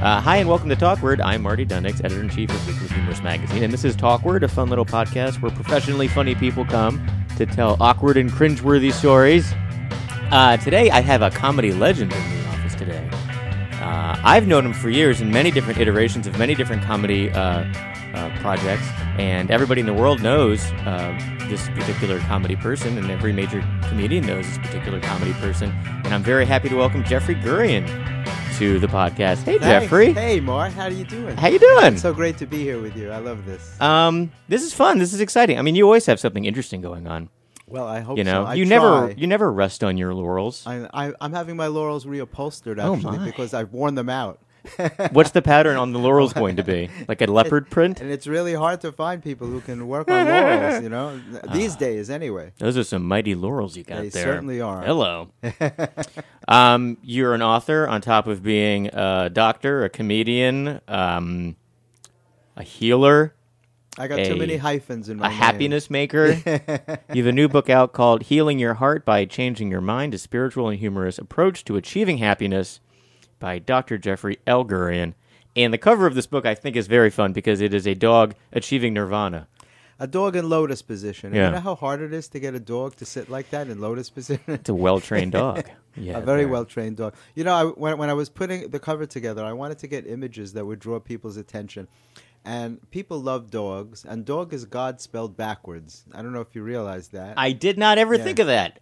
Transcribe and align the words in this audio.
Uh, 0.00 0.18
hi, 0.18 0.38
and 0.38 0.48
welcome 0.48 0.70
to 0.70 0.76
Talkward. 0.76 1.20
I'm 1.20 1.42
Marty 1.42 1.66
Dundics, 1.66 2.02
editor 2.02 2.22
in 2.22 2.30
chief 2.30 2.48
of 2.48 2.66
Weekly 2.66 2.88
Humorist 2.88 3.22
Magazine, 3.22 3.62
and 3.62 3.70
this 3.70 3.84
is 3.84 3.94
Talkward, 3.94 4.42
a 4.42 4.48
fun 4.48 4.70
little 4.70 4.86
podcast 4.86 5.42
where 5.42 5.50
professionally 5.50 6.08
funny 6.08 6.34
people 6.34 6.64
come 6.64 7.06
to 7.36 7.44
tell 7.44 7.76
awkward 7.80 8.16
and 8.16 8.30
cringeworthy 8.30 8.94
stories. 8.94 9.52
Uh, 10.30 10.56
today, 10.56 10.90
I 10.90 11.02
have 11.02 11.20
a 11.20 11.28
comedy 11.28 11.74
legend 11.74 12.14
in 12.14 12.18
the 12.30 12.48
office 12.48 12.74
today. 12.76 13.06
Uh, 13.82 14.18
I've 14.24 14.46
known 14.46 14.64
him 14.64 14.72
for 14.72 14.88
years 14.88 15.20
in 15.20 15.30
many 15.30 15.50
different 15.50 15.78
iterations 15.78 16.26
of 16.26 16.38
many 16.38 16.54
different 16.54 16.82
comedy 16.82 17.28
uh, 17.32 17.70
uh, 18.14 18.30
projects, 18.40 18.88
and 19.18 19.50
everybody 19.50 19.82
in 19.82 19.86
the 19.86 19.92
world 19.92 20.22
knows 20.22 20.64
uh, 20.86 21.14
this 21.50 21.68
particular 21.68 22.20
comedy 22.20 22.56
person, 22.56 22.96
and 22.96 23.10
every 23.10 23.34
major 23.34 23.62
comedian 23.82 24.24
knows 24.24 24.46
this 24.46 24.56
particular 24.56 24.98
comedy 24.98 25.34
person. 25.34 25.70
And 26.04 26.14
I'm 26.14 26.22
very 26.22 26.46
happy 26.46 26.70
to 26.70 26.76
welcome 26.76 27.04
Jeffrey 27.04 27.34
Gurian 27.34 28.09
to 28.60 28.78
the 28.78 28.86
podcast. 28.88 29.42
Hey, 29.44 29.56
Thanks. 29.58 29.64
Jeffrey. 29.64 30.12
Hey, 30.12 30.38
Mark. 30.38 30.72
How 30.74 30.82
are 30.84 30.90
you 30.90 31.06
doing? 31.06 31.34
How 31.34 31.48
you 31.48 31.58
doing? 31.58 31.94
It's 31.94 32.02
so 32.02 32.12
great 32.12 32.36
to 32.36 32.46
be 32.46 32.58
here 32.58 32.78
with 32.78 32.94
you. 32.94 33.10
I 33.10 33.16
love 33.16 33.46
this. 33.46 33.80
Um, 33.80 34.30
this 34.48 34.62
is 34.62 34.74
fun. 34.74 34.98
This 34.98 35.14
is 35.14 35.20
exciting. 35.20 35.58
I 35.58 35.62
mean, 35.62 35.74
you 35.76 35.86
always 35.86 36.04
have 36.04 36.20
something 36.20 36.44
interesting 36.44 36.82
going 36.82 37.06
on. 37.06 37.30
well, 37.66 37.86
I 37.86 38.00
hope 38.00 38.18
You 38.18 38.24
know, 38.24 38.44
so. 38.44 38.50
I 38.50 38.54
you 38.54 38.66
never 38.66 39.14
you 39.16 39.26
never 39.26 39.50
rest 39.50 39.82
on 39.82 39.96
your 39.96 40.12
laurels. 40.12 40.62
I, 40.66 40.86
I, 40.92 41.12
I'm 41.22 41.32
having 41.32 41.56
my 41.56 41.68
laurels 41.68 42.04
reupholstered 42.04 42.78
Oh, 42.78 42.96
actually 42.96 43.16
my. 43.20 43.24
because 43.24 43.54
I've 43.54 43.72
worn 43.72 43.94
them 43.94 44.10
out. 44.10 44.38
What's 45.12 45.30
the 45.30 45.42
pattern 45.42 45.76
on 45.76 45.92
the 45.92 45.98
laurels 45.98 46.32
going 46.32 46.56
to 46.56 46.62
be? 46.62 46.88
Like 47.08 47.22
a 47.22 47.26
leopard 47.26 47.70
print? 47.70 48.00
And 48.00 48.10
it's 48.10 48.26
really 48.26 48.54
hard 48.54 48.80
to 48.82 48.92
find 48.92 49.22
people 49.22 49.46
who 49.46 49.60
can 49.60 49.88
work 49.88 50.10
on 50.10 50.26
laurels, 50.26 50.82
you 50.82 50.88
know, 50.88 51.20
these 51.52 51.74
days 51.74 52.08
anyway. 52.08 52.52
Those 52.58 52.76
are 52.76 52.84
some 52.84 53.04
mighty 53.04 53.34
laurels 53.34 53.76
you 53.76 53.82
got 53.82 54.02
They 54.02 54.10
there. 54.10 54.24
certainly 54.24 54.60
are. 54.60 54.82
Hello. 54.82 55.30
um, 56.48 56.98
you're 57.02 57.34
an 57.34 57.42
author 57.42 57.88
on 57.88 58.00
top 58.00 58.26
of 58.26 58.42
being 58.42 58.88
a 58.88 59.28
doctor, 59.30 59.84
a 59.84 59.88
comedian, 59.88 60.80
um, 60.86 61.56
a 62.56 62.62
healer, 62.62 63.34
I 63.98 64.06
got 64.06 64.24
too 64.24 64.36
many 64.36 64.56
hyphens 64.56 65.08
in 65.08 65.18
my 65.18 65.26
a 65.26 65.30
name. 65.30 65.38
happiness 65.38 65.90
maker. 65.90 66.26
you 67.12 67.24
have 67.24 67.26
a 67.26 67.32
new 67.32 67.48
book 67.48 67.68
out 67.68 67.92
called 67.92 68.22
Healing 68.24 68.58
Your 68.58 68.74
Heart 68.74 69.04
by 69.04 69.24
Changing 69.24 69.70
Your 69.70 69.80
Mind, 69.80 70.14
a 70.14 70.18
spiritual 70.18 70.68
and 70.68 70.78
humorous 70.78 71.18
approach 71.18 71.64
to 71.64 71.76
achieving 71.76 72.18
happiness 72.18 72.80
by 73.40 73.58
Dr. 73.58 73.98
Jeffrey 73.98 74.38
L. 74.46 74.64
Gurian. 74.64 75.14
And 75.56 75.74
the 75.74 75.78
cover 75.78 76.06
of 76.06 76.14
this 76.14 76.28
book 76.28 76.46
I 76.46 76.54
think 76.54 76.76
is 76.76 76.86
very 76.86 77.10
fun 77.10 77.32
because 77.32 77.60
it 77.60 77.74
is 77.74 77.86
a 77.88 77.94
dog 77.96 78.36
achieving 78.52 78.94
nirvana. 78.94 79.48
A 79.98 80.06
dog 80.06 80.36
in 80.36 80.48
lotus 80.48 80.80
position. 80.80 81.34
Yeah. 81.34 81.46
You 81.48 81.52
know 81.56 81.60
how 81.60 81.74
hard 81.74 82.00
it 82.00 82.12
is 82.14 82.28
to 82.28 82.40
get 82.40 82.54
a 82.54 82.60
dog 82.60 82.96
to 82.96 83.04
sit 83.04 83.28
like 83.28 83.50
that 83.50 83.68
in 83.68 83.80
lotus 83.80 84.08
position? 84.08 84.44
It's 84.46 84.68
a 84.68 84.74
well 84.74 85.00
trained 85.00 85.32
dog. 85.32 85.64
Yeah, 85.96 86.18
a 86.18 86.20
very 86.20 86.46
well 86.46 86.64
trained 86.64 86.98
dog. 86.98 87.16
You 87.34 87.42
know, 87.42 87.52
I, 87.52 87.64
when, 87.64 87.98
when 87.98 88.08
I 88.08 88.12
was 88.12 88.28
putting 88.28 88.70
the 88.70 88.78
cover 88.78 89.06
together, 89.06 89.44
I 89.44 89.52
wanted 89.52 89.80
to 89.80 89.88
get 89.88 90.06
images 90.06 90.52
that 90.52 90.64
would 90.64 90.78
draw 90.78 91.00
people's 91.00 91.36
attention. 91.36 91.88
And 92.44 92.78
people 92.92 93.20
love 93.20 93.50
dogs, 93.50 94.04
and 94.04 94.24
dog 94.24 94.54
is 94.54 94.64
God 94.64 95.00
spelled 95.00 95.36
backwards. 95.36 96.04
I 96.14 96.22
don't 96.22 96.32
know 96.32 96.40
if 96.42 96.54
you 96.54 96.62
realize 96.62 97.08
that. 97.08 97.34
I 97.36 97.50
did 97.50 97.76
not 97.76 97.98
ever 97.98 98.14
Yeah. 98.14 98.22
think 98.22 98.38
of 98.38 98.46
that. 98.46 98.78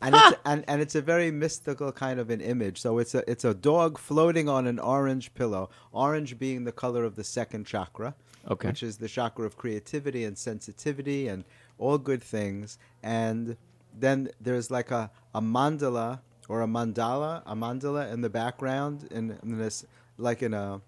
And, 0.00 0.14
it's, 0.14 0.38
and 0.44 0.64
and 0.68 0.80
it's 0.80 0.94
a 0.94 1.02
very 1.02 1.30
mystical 1.30 1.90
kind 1.92 2.20
of 2.20 2.30
an 2.30 2.40
image. 2.40 2.80
So 2.80 2.98
it's 2.98 3.14
a 3.14 3.28
it's 3.30 3.44
a 3.44 3.54
dog 3.54 3.98
floating 3.98 4.48
on 4.48 4.66
an 4.66 4.78
orange 4.78 5.34
pillow. 5.34 5.70
Orange 5.92 6.38
being 6.38 6.64
the 6.64 6.72
color 6.72 7.04
of 7.04 7.16
the 7.16 7.24
second 7.24 7.66
chakra, 7.66 8.14
Okay. 8.50 8.68
which 8.68 8.82
is 8.82 8.98
the 8.98 9.08
chakra 9.08 9.44
of 9.44 9.56
creativity 9.56 10.24
and 10.24 10.38
sensitivity 10.38 11.28
and 11.28 11.44
all 11.78 11.98
good 11.98 12.22
things. 12.22 12.78
And 13.02 13.56
then 13.98 14.30
there's 14.40 14.70
like 14.70 14.90
a, 14.90 15.10
a 15.34 15.40
mandala 15.40 16.20
or 16.48 16.62
a 16.62 16.66
mandala, 16.66 17.42
a 17.46 17.54
mandala 17.56 18.12
in 18.12 18.20
the 18.20 18.30
background, 18.30 19.08
in, 19.10 19.38
in 19.42 19.58
this 19.58 19.84
like 20.16 20.42
in 20.42 20.54
a 20.54 20.80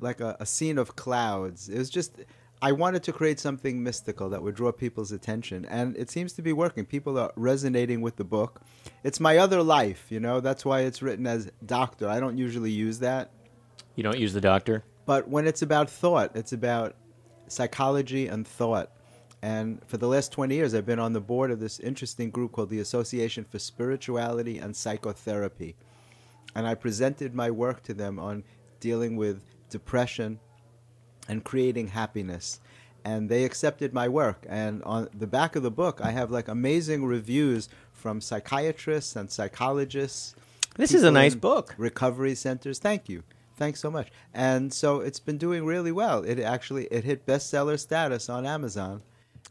like 0.00 0.20
a, 0.20 0.36
a 0.38 0.46
scene 0.46 0.78
of 0.78 0.94
clouds. 0.94 1.68
It 1.68 1.78
was 1.78 1.90
just 1.90 2.12
I 2.60 2.72
wanted 2.72 3.04
to 3.04 3.12
create 3.12 3.38
something 3.38 3.82
mystical 3.82 4.28
that 4.30 4.42
would 4.42 4.56
draw 4.56 4.72
people's 4.72 5.12
attention, 5.12 5.64
and 5.66 5.96
it 5.96 6.10
seems 6.10 6.32
to 6.34 6.42
be 6.42 6.52
working. 6.52 6.84
People 6.84 7.16
are 7.18 7.32
resonating 7.36 8.00
with 8.00 8.16
the 8.16 8.24
book. 8.24 8.60
It's 9.04 9.20
my 9.20 9.38
other 9.38 9.62
life, 9.62 10.06
you 10.10 10.18
know. 10.18 10.40
That's 10.40 10.64
why 10.64 10.80
it's 10.80 11.00
written 11.00 11.26
as 11.26 11.50
doctor. 11.64 12.08
I 12.08 12.18
don't 12.18 12.36
usually 12.36 12.72
use 12.72 12.98
that, 12.98 13.30
You 13.94 14.02
don't 14.02 14.18
use 14.18 14.32
the 14.32 14.40
doctor? 14.40 14.84
but 15.06 15.28
when 15.28 15.46
it's 15.46 15.62
about 15.62 15.88
thought, 15.88 16.32
it's 16.34 16.52
about 16.52 16.94
psychology 17.46 18.26
and 18.26 18.46
thought. 18.46 18.90
And 19.40 19.80
for 19.86 19.96
the 19.96 20.08
last 20.08 20.32
20 20.32 20.54
years, 20.54 20.74
I've 20.74 20.84
been 20.84 20.98
on 20.98 21.12
the 21.12 21.20
board 21.20 21.50
of 21.50 21.60
this 21.60 21.78
interesting 21.80 22.30
group 22.30 22.52
called 22.52 22.70
the 22.70 22.80
Association 22.80 23.44
for 23.44 23.58
Spirituality 23.58 24.58
and 24.58 24.74
Psychotherapy. 24.76 25.76
And 26.56 26.66
I 26.66 26.74
presented 26.74 27.34
my 27.34 27.50
work 27.50 27.82
to 27.84 27.94
them 27.94 28.18
on 28.18 28.42
dealing 28.80 29.16
with 29.16 29.44
depression 29.70 30.40
and 31.28 31.44
creating 31.44 31.88
happiness. 31.88 32.60
And 33.04 33.28
they 33.28 33.44
accepted 33.44 33.94
my 33.94 34.08
work. 34.08 34.44
And 34.48 34.82
on 34.82 35.08
the 35.16 35.26
back 35.26 35.54
of 35.54 35.62
the 35.62 35.70
book, 35.70 36.00
I 36.02 36.10
have 36.10 36.30
like 36.30 36.48
amazing 36.48 37.04
reviews 37.04 37.68
from 37.92 38.20
psychiatrists 38.20 39.14
and 39.16 39.30
psychologists. 39.30 40.34
This 40.76 40.94
is 40.94 41.02
a 41.04 41.10
nice 41.10 41.34
book. 41.34 41.74
Recovery 41.78 42.34
centers. 42.34 42.78
Thank 42.78 43.08
you. 43.08 43.22
Thanks 43.56 43.80
so 43.80 43.90
much. 43.90 44.08
And 44.32 44.72
so 44.72 45.00
it's 45.00 45.18
been 45.18 45.38
doing 45.38 45.64
really 45.64 45.92
well. 45.92 46.22
It 46.22 46.38
actually 46.38 46.86
it 46.86 47.04
hit 47.04 47.26
bestseller 47.26 47.78
status 47.78 48.28
on 48.28 48.46
Amazon. 48.46 49.02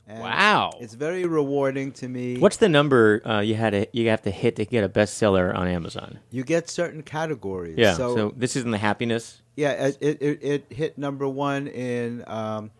And 0.09 0.22
Wow. 0.22 0.72
It's 0.79 0.94
very 0.94 1.25
rewarding 1.25 1.91
to 1.94 2.07
me. 2.07 2.38
What's 2.38 2.57
the 2.57 2.69
number 2.69 3.22
uh, 3.28 3.41
you 3.41 3.56
had 3.56 3.72
to 3.72 3.88
you 3.91 4.07
have 4.09 4.22
to 4.22 4.31
hit 4.31 4.56
to 4.56 4.66
get 4.66 4.84
a 4.84 4.90
bestseller 4.90 5.53
on 5.53 5.68
Amazon? 5.68 6.19
you 6.31 6.44
get 6.44 6.69
certain 6.69 7.03
categories. 7.03 7.75
Yeah. 7.78 7.94
So, 7.95 8.16
So, 8.16 8.34
this 8.35 8.56
isn't 8.56 8.72
the 8.72 8.78
happiness. 8.78 9.41
yeah, 9.57 9.72
it, 9.88 9.97
it, 10.00 10.22
it, 10.22 10.40
it 10.44 10.66
hit 10.69 10.97
number 10.97 11.28
one 11.28 11.68
in 11.68 12.23
um, 12.28 12.72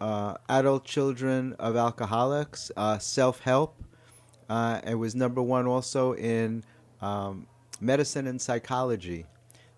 uh, 0.00 0.34
adult 0.48 0.84
children 0.84 1.54
of 1.58 1.76
alcoholics, 1.76 2.70
uh, 2.76 2.96
self 2.98 3.40
help. 3.40 3.76
Uh, 4.48 4.80
it 4.86 4.94
was 4.94 5.14
number 5.14 5.42
one 5.42 5.66
also 5.66 6.14
in 6.14 6.64
um, 7.02 7.46
medicine 7.80 8.26
and 8.26 8.40
psychology. 8.40 9.26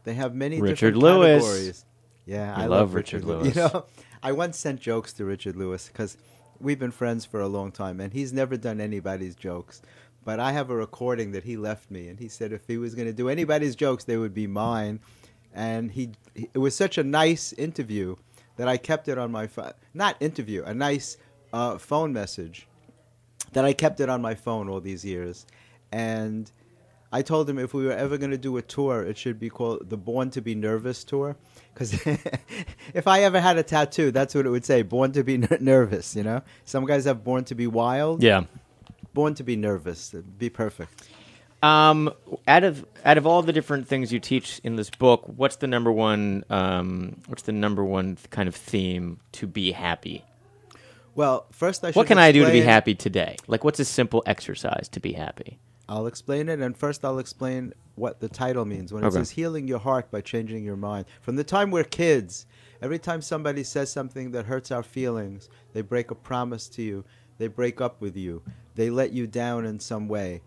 They 0.05 0.15
have 0.15 0.35
many 0.35 0.61
Richard 0.61 0.95
different 0.95 0.97
Lewis. 0.99 1.43
categories. 1.43 1.85
Yeah, 2.27 2.57
You 2.57 2.63
I 2.65 2.67
love 2.67 2.95
Richard 2.95 3.25
Lew- 3.25 3.39
Lewis. 3.39 3.57
You 3.57 3.63
know, 3.63 3.85
I 4.23 4.33
once 4.33 4.59
sent 4.59 4.81
jokes 4.81 5.13
to 5.15 5.25
Richard 5.25 5.57
Lewis 5.57 5.89
because 5.89 6.17
we've 6.65 6.79
been 6.79 6.91
friends 6.91 7.25
for 7.25 7.41
a 7.41 7.47
long 7.47 7.71
time, 7.71 8.01
and 8.01 8.13
he's 8.13 8.33
never 8.33 8.57
done 8.57 8.81
anybody's 8.81 9.37
jokes. 9.37 9.83
But 10.25 10.41
I 10.41 10.53
have 10.53 10.71
a 10.71 10.77
recording 10.77 11.33
that 11.33 11.45
he 11.45 11.57
left 11.57 11.91
me, 11.91 12.09
and 12.09 12.19
he 12.19 12.29
said 12.29 12.53
if 12.53 12.67
he 12.67 12.79
was 12.79 12.95
going 12.95 13.07
to 13.07 13.13
do 13.13 13.29
anybody's 13.29 13.77
jokes, 13.77 14.05
they 14.05 14.17
would 14.17 14.35
be 14.35 14.47
mine. 14.47 15.01
And 15.53 15.93
he, 15.93 16.13
it 16.35 16.59
was 16.59 16.75
such 16.75 16.99
a 16.99 17.05
nice 17.05 17.53
interview 17.53 18.17
that 18.57 18.67
I 18.67 18.79
kept 18.79 19.09
it 19.09 19.19
on 19.19 19.31
my 19.31 19.47
phone. 19.47 19.73
Not 19.93 20.17
interview, 20.21 20.65
a 20.65 20.75
nice 20.75 21.19
uh, 21.53 21.79
phone 21.79 22.13
message 22.13 22.67
that 23.53 23.65
I 23.65 23.73
kept 23.73 24.01
it 24.01 24.09
on 24.09 24.23
my 24.23 24.35
phone 24.35 24.69
all 24.69 24.81
these 24.81 25.05
years. 25.05 25.47
And 25.93 26.51
I 27.15 27.23
told 27.23 27.49
him 27.49 27.61
if 27.61 27.73
we 27.73 27.85
were 27.85 27.93
ever 27.93 28.19
going 28.19 28.33
to 28.33 28.39
do 28.39 28.57
a 28.57 28.63
tour, 28.63 29.05
it 29.05 29.17
should 29.17 29.39
be 29.39 29.49
called 29.49 29.89
the 29.89 29.97
Born 29.97 30.31
to 30.31 30.41
Be 30.41 30.57
Nervous 30.57 31.05
Tour. 31.05 31.37
Because 31.73 31.93
if 32.93 33.07
I 33.07 33.23
ever 33.23 33.41
had 33.41 33.57
a 33.57 33.63
tattoo, 33.63 34.11
that's 34.11 34.35
what 34.35 34.47
it 34.47 34.51
would 34.51 34.65
say 34.65 34.83
Born 34.83 35.13
to 35.13 35.23
Be 35.23 35.37
ner- 35.39 35.59
Nervous, 35.61 36.17
you 36.17 36.25
know? 36.25 36.43
Some 36.65 36.85
guys 36.87 37.05
have 37.05 37.23
Born 37.23 37.45
to 37.45 37.55
Be 37.55 37.69
Wild. 37.69 38.21
Yeah. 38.21 38.47
Born 39.13 39.35
to 39.35 39.45
Be 39.45 39.55
Nervous. 39.55 40.13
It'd 40.13 40.41
be 40.41 40.51
perfect. 40.51 41.09
Um, 41.63 42.13
out 42.49 42.65
of 42.65 42.85
out 43.05 43.17
of 43.17 43.29
all 43.29 43.43
the 43.43 43.53
different 43.53 43.87
things 43.87 44.13
you 44.13 44.19
teach 44.19 44.61
in 44.65 44.75
this 44.75 44.91
book, 44.91 45.23
what's 45.27 45.57
the 45.57 45.69
number 45.69 45.93
one? 45.93 46.45
Um, 46.51 47.23
what's 47.29 47.43
the 47.43 47.53
number 47.53 47.85
one 47.85 48.19
kind 48.31 48.49
of 48.49 48.57
theme 48.57 49.21
to 49.33 49.47
be 49.47 49.71
happy? 49.71 50.25
Well, 51.15 51.47
first 51.53 51.85
I 51.85 51.91
should 51.93 51.97
What 51.97 52.09
can 52.09 52.19
I 52.19 52.33
do 52.33 52.45
to 52.45 52.51
be 52.51 52.61
happy 52.61 52.97
today? 52.97 53.37
Like, 53.47 53.63
what's 53.63 53.79
a 53.79 53.85
simple 53.85 54.25
exercise 54.27 54.89
to 54.91 55.01
be 55.01 55.13
happy? 55.13 55.59
I'll 55.89 56.07
explain 56.07 56.49
it, 56.49 56.61
and 56.61 56.77
first 56.77 57.05
I'll 57.05 57.19
explain 57.19 57.75
what 57.95 58.21
the 58.21 58.29
title 58.29 58.65
means. 58.65 58.93
When 58.93 59.05
it 59.05 59.09
Okay. 59.09 59.19
says 59.19 59.31
healing 59.31 59.69
your 59.69 59.79
heart 59.79 60.11
by 60.11 60.21
changing 60.21 60.65
your 60.65 60.77
mind. 60.77 61.07
From 61.21 61.37
the 61.37 61.45
time 61.45 61.71
we're 61.71 61.85
kids, 61.85 62.47
every 62.81 62.99
time 62.99 63.23
somebody 63.23 63.63
says 63.63 63.91
something 63.93 64.31
that 64.33 64.47
hurts 64.47 64.71
our 64.71 64.83
feelings, 64.83 65.49
they 65.73 65.83
break 65.83 66.11
a 66.11 66.15
promise 66.15 66.69
to 66.71 66.83
you, 66.83 67.05
they 67.39 67.49
break 67.49 67.81
up 67.81 68.01
with 68.01 68.17
you, 68.17 68.43
they 68.75 68.91
let 68.91 69.13
you 69.13 69.27
down 69.27 69.65
in 69.65 69.79
some 69.79 70.09
way. 70.09 70.41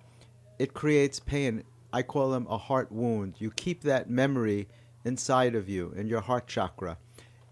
It 0.60 0.74
creates 0.74 1.20
pain. 1.20 1.64
I 1.94 2.02
call 2.02 2.32
them 2.32 2.48
a 2.50 2.58
heart 2.58 2.92
wound. 2.92 3.36
You 3.40 3.52
keep 3.52 3.82
that 3.84 4.10
memory 4.10 4.68
inside 5.06 5.56
of 5.56 5.70
you 5.70 5.94
in 5.96 6.08
your 6.08 6.22
heart 6.22 6.48
chakra. 6.48 6.98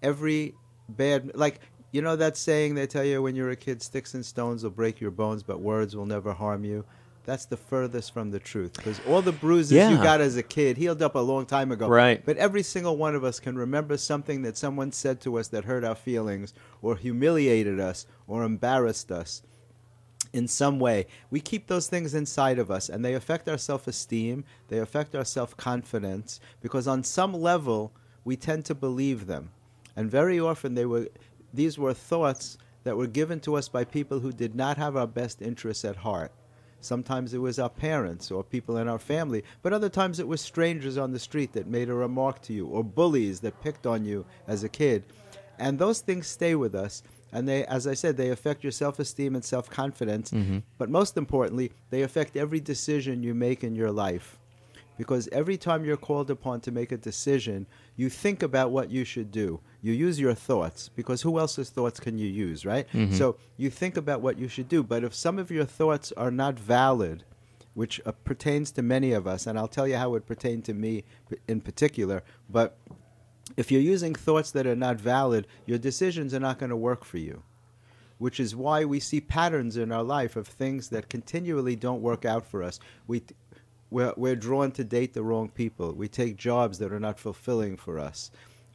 Every 0.02 0.56
bad, 0.90 1.32
like, 1.36 1.62
you 1.92 2.02
know 2.02 2.18
that 2.18 2.36
saying 2.36 2.76
they 2.76 2.88
tell 2.88 3.06
you 3.06 3.22
when 3.22 3.36
you're 3.36 3.52
a 3.52 3.56
kid, 3.56 3.82
sticks 3.82 4.14
and 4.14 4.26
stones 4.26 4.64
will 4.64 4.72
break 4.72 5.00
your 5.00 5.12
bones, 5.12 5.44
but 5.44 5.62
words 5.62 5.96
will 5.96 6.06
never 6.06 6.34
harm 6.34 6.66
you? 6.66 6.84
That's 7.26 7.46
the 7.46 7.58
furthest 7.58 8.14
from 8.14 8.32
the 8.32 8.40
truth. 8.40 8.74
Because 8.74 9.00
all 9.08 9.22
the 9.22 9.32
bruises 9.32 9.72
you 9.72 9.98
got 9.98 10.22
as 10.22 10.38
a 10.38 10.44
kid 10.44 10.78
healed 10.78 11.02
up 11.02 11.16
a 11.16 11.20
long 11.20 11.46
time 11.46 11.72
ago. 11.72 11.88
Right. 11.88 12.24
But 12.24 12.38
every 12.38 12.62
single 12.64 12.98
one 12.98 13.16
of 13.16 13.24
us 13.24 13.40
can 13.40 13.58
remember 13.58 13.98
something 13.98 14.44
that 14.44 14.58
someone 14.58 14.92
said 14.92 15.22
to 15.22 15.40
us 15.40 15.48
that 15.50 15.66
hurt 15.66 15.84
our 15.84 15.96
feelings, 15.96 16.54
or 16.82 16.96
humiliated 16.96 17.80
us, 17.80 18.06
or 18.28 18.44
embarrassed 18.44 19.12
us 19.12 19.42
in 20.36 20.48
some 20.48 20.80
way. 20.80 21.08
We 21.32 21.40
keep 21.40 21.68
those 21.68 21.88
things 21.88 22.14
inside 22.14 22.60
of 22.60 22.70
us 22.70 22.90
and 22.90 23.04
they 23.04 23.14
affect 23.14 23.48
our 23.48 23.58
self 23.58 23.88
esteem, 23.88 24.44
they 24.68 24.80
affect 24.80 25.16
our 25.16 25.26
self 25.26 25.56
confidence, 25.58 26.40
because 26.62 26.88
on 26.88 27.04
some 27.04 27.34
level 27.34 27.94
we 28.24 28.36
tend 28.36 28.66
to 28.66 28.76
believe 28.76 29.28
them. 29.28 29.52
And 29.96 30.12
very 30.12 30.40
often 30.40 30.76
they 30.76 30.86
were 30.86 31.08
these 31.54 31.80
were 31.80 31.94
thoughts 31.94 32.58
that 32.84 32.98
were 32.98 33.08
given 33.08 33.40
to 33.42 33.56
us 33.56 33.70
by 33.70 33.86
people 33.86 34.20
who 34.20 34.32
did 34.32 34.56
not 34.56 34.78
have 34.78 34.96
our 34.98 35.08
best 35.08 35.42
interests 35.42 35.86
at 35.86 35.96
heart. 35.96 36.32
Sometimes 36.82 37.34
it 37.34 37.40
was 37.40 37.58
our 37.58 37.70
parents 37.70 38.32
or 38.32 38.44
people 38.44 38.78
in 38.78 38.88
our 38.88 39.00
family, 39.00 39.44
but 39.62 39.74
other 39.74 39.90
times 39.90 40.20
it 40.20 40.28
was 40.28 40.42
strangers 40.42 40.98
on 40.98 41.12
the 41.12 41.20
street 41.20 41.54
that 41.54 41.68
made 41.68 41.90
a 41.90 41.94
remark 41.94 42.42
to 42.44 42.54
you 42.54 42.68
or 42.68 42.84
bullies 42.84 43.40
that 43.40 43.62
picked 43.62 43.88
on 43.88 44.06
you 44.06 44.26
as 44.48 44.64
a 44.64 44.70
kid. 44.70 45.04
And 45.58 45.80
those 45.80 46.02
things 46.02 46.28
stay 46.28 46.56
with 46.56 46.76
us. 46.76 47.02
And 47.32 47.50
they, 47.50 47.66
as 47.66 47.88
I 47.88 47.96
said, 47.96 48.16
they 48.16 48.30
affect 48.30 48.64
your 48.64 48.72
self 48.72 49.00
esteem 49.00 49.36
and 49.36 49.44
self 49.44 49.70
confidence. 49.70 50.32
Mm-hmm. 50.32 50.60
But 50.78 50.90
most 50.90 51.18
importantly, 51.18 51.72
they 51.90 52.04
affect 52.04 52.38
every 52.38 52.60
decision 52.60 53.24
you 53.24 53.34
make 53.34 53.64
in 53.64 53.76
your 53.76 53.92
life. 53.92 54.38
Because 54.98 55.28
every 55.32 55.58
time 55.58 55.84
you're 55.84 55.98
called 55.98 56.32
upon 56.32 56.62
to 56.62 56.72
make 56.72 56.92
a 56.92 56.98
decision, 56.98 57.68
you 57.98 58.10
think 58.10 58.42
about 58.44 58.72
what 58.72 58.90
you 58.90 59.04
should 59.04 59.32
do. 59.32 59.60
You 59.82 59.92
use 59.94 60.20
your 60.20 60.34
thoughts, 60.34 60.90
because 60.96 61.22
who 61.22 61.38
else's 61.38 61.70
thoughts 61.70 62.00
can 62.00 62.18
you 62.18 62.28
use, 62.28 62.66
right? 62.66 62.88
So 63.12 63.36
you 63.58 63.70
think 63.70 63.98
about 63.98 64.22
what 64.22 64.38
you 64.38 64.48
should 64.48 64.70
do. 64.70 64.84
But 64.84 65.04
if 65.04 65.14
some 65.14 65.38
of 65.38 65.52
your 65.52 65.66
thoughts 65.66 66.12
are 66.16 66.32
not 66.32 66.58
valid, 66.58 67.24
which 67.74 68.00
uh, 68.06 68.14
pertains 68.24 68.72
to 68.72 68.82
many 68.82 69.12
of 69.12 69.28
us, 69.28 69.48
and 69.48 69.60
I'll 69.60 69.68
tell 69.68 69.88
you 69.88 69.98
how 69.98 70.16
it 70.16 70.26
pertained 70.26 70.64
to 70.66 70.74
me 70.74 71.04
in 71.48 71.60
particular, 71.60 72.24
but 72.50 72.78
if 73.58 73.72
you're 73.72 73.82
using 73.82 74.16
thoughts 74.16 74.52
that 74.52 74.66
are 74.66 74.78
not 74.78 75.00
valid, 75.00 75.46
your 75.66 75.78
decisions 75.78 76.34
are 76.34 76.40
not 76.40 76.58
going 76.58 76.70
to 76.70 76.78
work 76.78 77.04
for 77.04 77.18
you. 77.18 77.44
Which 78.18 78.40
is 78.40 78.56
why 78.56 78.86
we 78.86 79.02
see 79.02 79.20
patterns 79.20 79.76
in 79.76 79.92
our 79.92 80.02
life 80.02 80.38
of 80.38 80.48
things 80.48 80.88
that 80.90 81.10
continually 81.10 81.76
don't 81.76 82.02
work 82.02 82.24
out 82.24 82.46
for 82.46 82.64
us. 82.64 82.80
We, 83.08 83.24
we're, 83.90 84.14
we're 84.18 84.36
drawn 84.36 84.72
to 84.72 84.84
date 84.84 85.14
the 85.14 85.24
wrong 85.24 85.50
people. 85.50 85.94
We 85.94 86.08
take 86.08 86.38
jobs 86.38 86.80
that 86.80 86.92
are 86.92 87.00
not 87.00 87.20
fulfilling 87.20 87.78
for 87.78 88.00
us. 88.00 88.32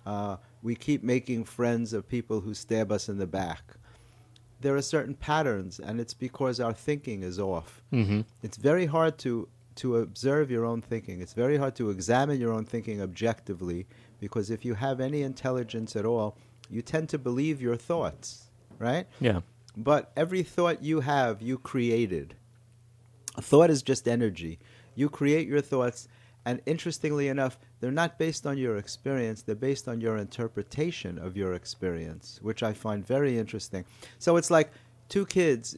Uh, 0.06 0.36
we 0.62 0.74
keep 0.74 1.02
making 1.02 1.44
friends 1.44 1.92
of 1.92 2.08
people 2.08 2.40
who 2.40 2.54
stab 2.54 2.92
us 2.92 3.08
in 3.08 3.18
the 3.18 3.26
back. 3.26 3.62
There 4.60 4.76
are 4.76 4.82
certain 4.82 5.14
patterns, 5.14 5.80
and 5.80 6.00
it's 6.00 6.14
because 6.14 6.60
our 6.60 6.72
thinking 6.72 7.22
is 7.22 7.38
off. 7.38 7.82
Mm-hmm. 7.92 8.20
It's 8.42 8.56
very 8.56 8.86
hard 8.86 9.18
to 9.18 9.48
to 9.76 9.96
observe 9.96 10.50
your 10.50 10.66
own 10.66 10.82
thinking. 10.82 11.22
It's 11.22 11.32
very 11.32 11.56
hard 11.56 11.74
to 11.76 11.88
examine 11.88 12.38
your 12.38 12.52
own 12.52 12.66
thinking 12.66 13.00
objectively 13.00 13.86
because 14.18 14.50
if 14.50 14.64
you 14.64 14.74
have 14.74 15.00
any 15.00 15.22
intelligence 15.22 15.96
at 15.96 16.04
all, 16.04 16.36
you 16.68 16.82
tend 16.82 17.08
to 17.10 17.18
believe 17.18 17.62
your 17.62 17.76
thoughts, 17.76 18.50
right? 18.78 19.06
Yeah. 19.20 19.40
But 19.76 20.12
every 20.16 20.42
thought 20.42 20.82
you 20.82 21.00
have, 21.00 21.40
you 21.40 21.56
created. 21.56 22.34
A 23.36 23.42
thought 23.42 23.70
is 23.70 23.82
just 23.82 24.06
energy. 24.06 24.58
You 24.94 25.08
create 25.08 25.48
your 25.48 25.60
thoughts, 25.60 26.08
and 26.44 26.60
interestingly 26.66 27.28
enough, 27.28 27.58
they're 27.80 27.90
not 27.90 28.18
based 28.18 28.46
on 28.46 28.58
your 28.58 28.76
experience, 28.76 29.42
they're 29.42 29.54
based 29.54 29.88
on 29.88 30.00
your 30.00 30.16
interpretation 30.16 31.18
of 31.18 31.36
your 31.36 31.54
experience, 31.54 32.38
which 32.42 32.62
I 32.62 32.72
find 32.72 33.06
very 33.06 33.38
interesting. 33.38 33.84
So 34.18 34.36
it's 34.36 34.50
like 34.50 34.70
two 35.08 35.26
kids, 35.26 35.76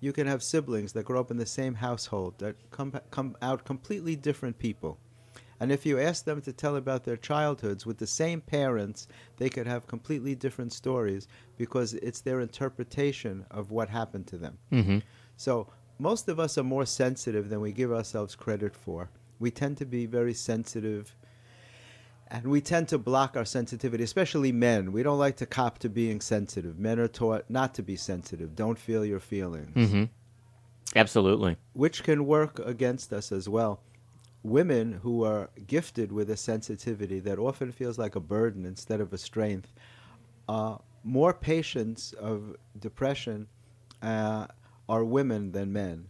you 0.00 0.12
can 0.12 0.26
have 0.26 0.42
siblings 0.42 0.92
that 0.92 1.04
grow 1.04 1.20
up 1.20 1.30
in 1.30 1.36
the 1.36 1.46
same 1.46 1.74
household 1.74 2.38
that 2.38 2.56
come, 2.70 2.92
come 3.10 3.36
out 3.40 3.64
completely 3.64 4.16
different 4.16 4.58
people. 4.58 4.98
And 5.58 5.72
if 5.72 5.86
you 5.86 5.98
ask 5.98 6.24
them 6.24 6.42
to 6.42 6.52
tell 6.52 6.76
about 6.76 7.04
their 7.04 7.16
childhoods 7.16 7.86
with 7.86 7.96
the 7.96 8.06
same 8.06 8.40
parents, 8.42 9.08
they 9.38 9.48
could 9.48 9.66
have 9.66 9.86
completely 9.86 10.34
different 10.34 10.72
stories 10.72 11.28
because 11.56 11.94
it's 11.94 12.20
their 12.20 12.40
interpretation 12.40 13.46
of 13.50 13.70
what 13.70 13.88
happened 13.88 14.26
to 14.28 14.36
them. 14.36 14.58
Mm-hmm. 14.70 14.98
So 15.36 15.68
most 15.98 16.28
of 16.28 16.38
us 16.38 16.58
are 16.58 16.62
more 16.62 16.86
sensitive 16.86 17.48
than 17.48 17.60
we 17.60 17.72
give 17.72 17.92
ourselves 17.92 18.34
credit 18.34 18.74
for. 18.74 19.08
We 19.38 19.50
tend 19.50 19.76
to 19.78 19.84
be 19.86 20.06
very 20.06 20.34
sensitive 20.34 21.14
and 22.28 22.44
we 22.46 22.60
tend 22.60 22.88
to 22.88 22.98
block 22.98 23.36
our 23.36 23.44
sensitivity, 23.44 24.02
especially 24.02 24.50
men. 24.50 24.90
We 24.92 25.02
don't 25.04 25.18
like 25.18 25.36
to 25.36 25.46
cop 25.46 25.78
to 25.80 25.88
being 25.88 26.20
sensitive. 26.20 26.78
Men 26.78 26.98
are 26.98 27.06
taught 27.08 27.48
not 27.48 27.72
to 27.74 27.82
be 27.82 27.94
sensitive. 27.96 28.56
Don't 28.56 28.78
feel 28.78 29.04
your 29.04 29.20
feelings, 29.20 29.74
Mm-hmm. 29.76 30.04
Absolutely. 30.96 31.56
which 31.74 32.02
can 32.02 32.26
work 32.26 32.58
against 32.60 33.12
us 33.12 33.30
as 33.30 33.48
well. 33.48 33.80
Women 34.42 35.00
who 35.02 35.24
are 35.24 35.50
gifted 35.66 36.10
with 36.12 36.30
a 36.30 36.36
sensitivity 36.36 37.20
that 37.20 37.38
often 37.38 37.70
feels 37.72 37.98
like 37.98 38.16
a 38.16 38.20
burden 38.20 38.64
instead 38.64 39.00
of 39.00 39.12
a 39.12 39.18
strength, 39.18 39.72
uh, 40.48 40.76
more 41.04 41.32
patients 41.34 42.12
of 42.14 42.56
depression 42.78 43.46
uh, 44.02 44.46
are 44.88 45.04
women 45.04 45.52
than 45.52 45.72
men. 45.72 46.06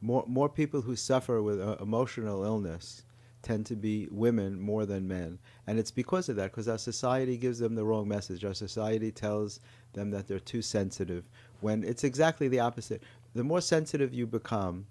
More, 0.00 0.24
more 0.26 0.48
people 0.48 0.82
who 0.82 0.96
suffer 0.96 1.42
with 1.42 1.60
uh, 1.60 1.76
emotional 1.80 2.44
illness 2.44 3.02
tend 3.42 3.66
to 3.66 3.76
be 3.76 4.08
women 4.10 4.60
more 4.60 4.84
than 4.86 5.08
men. 5.08 5.38
And 5.66 5.78
it's 5.78 5.90
because 5.90 6.28
of 6.28 6.36
that, 6.36 6.50
because 6.50 6.68
our 6.68 6.78
society 6.78 7.36
gives 7.36 7.58
them 7.58 7.74
the 7.74 7.84
wrong 7.84 8.06
message. 8.06 8.44
Our 8.44 8.54
society 8.54 9.10
tells 9.10 9.60
them 9.92 10.10
that 10.10 10.28
they're 10.28 10.38
too 10.38 10.62
sensitive, 10.62 11.24
when 11.60 11.82
it's 11.82 12.04
exactly 12.04 12.48
the 12.48 12.60
opposite. 12.60 13.02
The 13.34 13.44
more 13.44 13.60
sensitive 13.60 14.12
you 14.12 14.26
become, 14.26 14.86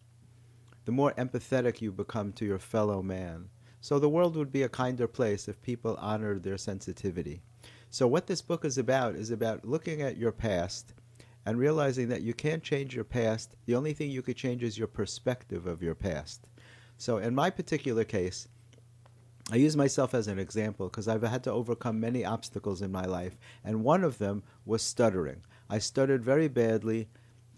the 0.86 0.92
more 0.92 1.14
empathetic 1.14 1.82
you 1.82 1.92
become 1.92 2.32
to 2.34 2.46
your 2.46 2.60
fellow 2.60 3.02
man. 3.02 3.50
So 3.82 4.00
the 4.00 4.10
world 4.10 4.36
would 4.36 4.52
be 4.52 4.64
a 4.64 4.70
kinder 4.70 5.08
place 5.08 5.48
if 5.48 5.62
people 5.62 5.96
honored 6.00 6.44
their 6.44 6.58
sensitivity. 6.58 7.42
So 7.90 8.08
what 8.08 8.28
this 8.28 8.42
book 8.42 8.66
is 8.66 8.78
about 8.78 9.16
is 9.16 9.32
about 9.32 9.66
looking 9.66 10.02
at 10.02 10.18
your 10.18 10.32
past 10.32 10.94
and 11.50 11.58
realizing 11.60 12.10
that 12.10 12.22
you 12.22 12.34
can't 12.34 12.62
change 12.64 12.94
your 12.96 13.04
past. 13.04 13.56
The 13.66 13.76
only 13.76 13.94
thing 13.94 14.12
you 14.12 14.22
could 14.22 14.38
change 14.38 14.62
is 14.64 14.78
your 14.78 14.88
perspective 14.88 15.66
of 15.66 15.82
your 15.82 15.96
past. 15.96 16.46
So 16.98 17.18
in 17.18 17.34
my 17.34 17.50
particular 17.50 18.04
case, 18.04 18.48
I 19.52 19.56
use 19.56 19.76
myself 19.76 20.14
as 20.14 20.28
an 20.28 20.38
example 20.38 20.88
because 20.90 21.08
I've 21.08 21.24
had 21.24 21.44
to 21.46 21.52
overcome 21.52 22.00
many 22.00 22.24
obstacles 22.24 22.82
in 22.84 22.92
my 22.92 23.06
life, 23.06 23.36
and 23.64 23.84
one 23.84 24.04
of 24.04 24.20
them 24.20 24.44
was 24.66 24.84
stuttering. 24.84 25.42
I 25.70 25.80
stuttered 25.80 26.24
very 26.24 26.48
badly, 26.48 27.08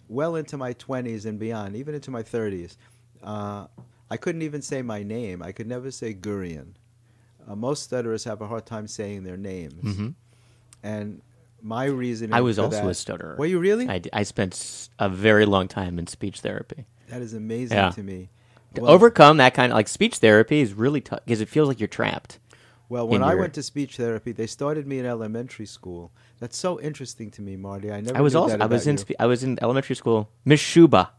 well 0.08 0.36
into 0.38 0.58
my 0.58 0.74
20s 0.74 1.26
and 1.26 1.38
beyond, 1.38 1.76
even 1.76 1.94
into 1.94 2.10
my 2.12 2.24
30s. 2.24 2.78
Uh, 3.22 3.68
I 4.10 4.16
couldn't 4.18 4.42
even 4.44 4.62
say 4.62 4.82
my 4.82 5.04
name. 5.04 5.42
I 5.44 5.52
could 5.52 5.68
never 5.68 5.92
say 5.92 6.14
Gurian. 6.14 6.76
Uh, 7.48 7.56
most 7.56 7.84
stutterers 7.84 8.24
have 8.24 8.42
a 8.42 8.48
hard 8.48 8.66
time 8.66 8.88
saying 8.88 9.24
their 9.24 9.38
names, 9.38 9.84
Mm-hmm. 9.84 10.10
and 10.84 11.22
my 11.64 11.86
reason 11.86 12.34
I 12.34 12.42
was 12.42 12.58
also 12.60 12.82
that, 12.82 12.88
a 12.88 12.94
stutterer. 12.94 13.36
Were 13.38 13.46
you 13.46 13.60
really? 13.60 13.88
I 14.14 14.24
spent 14.24 14.90
a 15.00 15.10
very 15.10 15.46
long 15.46 15.68
time 15.68 16.00
in 16.00 16.08
speech 16.08 16.40
therapy. 16.42 16.86
that 17.10 17.22
is 17.22 17.34
amazing 17.34 17.78
Yeah. 17.78 17.90
to 17.92 18.04
me. 18.04 18.30
To 18.76 18.82
Well- 18.84 18.92
overcome 18.92 19.38
that 19.38 19.54
kind 19.54 19.72
of 19.72 19.76
like 19.76 19.88
speech 19.90 20.18
therapy 20.18 20.62
is 20.62 20.74
really 20.74 21.02
tough 21.02 21.20
because 21.26 21.42
it 21.42 21.50
feels 21.50 21.68
like 21.68 21.80
you're 21.80 21.88
trapped. 21.90 22.40
Well, 22.88 23.08
when 23.08 23.22
I 23.24 23.32
your- 23.32 23.42
went 23.42 23.54
to 23.56 23.64
speech 23.64 23.98
therapy, 23.98 24.32
they 24.32 24.48
started 24.48 24.88
me 24.88 25.00
in 25.00 25.06
elementary 25.06 25.66
school. 25.66 26.12
That's 26.40 26.58
so 26.58 26.80
interesting 26.80 27.30
to 27.32 27.42
me, 27.42 27.56
Marty. 27.58 27.92
I 27.92 28.02
never. 28.02 28.18
I 28.18 28.22
was 28.22 28.34
also 28.36 28.58
that 28.58 28.62
I 28.64 28.66
was 28.66 28.88
in 28.88 28.98
spe- 28.98 29.20
I 29.20 29.26
was 29.28 29.44
in 29.44 29.58
elementary 29.62 29.96
school, 29.96 30.30
Miss 30.46 30.60
Shuba, 30.62 31.12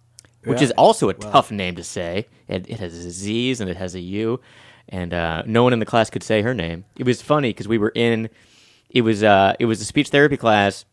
which 0.45 0.59
Yeah. 0.59 0.65
is 0.65 0.71
also 0.73 1.09
a 1.11 1.15
Wow. 1.15 1.31
tough 1.31 1.51
name 1.51 1.75
to 1.77 1.85
say. 1.85 2.27
It, 2.49 2.69
it 2.69 2.81
has 2.81 2.93
a 3.05 3.11
Z's 3.11 3.61
and 3.61 3.69
it 3.71 3.77
has 3.77 3.95
a 3.95 4.01
U, 4.01 4.41
and 4.89 5.13
uh, 5.15 5.43
no 5.47 5.63
one 5.63 5.73
in 5.73 5.79
the 5.79 5.87
class 5.87 6.11
could 6.11 6.23
say 6.23 6.43
her 6.43 6.55
name. 6.55 6.85
It 6.97 7.05
was 7.07 7.23
funny 7.23 7.51
because 7.51 7.69
we 7.69 7.79
were 7.79 7.93
in, 7.95 8.29
it 8.93 9.03
was 9.03 9.23
uh, 9.23 9.55
it 9.59 9.67
was 9.67 9.81
a 9.81 9.85
speech 9.85 10.09
therapy 10.09 10.37
class, 10.37 10.85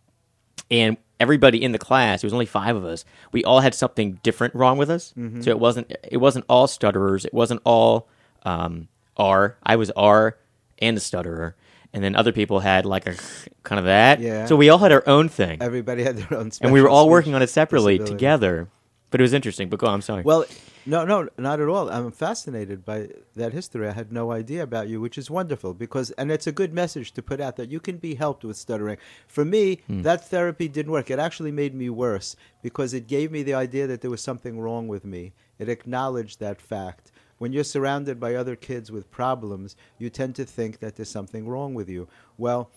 and 0.71 0.97
everybody 1.19 1.61
in 1.61 1.71
the 1.71 1.79
class, 1.79 2.23
it 2.23 2.25
was 2.25 2.33
only 2.33 2.45
five 2.45 2.75
of 2.75 2.85
us. 2.85 3.05
We 3.31 3.43
all 3.43 3.59
had 3.59 3.75
something 3.75 4.19
different 4.23 4.55
wrong 4.55 4.77
with 4.77 4.89
us. 4.89 5.13
Mm-hmm. 5.17 5.41
So 5.41 5.49
it 5.51 5.59
wasn't 5.59 5.95
it 6.09 6.17
wasn't 6.17 6.45
all 6.47 6.67
stutterers. 6.67 7.25
It 7.25 7.33
wasn't 7.33 7.61
all 7.63 8.07
um, 8.43 8.87
R. 9.17 9.57
I 9.63 9.75
was 9.75 9.91
R 9.91 10.37
and 10.79 10.97
a 10.97 10.99
stutterer. 10.99 11.55
And 11.91 12.03
then 12.03 12.15
other 12.15 12.31
people 12.31 12.59
had 12.59 12.85
like 12.85 13.07
a 13.07 13.15
kind 13.63 13.79
of 13.79 13.85
that. 13.85 14.19
Yeah. 14.19 14.45
So 14.45 14.55
we 14.55 14.69
all 14.69 14.77
had 14.77 14.91
our 14.91 15.03
own 15.07 15.27
thing 15.27 15.57
Everybody 15.59 16.03
had 16.03 16.17
their 16.17 16.37
own. 16.37 16.51
and 16.61 16.71
we 16.71 16.81
were 16.81 16.89
all 16.89 17.09
working 17.09 17.33
on 17.33 17.41
it 17.41 17.49
separately 17.49 17.97
together. 17.97 18.67
But 19.09 19.19
it 19.19 19.23
was 19.23 19.33
interesting. 19.33 19.69
But 19.69 19.79
go, 19.79 19.87
on, 19.87 19.95
I'm 19.95 20.01
sorry. 20.01 20.21
Well, 20.21 20.45
no, 20.89 21.05
no, 21.05 21.29
not 21.37 21.59
at 21.59 21.67
all. 21.67 21.89
I'm 21.89 22.11
fascinated 22.11 22.83
by 22.83 23.09
that 23.35 23.53
history. 23.53 23.87
I 23.87 23.91
had 23.91 24.11
no 24.11 24.31
idea 24.31 24.63
about 24.63 24.87
you, 24.89 24.99
which 24.99 25.17
is 25.17 25.29
wonderful 25.29 25.73
because, 25.73 26.11
and 26.11 26.31
it's 26.31 26.47
a 26.47 26.51
good 26.51 26.73
message 26.73 27.11
to 27.13 27.21
put 27.21 27.39
out 27.39 27.55
that 27.57 27.69
you 27.69 27.79
can 27.79 27.97
be 27.97 28.15
helped 28.15 28.43
with 28.43 28.57
stuttering. 28.57 28.97
For 29.27 29.45
me, 29.45 29.81
Hmm. 29.87 30.01
that 30.01 30.27
therapy 30.27 30.67
didn't 30.67 30.91
work. 30.91 31.09
It 31.11 31.19
actually 31.19 31.51
made 31.51 31.75
me 31.75 31.89
worse 31.89 32.35
because 32.61 32.93
it 32.93 33.07
gave 33.07 33.31
me 33.31 33.43
the 33.43 33.53
idea 33.53 33.85
that 33.87 34.01
there 34.01 34.11
was 34.11 34.21
something 34.21 34.59
wrong 34.59 34.87
with 34.87 35.05
me. 35.05 35.33
It 35.59 35.69
acknowledged 35.69 36.39
that 36.39 36.59
fact. 36.61 37.11
When 37.37 37.53
you're 37.53 37.63
surrounded 37.63 38.19
by 38.19 38.35
other 38.35 38.55
kids 38.55 38.91
with 38.91 39.11
problems, 39.11 39.75
you 39.97 40.09
tend 40.09 40.35
to 40.35 40.45
think 40.45 40.79
that 40.79 40.95
there's 40.95 41.09
something 41.09 41.47
wrong 41.47 41.73
with 41.73 41.87
you. 41.87 42.07
Well, 42.37 42.69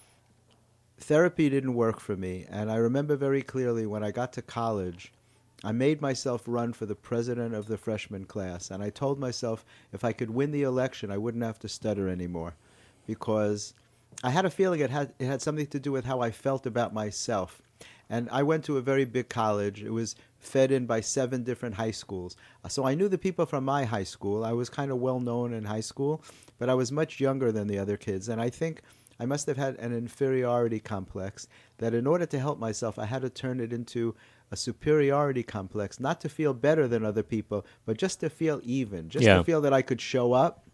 therapy 0.99 1.49
didn't 1.49 1.75
work 1.75 1.99
for 1.99 2.17
me. 2.17 2.47
And 2.49 2.71
I 2.71 2.77
remember 2.77 3.17
very 3.17 3.43
clearly 3.43 3.87
when 3.87 4.05
I 4.05 4.11
got 4.13 4.33
to 4.35 4.43
college, 4.43 5.13
I 5.65 5.73
made 5.73 6.01
myself 6.01 6.43
run 6.47 6.73
for 6.73 6.87
the 6.87 6.95
president 6.95 7.55
of 7.55 7.67
the 7.67 7.77
freshman 7.77 8.25
class. 8.25 8.71
And 8.71 8.83
I 8.83 8.91
told 8.91 9.19
myself 9.19 9.65
if 9.93 10.05
I 10.05 10.13
could 10.13 10.31
win 10.31 10.51
the 10.51 10.63
election, 10.63 11.11
I 11.11 11.19
wouldn't 11.19 11.45
have 11.45 11.59
to 11.61 11.69
stutter 11.69 12.09
anymore 12.09 12.55
because 13.07 13.75
I 14.25 14.31
had 14.31 14.45
a 14.45 14.51
feeling 14.51 14.81
it 14.81 14.91
had, 14.91 15.13
it 15.19 15.27
had 15.27 15.43
something 15.43 15.67
to 15.69 15.81
do 15.81 15.93
with 15.93 16.05
how 16.05 16.21
I 16.21 16.31
felt 16.31 16.67
about 16.67 16.93
myself. 16.93 17.63
And 18.11 18.29
I 18.31 18.43
went 18.43 18.65
to 18.65 18.77
a 18.77 18.83
very 18.83 19.05
big 19.05 19.29
college. 19.29 19.83
It 19.83 19.91
was 19.91 20.17
fed 20.39 20.71
in 20.71 20.87
by 20.87 21.01
seven 21.01 21.45
different 21.45 21.77
high 21.77 21.93
schools. 21.93 22.37
So 22.69 22.85
I 22.85 22.95
knew 22.95 23.09
the 23.09 23.17
people 23.17 23.47
from 23.47 23.65
my 23.65 23.85
high 23.85 24.05
school. 24.05 24.45
I 24.45 24.53
was 24.53 24.69
kind 24.69 24.91
of 24.91 24.99
well 24.99 25.21
known 25.21 25.55
in 25.55 25.65
high 25.65 25.81
school, 25.81 26.23
but 26.59 26.69
I 26.69 26.75
was 26.75 26.93
much 26.93 27.21
younger 27.21 27.53
than 27.53 27.69
the 27.69 27.79
other 27.79 27.97
kids. 27.97 28.29
And 28.29 28.41
I 28.41 28.51
think 28.51 28.83
I 29.19 29.25
must 29.25 29.47
have 29.47 29.57
had 29.57 29.77
an 29.77 29.93
inferiority 29.97 30.81
complex 30.81 31.47
that 31.79 31.95
in 31.95 32.07
order 32.07 32.27
to 32.27 32.39
help 32.39 32.59
myself, 32.59 32.99
I 32.99 33.07
had 33.07 33.23
to 33.23 33.31
turn 33.31 33.61
it 33.61 33.73
into 33.73 34.15
a 34.53 34.57
superiority 34.57 35.43
complex, 35.43 35.99
not 35.99 36.21
to 36.21 36.29
feel 36.29 36.53
better 36.53 36.87
than 36.87 37.05
other 37.05 37.23
people, 37.23 37.65
but 37.87 37.97
just 37.97 38.21
to 38.21 38.29
feel 38.29 38.61
even, 38.63 39.09
just 39.09 39.25
Yeah. 39.25 39.39
to 39.39 39.45
feel 39.45 39.63
that 39.63 39.73
I 39.73 39.81
could 39.81 40.01
show 40.01 40.35
up. 40.35 40.69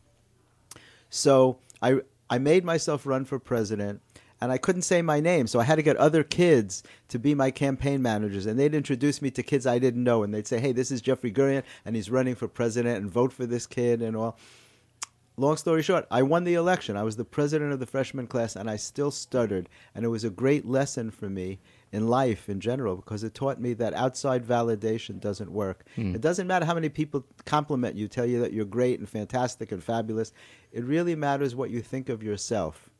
So 1.08 1.60
I 1.80 2.00
I 2.28 2.36
made 2.38 2.62
myself 2.64 3.06
run 3.06 3.24
for 3.24 3.38
president, 3.38 4.02
and 4.38 4.52
I 4.52 4.58
couldn't 4.58 4.82
say 4.82 5.00
my 5.00 5.18
name, 5.20 5.46
so 5.46 5.58
I 5.60 5.64
had 5.64 5.76
to 5.76 5.82
get 5.82 5.96
other 5.96 6.22
kids 6.22 6.82
to 7.08 7.18
be 7.18 7.34
my 7.34 7.50
campaign 7.50 8.02
managers, 8.02 8.44
and 8.44 8.58
they'd 8.58 8.74
introduce 8.74 9.22
me 9.22 9.30
to 9.30 9.42
kids 9.42 9.66
I 9.66 9.78
didn't 9.78 10.04
know, 10.04 10.22
and 10.24 10.34
they'd 10.34 10.46
say, 10.46 10.58
"Hey, 10.60 10.72
this 10.72 10.90
is 10.90 11.00
Jeffrey 11.00 11.32
Gurian, 11.32 11.62
and 11.86 11.96
he's 11.96 12.10
running 12.10 12.34
for 12.34 12.46
president, 12.48 12.98
and 12.98 13.10
vote 13.10 13.32
for 13.32 13.46
this 13.46 13.66
kid," 13.66 14.02
and 14.02 14.14
all. 14.16 14.36
Long 15.38 15.56
story 15.56 15.82
short, 15.82 16.04
I 16.10 16.22
won 16.22 16.42
the 16.42 16.54
election. 16.54 16.96
I 16.96 17.04
was 17.04 17.16
the 17.16 17.24
president 17.24 17.72
of 17.72 17.78
the 17.78 17.86
freshman 17.86 18.26
class, 18.26 18.56
and 18.56 18.68
I 18.68 18.74
still 18.74 19.12
stuttered, 19.12 19.68
and 19.94 20.04
it 20.04 20.08
was 20.08 20.24
a 20.24 20.30
great 20.30 20.66
lesson 20.66 21.12
for 21.12 21.30
me 21.30 21.60
in 21.92 22.06
life 22.08 22.48
in 22.48 22.60
general 22.60 22.96
because 22.96 23.24
it 23.24 23.34
taught 23.34 23.58
me 23.60 23.72
that 23.74 23.94
outside 23.94 24.44
validation 24.44 25.18
doesn't 25.20 25.50
work. 25.50 25.84
Hmm. 25.96 26.14
It 26.14 26.20
doesn't 26.20 26.46
matter 26.46 26.66
how 26.66 26.74
many 26.74 26.88
people 26.90 27.24
compliment 27.46 27.96
you, 27.96 28.08
tell 28.08 28.26
you 28.26 28.40
that 28.40 28.52
you're 28.52 28.64
great 28.66 28.98
and 28.98 29.08
fantastic 29.08 29.72
and 29.72 29.82
fabulous. 29.82 30.32
It 30.72 30.84
really 30.84 31.14
matters 31.14 31.54
what 31.54 31.70
you 31.70 31.80
think 31.80 32.08
of 32.10 32.22
yourself. 32.22 32.90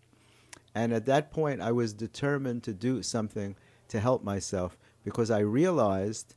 And 0.75 0.93
at 0.93 1.07
that 1.07 1.31
point, 1.31 1.61
I 1.61 1.73
was 1.73 1.93
determined 1.93 2.63
to 2.63 2.73
do 2.73 3.03
something 3.03 3.57
to 3.89 4.01
help 4.01 4.23
myself 4.25 4.79
because 5.05 5.31
I 5.31 5.41
realized 5.41 6.35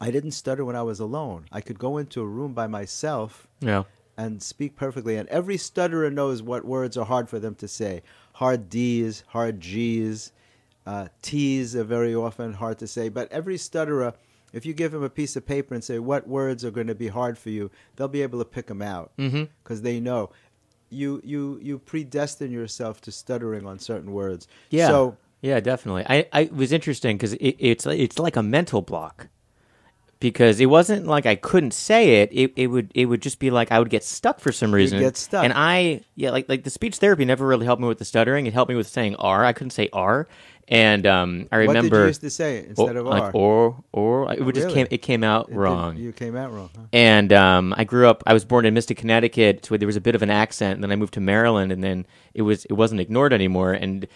I 0.00 0.10
didn't 0.10 0.32
stutter 0.32 0.64
when 0.64 0.76
I 0.76 0.82
was 0.82 1.00
alone. 1.00 1.46
I 1.52 1.60
could 1.62 1.78
go 1.78 1.96
into 1.96 2.20
a 2.20 2.26
room 2.26 2.52
by 2.52 2.66
myself 2.66 3.46
Yeah. 3.60 3.84
and 4.18 4.42
speak 4.42 4.76
perfectly. 4.76 5.16
And 5.16 5.28
every 5.30 5.56
stutterer 5.56 6.10
knows 6.10 6.42
what 6.42 6.64
words 6.66 6.96
are 6.98 7.06
hard 7.06 7.28
for 7.30 7.38
them 7.38 7.54
to 7.56 7.68
say. 7.68 8.02
Hard 8.34 8.68
D's, 8.68 9.22
hard 9.28 9.60
G's, 9.60 10.32
uh, 10.86 11.08
T's 11.22 11.74
are 11.74 11.84
very 11.84 12.14
often 12.14 12.54
hard 12.54 12.78
to 12.78 12.86
say. 12.86 13.08
But 13.08 13.30
every 13.32 13.58
stutterer, 13.58 14.14
if 14.52 14.64
you 14.64 14.72
give 14.72 14.92
them 14.92 15.02
a 15.02 15.10
piece 15.10 15.36
of 15.36 15.44
paper 15.46 15.74
and 15.74 15.82
say 15.82 15.98
what 15.98 16.28
words 16.28 16.64
are 16.64 16.70
going 16.70 16.86
to 16.86 16.94
be 16.94 17.08
hard 17.08 17.36
for 17.36 17.50
you, 17.50 17.70
they'll 17.96 18.08
be 18.08 18.22
able 18.22 18.38
to 18.38 18.44
pick 18.44 18.66
them 18.66 18.82
out 18.82 19.12
because 19.16 19.82
they 19.82 20.00
know. 20.00 20.30
You 20.88 21.20
you 21.24 21.58
you 21.60 21.80
predestine 21.80 22.52
yourself 22.52 23.00
to 23.02 23.12
stuttering 23.12 23.66
on 23.66 23.80
certain 23.80 24.12
words. 24.12 24.46
Yeah. 24.70 24.86
So 24.86 25.16
yeah, 25.42 25.58
definitely. 25.58 26.04
I, 26.08 26.28
I 26.32 26.40
it 26.42 26.54
was 26.54 26.70
interesting 26.70 27.16
because 27.16 27.34
it, 27.34 27.56
it's 27.58 27.86
it's 27.86 28.20
like 28.20 28.36
a 28.36 28.42
mental 28.42 28.82
block 28.82 29.28
because 30.20 30.60
it 30.60 30.66
wasn't 30.66 31.06
like 31.06 31.26
I 31.26 31.34
couldn't 31.36 31.72
say 31.72 32.22
it. 32.22 32.30
It 32.32 32.52
it 32.56 32.66
would 32.68 32.90
it 32.94 33.06
would 33.06 33.22
just 33.22 33.38
be 33.38 33.50
like 33.50 33.70
I 33.72 33.78
would 33.78 33.90
get 33.90 34.04
stuck 34.04 34.40
for 34.40 34.52
some 34.52 34.72
reason. 34.74 34.98
get 35.00 35.16
stuck. 35.16 35.44
And 35.44 35.52
I 35.54 36.00
yeah 36.14 36.30
like 36.30 36.48
like 36.48 36.64
the 36.64 36.70
speech 36.70 36.96
therapy 36.96 37.24
never 37.24 37.46
really 37.46 37.66
helped 37.66 37.82
me 37.82 37.88
with 37.88 37.98
the 37.98 38.04
stuttering. 38.04 38.46
It 38.46 38.52
helped 38.54 38.68
me 38.70 38.76
with 38.76 38.86
saying 38.88 39.16
R. 39.16 39.44
I 39.44 39.52
couldn't 39.52 39.70
say 39.70 39.88
R. 39.92 40.26
And 40.68 41.06
um, 41.06 41.46
I 41.52 41.58
what 41.58 41.68
remember 41.68 41.96
did 41.98 42.02
you 42.02 42.06
used 42.08 42.20
to 42.22 42.30
say 42.30 42.64
instead 42.66 42.96
or, 42.96 42.98
of 42.98 43.06
like, 43.06 43.22
R? 43.22 43.30
or 43.34 43.84
or 43.92 44.32
it 44.32 44.44
would 44.44 44.56
just 44.56 44.64
Really? 44.66 44.74
came 44.74 44.86
it 44.90 44.98
came 44.98 45.22
out 45.22 45.46
It 45.48 45.52
did- 45.52 45.58
wrong. 45.58 45.96
You 45.96 46.12
came 46.12 46.34
out 46.36 46.52
wrong. 46.52 46.70
Huh? 46.74 46.82
And 46.92 47.32
um, 47.32 47.72
I 47.76 47.84
grew 47.84 48.08
up. 48.08 48.24
I 48.26 48.32
was 48.32 48.44
born 48.44 48.66
in 48.66 48.74
Mystic, 48.74 48.96
Connecticut, 48.98 49.64
so 49.64 49.76
there 49.76 49.86
was 49.86 49.94
a 49.94 50.00
bit 50.00 50.16
of 50.16 50.22
an 50.22 50.30
accent. 50.30 50.74
And 50.74 50.82
then 50.82 50.90
I 50.90 50.96
moved 50.96 51.14
to 51.14 51.20
Maryland, 51.20 51.70
and 51.70 51.84
then 51.84 52.04
it 52.34 52.42
was 52.42 52.64
it 52.64 52.72
wasn't 52.72 53.00
ignored 53.00 53.32
anymore. 53.32 53.74
And 53.74 54.08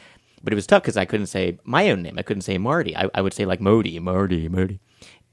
but 0.42 0.52
it 0.52 0.57
was 0.57 0.66
tough 0.66 0.83
because 0.83 0.97
I 0.97 1.04
couldn't 1.04 1.26
say 1.26 1.59
my 1.62 1.88
own 1.90 2.02
name. 2.02 2.19
I 2.19 2.23
couldn't 2.23 2.40
say 2.42 2.59
Marty. 2.59 2.97
I, 2.97 3.09
I 3.14 3.21
would 3.21 3.33
say 3.35 3.45
like 3.45 3.61
Modi, 3.61 3.99
Marty, 4.00 4.49
Modi. 4.49 4.80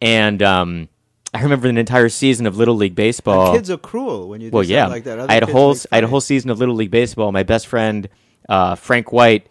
And 0.02 0.42
um, 0.44 0.90
I 1.34 1.42
remember 1.42 1.68
an 1.68 1.78
entire 1.78 2.10
season 2.10 2.46
of 2.46 2.58
Little 2.58 2.76
League 2.76 2.96
baseball. 2.96 3.54
kids 3.54 3.70
are 3.70 3.78
cruel 3.78 4.30
when 4.30 4.42
you 4.42 4.50
do 4.50 4.56
well, 4.56 4.64
yeah. 4.64 4.88
like 4.88 5.04
that. 5.04 5.20
Other 5.20 5.32
I 5.32 5.34
had 5.36 5.44
a 5.44 5.52
whole 5.52 5.76
I 5.92 5.96
had 5.98 6.04
a 6.04 6.08
whole 6.08 6.22
season 6.22 6.50
of 6.50 6.60
Little 6.60 6.76
League 6.76 6.92
baseball. 6.92 7.32
My 7.32 7.44
best 7.44 7.68
friend 7.68 8.08
uh, 8.50 8.76
Frank 8.76 9.12
White 9.12 9.50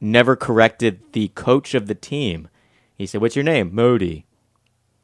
never 0.00 0.36
corrected 0.36 1.00
the 1.12 1.28
coach 1.28 1.74
of 1.74 1.86
the 1.86 1.94
team. 1.94 2.48
He 2.94 3.06
said, 3.06 3.20
"What's 3.20 3.36
your 3.36 3.44
name, 3.44 3.74
Modi?" 3.74 4.24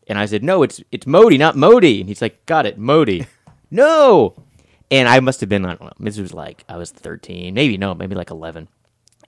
And 0.07 0.19
I 0.19 0.27
said, 0.27 0.43
"No, 0.43 0.63
it's 0.63 0.83
it's 0.91 1.07
Modi, 1.07 1.39
not 1.39 1.57
Modi." 1.57 2.01
And 2.01 2.09
he's 2.09 2.23
like, 2.23 2.45
"Got 2.47 2.67
it, 2.67 2.79
Modi." 2.79 3.27
no. 3.71 4.35
And 4.91 5.09
I 5.09 5.21
must 5.21 5.41
have 5.41 5.49
been 5.49 5.65
I 5.65 5.75
don't 5.75 5.83
know. 5.83 5.93
This 5.99 6.19
was 6.19 6.35
like 6.35 6.65
I 6.69 6.77
was 6.77 6.91
thirteen, 6.91 7.55
maybe 7.55 7.77
no, 7.77 7.95
maybe 7.95 8.15
like 8.15 8.31
eleven. 8.31 8.69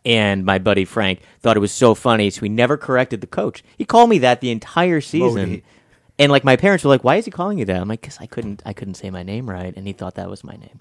And 0.04 0.44
my 0.44 0.58
buddy 0.58 0.84
Frank 0.84 1.20
thought 1.40 1.56
it 1.56 1.60
was 1.60 1.72
so 1.72 1.94
funny, 1.94 2.28
so 2.30 2.40
he 2.42 2.48
never 2.48 2.76
corrected 2.76 3.20
the 3.20 3.26
coach. 3.26 3.64
He 3.78 3.84
called 3.84 4.10
me 4.10 4.18
that 4.18 4.40
the 4.40 4.50
entire 4.50 5.00
season. 5.00 5.50
Modi. 5.50 5.62
And 6.16 6.30
like 6.30 6.44
my 6.44 6.54
parents 6.56 6.84
were 6.84 6.90
like, 6.90 7.02
"Why 7.02 7.16
is 7.16 7.24
he 7.24 7.30
calling 7.32 7.58
you 7.58 7.64
that?" 7.64 7.80
I'm 7.80 7.88
like, 7.88 8.02
"Cause 8.02 8.18
I 8.20 8.26
couldn't, 8.26 8.62
I 8.64 8.72
couldn't 8.72 8.94
say 8.94 9.10
my 9.10 9.24
name 9.24 9.50
right," 9.50 9.74
and 9.76 9.84
he 9.86 9.92
thought 9.92 10.14
that 10.14 10.30
was 10.30 10.44
my 10.44 10.52
name, 10.54 10.78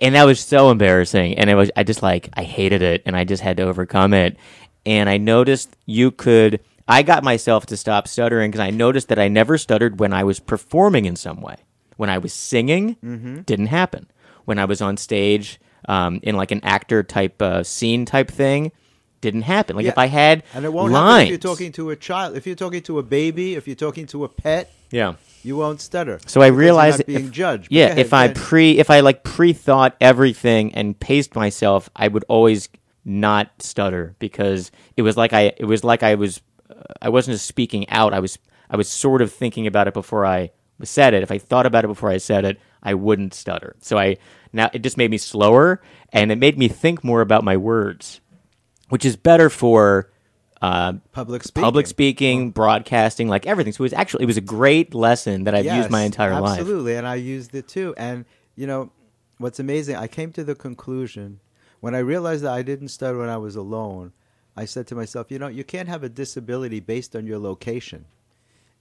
and 0.00 0.16
that 0.16 0.24
was 0.24 0.40
so 0.40 0.70
embarrassing. 0.72 1.38
And 1.38 1.48
it 1.48 1.54
was, 1.54 1.70
I 1.76 1.84
just 1.84 2.02
like, 2.02 2.28
I 2.34 2.42
hated 2.42 2.82
it, 2.82 3.02
and 3.06 3.14
I 3.16 3.22
just 3.22 3.40
had 3.42 3.56
to 3.58 3.62
overcome 3.62 4.12
it. 4.14 4.36
And 4.84 5.08
I 5.08 5.16
noticed 5.18 5.76
you 5.86 6.10
could, 6.10 6.58
I 6.88 7.02
got 7.04 7.22
myself 7.22 7.66
to 7.66 7.76
stop 7.76 8.08
stuttering 8.08 8.50
because 8.50 8.66
I 8.66 8.70
noticed 8.70 9.08
that 9.08 9.18
I 9.20 9.28
never 9.28 9.58
stuttered 9.58 10.00
when 10.00 10.12
I 10.12 10.24
was 10.24 10.40
performing 10.40 11.04
in 11.04 11.14
some 11.14 11.40
way. 11.40 11.56
When 11.96 12.10
I 12.10 12.18
was 12.18 12.32
singing, 12.32 12.96
Mm-hmm. 12.96 13.42
didn't 13.42 13.66
happen. 13.68 14.10
When 14.44 14.58
I 14.58 14.64
was 14.64 14.82
on 14.82 14.96
stage, 14.96 15.60
um, 15.88 16.20
in 16.22 16.36
like 16.36 16.50
an 16.50 16.60
actor 16.64 17.02
type 17.02 17.40
uh, 17.42 17.62
scene 17.62 18.04
type 18.04 18.30
thing, 18.30 18.72
didn't 19.20 19.42
happen. 19.42 19.76
Like 19.76 19.84
Yeah. 19.84 19.92
if 19.92 19.98
I 19.98 20.06
had 20.06 20.42
And 20.54 20.64
it 20.64 20.72
won't 20.72 20.92
lines, 20.92 21.04
happen 21.06 21.22
if 21.24 21.28
you're 21.30 21.38
talking 21.52 21.72
to 21.72 21.90
a 21.90 21.96
child. 21.96 22.36
If 22.36 22.46
you're 22.46 22.56
talking 22.56 22.82
to 22.82 22.98
a 22.98 23.02
baby, 23.02 23.54
if 23.54 23.66
you're 23.66 23.76
talking 23.76 24.06
to 24.08 24.24
a 24.24 24.28
pet, 24.28 24.70
yeah. 24.90 25.14
you 25.42 25.56
won't 25.56 25.80
stutter. 25.80 26.20
So 26.26 26.42
I 26.42 26.48
realized 26.48 26.98
not 26.98 27.06
being 27.06 27.26
if, 27.26 27.30
judged. 27.30 27.68
Yeah, 27.70 27.86
ahead, 27.86 27.98
if 27.98 28.12
I 28.12 28.28
pre 28.28 28.78
if 28.78 28.90
I 28.90 29.00
like 29.00 29.24
pre 29.24 29.52
thought 29.52 29.96
everything 30.00 30.74
and 30.74 30.98
paced 30.98 31.34
myself, 31.34 31.88
I 31.96 32.08
would 32.08 32.24
always 32.28 32.68
not 33.04 33.50
stutter 33.60 34.14
because 34.18 34.70
it 34.96 35.02
was 35.02 35.16
like 35.16 35.32
I 35.32 35.52
it 35.56 35.64
was 35.64 35.84
like 35.84 36.02
I 36.02 36.14
was 36.14 36.40
uh, 36.70 36.74
I 37.02 37.08
wasn't 37.08 37.34
just 37.34 37.46
speaking 37.46 37.88
out. 37.88 38.12
I 38.14 38.20
was 38.20 38.38
I 38.70 38.76
was 38.76 38.88
sort 38.88 39.22
of 39.22 39.32
thinking 39.32 39.66
about 39.66 39.88
it 39.88 39.94
before 39.94 40.26
I 40.26 40.50
said 40.82 41.14
it. 41.14 41.22
If 41.22 41.30
I 41.30 41.38
thought 41.38 41.66
about 41.66 41.84
it 41.84 41.88
before 41.88 42.10
I 42.10 42.18
said 42.18 42.44
it, 42.44 42.60
I 42.82 42.94
wouldn't 42.94 43.32
stutter. 43.34 43.76
So 43.80 43.98
I 43.98 44.16
now 44.54 44.70
it 44.72 44.82
just 44.82 44.96
made 44.96 45.10
me 45.10 45.18
slower 45.18 45.82
and 46.12 46.32
it 46.32 46.38
made 46.38 46.56
me 46.58 46.68
think 46.68 47.04
more 47.04 47.20
about 47.20 47.44
my 47.44 47.56
words, 47.56 48.20
which 48.88 49.04
is 49.04 49.16
better 49.16 49.50
for 49.50 50.10
uh, 50.62 50.94
public 51.12 51.42
speaking. 51.42 51.62
public 51.62 51.86
speaking, 51.86 52.50
broadcasting, 52.50 53.28
like 53.28 53.46
everything. 53.46 53.72
So 53.72 53.82
it 53.82 53.86
was 53.86 53.92
actually 53.92 54.22
it 54.22 54.26
was 54.26 54.36
a 54.38 54.42
great 54.42 54.94
lesson 54.94 55.44
that 55.44 55.54
I've 55.54 55.66
used 55.66 55.90
my 55.90 56.00
Yes, 56.02 56.06
entire 56.06 56.40
life. 56.40 56.60
Absolutely, 56.60 56.96
and 56.96 57.06
I 57.06 57.16
used 57.16 57.54
it 57.54 57.68
too. 57.68 57.94
And 57.98 58.24
you 58.56 58.66
know, 58.66 58.90
what's 59.38 59.58
amazing? 59.58 59.96
I 59.96 60.06
came 60.06 60.32
to 60.32 60.44
the 60.44 60.54
conclusion 60.54 61.40
when 61.80 61.94
I 61.94 61.98
realized 61.98 62.44
that 62.44 62.52
I 62.52 62.62
didn't 62.62 62.88
stutter 62.88 63.18
when 63.18 63.28
I 63.28 63.36
was 63.36 63.56
alone. 63.56 64.12
I 64.56 64.64
said 64.64 64.86
to 64.86 64.94
myself, 64.94 65.30
you 65.30 65.38
know, 65.38 65.48
you 65.48 65.64
can't 65.64 65.88
have 65.88 66.04
a 66.04 66.08
disability 66.08 66.80
based 66.80 67.16
on 67.16 67.26
your 67.26 67.38
location. 67.38 68.06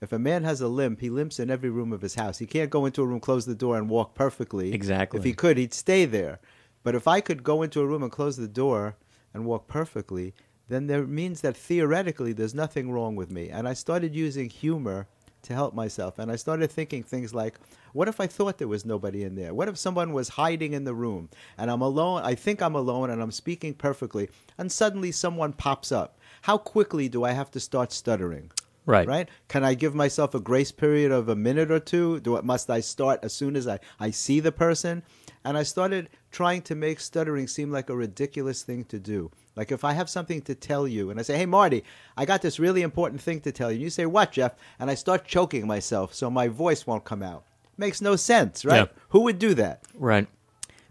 If 0.03 0.11
a 0.11 0.19
man 0.19 0.43
has 0.43 0.59
a 0.59 0.67
limp, 0.67 0.99
he 0.99 1.09
limps 1.09 1.39
in 1.39 1.49
every 1.49 1.69
room 1.69 1.93
of 1.93 2.01
his 2.01 2.15
house. 2.15 2.37
He 2.37 2.45
can't 2.45 2.69
go 2.69 2.85
into 2.85 3.01
a 3.01 3.05
room, 3.05 3.21
close 3.21 3.45
the 3.45 3.55
door, 3.55 3.77
and 3.77 3.89
walk 3.89 4.13
perfectly. 4.13 4.73
Exactly. 4.73 5.17
If 5.17 5.23
he 5.23 5.33
could, 5.33 5.57
he'd 5.57 5.73
stay 5.73 6.03
there. 6.03 6.39
But 6.83 6.93
if 6.93 7.07
I 7.07 7.21
could 7.21 7.41
go 7.41 7.61
into 7.61 7.79
a 7.79 7.87
room 7.87 8.03
and 8.03 8.11
close 8.11 8.35
the 8.35 8.49
door 8.49 8.97
and 9.33 9.45
walk 9.45 9.67
perfectly, 9.67 10.33
then 10.67 10.87
there 10.87 11.07
means 11.07 11.39
that 11.41 11.55
theoretically 11.55 12.33
there's 12.33 12.53
nothing 12.53 12.91
wrong 12.91 13.15
with 13.15 13.31
me. 13.31 13.49
And 13.49 13.65
I 13.65 13.73
started 13.73 14.13
using 14.13 14.49
humor 14.49 15.07
to 15.43 15.53
help 15.53 15.73
myself. 15.73 16.19
And 16.19 16.29
I 16.29 16.35
started 16.35 16.69
thinking 16.69 17.03
things 17.03 17.33
like, 17.33 17.57
what 17.93 18.09
if 18.09 18.19
I 18.19 18.27
thought 18.27 18.57
there 18.57 18.67
was 18.67 18.85
nobody 18.85 19.23
in 19.23 19.35
there? 19.35 19.53
What 19.53 19.69
if 19.69 19.77
someone 19.77 20.11
was 20.11 20.29
hiding 20.29 20.73
in 20.73 20.83
the 20.83 20.93
room 20.93 21.29
and 21.57 21.71
I'm 21.71 21.81
alone? 21.81 22.23
I 22.23 22.35
think 22.35 22.61
I'm 22.61 22.75
alone 22.75 23.09
and 23.09 23.21
I'm 23.21 23.31
speaking 23.31 23.73
perfectly, 23.73 24.29
and 24.57 24.71
suddenly 24.71 25.11
someone 25.11 25.53
pops 25.53 25.91
up. 25.91 26.17
How 26.41 26.57
quickly 26.57 27.07
do 27.07 27.23
I 27.23 27.31
have 27.31 27.51
to 27.51 27.59
start 27.59 27.91
stuttering? 27.91 28.51
Right. 28.85 29.07
Right? 29.07 29.29
Can 29.47 29.63
I 29.63 29.73
give 29.75 29.95
myself 29.95 30.35
a 30.35 30.39
grace 30.39 30.71
period 30.71 31.11
of 31.11 31.29
a 31.29 31.35
minute 31.35 31.71
or 31.71 31.79
two? 31.79 32.19
Do 32.19 32.35
it, 32.35 32.43
must 32.45 32.69
I 32.69 32.81
start 32.81 33.19
as 33.23 33.33
soon 33.33 33.55
as 33.55 33.67
I, 33.67 33.79
I 33.99 34.11
see 34.11 34.39
the 34.39 34.51
person? 34.51 35.03
And 35.45 35.57
I 35.57 35.63
started 35.63 36.09
trying 36.31 36.61
to 36.63 36.75
make 36.75 36.99
stuttering 36.99 37.47
seem 37.47 37.71
like 37.71 37.89
a 37.89 37.95
ridiculous 37.95 38.63
thing 38.63 38.83
to 38.85 38.99
do. 38.99 39.31
Like 39.55 39.71
if 39.71 39.83
I 39.83 39.93
have 39.93 40.09
something 40.09 40.41
to 40.43 40.55
tell 40.55 40.87
you 40.87 41.09
and 41.11 41.19
I 41.19 41.23
say, 41.23 41.37
hey, 41.37 41.45
Marty, 41.45 41.83
I 42.17 42.25
got 42.25 42.41
this 42.41 42.59
really 42.59 42.81
important 42.81 43.21
thing 43.21 43.39
to 43.41 43.51
tell 43.51 43.69
you. 43.71 43.75
And 43.75 43.83
you 43.83 43.89
say, 43.89 44.05
what, 44.05 44.31
Jeff? 44.31 44.55
And 44.79 44.89
I 44.89 44.95
start 44.95 45.25
choking 45.25 45.67
myself 45.67 46.13
so 46.13 46.29
my 46.29 46.47
voice 46.47 46.87
won't 46.87 47.03
come 47.05 47.23
out. 47.23 47.45
Makes 47.77 48.01
no 48.01 48.15
sense, 48.15 48.65
right? 48.65 48.89
Yeah. 48.89 49.01
Who 49.09 49.21
would 49.21 49.39
do 49.39 49.53
that? 49.55 49.83
Right. 49.95 50.27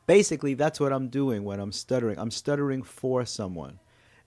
basically 0.07 0.55
that's 0.55 0.81
what 0.81 0.93
i'm 0.93 1.09
doing 1.09 1.45
when 1.45 1.61
i'm 1.61 1.73
stuttering 1.73 2.19
i'm 2.19 2.31
stuttering 2.31 2.83
for 2.83 3.25
someone 3.25 3.79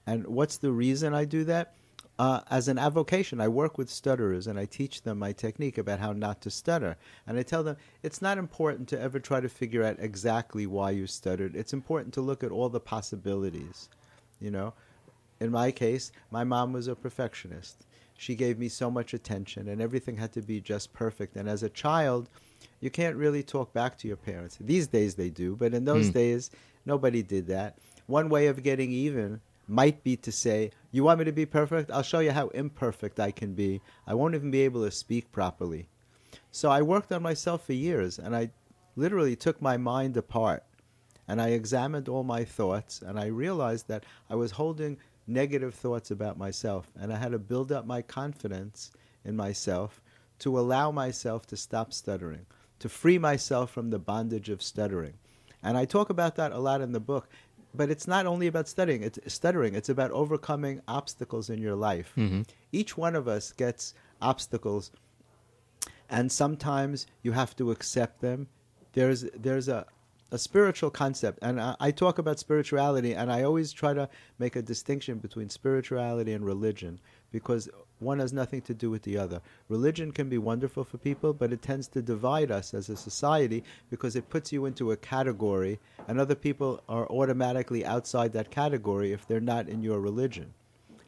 and 0.07 0.25
what's 0.25 0.57
the 0.57 0.71
reason 0.71 1.13
i 1.13 1.25
do 1.25 1.43
that 1.43 1.73
uh, 2.17 2.41
as 2.49 2.67
an 2.67 2.77
avocation 2.77 3.41
i 3.41 3.47
work 3.47 3.77
with 3.77 3.89
stutterers 3.89 4.47
and 4.47 4.57
i 4.59 4.65
teach 4.65 5.01
them 5.01 5.19
my 5.19 5.31
technique 5.31 5.77
about 5.77 5.99
how 5.99 6.13
not 6.13 6.41
to 6.41 6.49
stutter 6.49 6.95
and 7.27 7.37
i 7.37 7.43
tell 7.43 7.63
them 7.63 7.75
it's 8.03 8.21
not 8.21 8.37
important 8.37 8.87
to 8.87 8.99
ever 8.99 9.19
try 9.19 9.39
to 9.39 9.49
figure 9.49 9.83
out 9.83 9.97
exactly 9.99 10.65
why 10.65 10.91
you 10.91 11.05
stuttered 11.07 11.55
it's 11.55 11.73
important 11.73 12.13
to 12.13 12.21
look 12.21 12.43
at 12.43 12.51
all 12.51 12.69
the 12.69 12.79
possibilities 12.79 13.89
you 14.39 14.49
know 14.51 14.73
in 15.39 15.51
my 15.51 15.71
case 15.71 16.11
my 16.31 16.43
mom 16.43 16.71
was 16.71 16.87
a 16.87 16.95
perfectionist 16.95 17.85
she 18.17 18.35
gave 18.35 18.57
me 18.57 18.69
so 18.69 18.89
much 18.89 19.13
attention, 19.13 19.67
and 19.67 19.81
everything 19.81 20.17
had 20.17 20.31
to 20.33 20.41
be 20.41 20.61
just 20.61 20.93
perfect. 20.93 21.35
And 21.35 21.49
as 21.49 21.63
a 21.63 21.69
child, 21.69 22.29
you 22.79 22.89
can't 22.89 23.17
really 23.17 23.43
talk 23.43 23.73
back 23.73 23.97
to 23.99 24.07
your 24.07 24.17
parents. 24.17 24.57
These 24.59 24.87
days 24.87 25.15
they 25.15 25.29
do, 25.29 25.55
but 25.55 25.73
in 25.73 25.85
those 25.85 26.09
Mm. 26.09 26.13
days, 26.13 26.51
nobody 26.85 27.21
did 27.21 27.47
that. 27.47 27.77
One 28.07 28.29
way 28.29 28.47
of 28.47 28.63
getting 28.63 28.91
even 28.91 29.41
might 29.67 30.03
be 30.03 30.15
to 30.17 30.31
say, 30.31 30.71
You 30.91 31.03
want 31.03 31.19
me 31.19 31.25
to 31.25 31.31
be 31.31 31.45
perfect? 31.45 31.91
I'll 31.91 32.03
show 32.03 32.19
you 32.19 32.31
how 32.31 32.49
imperfect 32.49 33.19
I 33.19 33.31
can 33.31 33.53
be. 33.53 33.81
I 34.07 34.13
won't 34.13 34.35
even 34.35 34.51
be 34.51 34.61
able 34.61 34.83
to 34.83 34.91
speak 34.91 35.31
properly. 35.31 35.87
So 36.51 36.69
I 36.69 36.81
worked 36.81 37.11
on 37.11 37.23
myself 37.23 37.65
for 37.65 37.73
years, 37.73 38.19
and 38.19 38.35
I 38.35 38.51
literally 38.95 39.35
took 39.35 39.61
my 39.61 39.77
mind 39.77 40.17
apart 40.17 40.63
and 41.27 41.41
I 41.41 41.49
examined 41.49 42.07
all 42.07 42.23
my 42.23 42.43
thoughts, 42.43 43.01
and 43.01 43.19
I 43.19 43.25
realized 43.27 43.87
that 43.87 44.05
I 44.29 44.35
was 44.35 44.51
holding 44.51 44.97
negative 45.27 45.73
thoughts 45.73 46.11
about 46.11 46.37
myself, 46.37 46.87
and 46.99 47.11
I 47.11 47.17
had 47.17 47.31
to 47.31 47.39
build 47.39 47.71
up 47.71 47.85
my 47.85 48.01
confidence 48.01 48.91
in 49.23 49.35
myself 49.35 50.01
to 50.39 50.59
allow 50.59 50.91
myself 50.91 51.47
to 51.47 51.57
stop 51.57 51.93
stuttering, 51.93 52.45
to 52.79 52.89
free 52.89 53.17
myself 53.17 53.71
from 53.71 53.89
the 53.89 53.99
bondage 53.99 54.49
of 54.49 54.61
stuttering. 54.61 55.13
And 55.63 55.77
I 55.77 55.85
talk 55.85 56.11
about 56.11 56.35
that 56.35 56.51
a 56.51 56.59
lot 56.59 56.81
in 56.81 56.91
the 56.91 56.99
book. 56.99 57.27
But 57.77 57.89
it's 57.89 58.07
not 58.07 58.25
only 58.25 58.47
about 58.47 58.67
studying, 58.67 59.03
it's 59.03 59.19
stuttering. 59.33 59.75
It's 59.75 59.89
about 59.89 60.11
overcoming 60.11 60.81
obstacles 60.87 61.49
in 61.49 61.59
your 61.59 61.75
life. 61.75 62.13
Mm-hmm. 62.17 62.43
Each 62.71 62.97
one 62.97 63.15
of 63.15 63.27
us 63.27 63.51
gets 63.51 63.93
obstacles 64.21 64.91
and 66.09 66.31
sometimes 66.31 67.07
you 67.21 67.31
have 67.31 67.55
to 67.57 67.71
accept 67.71 68.21
them. 68.21 68.47
There's 68.93 69.23
there's 69.35 69.67
a 69.67 69.85
a 70.31 70.37
spiritual 70.39 70.89
concept, 70.89 71.39
and 71.41 71.61
I, 71.61 71.75
I 71.79 71.91
talk 71.91 72.17
about 72.17 72.39
spirituality, 72.39 73.13
and 73.13 73.31
I 73.31 73.43
always 73.43 73.71
try 73.71 73.93
to 73.93 74.09
make 74.39 74.55
a 74.55 74.61
distinction 74.61 75.19
between 75.19 75.49
spirituality 75.49 76.33
and 76.33 76.45
religion 76.45 76.99
because 77.31 77.69
one 77.99 78.19
has 78.19 78.33
nothing 78.33 78.61
to 78.61 78.73
do 78.73 78.89
with 78.89 79.03
the 79.03 79.17
other. 79.17 79.41
Religion 79.69 80.11
can 80.11 80.29
be 80.29 80.37
wonderful 80.37 80.83
for 80.83 80.97
people, 80.97 81.33
but 81.33 81.53
it 81.53 81.61
tends 81.61 81.87
to 81.89 82.01
divide 82.01 82.51
us 82.51 82.73
as 82.73 82.89
a 82.89 82.97
society 82.97 83.63
because 83.89 84.15
it 84.15 84.29
puts 84.29 84.51
you 84.51 84.65
into 84.65 84.91
a 84.91 84.97
category, 84.97 85.79
and 86.07 86.19
other 86.19 86.35
people 86.35 86.81
are 86.89 87.07
automatically 87.09 87.85
outside 87.85 88.33
that 88.33 88.51
category 88.51 89.11
if 89.11 89.27
they're 89.27 89.39
not 89.39 89.69
in 89.69 89.81
your 89.81 89.99
religion. 89.99 90.53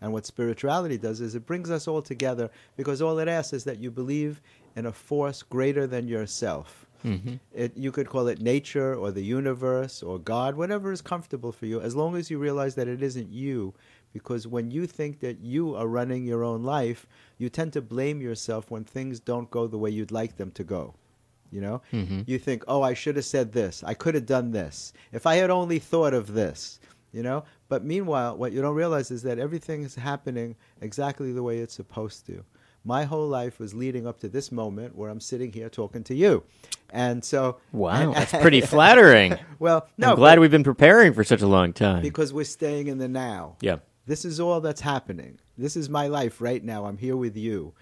And 0.01 0.13
what 0.13 0.25
spirituality 0.25 0.98
does 0.98 1.22
is 1.22 1.36
it 1.36 1.46
brings 1.46 1.72
us 1.72 1.88
all 1.88 2.01
together 2.01 2.50
because 2.75 3.01
all 3.01 3.20
it 3.20 3.27
asks 3.27 3.53
is 3.53 3.63
that 3.63 3.79
you 3.79 3.89
believe 3.89 4.41
in 4.75 4.86
a 4.86 4.91
force 4.91 5.41
greater 5.41 5.88
than 5.88 6.08
yourself. 6.08 6.86
Mm-hmm. 7.03 7.36
It, 7.53 7.75
you 7.75 7.91
could 7.91 8.10
call 8.10 8.27
it 8.27 8.41
nature 8.41 8.96
or 8.96 9.12
the 9.12 9.24
universe 9.24 10.03
or 10.03 10.20
God, 10.20 10.56
whatever 10.56 10.91
is 10.91 11.01
comfortable 11.01 11.51
for 11.51 11.65
you, 11.65 11.79
as 11.82 11.96
long 11.96 12.15
as 12.15 12.29
you 12.29 12.38
realize 12.38 12.75
that 12.75 12.88
it 12.88 13.01
isn't 13.01 13.32
you. 13.32 13.74
Because 14.17 14.47
when 14.47 14.71
you 14.71 14.88
think 14.88 15.19
that 15.19 15.39
you 15.41 15.75
are 15.75 15.88
running 15.88 16.25
your 16.25 16.43
own 16.43 16.63
life, 16.63 17.05
you 17.38 17.50
tend 17.50 17.74
to 17.74 17.81
blame 17.81 18.21
yourself 18.21 18.71
when 18.71 18.83
things 18.83 19.19
don't 19.19 19.51
go 19.51 19.67
the 19.67 19.77
way 19.77 19.91
you'd 19.91 20.12
like 20.12 20.38
them 20.38 20.51
to 20.51 20.63
go. 20.63 20.95
You 21.51 21.62
know, 21.62 21.81
mm-hmm. 21.93 22.21
you 22.25 22.39
think, 22.39 22.63
"Oh, 22.67 22.81
I 22.81 22.93
should 22.93 23.15
have 23.15 23.25
said 23.25 23.53
this. 23.53 23.83
I 23.86 23.93
could 23.93 24.15
have 24.15 24.25
done 24.25 24.51
this. 24.51 24.91
If 25.13 25.25
I 25.25 25.36
had 25.36 25.50
only 25.50 25.79
thought 25.79 26.13
of 26.13 26.33
this." 26.33 26.79
You 27.13 27.24
know, 27.24 27.45
but 27.69 27.86
meanwhile, 27.86 28.36
what 28.36 28.51
you 28.51 28.62
don't 28.62 28.75
realize 28.75 29.12
is 29.12 29.24
that 29.24 29.39
everything 29.39 29.83
is 29.83 29.95
happening 29.95 30.55
exactly 30.81 31.31
the 31.31 31.41
way 31.41 31.59
it's 31.59 31.74
supposed 31.74 32.25
to. 32.27 32.43
My 32.83 33.05
whole 33.05 33.27
life 33.27 33.59
was 33.59 33.74
leading 33.74 34.05
up 34.05 34.19
to 34.19 34.27
this 34.27 34.51
moment 34.51 34.95
where 34.95 35.09
I'm 35.09 35.21
sitting 35.21 35.51
here 35.51 35.69
talking 35.69 36.03
to 36.03 36.15
you, 36.15 36.43
and 36.89 37.24
so 37.24 37.57
Wow, 37.71 38.13
that's 38.13 38.31
pretty 38.41 38.62
flattering. 38.62 39.38
well, 39.59 39.88
no, 39.97 40.12
I'm 40.12 40.15
glad 40.15 40.39
we've 40.39 40.51
been 40.51 40.63
preparing 40.63 41.13
for 41.13 41.24
such 41.24 41.41
a 41.41 41.47
long 41.47 41.71
time. 41.74 42.01
because 42.01 42.33
we're 42.33 42.43
staying 42.43 42.88
in 42.88 42.97
the 42.97 43.07
now. 43.07 43.55
yeah. 43.62 43.77
This 44.07 44.25
is 44.25 44.39
all 44.39 44.61
that's 44.61 44.81
happening. 44.81 45.37
This 45.57 45.75
is 45.75 45.89
my 45.89 46.07
life 46.07 46.41
right 46.41 46.63
now. 46.63 46.85
I'm 46.85 46.97
here 46.97 47.17
with 47.17 47.35
you. 47.35 47.73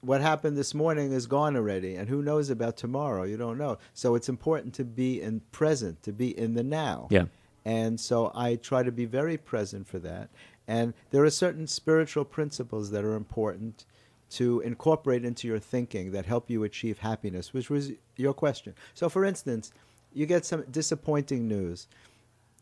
What 0.00 0.20
happened 0.20 0.56
this 0.56 0.74
morning 0.74 1.12
is 1.12 1.26
gone 1.26 1.56
already, 1.56 1.96
and 1.96 2.08
who 2.08 2.22
knows 2.22 2.48
about 2.50 2.76
tomorrow? 2.76 3.24
You 3.24 3.36
don't 3.36 3.58
know. 3.58 3.78
So 3.92 4.14
it's 4.14 4.28
important 4.28 4.74
to 4.74 4.84
be 4.84 5.20
in 5.20 5.40
present, 5.50 6.02
to 6.04 6.12
be 6.12 6.38
in 6.38 6.54
the 6.54 6.62
now. 6.62 7.08
Yeah. 7.10 7.24
And 7.64 7.98
so 7.98 8.30
I 8.32 8.54
try 8.54 8.84
to 8.84 8.92
be 8.92 9.06
very 9.06 9.36
present 9.36 9.88
for 9.88 9.98
that. 9.98 10.30
And 10.68 10.94
there 11.10 11.24
are 11.24 11.30
certain 11.30 11.66
spiritual 11.66 12.24
principles 12.24 12.92
that 12.92 13.04
are 13.04 13.14
important 13.14 13.84
to 14.30 14.60
incorporate 14.60 15.24
into 15.24 15.48
your 15.48 15.58
thinking 15.58 16.12
that 16.12 16.26
help 16.26 16.48
you 16.48 16.62
achieve 16.62 16.98
happiness, 16.98 17.52
which 17.52 17.70
was 17.70 17.90
your 18.16 18.34
question. 18.34 18.74
So, 18.94 19.08
for 19.08 19.24
instance, 19.24 19.72
you 20.12 20.26
get 20.26 20.44
some 20.44 20.62
disappointing 20.70 21.48
news. 21.48 21.88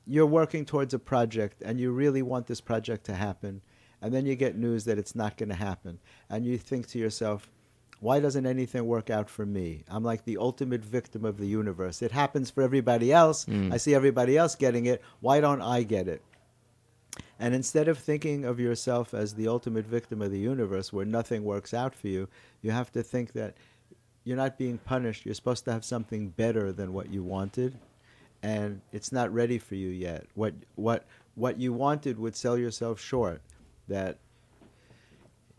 You're 0.07 0.27
working 0.27 0.65
towards 0.65 0.95
a 0.95 0.99
project 0.99 1.63
and 1.65 1.81
you 1.81 1.91
really 1.91 2.23
want 2.23 2.47
this 2.47 2.61
project 2.61 3.05
to 3.07 3.15
happen, 3.15 3.63
and 4.03 4.13
then 4.13 4.27
you 4.27 4.37
get 4.37 4.57
news 4.57 4.85
that 4.85 4.99
it's 4.99 5.15
not 5.15 5.37
going 5.37 5.49
to 5.49 5.55
happen. 5.55 5.99
And 6.29 6.45
you 6.45 6.59
think 6.59 6.87
to 6.89 6.99
yourself, 6.99 7.51
why 8.01 8.21
doesn't 8.21 8.45
anything 8.45 8.85
work 8.85 9.09
out 9.09 9.31
for 9.31 9.47
me? 9.47 9.83
I'm 9.89 10.05
like 10.05 10.25
the 10.25 10.37
ultimate 10.37 10.85
victim 10.85 11.25
of 11.25 11.39
the 11.39 11.47
universe. 11.47 12.03
It 12.03 12.13
happens 12.13 12.51
for 12.51 12.63
everybody 12.63 13.13
else. 13.13 13.47
Mm. 13.47 13.73
I 13.73 13.79
see 13.79 13.95
everybody 13.95 14.37
else 14.37 14.55
getting 14.55 14.87
it. 14.87 15.01
Why 15.21 15.41
don't 15.41 15.63
I 15.63 15.85
get 15.85 16.07
it? 16.07 16.23
And 17.39 17.55
instead 17.55 17.89
of 17.89 17.99
thinking 17.99 18.45
of 18.45 18.61
yourself 18.61 19.15
as 19.15 19.35
the 19.35 19.49
ultimate 19.49 19.87
victim 19.87 20.21
of 20.21 20.31
the 20.31 20.39
universe 20.39 20.93
where 20.93 21.07
nothing 21.07 21.45
works 21.45 21.73
out 21.73 21.95
for 21.95 22.09
you, 22.09 22.29
you 22.61 22.73
have 22.73 22.93
to 22.93 23.03
think 23.03 23.33
that 23.33 23.57
you're 24.25 24.37
not 24.37 24.59
being 24.59 24.79
punished. 24.79 25.25
You're 25.25 25.35
supposed 25.35 25.65
to 25.65 25.73
have 25.73 25.85
something 25.85 26.29
better 26.29 26.73
than 26.73 26.93
what 26.93 27.11
you 27.11 27.23
wanted, 27.23 27.79
and 28.45 28.83
it's 28.93 29.11
not 29.11 29.33
ready 29.33 29.59
for 29.59 29.75
you 29.75 29.89
yet. 29.89 30.27
What 30.35 30.53
what 30.75 31.07
what 31.35 31.59
you 31.59 31.73
wanted 31.73 32.19
would 32.19 32.37
sell 32.37 32.59
yourself 32.59 33.01
short. 33.01 33.41
That 33.89 34.19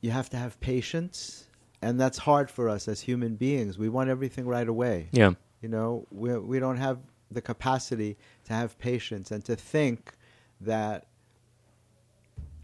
you 0.01 0.11
have 0.11 0.29
to 0.29 0.37
have 0.37 0.59
patience, 0.59 1.47
and 1.81 1.99
that's 1.99 2.19
hard 2.19 2.49
for 2.51 2.69
us 2.69 2.87
as 2.87 3.01
human 3.01 3.35
beings. 3.35 3.79
We 3.79 3.89
want 3.89 4.09
everything 4.09 4.45
right 4.45 4.67
away. 4.67 5.09
Yeah. 5.11 5.31
You 5.61 5.69
know, 5.69 6.05
we 6.11 6.37
we 6.37 6.59
don't 6.59 6.77
have 6.77 6.99
the 7.31 7.41
capacity 7.41 8.17
to 8.45 8.53
have 8.53 8.77
patience 8.77 9.31
and 9.31 9.43
to 9.45 9.55
think 9.55 10.13
that 10.61 11.07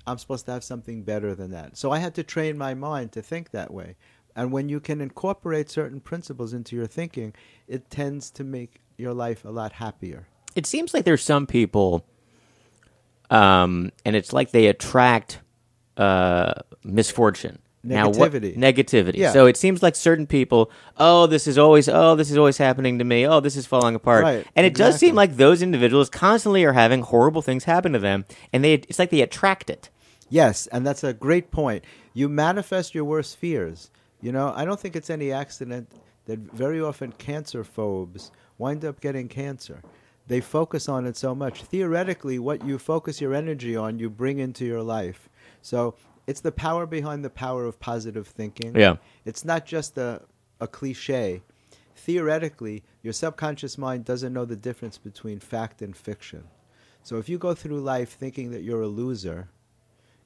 I'm 0.06 0.20
supposed 0.20 0.46
to 0.46 0.52
have 0.52 0.64
something 0.64 1.02
better 1.02 1.34
than 1.34 1.50
that. 1.50 1.78
So 1.78 1.92
I 1.92 1.98
had 1.98 2.14
to 2.16 2.24
train 2.24 2.60
my 2.60 2.76
mind 2.76 3.12
to 3.14 3.24
think 3.24 3.52
that 3.52 3.74
way. 3.74 3.96
And 4.36 4.52
when 4.52 4.70
you 4.70 4.80
can 4.80 5.02
incorporate 5.02 5.70
certain 5.70 6.00
principles 6.00 6.54
into 6.54 6.76
your 6.76 6.88
thinking, 6.88 7.34
it 7.68 7.90
tends 7.90 8.30
to 8.32 8.44
make 8.44 8.82
your 9.02 9.14
life 9.14 9.44
a 9.44 9.50
lot 9.50 9.74
happier. 9.74 10.28
It 10.56 10.66
seems 10.66 10.94
like 10.94 11.04
there's 11.06 11.24
some 11.24 11.48
people, 11.48 12.06
um, 13.30 13.92
and 14.06 14.16
it's 14.16 14.34
like 14.34 14.52
they 14.52 14.68
attract 14.68 15.40
uh, 15.98 16.54
misfortune. 16.84 17.60
Now, 17.84 18.10
what- 18.10 18.32
Negativity. 18.32 18.56
negativity. 18.58 19.16
Yeah. 19.16 19.32
So 19.32 19.48
it 19.48 19.58
seems 19.58 19.82
like 19.82 19.96
certain 19.96 20.28
people, 20.28 20.70
oh, 20.98 21.26
this 21.26 21.48
is 21.48 21.58
always, 21.58 21.90
oh, 21.90 22.16
this 22.16 22.30
is 22.30 22.38
always 22.38 22.58
happening 22.60 23.00
to 23.00 23.04
me. 23.06 23.26
Oh, 23.26 23.40
this 23.40 23.56
is 23.56 23.66
falling 23.66 23.96
apart. 23.96 24.24
Right, 24.24 24.48
And 24.56 24.68
it 24.68 24.76
does 24.76 24.98
seem 24.98 25.16
like 25.16 25.38
those 25.38 25.64
individuals 25.64 26.08
constantly 26.08 26.64
are 26.64 26.74
having 26.74 27.02
horrible 27.02 27.42
things 27.42 27.64
happen 27.64 27.94
to 27.94 28.00
them, 28.00 28.26
and 28.54 28.64
they 28.64 28.76
it's 28.76 29.00
like 29.00 29.10
they 29.10 29.22
attract 29.22 29.70
it. 29.72 29.90
Yes, 30.30 30.68
and 30.68 30.86
that's 30.86 31.04
a 31.04 31.12
great 31.12 31.50
point. 31.50 31.84
You 32.14 32.30
manifest 32.30 32.94
your 32.94 33.04
worst 33.04 33.38
fears. 33.38 33.90
You 34.22 34.32
know, 34.32 34.54
I 34.56 34.64
don't 34.64 34.80
think 34.80 34.96
it's 34.96 35.10
any 35.10 35.32
accident 35.32 35.92
that 36.26 36.38
very 36.54 36.80
often 36.80 37.12
cancer 37.14 37.64
phobes 37.64 38.32
wind 38.62 38.86
up 38.86 39.02
getting 39.02 39.28
cancer. 39.28 39.82
They 40.28 40.40
focus 40.40 40.88
on 40.88 41.08
it 41.08 41.18
so 41.18 41.34
much. 41.34 41.64
Theoretically, 41.64 42.38
what 42.38 42.64
you 42.64 42.78
focus 42.78 43.20
your 43.20 43.34
energy 43.34 43.76
on, 43.76 44.00
you 44.00 44.10
bring 44.10 44.38
into 44.38 44.66
your 44.66 44.84
life. 44.84 45.28
So 45.62 45.96
it's 46.28 46.42
the 46.42 46.52
power 46.52 46.86
behind 46.86 47.26
the 47.26 47.30
power 47.32 47.66
of 47.66 47.80
positive 47.80 48.28
thinking. 48.28 48.76
Yeah. 48.76 48.98
It's 49.26 49.44
not 49.44 49.66
just 49.66 49.98
a, 49.98 50.22
a 50.60 50.68
cliche. 50.68 51.42
Theoretically, 51.96 52.84
your 53.02 53.14
subconscious 53.14 53.78
mind 53.78 54.06
doesn't 54.06 54.32
know 54.32 54.46
the 54.46 54.56
difference 54.56 54.98
between 55.00 55.40
fact 55.40 55.82
and 55.82 55.98
fiction. 55.98 56.44
So 57.04 57.18
if 57.18 57.28
you 57.28 57.40
go 57.40 57.56
through 57.56 57.82
life 57.82 58.12
thinking 58.12 58.52
that 58.52 58.62
you're 58.62 58.84
a 58.84 58.88
loser, 58.88 59.50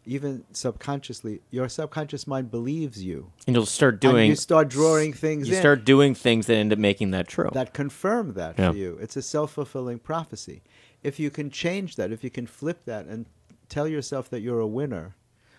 even 0.05 0.43
subconsciously, 0.51 1.41
your 1.51 1.67
subconscious 1.69 2.27
mind 2.27 2.51
believes 2.51 3.03
you. 3.03 3.31
And 3.47 3.55
you'll 3.55 3.65
start 3.65 3.95
And 3.95 4.01
doing, 4.01 4.29
you 4.29 4.35
start 4.35 4.69
drawing 4.69 5.13
things 5.13 5.47
you 5.47 5.55
in 5.55 5.59
start 5.61 5.83
doing 5.85 6.13
things 6.13 6.45
that 6.47 6.55
end 6.55 6.71
up 6.73 6.79
making 6.79 7.11
that 7.11 7.27
true. 7.27 7.49
that 7.53 7.73
confirm 7.73 8.33
that 8.33 8.57
Yeah. 8.59 8.71
for 8.71 8.77
you. 8.77 8.97
It's 9.01 9.15
a 9.15 9.21
self 9.21 9.53
fulfilling 9.53 9.99
prophecy. 9.99 10.61
If 11.03 11.19
you 11.19 11.29
can 11.29 11.49
change 11.49 11.95
that, 11.97 12.11
if 12.11 12.23
you 12.23 12.29
can 12.29 12.47
flip 12.47 12.85
that 12.85 13.05
and 13.07 13.25
tell 13.69 13.87
yourself 13.87 14.29
that 14.29 14.41
you're 14.41 14.59
a 14.59 14.67
winner, 14.67 15.15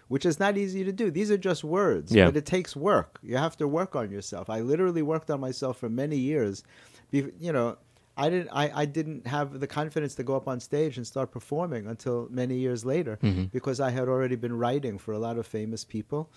which 0.08 0.24
is 0.24 0.38
not 0.38 0.56
easy 0.56 0.84
to 0.84 0.92
do. 0.92 1.10
These 1.10 1.30
are 1.32 1.36
just 1.38 1.64
words, 1.64 2.12
Yeah. 2.14 2.26
but 2.26 2.36
it 2.36 2.46
takes 2.46 2.76
work. 2.76 3.18
You 3.22 3.36
have 3.36 3.56
to 3.56 3.66
work 3.66 3.96
on 3.96 4.10
yourself. 4.12 4.48
I 4.48 4.60
literally 4.60 5.02
worked 5.02 5.30
on 5.30 5.40
myself 5.40 5.78
for 5.78 5.88
many 5.88 6.16
years. 6.16 6.62
You 7.10 7.32
know, 7.52 7.78
I 8.16 8.30
didn't. 8.30 8.48
I, 8.50 8.82
I 8.82 8.84
didn't 8.86 9.26
have 9.26 9.60
the 9.60 9.66
confidence 9.66 10.14
to 10.14 10.22
go 10.22 10.36
up 10.36 10.48
on 10.48 10.58
stage 10.60 10.96
and 10.96 11.06
start 11.06 11.30
performing 11.30 11.86
until 11.86 12.28
many 12.30 12.56
years 12.56 12.84
later, 12.84 13.18
mm-hmm. 13.22 13.44
because 13.44 13.78
I 13.78 13.90
had 13.90 14.08
already 14.08 14.36
been 14.36 14.56
writing 14.56 14.98
for 14.98 15.12
a 15.12 15.18
lot 15.18 15.36
of 15.38 15.46
famous 15.46 15.84
people, 15.84 16.30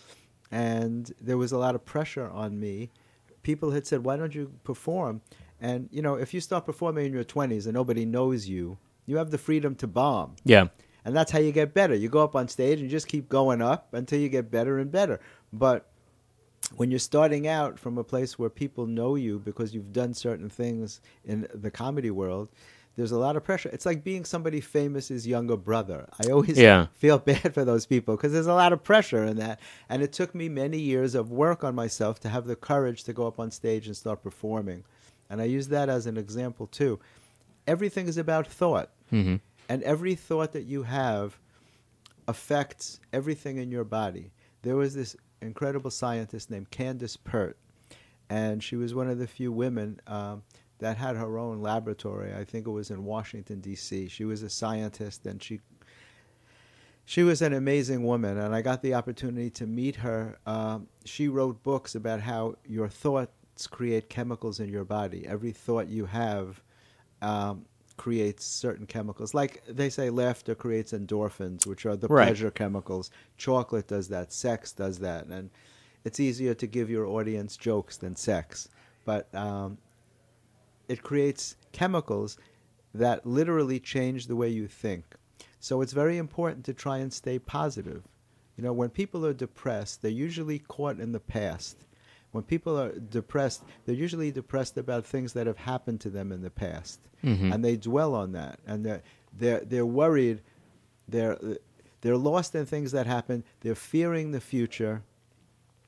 and 0.52 1.12
there 1.22 1.38
was 1.38 1.52
a 1.52 1.58
lot 1.58 1.76
of 1.76 1.86
pressure 1.86 2.30
on 2.30 2.60
me. 2.60 2.90
People 3.44 3.72
had 3.72 3.88
said, 3.88 4.04
"Why 4.04 4.18
don't 4.18 4.36
you 4.36 4.52
perform?" 4.64 5.22
And 5.62 5.88
you 5.92 6.02
know, 6.02 6.16
if 6.16 6.34
you 6.34 6.42
start 6.42 6.66
performing 6.66 7.06
in 7.06 7.14
your 7.14 7.24
twenties 7.24 7.66
and 7.66 7.74
nobody 7.74 8.06
knows 8.06 8.48
you, 8.48 8.78
you 9.06 9.18
have 9.18 9.32
the 9.32 9.38
freedom 9.38 9.76
to 9.76 9.88
bomb. 9.88 10.36
yeah. 10.44 10.68
And 11.06 11.16
that's 11.16 11.32
how 11.32 11.40
you 11.40 11.54
get 11.54 11.74
better. 11.74 11.96
You 11.96 12.10
go 12.10 12.24
up 12.24 12.36
on 12.36 12.50
stage 12.50 12.82
and 12.82 12.90
just 12.90 13.08
keep 13.08 13.30
going 13.30 13.62
up 13.62 13.94
until 13.94 14.20
you 14.20 14.28
get 14.28 14.52
better 14.52 14.80
and 14.80 14.92
better. 14.92 15.22
But 15.52 15.90
when 16.76 16.92
you're 16.92 17.00
starting 17.00 17.48
out 17.48 17.80
from 17.80 17.98
a 17.98 18.04
place 18.04 18.38
where 18.38 18.50
people 18.50 18.86
know 18.86 19.16
you 19.16 19.40
because 19.40 19.74
you've 19.74 19.92
done 19.94 20.14
certain 20.14 20.50
things 20.50 21.02
in 21.26 21.48
the 21.54 21.72
comedy 21.72 22.12
world, 22.12 22.50
there's 22.96 23.12
a 23.12 23.18
lot 23.18 23.36
of 23.38 23.44
pressure. 23.44 23.70
It's 23.72 23.86
like 23.86 24.04
being 24.04 24.26
somebody 24.26 24.60
famous's 24.62 25.26
younger 25.26 25.56
brother. 25.56 26.08
I 26.24 26.32
always 26.32 26.58
Yeah. 26.58 26.88
feel 26.96 27.18
bad 27.18 27.54
for 27.54 27.64
those 27.64 27.86
people 27.86 28.16
because 28.18 28.34
there's 28.34 28.48
a 28.48 28.54
lot 28.54 28.74
of 28.74 28.84
pressure 28.84 29.24
in 29.24 29.38
that. 29.38 29.60
And 29.88 30.02
it 30.02 30.12
took 30.12 30.36
me 30.36 30.50
many 30.50 30.80
years 30.80 31.16
of 31.16 31.32
work 31.32 31.64
on 31.64 31.76
myself 31.76 32.20
to 32.22 32.30
have 32.30 32.46
the 32.46 32.56
courage 32.58 33.04
to 33.06 33.14
go 33.14 33.26
up 33.26 33.40
on 33.40 33.52
stage 33.52 33.88
and 33.88 33.96
start 33.96 34.22
performing. 34.22 34.84
And 35.30 35.42
I 35.42 35.46
use 35.46 35.70
that 35.70 35.90
as 35.90 36.08
an 36.08 36.18
example 36.18 36.68
too. 36.68 37.00
Everything 37.68 38.08
is 38.08 38.18
about 38.18 38.48
thought. 38.48 38.90
Mm-hmm. 39.14 39.36
And 39.70 39.84
every 39.84 40.16
thought 40.16 40.52
that 40.54 40.64
you 40.66 40.84
have 40.84 41.40
affects 42.28 43.00
everything 43.14 43.58
in 43.58 43.72
your 43.72 43.84
body. 43.84 44.32
There 44.62 44.76
was 44.76 44.94
this 44.94 45.16
incredible 45.42 45.92
scientist 45.92 46.50
named 46.50 46.72
Candace 46.72 47.18
Pert, 47.18 47.58
and 48.30 48.64
she 48.64 48.76
was 48.76 48.94
one 48.94 49.10
of 49.10 49.20
the 49.20 49.28
few 49.28 49.52
women 49.52 50.00
um, 50.08 50.44
that 50.80 50.98
had 50.98 51.16
her 51.16 51.38
own 51.38 51.62
laboratory. 51.62 52.34
I 52.34 52.44
think 52.44 52.68
it 52.68 52.72
was 52.72 52.92
in 52.92 53.06
Washington 53.06 53.60
D.C. 53.60 54.08
She 54.08 54.26
was 54.26 54.44
a 54.44 54.50
scientist, 54.50 55.26
and 55.26 55.42
she 55.42 55.60
she 57.06 57.24
was 57.24 57.42
an 57.42 57.54
amazing 57.54 58.04
woman, 58.04 58.38
and 58.38 58.54
I 58.54 58.62
got 58.62 58.84
the 58.84 58.94
opportunity 58.94 59.50
to 59.52 59.66
meet 59.66 59.96
her. 59.96 60.38
Um, 60.46 60.88
she 61.06 61.28
wrote 61.28 61.64
books 61.64 61.96
about 61.96 62.22
how 62.22 62.56
your 62.68 62.88
thoughts 62.88 63.66
create 63.68 64.10
chemicals 64.10 64.60
in 64.60 64.70
your 64.70 64.86
body. 64.86 65.26
Every 65.28 65.52
thought 65.52 65.88
you 65.88 66.06
have 66.06 66.62
um, 67.22 67.66
creates 68.00 68.46
certain 68.46 68.86
chemicals. 68.86 69.34
Like 69.34 69.62
they 69.68 69.90
say, 69.90 70.10
laughter 70.10 70.56
creates 70.56 70.94
endorphins, 70.94 71.68
which 71.68 71.86
are 71.86 71.98
the 71.98 72.08
Right. 72.08 72.28
pleasure 72.28 72.50
chemicals. 72.50 73.12
Chocolate 73.38 73.88
does 73.88 74.08
that. 74.08 74.32
Sex 74.32 74.72
does 74.72 75.00
that, 75.00 75.26
and 75.28 75.50
it's 76.06 76.18
easier 76.20 76.54
to 76.54 76.66
give 76.66 76.90
your 76.90 77.06
audience 77.06 77.58
jokes 77.58 77.98
than 77.98 78.16
sex. 78.16 78.70
But 79.04 79.28
um, 79.36 79.78
it 80.88 81.04
creates 81.04 81.58
chemicals 81.74 82.38
that 82.94 83.26
literally 83.26 83.82
change 83.82 84.28
the 84.28 84.36
way 84.38 84.48
you 84.48 84.68
think. 84.68 85.04
So 85.60 85.82
it's 85.82 85.92
very 85.94 86.18
important 86.18 86.64
to 86.66 86.74
try 86.74 87.00
and 87.00 87.12
stay 87.12 87.38
positive. 87.38 88.04
You 88.56 88.64
know, 88.64 88.72
when 88.74 88.90
people 88.90 89.26
are 89.26 89.34
depressed, 89.34 90.02
they're 90.02 90.10
usually 90.12 90.60
caught 90.60 91.00
in 91.02 91.12
the 91.12 91.20
past. 91.20 91.86
When 92.32 92.44
people 92.44 92.80
are 92.80 92.92
depressed, 93.00 93.64
they're 93.86 93.96
usually 93.96 94.32
depressed 94.32 94.78
about 94.78 95.06
things 95.06 95.34
that 95.34 95.48
have 95.48 95.58
happened 95.58 96.00
to 96.02 96.10
them 96.10 96.32
in 96.32 96.42
the 96.42 96.52
past, 96.52 97.00
Mhm. 97.24 97.54
and 97.54 97.66
they 97.66 97.76
dwell 97.76 98.14
on 98.14 98.32
that, 98.34 98.60
and 98.68 98.86
they're 98.86 99.02
they're 99.38 99.62
they're 99.62 99.86
worried, 99.86 100.42
they're 101.08 101.38
they're 102.02 102.18
lost 102.18 102.56
in 102.56 102.66
things 102.66 102.92
that 102.92 103.08
happen. 103.08 103.44
They're 103.62 103.76
fearing 103.76 104.32
the 104.32 104.40
future, 104.42 105.04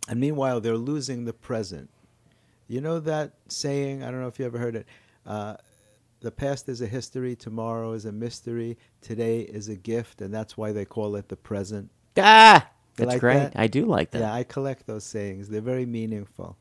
and 0.08 0.19
meanwhile 0.19 0.60
they're 0.62 0.77
losing 0.77 1.25
the 1.25 1.34
present. 1.34 1.89
You 2.67 2.82
know 2.82 2.99
that 2.99 3.34
saying? 3.47 4.04
I 4.04 4.12
don't 4.12 4.21
know 4.21 4.27
if 4.27 4.39
you 4.39 4.45
ever 4.45 4.58
heard 4.58 4.75
it. 4.75 4.88
Uh, 5.25 5.56
the 6.21 6.32
past 6.32 6.69
is 6.69 6.82
a 6.82 6.88
history, 6.88 7.36
tomorrow 7.36 7.93
is 7.93 8.06
a 8.06 8.12
mystery, 8.12 8.77
today 9.01 9.41
is 9.41 9.67
a 9.69 9.75
gift, 9.75 10.21
and 10.21 10.34
that's 10.34 10.56
why 10.58 10.71
they 10.71 10.86
call 10.86 11.15
it 11.15 11.30
the 11.30 11.36
present. 11.36 11.89
Ah, 12.17 12.69
You 12.97 13.06
that's 13.06 13.13
like 13.15 13.21
great. 13.21 13.36
that? 13.36 13.54
I 13.56 13.67
do 13.67 13.86
like 13.86 14.12
that. 14.12 14.19
Yeah, 14.19 14.34
I 14.34 14.43
collect 14.43 14.86
those 14.86 15.04
sayings. 15.04 15.49
They're 15.49 15.62
very 15.62 15.86
meaningful. 15.86 16.58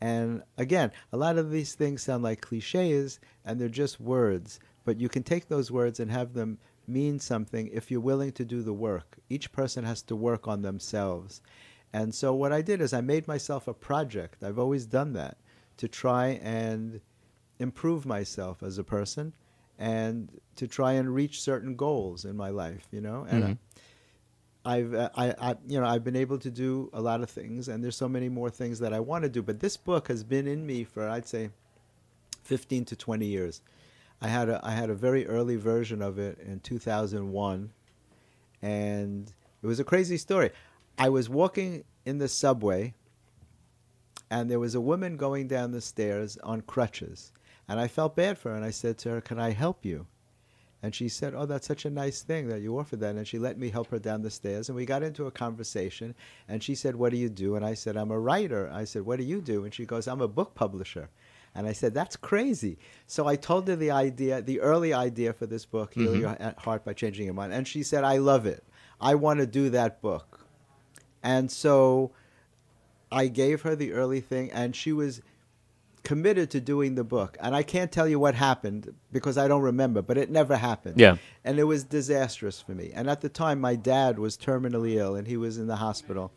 And 0.00 0.42
again, 0.58 0.90
a 1.12 1.16
lot 1.16 1.38
of 1.38 1.50
these 1.50 1.74
things 1.74 2.02
sound 2.02 2.22
like 2.24 2.40
cliches 2.40 3.20
and 3.44 3.60
they're 3.60 3.68
just 3.68 4.00
words, 4.00 4.58
but 4.84 5.00
you 5.00 5.08
can 5.08 5.22
take 5.22 5.48
those 5.48 5.70
words 5.70 6.00
and 6.00 6.10
have 6.10 6.34
them 6.34 6.58
mean 6.88 7.20
something 7.20 7.68
if 7.72 7.90
you're 7.90 8.00
willing 8.00 8.32
to 8.32 8.44
do 8.44 8.62
the 8.62 8.72
work. 8.72 9.16
Each 9.28 9.52
person 9.52 9.84
has 9.84 10.02
to 10.02 10.16
work 10.16 10.48
on 10.48 10.62
themselves. 10.62 11.40
And 11.92 12.14
so 12.14 12.34
what 12.34 12.52
I 12.52 12.62
did 12.62 12.80
is 12.80 12.92
I 12.92 13.00
made 13.00 13.28
myself 13.28 13.68
a 13.68 13.74
project. 13.74 14.42
I've 14.42 14.58
always 14.58 14.86
done 14.86 15.12
that 15.12 15.36
to 15.76 15.86
try 15.88 16.40
and 16.42 17.00
improve 17.58 18.04
myself 18.04 18.62
as 18.62 18.78
a 18.78 18.84
person 18.84 19.34
and 19.78 20.40
to 20.56 20.66
try 20.66 20.92
and 20.92 21.14
reach 21.14 21.40
certain 21.40 21.76
goals 21.76 22.24
in 22.24 22.36
my 22.36 22.48
life, 22.48 22.86
you 22.90 23.00
know? 23.00 23.24
And 23.28 23.42
Mhm. 23.44 23.58
I've 24.64 24.94
uh, 24.94 25.10
I, 25.16 25.34
I 25.38 25.56
you 25.66 25.80
know 25.80 25.86
I've 25.86 26.04
been 26.04 26.16
able 26.16 26.38
to 26.38 26.50
do 26.50 26.88
a 26.92 27.00
lot 27.00 27.22
of 27.22 27.30
things, 27.30 27.68
and 27.68 27.82
there's 27.82 27.96
so 27.96 28.08
many 28.08 28.28
more 28.28 28.50
things 28.50 28.78
that 28.78 28.92
I 28.92 29.00
want 29.00 29.24
to 29.24 29.28
do. 29.28 29.42
But 29.42 29.60
this 29.60 29.76
book 29.76 30.08
has 30.08 30.22
been 30.22 30.46
in 30.46 30.64
me 30.64 30.84
for 30.84 31.08
I'd 31.08 31.26
say 31.26 31.50
15 32.44 32.84
to 32.86 32.96
20 32.96 33.26
years. 33.26 33.60
I 34.20 34.28
had 34.28 34.48
a 34.48 34.60
I 34.62 34.70
had 34.70 34.90
a 34.90 34.94
very 34.94 35.26
early 35.26 35.56
version 35.56 36.00
of 36.00 36.18
it 36.18 36.38
in 36.38 36.60
2001, 36.60 37.70
and 38.62 39.32
it 39.62 39.66
was 39.66 39.80
a 39.80 39.84
crazy 39.84 40.16
story. 40.16 40.50
I 40.96 41.08
was 41.08 41.28
walking 41.28 41.82
in 42.04 42.18
the 42.18 42.28
subway, 42.28 42.94
and 44.30 44.48
there 44.48 44.60
was 44.60 44.76
a 44.76 44.80
woman 44.80 45.16
going 45.16 45.48
down 45.48 45.72
the 45.72 45.80
stairs 45.80 46.38
on 46.44 46.60
crutches, 46.60 47.32
and 47.68 47.80
I 47.80 47.88
felt 47.88 48.14
bad 48.14 48.38
for 48.38 48.50
her, 48.50 48.54
and 48.54 48.64
I 48.64 48.70
said 48.70 48.96
to 48.98 49.10
her, 49.10 49.20
"Can 49.20 49.40
I 49.40 49.50
help 49.50 49.84
you?" 49.84 50.06
And 50.82 50.94
she 50.94 51.08
said, 51.08 51.34
Oh, 51.34 51.46
that's 51.46 51.66
such 51.66 51.84
a 51.84 51.90
nice 51.90 52.22
thing 52.22 52.48
that 52.48 52.60
you 52.60 52.78
offered 52.78 53.00
that. 53.00 53.14
And 53.14 53.26
she 53.26 53.38
let 53.38 53.56
me 53.56 53.70
help 53.70 53.90
her 53.90 53.98
down 53.98 54.22
the 54.22 54.30
stairs. 54.30 54.68
And 54.68 54.76
we 54.76 54.84
got 54.84 55.02
into 55.02 55.26
a 55.26 55.30
conversation. 55.30 56.14
And 56.48 56.62
she 56.62 56.74
said, 56.74 56.96
What 56.96 57.12
do 57.12 57.18
you 57.18 57.28
do? 57.28 57.54
And 57.54 57.64
I 57.64 57.74
said, 57.74 57.96
I'm 57.96 58.10
a 58.10 58.18
writer. 58.18 58.70
I 58.72 58.84
said, 58.84 59.02
What 59.02 59.18
do 59.18 59.24
you 59.24 59.40
do? 59.40 59.64
And 59.64 59.72
she 59.72 59.86
goes, 59.86 60.08
I'm 60.08 60.20
a 60.20 60.28
book 60.28 60.54
publisher. 60.54 61.08
And 61.54 61.66
I 61.66 61.72
said, 61.72 61.94
That's 61.94 62.16
crazy. 62.16 62.78
So 63.06 63.28
I 63.28 63.36
told 63.36 63.68
her 63.68 63.76
the 63.76 63.92
idea, 63.92 64.42
the 64.42 64.60
early 64.60 64.92
idea 64.92 65.32
for 65.32 65.46
this 65.46 65.64
book, 65.64 65.94
Heal 65.94 66.12
mm-hmm. 66.12 66.42
Your 66.42 66.54
Heart 66.58 66.84
by 66.84 66.94
Changing 66.94 67.26
Your 67.26 67.34
Mind. 67.34 67.52
And 67.52 67.66
she 67.66 67.84
said, 67.84 68.02
I 68.02 68.16
love 68.16 68.46
it. 68.46 68.64
I 69.00 69.14
want 69.14 69.38
to 69.38 69.46
do 69.46 69.70
that 69.70 70.02
book. 70.02 70.40
And 71.22 71.50
so 71.50 72.12
I 73.12 73.28
gave 73.28 73.62
her 73.62 73.76
the 73.76 73.92
early 73.92 74.20
thing, 74.20 74.50
and 74.50 74.74
she 74.74 74.92
was 74.92 75.20
committed 76.02 76.50
to 76.50 76.60
doing 76.60 76.94
the 76.94 77.04
book. 77.04 77.36
And 77.40 77.54
I 77.54 77.62
can't 77.62 77.92
tell 77.92 78.08
you 78.08 78.18
what 78.18 78.34
happened 78.34 78.94
because 79.12 79.38
I 79.38 79.46
don't 79.48 79.62
remember, 79.62 80.02
but 80.02 80.18
it 80.18 80.30
never 80.30 80.56
happened. 80.56 80.98
Yeah. 81.00 81.16
And 81.44 81.58
it 81.58 81.64
was 81.64 81.84
disastrous 81.84 82.60
for 82.60 82.72
me. 82.72 82.90
And 82.94 83.08
at 83.08 83.20
the 83.20 83.28
time, 83.28 83.60
my 83.60 83.76
dad 83.76 84.18
was 84.18 84.36
terminally 84.36 84.94
ill 84.94 85.14
and 85.14 85.26
he 85.26 85.36
was 85.36 85.58
in 85.58 85.66
the 85.66 85.76
hospital. 85.76 86.32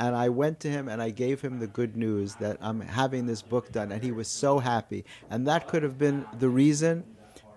And 0.00 0.14
I 0.14 0.28
went 0.28 0.60
to 0.60 0.68
him 0.68 0.88
and 0.88 1.02
I 1.02 1.10
gave 1.10 1.40
him 1.40 1.58
the 1.58 1.66
good 1.66 1.96
news 1.96 2.34
that 2.36 2.56
I'm 2.60 2.80
having 2.80 3.26
this 3.26 3.42
book 3.42 3.72
done. 3.72 3.92
And 3.92 4.02
he 4.02 4.12
was 4.12 4.28
so 4.28 4.58
happy. 4.58 5.04
And 5.30 5.46
that 5.46 5.68
could 5.68 5.82
have 5.82 5.98
been 5.98 6.24
the 6.38 6.48
reason 6.48 7.04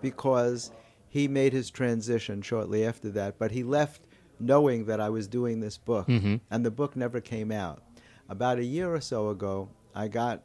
because 0.02 0.72
he 1.10 1.28
made 1.28 1.54
his 1.54 1.70
transition 1.70 2.42
shortly 2.42 2.86
after 2.86 3.10
that. 3.12 3.38
But 3.38 3.52
he 3.52 3.64
left 3.64 4.02
knowing 4.40 4.86
that 4.86 5.00
I 5.00 5.10
was 5.10 5.28
doing 5.28 5.60
this 5.60 5.78
book. 5.78 6.08
Mhm. 6.08 6.40
And 6.50 6.66
the 6.66 6.72
book 6.72 6.96
never 6.96 7.22
came 7.22 7.52
out. 7.52 7.84
About 8.28 8.58
a 8.58 8.64
year 8.64 8.94
or 8.94 9.02
so 9.02 9.30
ago, 9.30 9.70
I 9.94 10.08
got 10.08 10.42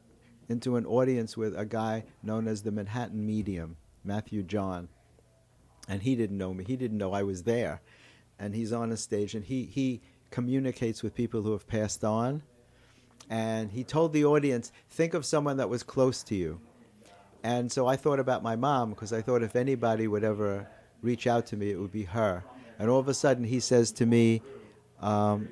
into 0.48 0.76
an 0.76 0.86
audience 0.86 1.36
with 1.36 1.58
a 1.58 1.64
guy 1.64 2.04
known 2.22 2.46
as 2.48 2.62
the 2.62 2.70
Manhattan 2.70 3.24
Medium, 3.24 3.76
Matthew 4.04 4.42
John. 4.42 4.88
And 5.88 6.02
he 6.02 6.16
didn't 6.16 6.38
know 6.38 6.52
me. 6.52 6.64
He 6.64 6.76
didn't 6.76 6.98
know 6.98 7.12
I 7.12 7.22
was 7.22 7.42
there. 7.42 7.80
And 8.38 8.54
he's 8.54 8.72
on 8.72 8.92
a 8.92 8.96
stage 8.96 9.34
and 9.34 9.44
he, 9.44 9.64
he 9.64 10.02
communicates 10.30 11.02
with 11.02 11.14
people 11.14 11.42
who 11.42 11.52
have 11.52 11.66
passed 11.66 12.04
on. 12.04 12.42
And 13.30 13.70
he 13.70 13.82
told 13.82 14.12
the 14.12 14.24
audience, 14.24 14.72
think 14.90 15.14
of 15.14 15.24
someone 15.24 15.56
that 15.56 15.68
was 15.68 15.82
close 15.82 16.22
to 16.24 16.34
you. 16.34 16.60
And 17.42 17.70
so 17.70 17.86
I 17.86 17.96
thought 17.96 18.20
about 18.20 18.42
my 18.42 18.56
mom 18.56 18.90
because 18.90 19.12
I 19.12 19.22
thought 19.22 19.42
if 19.42 19.56
anybody 19.56 20.08
would 20.08 20.24
ever 20.24 20.68
reach 21.02 21.26
out 21.26 21.46
to 21.46 21.56
me, 21.56 21.70
it 21.70 21.78
would 21.78 21.92
be 21.92 22.04
her. 22.04 22.44
And 22.78 22.90
all 22.90 22.98
of 22.98 23.08
a 23.08 23.14
sudden 23.14 23.44
he 23.44 23.60
says 23.60 23.92
to 23.92 24.06
me, 24.06 24.42
um, 25.00 25.48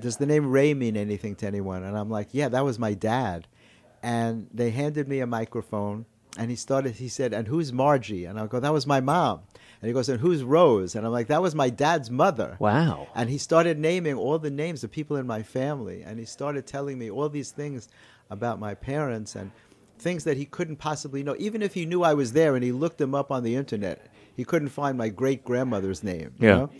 does 0.00 0.16
the 0.16 0.26
name 0.26 0.50
Ray 0.50 0.74
mean 0.74 0.96
anything 0.96 1.34
to 1.36 1.46
anyone? 1.46 1.84
And 1.84 1.96
I'm 1.96 2.10
like, 2.10 2.28
yeah, 2.32 2.48
that 2.48 2.64
was 2.64 2.78
my 2.78 2.94
dad. 2.94 3.46
And 4.02 4.46
they 4.52 4.70
handed 4.70 5.08
me 5.08 5.20
a 5.20 5.26
microphone, 5.26 6.06
and 6.38 6.50
he 6.50 6.56
started. 6.56 6.94
He 6.94 7.08
said, 7.08 7.32
"And 7.34 7.48
who's 7.48 7.72
Margie?" 7.72 8.24
And 8.24 8.38
I 8.40 8.46
go, 8.46 8.60
"That 8.60 8.72
was 8.72 8.86
my 8.86 9.00
mom." 9.00 9.40
And 9.82 9.88
he 9.88 9.92
goes, 9.92 10.08
"And 10.08 10.20
who's 10.20 10.42
Rose?" 10.42 10.94
And 10.94 11.04
I'm 11.06 11.12
like, 11.12 11.26
"That 11.28 11.42
was 11.42 11.54
my 11.54 11.68
dad's 11.70 12.10
mother." 12.10 12.56
Wow. 12.58 13.08
And 13.14 13.28
he 13.28 13.36
started 13.38 13.78
naming 13.78 14.14
all 14.14 14.38
the 14.38 14.50
names 14.50 14.82
of 14.84 14.90
people 14.90 15.16
in 15.16 15.26
my 15.26 15.42
family, 15.42 16.02
and 16.02 16.18
he 16.18 16.24
started 16.24 16.66
telling 16.66 16.98
me 16.98 17.10
all 17.10 17.28
these 17.28 17.50
things 17.50 17.88
about 18.30 18.58
my 18.58 18.74
parents 18.74 19.34
and 19.34 19.50
things 19.98 20.24
that 20.24 20.38
he 20.38 20.46
couldn't 20.46 20.76
possibly 20.76 21.22
know. 21.22 21.34
Even 21.38 21.60
if 21.60 21.74
he 21.74 21.84
knew 21.84 22.02
I 22.02 22.14
was 22.14 22.32
there 22.32 22.54
and 22.54 22.64
he 22.64 22.72
looked 22.72 22.96
them 22.98 23.14
up 23.14 23.30
on 23.30 23.42
the 23.42 23.54
internet, 23.54 24.06
he 24.34 24.44
couldn't 24.44 24.68
find 24.70 24.96
my 24.96 25.10
great 25.10 25.44
grandmother's 25.44 26.02
name. 26.02 26.32
you 26.38 26.48
Yeah. 26.48 26.56
know? 26.56 26.70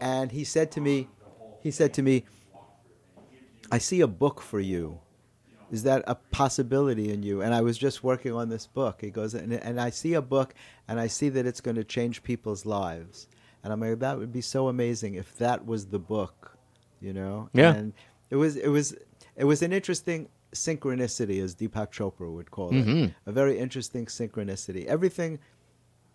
And 0.00 0.32
he 0.32 0.42
said 0.42 0.72
to 0.72 0.80
me, 0.80 1.08
he 1.60 1.70
said 1.70 1.94
to 1.94 2.02
me, 2.02 2.24
I 3.70 3.78
see 3.78 4.00
a 4.00 4.06
book 4.08 4.40
for 4.40 4.58
you. 4.58 4.98
Is 5.70 5.82
that 5.82 6.04
a 6.06 6.14
possibility 6.14 7.12
in 7.12 7.22
you? 7.22 7.42
And 7.42 7.54
I 7.54 7.60
was 7.60 7.76
just 7.76 8.04
working 8.04 8.32
on 8.32 8.48
this 8.48 8.66
book. 8.66 9.00
He 9.00 9.10
goes, 9.10 9.34
and, 9.34 9.52
and 9.52 9.80
I 9.80 9.90
see 9.90 10.14
a 10.14 10.22
book, 10.22 10.54
and 10.86 11.00
I 11.00 11.08
see 11.08 11.28
that 11.30 11.44
it's 11.46 11.60
going 11.60 11.74
to 11.76 11.84
change 11.84 12.22
people's 12.22 12.64
lives. 12.64 13.28
And 13.64 13.72
I'm 13.72 13.80
like, 13.80 13.98
that 13.98 14.16
would 14.16 14.32
be 14.32 14.42
so 14.42 14.68
amazing 14.68 15.14
if 15.14 15.36
that 15.38 15.66
was 15.66 15.86
the 15.86 15.98
book, 15.98 16.56
you 17.00 17.12
know? 17.12 17.50
Yeah. 17.52 17.74
And 17.74 17.92
it 18.30 18.36
was, 18.36 18.56
it 18.56 18.68
was, 18.68 18.94
it 19.34 19.44
was 19.44 19.62
an 19.62 19.72
interesting 19.72 20.28
synchronicity, 20.52 21.42
as 21.42 21.54
Deepak 21.56 21.90
Chopra 21.90 22.32
would 22.32 22.50
call 22.52 22.70
it. 22.70 22.86
Mhm. 22.86 23.14
A 23.26 23.32
very 23.32 23.58
interesting 23.58 24.06
synchronicity. 24.06 24.86
Everything, 24.86 25.40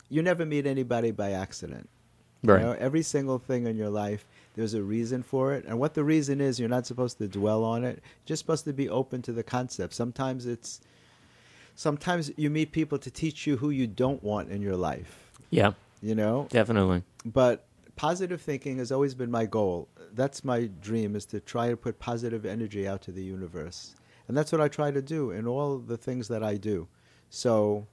you 0.09 0.21
never 0.21 0.45
meet 0.45 0.65
anybody 0.65 1.11
by 1.11 1.31
accident. 1.31 1.89
Right. 2.43 2.61
You 2.61 2.67
know, 2.67 2.75
every 2.79 3.03
single 3.03 3.37
thing 3.37 3.67
in 3.67 3.75
your 3.75 3.89
life, 3.89 4.25
there's 4.55 4.73
a 4.73 4.83
reason 4.83 5.23
for 5.23 5.53
it. 5.53 5.65
And 5.65 5.79
what 5.79 5.93
the 5.93 6.03
reason 6.03 6.41
is, 6.41 6.59
you're 6.59 6.69
not 6.69 6.85
supposed 6.85 7.17
to 7.19 7.27
dwell 7.27 7.63
on 7.63 7.83
it. 7.83 7.95
You're 7.95 8.27
just 8.27 8.41
supposed 8.41 8.65
to 8.65 8.73
be 8.73 8.89
open 8.89 9.21
to 9.23 9.31
the 9.31 9.43
concept. 9.43 9.93
Sometimes 9.93 10.45
it's 10.45 10.81
sometimes 11.75 12.31
you 12.37 12.49
meet 12.49 12.71
people 12.71 12.97
to 12.99 13.09
teach 13.09 13.47
you 13.47 13.57
who 13.57 13.69
you 13.69 13.87
don't 13.87 14.21
want 14.23 14.49
in 14.49 14.61
your 14.61 14.75
life, 14.75 15.31
Yeah, 15.49 15.73
you 16.01 16.15
know? 16.15 16.47
definitely. 16.49 17.03
But 17.25 17.65
positive 17.95 18.41
thinking 18.41 18.77
has 18.77 18.91
always 18.91 19.15
been 19.15 19.31
my 19.31 19.45
goal. 19.45 19.87
That's 20.13 20.43
my 20.43 20.69
dream 20.81 21.15
is 21.15 21.25
to 21.27 21.39
try 21.39 21.69
to 21.69 21.77
put 21.77 21.97
positive 21.97 22.45
energy 22.45 22.87
out 22.87 23.01
to 23.03 23.11
the 23.11 23.23
universe. 23.23 23.95
And 24.27 24.37
that's 24.37 24.51
what 24.51 24.61
I 24.61 24.67
try 24.67 24.91
to 24.91 25.01
do 25.01 25.31
in 25.31 25.47
all 25.47 25.77
the 25.77 25.97
things 25.97 26.27
that 26.27 26.43
I 26.43 26.55
do. 26.55 26.87
So 27.29 27.87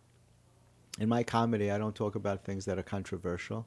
in 0.99 1.09
my 1.09 1.23
comedy, 1.23 1.71
I 1.71 1.79
don't 1.79 1.95
talk 1.95 2.15
about 2.17 2.45
things 2.45 2.65
that 2.65 2.79
are 2.79 2.83
controversial. 2.83 3.67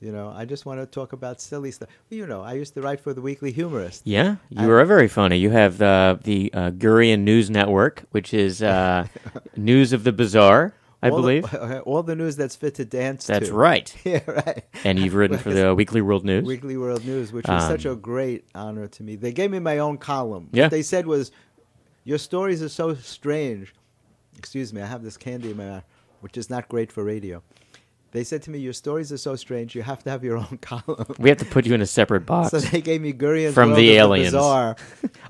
You 0.00 0.12
know, 0.12 0.32
I 0.34 0.44
just 0.44 0.64
want 0.64 0.80
to 0.80 0.86
talk 0.86 1.12
about 1.12 1.40
silly 1.40 1.72
stuff. 1.72 1.88
You 2.08 2.26
know, 2.26 2.40
I 2.42 2.52
used 2.52 2.74
to 2.74 2.80
write 2.82 3.00
for 3.00 3.12
the 3.12 3.20
Weekly 3.20 3.50
Humorist. 3.50 4.02
Yeah, 4.04 4.36
you 4.48 4.60
I- 4.68 4.80
are 4.80 4.84
very 4.84 5.08
funny. 5.08 5.38
You 5.38 5.50
have 5.50 5.82
uh, 5.82 6.18
the 6.22 6.52
uh, 6.54 6.70
Gurian 6.70 7.20
News 7.20 7.50
Network, 7.50 8.04
which 8.12 8.32
is 8.32 8.62
uh, 8.62 9.08
news 9.56 9.92
of 9.92 10.04
the 10.04 10.12
bizarre, 10.12 10.72
I 11.02 11.10
All 11.10 11.16
the- 11.16 11.40
believe. 11.40 11.54
all 11.84 12.04
the 12.04 12.14
news 12.14 12.36
that's 12.36 12.54
fit 12.54 12.76
to 12.76 12.84
dance 12.84 13.26
to. 13.26 13.32
That's 13.32 13.50
right. 13.50 13.92
yeah, 14.04 14.20
right. 14.28 14.64
And 14.84 15.00
you've 15.00 15.14
written 15.14 15.36
for 15.38 15.52
the 15.52 15.74
Weekly 15.74 16.00
World 16.00 16.24
News. 16.24 16.44
Weekly 16.44 16.76
World 16.76 17.04
News, 17.04 17.32
which 17.32 17.48
was 17.48 17.64
such 17.64 17.84
Um, 17.84 17.92
a 17.94 17.96
great 17.96 18.44
honor 18.54 18.86
to 18.86 19.02
me. 19.02 19.16
They 19.16 19.32
gave 19.32 19.50
me 19.50 19.58
my 19.58 19.78
own 19.78 19.98
column. 19.98 20.48
Yeah. 20.52 20.64
What 20.66 20.70
they 20.70 20.82
said 20.82 21.06
was, 21.08 21.32
"Your 22.04 22.18
stories 22.18 22.62
are 22.62 22.68
so 22.68 22.94
strange." 22.94 23.74
Excuse 24.36 24.72
me, 24.72 24.80
I 24.80 24.86
have 24.86 25.02
this 25.02 25.16
candy 25.16 25.50
in 25.50 25.56
my 25.56 25.66
mouth, 25.66 25.84
which 26.20 26.36
is 26.36 26.48
not 26.48 26.68
great 26.68 26.92
for 26.92 27.02
radio. 27.02 27.42
They 28.12 28.24
said 28.24 28.42
to 28.42 28.50
me, 28.50 28.58
"Your 28.58 28.72
stories 28.72 29.12
are 29.12 29.18
so 29.18 29.36
strange. 29.36 29.74
You 29.74 29.82
have 29.82 30.02
to 30.04 30.10
have 30.10 30.24
your 30.24 30.36
own 30.38 30.58
column." 30.62 31.04
We 31.18 31.28
have 31.28 31.38
to 31.38 31.44
put 31.44 31.66
you 31.66 31.74
in 31.74 31.80
a 31.82 31.86
separate 31.86 32.24
box. 32.26 32.50
so 32.50 32.58
they 32.60 32.80
gave 32.80 33.00
me 33.02 33.12
Gurian's 33.12 33.54
From 33.54 33.74
the 33.74 33.92
aliens. 33.92 34.34
And 34.34 34.42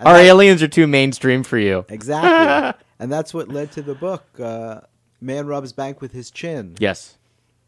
Our 0.06 0.14
that- 0.18 0.24
aliens 0.26 0.62
are 0.62 0.68
too 0.68 0.86
mainstream 0.86 1.42
for 1.42 1.58
you. 1.58 1.84
exactly, 1.88 2.80
and 3.00 3.10
that's 3.12 3.34
what 3.34 3.48
led 3.48 3.72
to 3.72 3.82
the 3.82 3.94
book. 3.94 4.24
Uh, 4.40 4.82
Man 5.20 5.46
Robs 5.48 5.72
bank 5.72 6.00
with 6.00 6.12
his 6.12 6.30
chin. 6.30 6.76
Yes. 6.78 7.16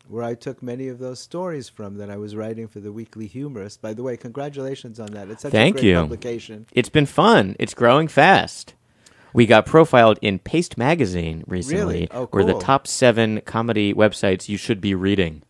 where 0.07 0.23
I 0.23 0.35
took 0.35 0.63
many 0.63 0.87
of 0.89 0.99
those 1.01 1.19
stories 1.21 1.69
from 1.69 1.97
that 1.99 2.09
I 2.11 2.17
was 2.17 2.35
writing 2.37 2.67
for 2.69 2.79
the 2.81 2.93
Weekly 2.93 3.27
Humorist. 3.27 3.81
By 3.83 3.93
the 3.95 4.03
way, 4.05 4.17
congratulations 4.17 4.99
on 5.01 5.09
that. 5.13 5.29
It's 5.31 5.43
such 5.43 5.53
Thank 5.53 5.77
a 5.77 5.81
great 5.81 5.89
you. 5.89 5.95
publication. 5.97 6.67
It's 6.73 6.89
been 6.89 7.07
fun. 7.07 7.55
It's 7.59 7.75
growing 7.75 8.07
fast. 8.09 8.75
We 9.33 9.47
got 9.47 9.67
profiled 9.67 10.19
in 10.23 10.39
Paste 10.39 10.77
Magazine 10.77 11.45
recently. 11.47 11.79
Really? 11.85 12.09
Oh, 12.11 12.29
We're 12.33 12.45
the 12.45 12.59
top 12.59 12.87
seven 12.87 13.41
comedy 13.43 13.95
websites 13.95 14.49
you 14.49 14.57
should 14.57 14.81
be 14.81 14.95
reading. 14.95 15.43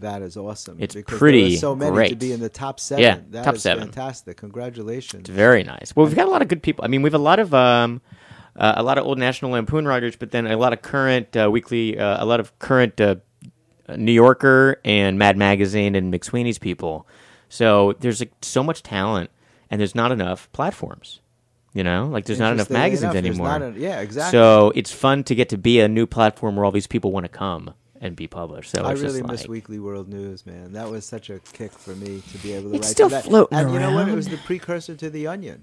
That 0.00 0.22
is 0.22 0.36
awesome. 0.36 0.76
It's 0.78 0.96
pretty 1.06 1.56
so 1.56 1.74
many 1.74 2.10
to 2.10 2.16
be 2.16 2.32
in 2.32 2.40
the 2.40 2.48
top 2.48 2.78
seven. 2.78 3.02
Yeah, 3.02 3.18
That 3.30 3.44
top 3.44 3.56
is 3.56 3.62
seven. 3.62 3.84
fantastic. 3.84 4.36
Congratulations. 4.36 5.22
It's 5.22 5.30
very 5.30 5.64
nice. 5.64 5.94
Well, 5.94 6.06
we've 6.06 6.14
got 6.14 6.28
a 6.28 6.30
lot 6.30 6.40
of 6.40 6.48
good 6.48 6.62
people. 6.62 6.84
I 6.84 6.88
mean, 6.88 7.02
we 7.02 7.08
have 7.08 7.14
a 7.14 7.18
lot 7.18 7.40
of 7.40 7.52
um, 7.52 8.00
uh, 8.54 8.74
a 8.76 8.82
lot 8.82 8.98
of 8.98 9.06
old 9.06 9.18
National 9.18 9.52
Lampoon 9.52 9.86
writers, 9.86 10.14
but 10.16 10.30
then 10.30 10.46
a 10.46 10.56
lot 10.56 10.72
of 10.72 10.82
current 10.82 11.36
uh, 11.36 11.50
weekly, 11.50 11.98
uh, 11.98 12.22
a 12.22 12.26
lot 12.26 12.38
of 12.38 12.56
current 12.60 13.00
uh, 13.00 13.16
New 13.96 14.12
Yorker 14.12 14.80
and 14.84 15.18
Mad 15.18 15.36
Magazine 15.36 15.94
and 15.94 16.12
McSweeney's 16.12 16.58
people. 16.58 17.06
So 17.48 17.94
there's 18.00 18.20
like, 18.20 18.32
so 18.42 18.62
much 18.62 18.82
talent, 18.82 19.30
and 19.70 19.80
there's 19.80 19.94
not 19.94 20.12
enough 20.12 20.50
platforms. 20.52 21.20
You 21.74 21.84
know, 21.84 22.06
like 22.06 22.24
there's 22.24 22.38
not 22.38 22.52
enough 22.54 22.70
magazines 22.70 23.14
enough, 23.14 23.16
anymore. 23.16 23.48
a- 23.62 23.72
yeah, 23.78 24.00
exactly. 24.00 24.32
So 24.36 24.72
it's 24.74 24.90
fun 24.92 25.22
to 25.24 25.34
get 25.34 25.50
to 25.50 25.58
be 25.58 25.80
a 25.80 25.88
new 25.88 26.06
platform 26.06 26.56
where 26.56 26.64
all 26.64 26.72
these 26.72 26.86
people 26.86 27.12
want 27.12 27.24
to 27.24 27.28
come 27.28 27.74
and 28.00 28.16
be 28.16 28.26
published. 28.26 28.70
So 28.70 28.82
I 28.84 28.92
it's 28.92 29.00
really 29.02 29.20
just 29.20 29.30
miss 29.30 29.40
like, 29.42 29.50
Weekly 29.50 29.78
World 29.78 30.08
News, 30.08 30.46
man. 30.46 30.72
That 30.72 30.88
was 30.90 31.04
such 31.04 31.30
a 31.30 31.40
kick 31.52 31.72
for 31.72 31.94
me 31.94 32.22
to 32.32 32.38
be 32.38 32.52
able 32.54 32.70
to 32.70 32.76
It's 32.76 32.86
write 32.88 32.92
still 32.92 33.08
that. 33.10 33.24
floating 33.24 33.58
and 33.58 33.72
you 33.72 33.78
know 33.80 33.92
what? 33.94 34.08
It 34.08 34.14
was 34.14 34.28
the 34.28 34.38
precursor 34.38 34.94
to 34.96 35.10
The 35.10 35.26
Onion. 35.26 35.62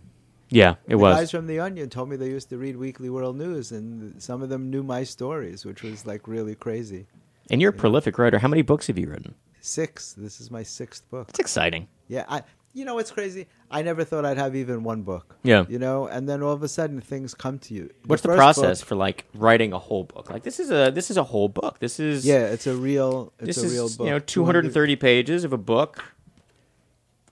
yeah, 0.50 0.72
it 0.86 0.90
the 0.92 0.98
was. 1.00 1.16
guys 1.16 1.32
from 1.32 1.48
The 1.48 1.60
Onion 1.60 1.90
told 1.90 2.10
me 2.10 2.18
they 2.18 2.30
used 2.30 2.50
to 2.50 2.58
read 2.58 2.76
Weekly 2.78 3.10
World 3.10 3.36
News, 3.38 3.72
and 3.72 4.22
some 4.22 4.44
of 4.44 4.50
them 4.50 4.70
knew 4.70 4.84
my 4.84 5.04
stories, 5.04 5.66
which 5.66 5.82
was 5.82 6.06
like 6.06 6.28
really 6.28 6.56
crazy. 6.56 7.08
and 7.50 7.62
you're 7.62 7.72
a 7.72 7.74
prolific 7.74 8.18
writer. 8.20 8.38
How 8.40 8.48
many 8.48 8.62
books 8.62 8.88
have 8.88 9.00
you 9.00 9.10
written? 9.10 9.34
Six. 9.62 10.14
This 10.14 10.40
is 10.40 10.52
my 10.52 10.62
sixth 10.62 11.10
book. 11.10 11.30
It's 11.30 11.40
exciting. 11.40 11.88
Yeah, 12.08 12.26
I. 12.30 12.44
You 12.76 12.84
know 12.84 12.96
what's 12.96 13.10
crazy? 13.10 13.48
I 13.72 13.82
never 13.84 14.04
thought 14.04 14.26
I'd 14.26 14.38
have 14.38 14.54
even 14.56 14.84
one 14.84 15.02
book. 15.04 15.38
Yeah. 15.44 15.64
You 15.70 15.80
know, 15.80 16.08
and 16.08 16.28
then 16.28 16.44
all 16.44 16.52
of 16.52 16.62
a 16.62 16.68
sudden 16.68 17.00
things 17.00 17.34
come 17.34 17.58
to 17.60 17.74
you. 17.74 17.90
What's 18.06 18.22
the, 18.22 18.28
first 18.28 18.38
process 18.38 18.82
book- 18.82 18.88
for 18.90 18.96
like 18.96 19.26
writing 19.34 19.72
a 19.72 19.80
whole 19.80 20.04
book? 20.04 20.30
Like 20.30 20.44
this 20.44 20.60
is 20.60 20.70
a 20.72 20.92
this 20.94 21.10
is 21.10 21.16
a 21.16 21.24
whole 21.24 21.48
book. 21.48 21.80
This 21.80 22.00
is 22.02 22.26
yeah, 22.26 22.46
it's 22.48 22.68
a 22.68 22.76
real. 22.76 23.32
It's 23.40 23.56
This 23.56 23.64
a 23.64 23.66
is 23.68 23.74
real 23.74 23.88
book. 23.90 24.06
you 24.06 24.12
know 24.12 24.20
230 24.20 24.96
pages 24.98 25.44
of 25.46 25.54
a 25.54 25.58
book 25.58 26.04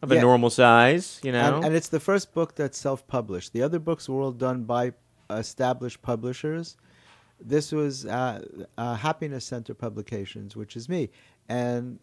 of 0.02 0.12
a 0.12 0.20
normal 0.22 0.50
size. 0.50 1.20
You 1.24 1.34
know, 1.34 1.56
And, 1.58 1.66
and 1.66 1.76
it's 1.76 1.90
the 1.90 2.00
first 2.00 2.34
book 2.34 2.56
that's 2.56 2.78
self-published. 2.78 3.52
The 3.54 3.64
other 3.64 3.80
books 3.80 4.08
were 4.10 4.22
all 4.22 4.32
done 4.32 4.64
by 4.64 4.94
established 5.30 6.02
publishers. 6.02 6.78
This 7.42 7.72
was 7.74 8.06
uh, 8.06 8.46
uh, 8.78 8.96
Happiness 8.96 9.44
Center 9.46 9.74
Publications, 9.74 10.56
which 10.56 10.78
is 10.78 10.88
me, 10.88 11.10
and 11.50 12.00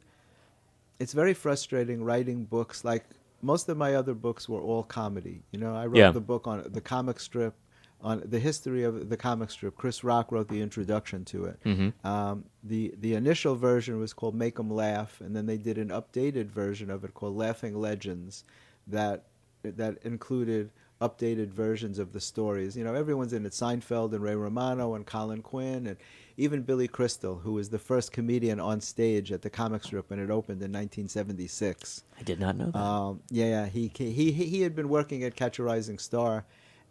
it's 0.98 1.14
very 1.14 1.32
frustrating 1.32 2.04
writing 2.04 2.44
books. 2.44 2.84
Like 2.84 3.04
most 3.42 3.68
of 3.68 3.76
my 3.76 3.94
other 3.94 4.14
books 4.14 4.48
were 4.48 4.60
all 4.60 4.82
comedy. 4.82 5.42
You 5.52 5.58
know, 5.60 5.74
I 5.74 5.86
wrote 5.86 5.96
Yeah. 5.98 6.10
the 6.12 6.20
book 6.20 6.46
on 6.46 6.64
the 6.70 6.80
comic 6.80 7.20
strip, 7.20 7.54
on 8.02 8.22
the 8.24 8.38
history 8.38 8.82
of 8.84 9.08
the 9.10 9.16
comic 9.16 9.50
strip. 9.50 9.76
Chris 9.76 10.02
Rock 10.02 10.32
wrote 10.32 10.48
the 10.48 10.60
introduction 10.62 11.24
to 11.26 11.44
it. 11.46 11.58
Mhm. 11.64 11.92
Um, 12.04 12.44
the 12.62 12.94
the 12.98 13.14
initial 13.14 13.56
version 13.56 13.98
was 13.98 14.12
called 14.12 14.34
Make 14.34 14.58
'Em 14.58 14.70
Laugh, 14.70 15.20
and 15.20 15.34
then 15.36 15.46
they 15.46 15.58
did 15.58 15.76
an 15.78 15.88
updated 15.88 16.46
version 16.46 16.90
of 16.90 17.04
it 17.04 17.14
called 17.14 17.36
Laughing 17.36 17.74
Legends, 17.78 18.44
that 18.86 19.26
that 19.62 19.98
included 20.04 20.70
updated 21.02 21.48
versions 21.48 21.98
of 21.98 22.12
the 22.12 22.20
stories. 22.20 22.76
You 22.76 22.84
know, 22.84 22.94
everyone's 22.94 23.32
in 23.34 23.44
it: 23.46 23.52
Seinfeld 23.52 24.12
and 24.12 24.22
Ray 24.22 24.34
Romano 24.34 24.94
and 24.94 25.06
Colin 25.06 25.42
Quinn, 25.42 25.86
and 25.86 25.96
even 26.40 26.62
Billy 26.62 26.88
Crystal, 26.88 27.36
who 27.36 27.52
was 27.52 27.68
the 27.68 27.78
first 27.78 28.12
comedian 28.12 28.58
on 28.58 28.80
stage 28.80 29.30
at 29.30 29.42
the 29.42 29.50
comic 29.50 29.84
strip 29.84 30.08
when 30.08 30.18
it 30.18 30.30
opened 30.30 30.62
in 30.62 30.72
1976. 30.72 32.02
I 32.18 32.22
did 32.22 32.40
not 32.40 32.56
know 32.56 32.70
that. 32.70 32.78
Um, 32.78 33.20
yeah, 33.30 33.46
yeah. 33.46 33.66
He, 33.66 33.92
he 33.94 34.10
he 34.10 34.32
he 34.32 34.62
had 34.62 34.74
been 34.74 34.88
working 34.88 35.22
at 35.22 35.36
Catch 35.36 35.58
a 35.58 35.62
Rising 35.62 35.98
Star, 35.98 36.44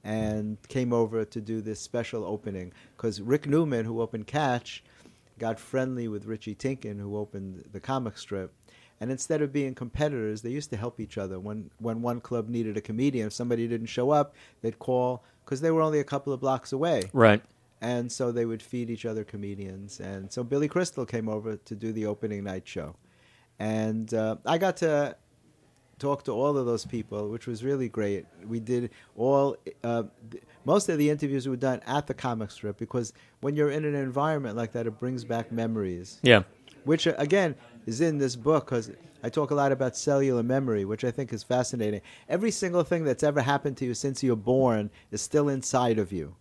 and 0.03 0.57
came 0.67 0.93
over 0.93 1.25
to 1.25 1.41
do 1.41 1.61
this 1.61 1.79
special 1.79 2.23
opening 2.23 2.71
because 2.95 3.21
Rick 3.21 3.47
Newman, 3.47 3.85
who 3.85 4.01
opened 4.01 4.27
Catch, 4.27 4.83
got 5.39 5.59
friendly 5.59 6.07
with 6.07 6.25
Richie 6.25 6.55
Tienken, 6.55 6.99
who 6.99 7.17
opened 7.17 7.65
the 7.71 7.79
comic 7.79 8.17
strip. 8.17 8.53
And 9.01 9.11
instead 9.11 9.41
of 9.41 9.53
being 9.53 9.75
competitors, 9.75 10.41
they 10.41 10.49
used 10.49 10.69
to 10.71 10.77
help 10.77 10.99
each 10.99 11.17
other. 11.17 11.39
When 11.39 11.71
when 11.79 12.01
one 12.01 12.21
club 12.21 12.49
needed 12.49 12.77
a 12.77 12.81
comedian, 12.81 13.27
if 13.27 13.33
somebody 13.33 13.67
didn't 13.67 13.87
show 13.87 14.11
up, 14.11 14.35
they'd 14.61 14.77
call 14.77 15.23
because 15.45 15.61
they 15.61 15.71
were 15.71 15.81
only 15.81 15.99
a 15.99 16.03
couple 16.03 16.31
of 16.31 16.39
blocks 16.39 16.71
away 16.71 17.09
right. 17.13 17.41
And 17.81 18.11
so 18.11 18.31
they 18.31 18.45
would 18.45 18.61
feed 18.61 18.89
each 18.89 19.05
other 19.05 19.23
comedians. 19.23 19.99
And 19.99 20.31
so 20.31 20.43
Billy 20.43 20.67
Crystal 20.67 21.05
came 21.05 21.29
over 21.29 21.57
to 21.57 21.75
do 21.75 21.91
the 21.91 22.05
opening 22.05 22.43
night 22.43 22.67
show, 22.67 22.95
and 23.59 24.13
uh, 24.13 24.37
I 24.45 24.57
got 24.57 24.77
to 24.77 25.15
talk 25.97 26.23
to 26.23 26.31
all 26.31 26.57
of 26.57 26.65
those 26.65 26.85
people, 26.85 27.29
which 27.29 27.45
was 27.45 27.63
really 27.63 27.89
great. 27.89 28.25
We 28.47 28.59
did 28.59 28.91
all 29.17 29.57
uh, 29.83 30.03
th- 30.31 30.43
most 30.65 30.87
of 30.89 30.97
the 30.97 31.09
interviews 31.09 31.47
were 31.47 31.57
done 31.57 31.81
at 31.85 32.07
the 32.07 32.13
comic 32.13 32.51
strip 32.51 32.77
because 32.77 33.11
when 33.41 33.55
you're 33.55 33.71
in 33.71 33.83
an 33.83 33.95
environment 33.95 34.55
like 34.55 34.71
that, 34.73 34.87
it 34.87 34.97
brings 34.97 35.25
back 35.25 35.51
memories 35.51 36.19
Yeah. 36.23 36.43
which 36.85 37.05
uh, 37.05 37.15
again 37.17 37.55
is 37.85 37.99
in 37.99 38.17
this 38.17 38.35
book 38.37 38.65
because 38.65 38.91
I 39.21 39.29
talk 39.29 39.51
a 39.51 39.55
lot 39.55 39.73
about 39.73 39.97
cellular 39.97 40.41
memory, 40.43 40.85
which 40.85 41.03
I 41.03 41.11
think 41.11 41.33
is 41.33 41.43
fascinating. 41.43 41.99
Every 42.29 42.51
single 42.51 42.83
thing 42.83 43.03
that's 43.03 43.23
ever 43.23 43.41
happened 43.41 43.75
to 43.77 43.85
you 43.85 43.93
since 43.93 44.23
you're 44.23 44.37
born 44.37 44.89
is 45.11 45.21
still 45.21 45.49
inside 45.49 45.99
of 45.99 46.13
you. 46.13 46.35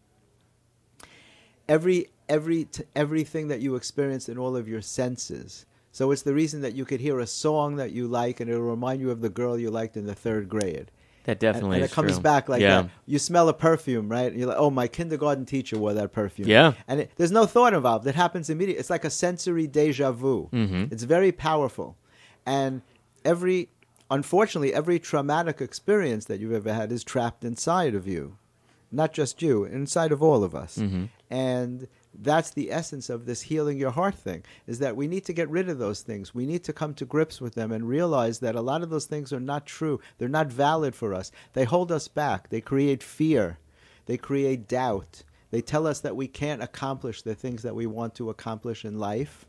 Every 1.68 2.08
every 2.28 2.64
t- 2.64 2.84
everything 2.94 3.48
that 3.48 3.60
you 3.60 3.74
experience 3.74 4.28
in 4.28 4.38
all 4.38 4.56
of 4.56 4.68
your 4.68 4.82
senses. 4.82 5.66
So 5.92 6.10
it's 6.10 6.22
the 6.22 6.34
reason 6.34 6.60
that 6.60 6.74
you 6.74 6.84
could 6.84 7.00
hear 7.00 7.18
a 7.20 7.26
song 7.26 7.76
that 7.76 7.92
you 7.92 8.06
like 8.06 8.40
and 8.40 8.50
it'll 8.50 8.62
remind 8.62 9.00
you 9.00 9.10
of 9.10 9.20
the 9.20 9.28
girl 9.28 9.58
you 9.58 9.70
liked 9.70 9.96
in 9.96 10.06
the 10.06 10.14
third 10.14 10.48
grade. 10.48 10.90
That 11.24 11.40
definitely 11.40 11.76
and, 11.76 11.84
is 11.84 11.90
it 11.90 11.94
comes 11.94 12.12
true. 12.12 12.22
back 12.22 12.48
like 12.48 12.62
yeah. 12.62 12.82
that. 12.82 12.90
You 13.04 13.18
smell 13.18 13.48
a 13.48 13.52
perfume, 13.52 14.08
right? 14.08 14.30
And 14.30 14.38
you're 14.38 14.48
like, 14.48 14.56
oh, 14.58 14.70
my 14.70 14.88
kindergarten 14.88 15.44
teacher 15.44 15.76
wore 15.76 15.92
that 15.92 16.12
perfume. 16.12 16.48
Yeah. 16.48 16.72
And 16.86 17.00
it, 17.00 17.10
there's 17.16 17.32
no 17.32 17.44
thought 17.44 17.74
involved. 17.74 18.06
It 18.06 18.14
happens 18.14 18.48
immediately. 18.48 18.80
It's 18.80 18.88
like 18.90 19.04
a 19.04 19.10
sensory 19.10 19.66
deja 19.66 20.12
vu. 20.12 20.48
Mhm. 20.52 20.90
It's 20.90 21.02
very 21.02 21.32
powerful. 21.32 21.96
And 22.46 22.80
every, 23.26 23.68
unfortunately, 24.10 24.72
every 24.72 24.98
traumatic 24.98 25.60
experience 25.60 26.24
that 26.26 26.40
you've 26.40 26.52
ever 26.52 26.72
had 26.72 26.90
is 26.92 27.04
trapped 27.04 27.44
inside 27.44 27.94
of 27.94 28.06
you. 28.06 28.38
Not 28.90 29.12
just 29.12 29.42
you, 29.42 29.64
inside 29.64 30.12
of 30.12 30.22
all 30.22 30.42
of 30.42 30.54
us. 30.54 30.78
Mhm. 30.78 31.10
And 31.30 31.88
that's 32.14 32.50
the 32.50 32.72
essence 32.72 33.10
of 33.10 33.26
this 33.26 33.42
healing 33.42 33.78
your 33.78 33.90
heart 33.90 34.14
thing 34.14 34.44
is 34.66 34.78
that 34.78 34.96
we 34.96 35.06
need 35.06 35.24
to 35.26 35.32
get 35.32 35.50
rid 35.50 35.68
of 35.68 35.78
those 35.78 36.00
things. 36.00 36.34
We 36.34 36.46
need 36.46 36.64
to 36.64 36.72
come 36.72 36.94
to 36.94 37.04
grips 37.04 37.40
with 37.40 37.54
them 37.54 37.70
and 37.70 37.88
realize 37.88 38.38
that 38.40 38.54
a 38.54 38.62
lot 38.62 38.82
of 38.82 38.90
those 38.90 39.06
things 39.06 39.32
are 39.32 39.40
not 39.40 39.66
true. 39.66 40.00
They're 40.16 40.28
not 40.28 40.46
valid 40.46 40.94
for 40.94 41.12
us. 41.12 41.30
They 41.52 41.64
hold 41.64 41.92
us 41.92 42.08
back. 42.08 42.48
They 42.48 42.60
create 42.60 43.02
fear. 43.02 43.58
They 44.06 44.16
create 44.16 44.68
doubt. 44.68 45.22
They 45.50 45.60
tell 45.60 45.86
us 45.86 46.00
that 46.00 46.16
we 46.16 46.28
can't 46.28 46.62
accomplish 46.62 47.22
the 47.22 47.34
things 47.34 47.62
that 47.62 47.74
we 47.74 47.86
want 47.86 48.14
to 48.16 48.30
accomplish 48.30 48.84
in 48.84 48.98
life. 48.98 49.46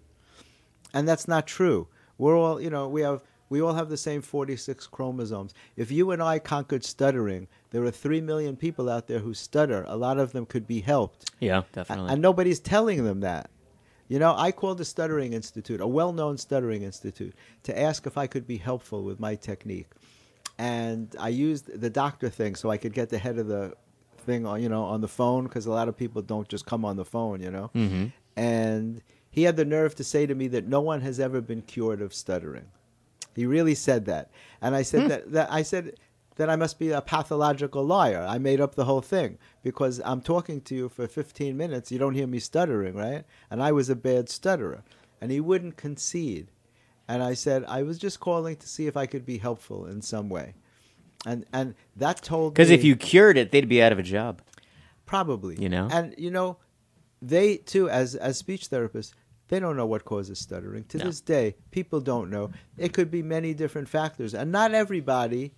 And 0.94 1.08
that's 1.08 1.28
not 1.28 1.48
true. 1.48 1.88
We're 2.18 2.38
all, 2.38 2.60
you 2.62 2.70
know, 2.70 2.88
we 2.89 3.02
have 3.02 3.24
we 3.50 3.62
all 3.62 3.74
have 3.74 3.90
the 3.90 3.98
same 3.98 4.22
46 4.22 4.88
chromosomes. 4.88 5.54
If 5.76 5.92
you 5.92 6.12
and 6.12 6.22
I 6.22 6.40
conquered 6.40 6.84
stuttering, 6.84 7.48
there 7.72 7.84
are 7.84 7.92
3 7.92 8.22
million 8.22 8.56
people 8.56 8.90
out 8.90 9.08
there 9.08 9.20
who 9.20 9.34
stutter. 9.34 9.86
A 9.88 9.98
lot 9.98 10.20
of 10.20 10.32
them 10.32 10.46
could 10.46 10.68
be 10.68 10.82
helped. 10.82 11.32
Yeah, 11.40 11.64
definitely. 11.74 12.12
And 12.12 12.22
nobody's 12.22 12.60
telling 12.60 13.04
them 13.04 13.22
that. 13.22 13.50
You 14.08 14.18
know, 14.18 14.34
I 14.36 14.52
called 14.52 14.80
the 14.80 14.86
Stuttering 14.86 15.34
Institute, 15.34 15.82
a 15.82 15.88
well 15.88 16.12
known 16.14 16.38
stuttering 16.38 16.82
institute, 16.82 17.36
to 17.64 17.80
ask 17.80 18.08
if 18.08 18.18
I 18.18 18.26
could 18.26 18.48
be 18.48 18.58
helpful 18.58 19.04
with 19.04 19.20
my 19.20 19.36
technique. 19.36 19.90
And 20.58 21.16
I 21.20 21.30
used 21.30 21.80
the 21.80 21.92
doctor 21.92 22.28
thing 22.28 22.56
so 22.56 22.72
I 22.72 22.78
could 22.78 22.94
get 22.94 23.10
the 23.10 23.20
head 23.20 23.38
of 23.38 23.48
the 23.48 23.76
thing 24.18 24.46
on, 24.46 24.62
you 24.62 24.68
know, 24.68 24.84
on 24.84 25.02
the 25.02 25.08
phone 25.08 25.44
because 25.44 25.68
a 25.68 25.72
lot 25.72 25.88
of 25.88 25.96
people 25.96 26.22
don't 26.22 26.50
just 26.50 26.66
come 26.66 26.84
on 26.84 26.98
the 26.98 27.06
phone, 27.06 27.42
you 27.42 27.52
know. 27.52 27.70
hmm 27.74 28.08
And 28.36 29.02
he 29.30 29.44
had 29.44 29.56
the 29.58 29.66
nerve 29.66 29.96
to 29.96 30.04
say 30.04 30.26
to 30.26 30.36
me 30.36 30.48
that 30.50 30.68
no 30.68 30.82
one 30.82 31.02
has 31.02 31.20
ever 31.20 31.40
been 31.40 31.62
cured 31.62 32.02
of 32.02 32.14
stuttering. 32.14 32.66
He 33.39 33.45
really 33.45 33.73
said 33.73 34.04
that. 34.08 34.32
And 34.62 34.75
I 34.75 34.82
said 34.82 35.04
hmm. 35.04 35.08
that, 35.08 35.32
that 35.32 35.49
I 35.49 35.62
said 35.62 35.95
that 36.36 36.49
I 36.49 36.58
must 36.58 36.78
be 36.78 36.91
a 36.91 36.99
pathological 36.99 37.86
liar. 37.86 38.25
I 38.28 38.38
made 38.38 38.60
up 38.60 38.75
the 38.75 38.84
whole 38.84 38.99
thing 38.99 39.38
because 39.63 40.02
I'm 40.04 40.19
talking 40.19 40.60
to 40.63 40.75
you 40.75 40.89
for 40.89 41.08
15 41.08 41.56
minutes. 41.56 41.89
You 41.89 41.99
don't 41.99 42.15
hear 42.15 42.28
me 42.28 42.39
stuttering, 42.39 42.95
right? 42.95 43.23
And 43.49 43.63
I 43.63 43.71
was 43.71 43.89
a 43.89 43.95
bad 43.95 44.28
stutterer. 44.28 44.84
And 45.21 45.32
he 45.32 45.39
wouldn't 45.39 45.78
concede. 45.78 46.52
And 47.08 47.23
I 47.23 47.34
said, 47.34 47.63
I 47.65 47.84
was 47.84 47.97
just 47.97 48.19
calling 48.19 48.58
to 48.58 48.67
see 48.67 48.88
if 48.88 48.97
I 48.97 49.06
could 49.06 49.25
be 49.25 49.38
helpful 49.38 49.86
in 49.86 50.02
some 50.02 50.28
way. 50.28 50.54
And 51.25 51.45
and 51.54 51.75
that 51.95 52.21
told 52.21 52.56
Because 52.56 52.71
if 52.71 52.84
you 52.84 52.97
cured 52.97 53.38
it, 53.38 53.52
they'd 53.52 53.69
be 53.69 53.82
out 53.82 53.93
of 53.93 53.99
a 53.99 54.04
job. 54.04 54.41
Probably. 55.06 55.56
You 55.58 55.69
know? 55.69 55.88
And 55.89 56.13
you 56.17 56.30
know, 56.30 56.58
they 57.21 57.56
too, 57.56 57.89
as 57.89 58.15
as 58.15 58.38
speech 58.38 58.69
therapists, 58.69 59.13
they 59.50 59.60
don't 59.60 59.76
know 59.76 59.86
what 59.86 60.06
causes 60.06 60.40
stuttering. 60.40 60.86
To 60.86 60.98
No. 60.98 61.04
this 61.06 61.22
day, 61.22 61.56
people 61.72 62.00
don't 62.00 62.30
know. 62.30 62.52
It 62.78 62.94
could 62.94 63.12
be 63.12 63.22
many 63.22 63.54
different 63.54 63.90
factors, 63.90 64.34
and 64.34 64.52
not 64.52 64.74
everybody 64.74 65.54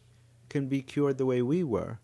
can 0.49 0.67
be 0.67 0.82
cured 0.82 1.17
the 1.17 1.25
way 1.25 1.41
we 1.41 1.63
were. 1.63 1.99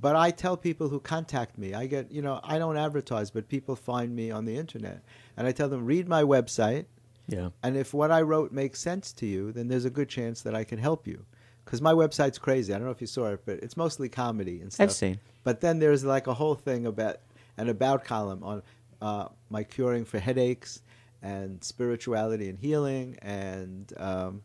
But 0.00 0.14
I 0.14 0.30
tell 0.30 0.56
people 0.56 0.88
who 0.90 1.00
contact 1.00 1.58
me, 1.58 1.74
I 1.74 1.86
get, 1.86 2.12
you 2.12 2.22
know, 2.22 2.38
I 2.44 2.58
don't 2.58 2.76
advertise, 2.76 3.30
but 3.30 3.48
people 3.48 3.74
find 3.74 4.14
me 4.14 4.30
on 4.30 4.44
the 4.44 4.56
internet, 4.56 5.02
and 5.36 5.46
I 5.46 5.52
tell 5.52 5.68
them 5.68 5.84
read 5.84 6.06
my 6.08 6.22
website, 6.22 6.84
Yeah. 7.26 7.50
and 7.62 7.76
if 7.76 7.92
what 7.94 8.10
I 8.12 8.22
wrote 8.22 8.52
makes 8.52 8.78
sense 8.80 9.12
to 9.14 9.26
you, 9.26 9.50
then 9.52 9.66
there's 9.68 9.84
a 9.84 9.90
good 9.90 10.08
chance 10.08 10.42
that 10.42 10.54
I 10.54 10.62
can 10.64 10.78
help 10.78 11.06
you. 11.06 11.24
Because 11.64 11.82
my 11.82 11.92
website's 11.92 12.38
crazy. 12.38 12.72
I 12.72 12.78
don't 12.78 12.86
know 12.86 12.92
if 12.92 13.00
you 13.00 13.06
saw 13.06 13.26
it, 13.26 13.42
but 13.44 13.58
it's 13.62 13.76
mostly 13.76 14.08
comedy 14.08 14.60
and 14.62 14.72
stuff. 14.72 14.84
I've 14.84 14.92
seen. 14.92 15.18
But 15.44 15.60
then 15.60 15.78
there's 15.80 16.02
like 16.04 16.26
a 16.26 16.32
whole 16.34 16.54
thing 16.54 16.86
about 16.86 17.16
an 17.58 17.68
about 17.68 18.04
column 18.04 18.42
on 18.42 18.62
uh, 19.02 19.28
my 19.50 19.64
curing 19.64 20.04
for 20.06 20.18
headaches 20.18 20.80
and 21.22 21.62
spirituality 21.64 22.48
and 22.48 22.58
healing 22.58 23.16
and 23.22 23.92
um, 23.96 24.42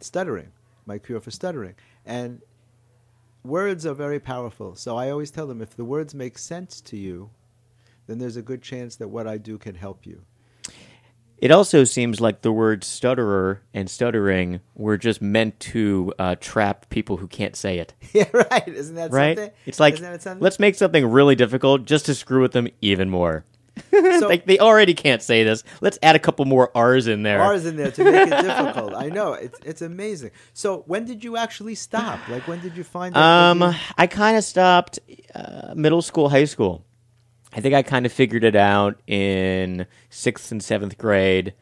stuttering, 0.00 0.52
my 0.86 0.98
cure 0.98 1.20
for 1.20 1.30
stuttering. 1.30 1.74
And 2.04 2.42
words 3.44 3.86
are 3.86 3.94
very 3.94 4.20
powerful. 4.20 4.74
So 4.76 4.96
I 4.96 5.10
always 5.10 5.30
tell 5.30 5.46
them 5.46 5.60
if 5.60 5.76
the 5.76 5.84
words 5.84 6.14
make 6.14 6.38
sense 6.38 6.80
to 6.82 6.96
you, 6.96 7.30
then 8.06 8.18
there's 8.18 8.36
a 8.36 8.42
good 8.42 8.62
chance 8.62 8.96
that 8.96 9.08
what 9.08 9.26
I 9.26 9.36
do 9.38 9.58
can 9.58 9.74
help 9.74 10.06
you. 10.06 10.22
It 11.38 11.50
also 11.50 11.84
seems 11.84 12.18
like 12.18 12.40
the 12.40 12.50
words 12.52 12.86
stutterer 12.86 13.60
and 13.74 13.90
stuttering 13.90 14.60
were 14.74 14.96
just 14.96 15.20
meant 15.20 15.60
to 15.60 16.14
uh, 16.18 16.36
trap 16.40 16.88
people 16.88 17.18
who 17.18 17.26
can't 17.28 17.54
say 17.54 17.78
it. 17.78 17.92
yeah, 18.14 18.28
right. 18.32 18.66
Isn't 18.66 18.94
that 18.94 19.12
Right? 19.12 19.36
something? 19.36 19.54
It's 19.66 19.78
like, 19.78 19.94
Isn't 19.94 20.12
that 20.12 20.22
something? 20.22 20.42
let's 20.42 20.58
make 20.58 20.76
something 20.76 21.04
really 21.06 21.34
difficult 21.34 21.84
just 21.84 22.06
to 22.06 22.14
screw 22.14 22.40
with 22.40 22.52
them 22.52 22.68
even 22.80 23.10
more. 23.10 23.44
So- 23.90 24.28
like, 24.28 24.46
they 24.46 24.58
already 24.58 24.94
can't 24.94 25.22
say 25.22 25.44
this. 25.44 25.62
Let's 25.80 25.98
add 26.02 26.16
a 26.16 26.18
couple 26.18 26.44
more 26.44 26.70
R's 26.76 27.06
in 27.06 27.22
there. 27.22 27.40
R's 27.40 27.64
in 27.66 27.76
there 27.76 27.90
to 27.90 28.04
make 28.04 28.28
it 28.28 28.42
difficult. 28.42 28.94
I 28.94 29.08
know 29.08 29.32
it's 29.34 29.58
it's 29.64 29.82
amazing. 29.82 30.30
So 30.52 30.82
when 30.86 31.04
did 31.04 31.22
you 31.24 31.36
actually 31.36 31.74
stop? 31.74 32.26
Like 32.28 32.46
when 32.48 32.60
did 32.60 32.76
you 32.76 32.84
find? 32.84 33.16
Um, 33.16 33.60
you- 33.62 33.72
I 33.98 34.06
kind 34.06 34.36
of 34.36 34.44
stopped 34.44 34.98
uh, 35.34 35.74
middle 35.74 36.02
school, 36.02 36.28
high 36.28 36.44
school. 36.44 36.84
I 37.52 37.60
think 37.60 37.74
I 37.74 37.82
kind 37.82 38.04
of 38.04 38.12
figured 38.12 38.44
it 38.44 38.56
out 38.56 39.00
in 39.06 39.86
sixth 40.10 40.52
and 40.52 40.62
seventh 40.62 40.98
grade. 40.98 41.54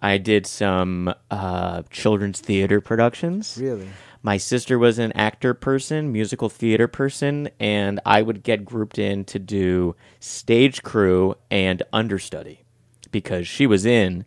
I 0.00 0.18
did 0.18 0.46
some 0.46 1.14
uh, 1.30 1.82
children's 1.90 2.40
theater 2.40 2.80
productions. 2.80 3.56
really? 3.60 3.88
My 4.24 4.36
sister 4.36 4.78
was 4.78 5.00
an 5.00 5.10
actor 5.12 5.52
person, 5.52 6.12
musical 6.12 6.48
theater 6.48 6.86
person, 6.86 7.48
and 7.58 7.98
I 8.06 8.22
would 8.22 8.44
get 8.44 8.64
grouped 8.64 8.98
in 8.98 9.24
to 9.24 9.40
do 9.40 9.96
stage 10.20 10.84
crew 10.84 11.34
and 11.50 11.82
understudy 11.92 12.62
because 13.10 13.48
she 13.48 13.66
was 13.66 13.84
in. 13.84 14.24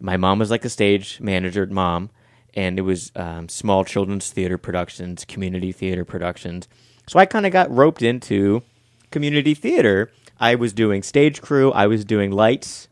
My 0.00 0.18
mom 0.18 0.38
was 0.38 0.50
like 0.50 0.66
a 0.66 0.70
stage 0.70 1.18
manager, 1.20 1.64
mom, 1.66 2.10
and 2.52 2.78
it 2.78 2.82
was 2.82 3.10
um, 3.16 3.48
small 3.48 3.84
children's 3.84 4.30
theater 4.30 4.58
productions, 4.58 5.24
community 5.24 5.72
theater 5.72 6.04
productions. 6.04 6.68
So 7.06 7.18
I 7.18 7.24
kind 7.24 7.46
of 7.46 7.52
got 7.52 7.74
roped 7.74 8.02
into 8.02 8.62
community 9.10 9.54
theater. 9.54 10.10
I 10.38 10.56
was 10.56 10.74
doing 10.74 11.02
stage 11.02 11.40
crew, 11.40 11.72
I 11.72 11.86
was 11.86 12.04
doing 12.04 12.30
lights. 12.32 12.88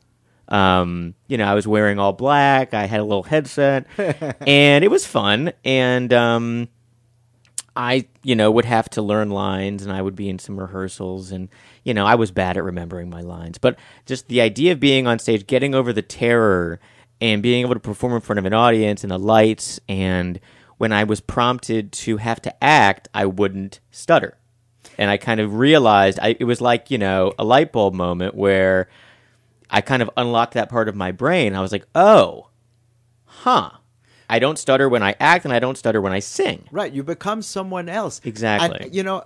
Um, 0.49 1.15
you 1.27 1.39
know, 1.39 1.45
I 1.45 1.55
was 1.55 1.67
wearing 1.67 1.99
all 1.99 2.13
black. 2.13 2.75
I 2.75 2.87
had 2.87 3.01
a 3.01 3.05
little 3.05 3.25
headset, 3.25 3.87
and 3.99 4.85
it 4.85 4.91
was 4.91 5.07
fun. 5.07 5.53
And 5.65 6.13
um, 6.13 6.69
I, 7.75 8.07
you 8.23 8.35
know, 8.37 8.51
would 8.51 8.65
have 8.65 8.89
to 8.91 9.03
learn 9.03 9.31
lines, 9.31 9.83
and 9.83 9.93
I 9.93 10.01
would 10.01 10.17
be 10.17 10.29
in 10.29 10.39
some 10.39 10.59
rehearsals, 10.59 11.33
and 11.33 11.49
you 11.85 11.95
know, 11.95 12.07
I 12.07 12.15
was 12.15 12.31
bad 12.31 12.57
at 12.57 12.65
remembering 12.65 13.11
my 13.11 13.21
lines. 13.21 13.59
But 13.59 13.79
just 14.07 14.29
the 14.29 14.41
idea 14.41 14.73
of 14.73 14.81
being 14.81 15.07
on 15.07 15.19
stage, 15.19 15.47
getting 15.47 15.75
over 15.75 15.93
the 15.93 16.03
terror, 16.03 16.81
and 17.21 17.43
being 17.43 17.63
able 17.63 17.75
to 17.75 17.81
perform 17.81 18.15
in 18.15 18.21
front 18.21 18.39
of 18.39 18.45
an 18.47 18.55
audience 18.55 19.03
and 19.03 19.11
the 19.11 19.19
lights, 19.19 19.81
and 19.89 20.41
when 20.79 20.93
I 20.93 21.05
was 21.05 21.21
prompted 21.21 21.93
to 21.93 22.19
have 22.19 22.41
to 22.43 22.65
act, 22.65 23.09
I 23.15 23.27
wouldn't 23.27 23.81
stutter. 23.91 24.37
And 24.99 25.11
I 25.11 25.17
kind 25.17 25.41
of 25.41 25.55
realized 25.55 26.19
I, 26.21 26.37
it 26.39 26.45
was 26.45 26.61
like 26.61 26.91
you 26.91 26.99
know 26.99 27.33
a 27.39 27.45
light 27.45 27.73
bulb 27.73 27.95
moment 27.95 28.35
where 28.35 28.89
I 29.71 29.81
kind 29.81 30.03
of 30.03 30.11
unlocked 30.17 30.55
that 30.55 30.69
part 30.69 30.89
of 30.89 30.95
my 30.95 31.13
brain. 31.13 31.55
I 31.55 31.61
was 31.61 31.73
like, 31.73 31.87
oh, 31.95 32.49
huh. 33.25 33.71
I 34.29 34.39
don't 34.39 34.59
stutter 34.59 34.89
when 34.89 35.03
I 35.03 35.15
act, 35.21 35.45
and 35.45 35.55
I 35.55 35.61
don't 35.61 35.79
stutter 35.79 36.01
when 36.01 36.13
I 36.13 36.19
sing. 36.19 36.69
Right. 36.73 36.93
You 36.93 37.03
become 37.05 37.43
someone 37.43 37.89
else. 37.89 38.21
Exactly. 38.25 38.79
And, 38.81 38.95
you 38.95 39.03
know, 39.03 39.25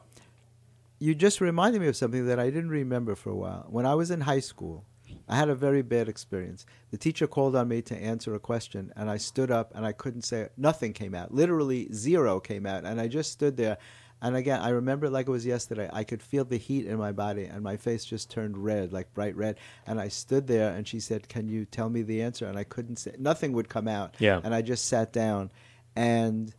you 0.98 1.14
just 1.14 1.40
reminded 1.40 1.80
me 1.80 1.88
of 1.88 1.96
something 1.96 2.26
that 2.26 2.38
I 2.38 2.50
didn't 2.50 2.68
remember 2.70 3.14
for 3.14 3.30
a 3.30 3.34
while. 3.34 3.66
When 3.70 3.86
I 3.86 3.94
was 3.94 4.10
in 4.10 4.20
high 4.20 4.40
school, 4.40 4.84
I 5.26 5.36
had 5.36 5.48
a 5.48 5.54
very 5.54 5.82
bad 5.82 6.08
experience. 6.08 6.66
The 6.90 6.98
teacher 6.98 7.26
called 7.26 7.56
on 7.56 7.68
me 7.68 7.82
to 7.82 7.96
answer 7.96 8.34
a 8.34 8.38
question, 8.38 8.92
and 8.96 9.08
I 9.08 9.16
stood 9.16 9.50
up 9.50 9.72
and 9.74 9.86
I 9.86 9.92
couldn't 9.92 10.22
say 10.22 10.48
nothing 10.56 10.92
came 10.92 11.14
out. 11.14 11.32
Literally 11.32 11.88
zero 11.92 12.40
came 12.40 12.66
out, 12.66 12.84
and 12.84 13.00
I 13.00 13.08
just 13.08 13.32
stood 13.32 13.56
there. 13.56 13.78
And 14.22 14.36
again, 14.36 14.60
I 14.60 14.68
remember 14.70 15.06
it 15.06 15.10
like 15.10 15.28
it 15.28 15.30
was 15.30 15.46
yesterday. 15.46 15.88
I 15.92 16.04
could 16.04 16.22
feel 16.22 16.44
the 16.44 16.58
heat 16.58 16.86
in 16.86 16.98
my 16.98 17.12
body, 17.12 17.44
and 17.44 17.62
my 17.62 17.76
face 17.76 18.04
just 18.04 18.30
turned 18.30 18.58
red, 18.58 18.92
like 18.92 19.12
bright 19.14 19.34
red. 19.36 19.56
And 19.86 19.98
I 20.00 20.08
stood 20.08 20.46
there, 20.46 20.70
and 20.74 20.86
she 20.86 21.00
said, 21.00 21.28
"Can 21.28 21.48
you 21.48 21.64
tell 21.64 21.88
me 21.88 22.02
the 22.02 22.20
answer?" 22.22 22.46
And 22.46 22.58
I 22.58 22.64
couldn't 22.64 22.96
say. 22.96 23.14
Nothing 23.18 23.52
would 23.52 23.68
come 23.68 23.88
out. 23.88 24.16
Yeah. 24.18 24.40
And 24.44 24.54
I 24.54 24.60
just 24.62 24.86
sat 24.86 25.12
down, 25.12 25.50
and 25.96 26.54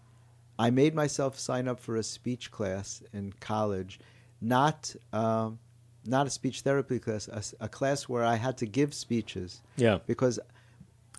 I 0.58 0.70
made 0.72 0.96
myself 0.96 1.38
sign 1.40 1.68
up 1.68 1.80
for 1.80 1.96
a 1.98 2.04
speech 2.04 2.52
class 2.52 3.04
in 3.14 3.34
college, 3.40 4.00
not 4.42 4.96
um, 5.14 5.60
not 6.06 6.26
a 6.26 6.32
speech 6.32 6.62
therapy 6.62 6.98
class, 6.98 7.54
a 7.60 7.70
class 7.70 8.10
where 8.10 8.24
I 8.24 8.36
had 8.36 8.58
to 8.58 8.66
give 8.66 8.92
speeches 8.96 9.62
Yeah. 9.78 10.00
because 10.08 10.40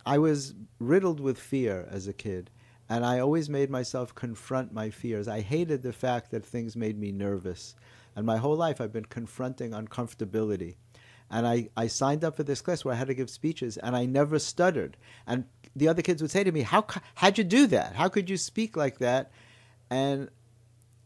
I 0.05 0.19
was 0.19 0.55
riddled 0.81 1.21
with 1.21 1.39
fear 1.39 1.87
as 1.89 2.09
a 2.09 2.13
kid, 2.13 2.51
and 2.93 3.07
I 3.07 3.21
always 3.21 3.49
made 3.49 3.71
myself 3.71 4.15
confront 4.15 4.75
my 4.75 4.91
fears. 4.91 5.27
I 5.27 5.41
hated 5.41 5.83
the 5.83 5.95
fact 5.95 6.31
that 6.31 6.45
things 6.45 6.77
made 6.77 6.99
me 6.99 7.11
nervous, 7.11 7.75
and 8.15 8.27
my 8.27 8.37
whole 8.37 8.55
life 8.55 8.83
I've 8.83 8.93
been 8.93 9.07
confronting 9.07 9.71
uncomfortability. 9.71 10.75
And 11.31 11.47
I, 11.47 11.71
I 11.75 11.87
signed 11.87 12.23
up 12.23 12.37
for 12.37 12.43
this 12.43 12.61
class 12.61 12.85
where 12.85 12.93
I 12.93 12.99
had 12.99 13.07
to 13.07 13.15
give 13.15 13.31
speeches, 13.31 13.79
and 13.79 13.97
I 13.97 14.05
never 14.05 14.39
stuttered. 14.39 14.99
And 15.27 15.45
the 15.75 15.89
other 15.89 16.03
kids 16.03 16.21
would 16.21 16.31
say 16.31 16.45
to 16.45 16.53
me, 16.53 16.61
"How 16.61 16.85
how'd 17.15 17.39
you 17.39 17.45
do 17.45 17.67
that? 17.69 17.95
How 17.95 18.11
could 18.11 18.29
you 18.29 18.37
speak 18.37 18.77
like 18.77 18.99
that?" 18.99 19.33
And 19.89 20.29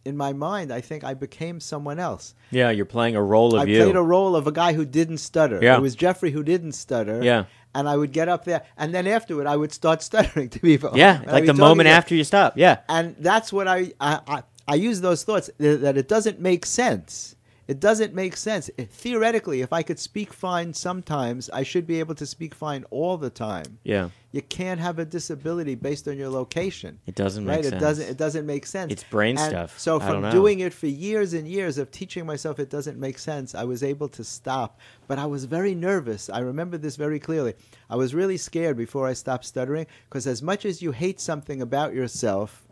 in 0.05 0.17
my 0.17 0.33
mind, 0.33 0.73
I 0.73 0.81
think 0.81 1.05
I 1.05 1.15
became 1.15 1.61
someone 1.61 2.01
else. 2.01 2.35
Yeah, 2.51 2.71
you're 2.71 2.85
playing 2.85 3.15
a 3.15 3.23
role 3.23 3.55
of 3.55 3.63
I 3.63 3.65
you. 3.65 3.81
I 3.81 3.85
played 3.85 3.97
a 3.97 4.03
role 4.03 4.35
of 4.35 4.49
a 4.49 4.53
guy 4.53 4.73
who 4.73 4.85
didn't 4.85 5.19
stutter. 5.19 5.61
Yeah. 5.63 5.77
It 5.77 5.83
was 5.83 5.95
Jeffrey 5.95 6.33
who 6.33 6.43
didn't 6.43 6.73
stutter. 6.73 7.23
Yeah. 7.23 7.45
And 7.77 7.89
I 7.89 7.97
would 7.97 8.13
get 8.13 8.29
up 8.29 8.45
there, 8.45 8.63
and 8.79 8.95
then 8.95 9.07
afterward, 9.07 9.47
I 9.47 9.57
would 9.57 9.73
start 9.73 10.03
stuttering 10.11 10.49
to 10.51 10.59
people. 10.59 10.91
yeah, 10.95 11.21
And 11.23 11.33
like 11.37 11.47
the 11.47 11.55
moment 11.55 11.89
after 11.89 12.15
you 12.15 12.25
stop. 12.25 12.55
Yeah. 12.57 12.79
And 12.89 13.15
that's 13.21 13.53
what 13.53 13.69
I 13.69 13.93
I, 14.01 14.21
I 14.27 14.43
I 14.67 14.75
use 14.75 15.01
those 15.01 15.23
thoughts 15.23 15.49
that 15.59 15.97
it 15.97 16.09
doesn't 16.09 16.41
make 16.41 16.67
sense. 16.67 17.36
It 17.69 17.81
doesn't 17.81 18.15
make 18.15 18.37
sense. 18.37 18.71
It- 18.77 18.91
theoretically, 18.91 19.61
if 19.61 19.73
I 19.73 19.83
could 19.83 19.99
speak 19.99 20.33
fine 20.33 20.73
sometimes, 20.73 21.51
I 21.51 21.65
should 21.65 21.87
be 21.87 21.99
able 21.99 22.15
to 22.15 22.27
speak 22.27 22.55
fine 22.55 22.85
all 22.91 23.17
the 23.17 23.31
time. 23.31 23.79
Yeah. 23.83 24.11
You 24.31 24.43
can't 24.43 24.79
have 24.79 24.99
a 24.99 25.05
disability 25.05 25.75
based 25.75 26.07
on 26.07 26.17
your 26.17 26.29
location. 26.29 27.01
It 27.07 27.15
doesn't 27.15 27.45
make 27.45 27.57
right? 27.57 27.65
sense. 27.65 27.75
It 27.75 27.81
doesn't. 27.81 28.09
It 28.11 28.17
doesn't 28.17 28.47
make 28.47 28.67
sense. 28.67 28.93
It's 28.93 29.03
brain 29.05 29.39
And 29.39 29.49
stuff. 29.49 29.79
So 29.79 29.99
from 29.99 30.31
doing 30.31 30.61
it 30.61 30.75
for 30.75 30.87
years 30.87 31.33
and 31.33 31.49
years 31.49 31.79
of 31.79 31.91
teaching 31.91 32.27
myself 32.27 32.59
it 32.59 32.71
doesn't 32.71 32.99
make 32.99 33.19
sense, 33.19 33.55
I 33.55 33.65
was 33.65 33.83
able 33.83 34.09
to 34.11 34.23
stop. 34.23 34.79
But 35.09 35.19
I 35.19 35.27
was 35.27 35.47
very 35.47 35.75
nervous. 35.75 36.29
I 36.29 36.41
remember 36.41 36.77
this 36.79 36.97
very 36.97 37.19
clearly. 37.19 37.55
I 37.89 37.97
was 37.97 38.15
really 38.15 38.37
scared 38.37 38.77
before 38.77 39.07
I 39.07 39.15
stopped 39.15 39.47
stuttering 39.47 39.87
because 40.09 40.27
as 40.27 40.43
much 40.43 40.65
as 40.65 40.83
you 40.83 40.93
hate 40.93 41.19
something 41.19 41.63
about 41.63 41.95
yourself, 41.95 42.67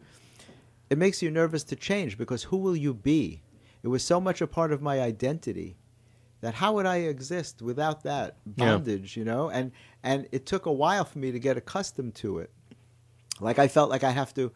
it 0.91 0.99
makes 0.99 1.23
you 1.23 1.31
nervous 1.31 1.65
to 1.65 1.77
change 1.77 2.19
because 2.19 2.45
who 2.45 2.59
will 2.59 2.77
you 2.77 2.93
be? 2.93 3.41
It 3.85 3.89
was 3.89 4.03
so 4.03 4.19
much 4.21 4.41
a 4.41 4.47
part 4.47 4.73
of 4.73 4.81
my 4.83 5.01
identity 5.01 5.77
that 6.41 6.55
how 6.55 6.73
would 6.73 6.87
I 6.87 6.97
exist 6.97 7.63
without 7.63 8.03
that 8.03 8.37
Yeah. 8.47 8.53
bondage, 8.57 9.17
you 9.17 9.25
know? 9.25 9.51
And 9.51 9.71
and 10.03 10.27
it 10.33 10.47
took 10.47 10.67
a 10.67 10.73
while 10.73 11.05
for 11.05 11.19
me 11.19 11.31
to 11.31 11.39
get 11.39 11.57
accustomed 11.57 12.15
to 12.17 12.39
it. 12.39 12.51
Like 13.41 13.59
I 13.59 13.69
felt 13.69 13.91
like 13.91 14.03
I 14.03 14.11
have 14.11 14.35
to 14.35 14.51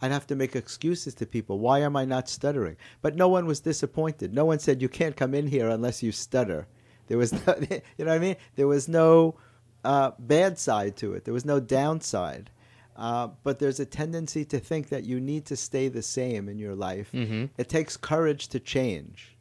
I'd 0.00 0.10
have 0.10 0.26
to 0.26 0.34
make 0.36 0.56
excuses 0.56 1.14
to 1.14 1.26
people. 1.26 1.60
Why 1.60 1.78
am 1.78 1.96
I 1.96 2.04
not 2.04 2.28
stuttering? 2.28 2.76
But 3.02 3.14
no 3.14 3.28
one 3.28 3.46
was 3.46 3.60
disappointed. 3.60 4.34
No 4.34 4.44
one 4.44 4.58
said 4.58 4.82
you 4.82 4.88
can't 4.88 5.16
come 5.16 5.32
in 5.32 5.46
here 5.46 5.68
unless 5.68 6.02
you 6.02 6.10
stutter. 6.10 6.66
There 7.06 7.18
was 7.18 7.32
no, 7.46 7.54
you 7.60 8.04
know 8.04 8.06
what 8.06 8.08
I 8.10 8.18
mean? 8.18 8.36
There 8.56 8.66
was 8.66 8.88
no 8.88 9.36
uh, 9.84 10.10
bad 10.18 10.58
side 10.58 10.96
to 10.96 11.12
it. 11.14 11.24
There 11.24 11.34
was 11.34 11.44
no 11.44 11.60
downside. 11.60 12.50
Uh, 12.96 13.28
but 13.42 13.58
there's 13.58 13.80
a 13.80 13.86
tendency 13.86 14.44
to 14.44 14.58
think 14.58 14.88
that 14.90 15.04
you 15.04 15.20
need 15.20 15.46
to 15.46 15.56
stay 15.56 15.88
the 15.88 16.02
same 16.02 16.48
in 16.48 16.58
your 16.58 16.74
life. 16.74 17.10
Mhm. 17.12 17.50
It 17.56 17.68
takes 17.68 17.96
courage 17.96 18.48
to 18.48 18.60
change. 18.60 19.36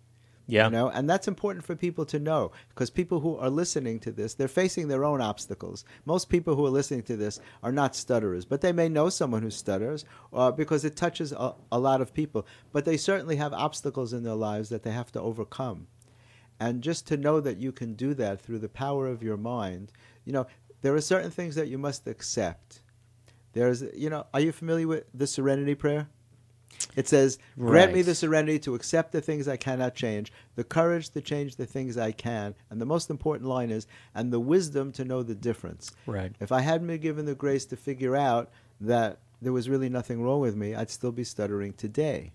Yeah. 0.47 0.65
You 0.65 0.71
know, 0.71 0.89
and 0.89 1.09
that's 1.09 1.29
important 1.29 1.63
for 1.63 1.75
people 1.75 2.05
to 2.05 2.19
know 2.19 2.51
because 2.69 2.89
people 2.89 3.21
who 3.21 3.37
are 3.37 3.49
listening 3.49 3.99
to 4.01 4.11
this, 4.11 4.33
they're 4.33 4.49
facing 4.49 4.89
their 4.89 5.05
own 5.05 5.21
obstacles. 5.21 5.85
Most 6.05 6.27
people 6.27 6.55
who 6.55 6.65
are 6.65 6.69
listening 6.69 7.03
to 7.03 7.15
this 7.15 7.39
are 7.63 7.71
not 7.71 7.95
stutterers, 7.95 8.43
but 8.43 8.59
they 8.59 8.73
may 8.73 8.89
know 8.89 9.07
someone 9.09 9.43
who 9.43 9.49
stutters 9.49 10.03
uh, 10.33 10.51
because 10.51 10.83
it 10.83 10.97
touches 10.97 11.31
a, 11.31 11.55
a 11.71 11.79
lot 11.79 12.01
of 12.01 12.13
people. 12.13 12.45
But 12.73 12.83
they 12.83 12.97
certainly 12.97 13.37
have 13.37 13.53
obstacles 13.53 14.11
in 14.11 14.23
their 14.23 14.35
lives 14.35 14.67
that 14.69 14.83
they 14.83 14.91
have 14.91 15.11
to 15.13 15.21
overcome. 15.21 15.87
And 16.59 16.81
just 16.81 17.07
to 17.07 17.17
know 17.17 17.39
that 17.39 17.57
you 17.57 17.71
can 17.71 17.93
do 17.93 18.13
that 18.15 18.41
through 18.41 18.59
the 18.59 18.69
power 18.69 19.07
of 19.07 19.23
your 19.23 19.37
mind, 19.37 19.91
you 20.25 20.33
know, 20.33 20.47
there 20.81 20.95
are 20.95 21.01
certain 21.01 21.31
things 21.31 21.55
that 21.55 21.69
you 21.69 21.77
must 21.77 22.07
accept. 22.07 22.81
There's, 23.53 23.83
you 23.95 24.09
know, 24.09 24.25
are 24.33 24.39
you 24.39 24.51
familiar 24.51 24.87
with 24.87 25.05
the 25.13 25.27
serenity 25.27 25.75
prayer? 25.75 26.07
It 26.95 27.07
says, 27.07 27.37
Grant 27.57 27.93
me 27.93 28.01
the 28.01 28.15
serenity 28.15 28.59
to 28.59 28.75
accept 28.75 29.11
the 29.11 29.21
things 29.21 29.47
I 29.47 29.57
cannot 29.57 29.95
change, 29.95 30.31
the 30.55 30.63
courage 30.63 31.09
to 31.09 31.21
change 31.21 31.55
the 31.55 31.65
things 31.65 31.97
I 31.97 32.11
can, 32.11 32.55
and 32.69 32.81
the 32.81 32.85
most 32.85 33.09
important 33.09 33.49
line 33.49 33.69
is, 33.69 33.87
and 34.15 34.31
the 34.31 34.39
wisdom 34.39 34.91
to 34.93 35.05
know 35.05 35.23
the 35.23 35.35
difference. 35.35 35.91
Right. 36.05 36.33
If 36.39 36.51
I 36.51 36.61
hadn't 36.61 36.87
been 36.87 37.01
given 37.01 37.25
the 37.25 37.35
grace 37.35 37.65
to 37.67 37.75
figure 37.75 38.15
out 38.15 38.51
that 38.79 39.19
there 39.41 39.53
was 39.53 39.69
really 39.69 39.89
nothing 39.89 40.21
wrong 40.21 40.39
with 40.39 40.55
me, 40.55 40.75
I'd 40.75 40.89
still 40.89 41.11
be 41.11 41.23
stuttering 41.23 41.73
today. 41.73 42.33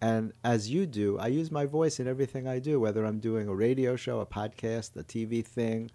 And 0.00 0.32
as 0.42 0.68
you 0.70 0.86
do, 0.86 1.18
I 1.18 1.28
use 1.28 1.50
my 1.50 1.64
voice 1.64 1.98
in 1.98 2.06
everything 2.06 2.46
I 2.46 2.58
do, 2.58 2.78
whether 2.78 3.04
I'm 3.04 3.20
doing 3.20 3.48
a 3.48 3.54
radio 3.54 3.96
show, 3.96 4.20
a 4.20 4.26
podcast, 4.26 4.96
a 4.96 5.04
TV 5.04 5.44
thing, 5.44 5.90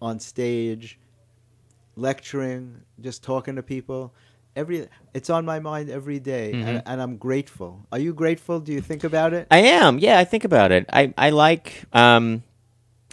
on 0.00 0.20
stage, 0.20 0.98
lecturing, 1.96 2.82
just 3.00 3.22
talking 3.22 3.56
to 3.56 3.62
people. 3.62 4.14
Every 4.56 4.88
it's 5.14 5.30
on 5.30 5.44
my 5.44 5.60
mind 5.60 5.90
every 5.90 6.18
day, 6.18 6.52
Mhm. 6.54 6.64
and, 6.64 6.82
and 6.84 7.00
I'm 7.00 7.16
grateful. 7.18 7.86
Are 7.92 7.98
you 8.00 8.12
grateful? 8.12 8.58
Do 8.60 8.72
you 8.72 8.80
think 8.80 9.04
about 9.04 9.32
it? 9.32 9.46
I 9.50 9.58
am. 9.58 9.98
Yeah, 10.00 10.18
I 10.18 10.24
think 10.24 10.44
about 10.44 10.72
it. 10.72 10.86
I 10.92 11.14
I 11.16 11.30
like. 11.30 11.84
Um, 11.92 12.42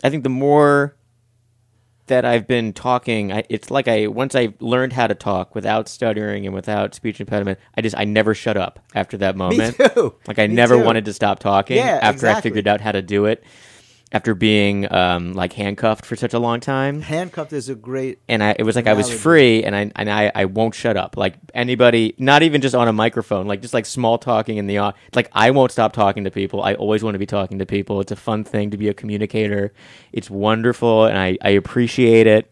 I 0.03 0.09
think 0.09 0.23
the 0.23 0.29
more 0.29 0.95
that 2.07 2.23
I've 2.25 2.47
been 2.47 2.71
talking, 2.73 3.31
I, 3.33 3.43
it's 3.49 3.69
like 3.69 3.87
I 3.87 4.07
once 4.07 4.33
I 4.33 4.53
learned 4.59 4.93
how 4.93 5.05
to 5.07 5.13
talk 5.15 5.53
without 5.53 5.87
stuttering 5.89 6.45
and 6.45 6.55
without 6.55 6.95
speech 6.95 7.19
impediment. 7.19 7.59
I 7.75 7.81
just 7.81 7.95
I 7.97 8.05
never 8.05 8.33
shut 8.33 8.57
up 8.57 8.79
after 8.95 9.17
that 9.17 9.35
moment. 9.43 9.77
Me 9.77 9.87
too. 9.89 10.15
Like 10.27 10.39
I 10.39 10.47
Me 10.47 10.55
never 10.55 10.75
too. 10.77 10.83
wanted 10.83 11.05
to 11.05 11.13
stop 11.13 11.37
talking 11.39 11.77
Yeah, 11.77 11.99
after 12.01 12.27
I 12.27 12.41
figured 12.41 12.67
out 12.67 12.81
how 12.81 12.93
to 12.93 13.01
do 13.03 13.25
it. 13.25 13.43
After 14.13 14.33
being 14.33 14.89
um, 14.89 15.33
like 15.33 15.51
handcuffed 15.51 16.05
for 16.05 16.15
such 16.15 16.33
a 16.33 16.39
long 16.39 16.61
time, 16.61 17.01
Handcuffed 17.01 17.51
is 17.51 17.67
a 17.67 17.75
great. 17.75 18.19
and 18.29 18.41
I, 18.41 18.55
it 18.57 18.63
was 18.63 18.77
like 18.77 18.87
I 18.87 18.93
was 18.93 19.11
free, 19.11 19.65
and 19.65 19.75
I 19.75 19.91
and 19.97 20.09
I, 20.09 20.31
I 20.33 20.45
won't 20.45 20.73
shut 20.73 20.95
up. 20.95 21.17
Like 21.17 21.35
anybody, 21.53 22.15
not 22.17 22.41
even 22.41 22.61
just 22.61 22.73
on 22.73 22.87
a 22.87 22.93
microphone, 22.93 23.47
like 23.47 23.61
just 23.61 23.73
like 23.73 23.85
small 23.85 24.17
talking 24.17 24.55
in 24.57 24.65
the 24.65 24.93
like 25.13 25.29
I 25.33 25.51
won't 25.51 25.73
stop 25.73 25.91
talking 25.91 26.23
to 26.23 26.31
people. 26.31 26.63
I 26.63 26.75
always 26.75 27.03
want 27.03 27.15
to 27.15 27.19
be 27.19 27.25
talking 27.25 27.59
to 27.59 27.65
people. 27.65 27.99
It's 27.99 28.13
a 28.13 28.15
fun 28.15 28.45
thing 28.45 28.71
to 28.71 28.77
be 28.77 28.87
a 28.87 28.93
communicator. 28.93 29.73
It's 30.13 30.29
wonderful, 30.29 31.03
and 31.05 31.17
I 31.17 31.37
I 31.41 31.49
appreciate 31.49 32.27
it. 32.27 32.49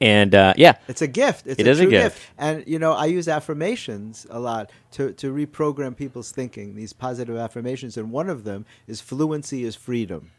And 0.00 0.34
uh, 0.34 0.54
yeah, 0.56 0.76
It's 0.88 1.02
a 1.02 1.06
gift. 1.06 1.46
It's 1.46 1.60
It 1.60 1.66
a 1.68 1.70
is 1.70 1.78
a 1.78 1.82
true 1.82 1.90
gift. 1.90 2.20
And 2.38 2.66
you 2.66 2.78
know, 2.80 2.94
I 2.94 3.04
use 3.06 3.28
affirmations 3.28 4.26
a 4.28 4.40
lot 4.40 4.72
to 4.92 5.12
to 5.12 5.32
reprogram 5.32 5.96
people's 5.96 6.32
thinking. 6.32 6.74
These 6.74 6.92
positive 6.94 7.36
affirmations, 7.36 7.96
and 7.96 8.10
one 8.10 8.28
of 8.28 8.42
them 8.44 8.66
is 8.88 9.00
fluency 9.00 9.62
is 9.62 9.76
freedom, 9.76 10.30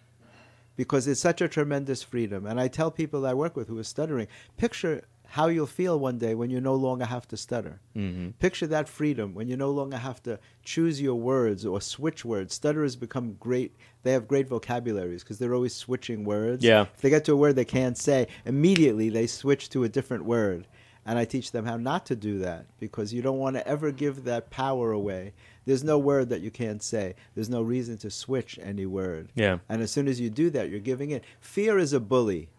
because 0.82 1.07
it's 1.07 1.21
such 1.21 1.41
a 1.41 1.47
tremendous 1.47 2.01
freedom. 2.01 2.47
And 2.47 2.59
I 2.59 2.67
tell 2.67 2.89
people 2.89 3.23
I 3.23 3.36
work 3.36 3.55
with 3.55 3.67
who 3.67 3.77
are 3.77 3.84
stuttering, 3.84 4.27
picture 4.57 5.03
how 5.27 5.45
you'll 5.45 5.67
feel 5.67 5.99
one 5.99 6.17
day 6.17 6.34
when 6.34 6.49
you 6.49 6.59
no 6.59 6.73
longer 6.73 7.05
have 7.05 7.27
to 7.27 7.38
stutter. 7.38 7.79
Mhm. 7.95 8.34
Picture 8.39 8.65
that 8.65 8.89
freedom 8.89 9.36
when 9.36 9.47
you 9.47 9.55
no 9.55 9.69
longer 9.69 9.97
have 9.97 10.23
to 10.23 10.39
choose 10.63 10.99
your 10.99 11.13
words 11.13 11.67
or 11.67 11.79
switch 11.82 12.25
words. 12.25 12.55
Stutterers 12.55 12.95
become 12.95 13.38
great. 13.39 13.75
They 14.01 14.13
have 14.13 14.27
great 14.27 14.47
vocabularies 14.47 15.21
because 15.21 15.38
they're 15.38 15.53
always 15.53 15.75
switching 15.75 16.23
words. 16.23 16.63
Yeah. 16.63 16.88
If 16.95 17.01
they 17.01 17.11
get 17.11 17.25
to 17.25 17.34
a 17.34 17.36
word 17.36 17.55
they 17.55 17.63
can't 17.63 17.95
say, 17.95 18.27
immediately 18.43 19.09
they 19.09 19.27
switch 19.27 19.69
to 19.69 19.84
a 19.84 19.89
different 19.89 20.25
word. 20.25 20.65
And 21.05 21.19
I 21.19 21.25
teach 21.25 21.51
them 21.51 21.65
how 21.65 21.77
not 21.77 22.07
to 22.07 22.15
do 22.15 22.39
that 22.39 22.65
because 22.79 23.13
you 23.13 23.21
don't 23.21 23.38
want 23.38 23.55
to 23.55 23.67
ever 23.67 23.91
give 23.91 24.23
that 24.23 24.49
power 24.49 24.91
away. 24.91 25.34
There's 25.66 25.84
no 25.84 25.97
word 25.99 26.30
that 26.30 26.41
you 26.41 26.49
can't 26.51 26.82
say. 26.82 27.16
There's 27.36 27.49
no 27.49 27.62
reason 27.62 27.97
to 27.99 28.09
switch 28.09 28.59
any 28.62 28.86
word. 28.86 29.32
yeah, 29.36 29.59
And 29.70 29.82
as 29.82 29.91
soon 29.91 30.07
as 30.07 30.20
you 30.20 30.30
do 30.30 30.49
that, 30.51 30.70
you're 30.70 30.80
giving 30.80 31.12
in. 31.12 31.22
Fear 31.39 31.78
is 31.78 31.93
a 31.93 31.99
bully. 31.99 32.49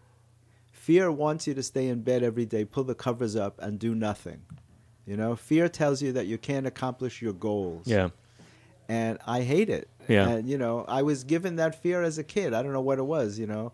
Fear 0.71 1.11
wants 1.11 1.47
you 1.47 1.53
to 1.53 1.63
stay 1.63 1.87
in 1.87 2.01
bed 2.01 2.23
every 2.23 2.45
day, 2.45 2.65
pull 2.65 2.83
the 2.83 2.95
covers 2.95 3.35
up, 3.35 3.59
and 3.61 3.77
do 3.79 3.93
nothing. 3.95 4.41
You 5.05 5.17
know, 5.17 5.35
fear 5.35 5.67
tells 5.67 6.01
you 6.01 6.13
that 6.13 6.27
you 6.27 6.37
can't 6.37 6.65
accomplish 6.65 7.21
your 7.21 7.33
goals. 7.33 7.87
yeah, 7.87 8.09
And 8.87 9.17
I 9.27 9.41
hate 9.41 9.69
it. 9.69 9.89
Yeah. 10.07 10.27
And, 10.29 10.49
you 10.49 10.57
know, 10.57 10.85
I 10.87 11.01
was 11.01 11.23
given 11.25 11.57
that 11.57 11.81
fear 11.81 12.03
as 12.03 12.17
a 12.17 12.23
kid. 12.23 12.53
I 12.53 12.61
don't 12.63 12.73
know 12.73 12.81
what 12.81 12.99
it 12.99 13.03
was, 13.05 13.37
you 13.39 13.47
know. 13.47 13.71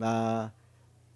Uh, 0.00 0.48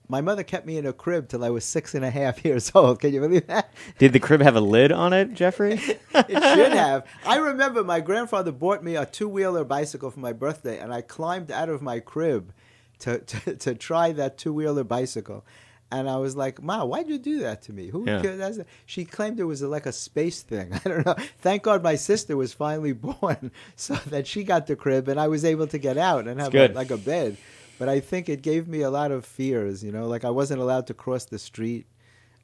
my 0.08 0.20
mother 0.20 0.42
kept 0.42 0.66
me 0.66 0.78
in 0.78 0.86
a 0.86 0.92
crib 0.92 1.28
till 1.28 1.42
I 1.44 1.50
was 1.50 1.64
six 1.64 1.94
and 1.94 2.04
a 2.04 2.10
half 2.10 2.44
years 2.44 2.70
old. 2.74 3.00
Can 3.00 3.12
you 3.12 3.20
believe 3.20 3.46
that? 3.48 3.72
Did 3.98 4.12
the 4.12 4.20
crib 4.20 4.40
have 4.40 4.56
a 4.56 4.60
lid 4.60 4.92
on 4.92 5.12
it, 5.12 5.34
Jeffrey? 5.34 5.72
it 6.14 6.28
should 6.28 6.72
have. 6.72 7.06
I 7.26 7.36
remember 7.36 7.82
my 7.84 8.00
grandfather 8.00 8.52
bought 8.52 8.82
me 8.84 8.96
a 8.96 9.06
two 9.06 9.28
wheeler 9.28 9.64
bicycle 9.64 10.10
for 10.10 10.20
my 10.20 10.32
birthday, 10.32 10.78
and 10.78 10.92
I 10.92 11.00
climbed 11.02 11.50
out 11.50 11.68
of 11.68 11.82
my 11.82 12.00
crib 12.00 12.52
to, 13.00 13.18
to, 13.20 13.56
to 13.56 13.74
try 13.74 14.12
that 14.12 14.38
two 14.38 14.52
wheeler 14.52 14.84
bicycle. 14.84 15.44
And 15.92 16.10
I 16.10 16.16
was 16.16 16.34
like, 16.34 16.60
Ma, 16.60 16.84
why'd 16.84 17.08
you 17.08 17.16
do 17.16 17.38
that 17.40 17.62
to 17.62 17.72
me? 17.72 17.90
Who 17.90 18.04
Yeah. 18.06 18.20
That's- 18.20 18.58
She 18.86 19.04
claimed 19.04 19.38
it 19.38 19.44
was 19.44 19.62
like 19.62 19.86
a 19.86 19.92
space 19.92 20.42
thing. 20.42 20.72
I 20.72 20.88
don't 20.88 21.06
know. 21.06 21.14
Thank 21.40 21.62
God 21.62 21.80
my 21.84 21.94
sister 21.94 22.36
was 22.36 22.52
finally 22.52 22.92
born 22.92 23.52
so 23.76 23.94
that 24.06 24.26
she 24.26 24.42
got 24.42 24.66
the 24.66 24.74
crib 24.74 25.06
and 25.06 25.20
I 25.20 25.28
was 25.28 25.44
able 25.44 25.68
to 25.68 25.78
get 25.78 25.96
out 25.96 26.26
and 26.26 26.40
have 26.40 26.52
a, 26.54 26.74
like 26.74 26.90
a 26.90 26.96
bed. 26.96 27.36
But 27.78 27.88
I 27.88 28.00
think 28.00 28.28
it 28.28 28.42
gave 28.42 28.66
me 28.68 28.80
a 28.82 28.90
lot 28.90 29.10
of 29.10 29.24
fears, 29.24 29.84
you 29.84 29.92
know, 29.92 30.06
like 30.06 30.24
I 30.24 30.30
wasn't 30.30 30.60
allowed 30.60 30.86
to 30.88 30.94
cross 30.94 31.24
the 31.26 31.38
street. 31.38 31.86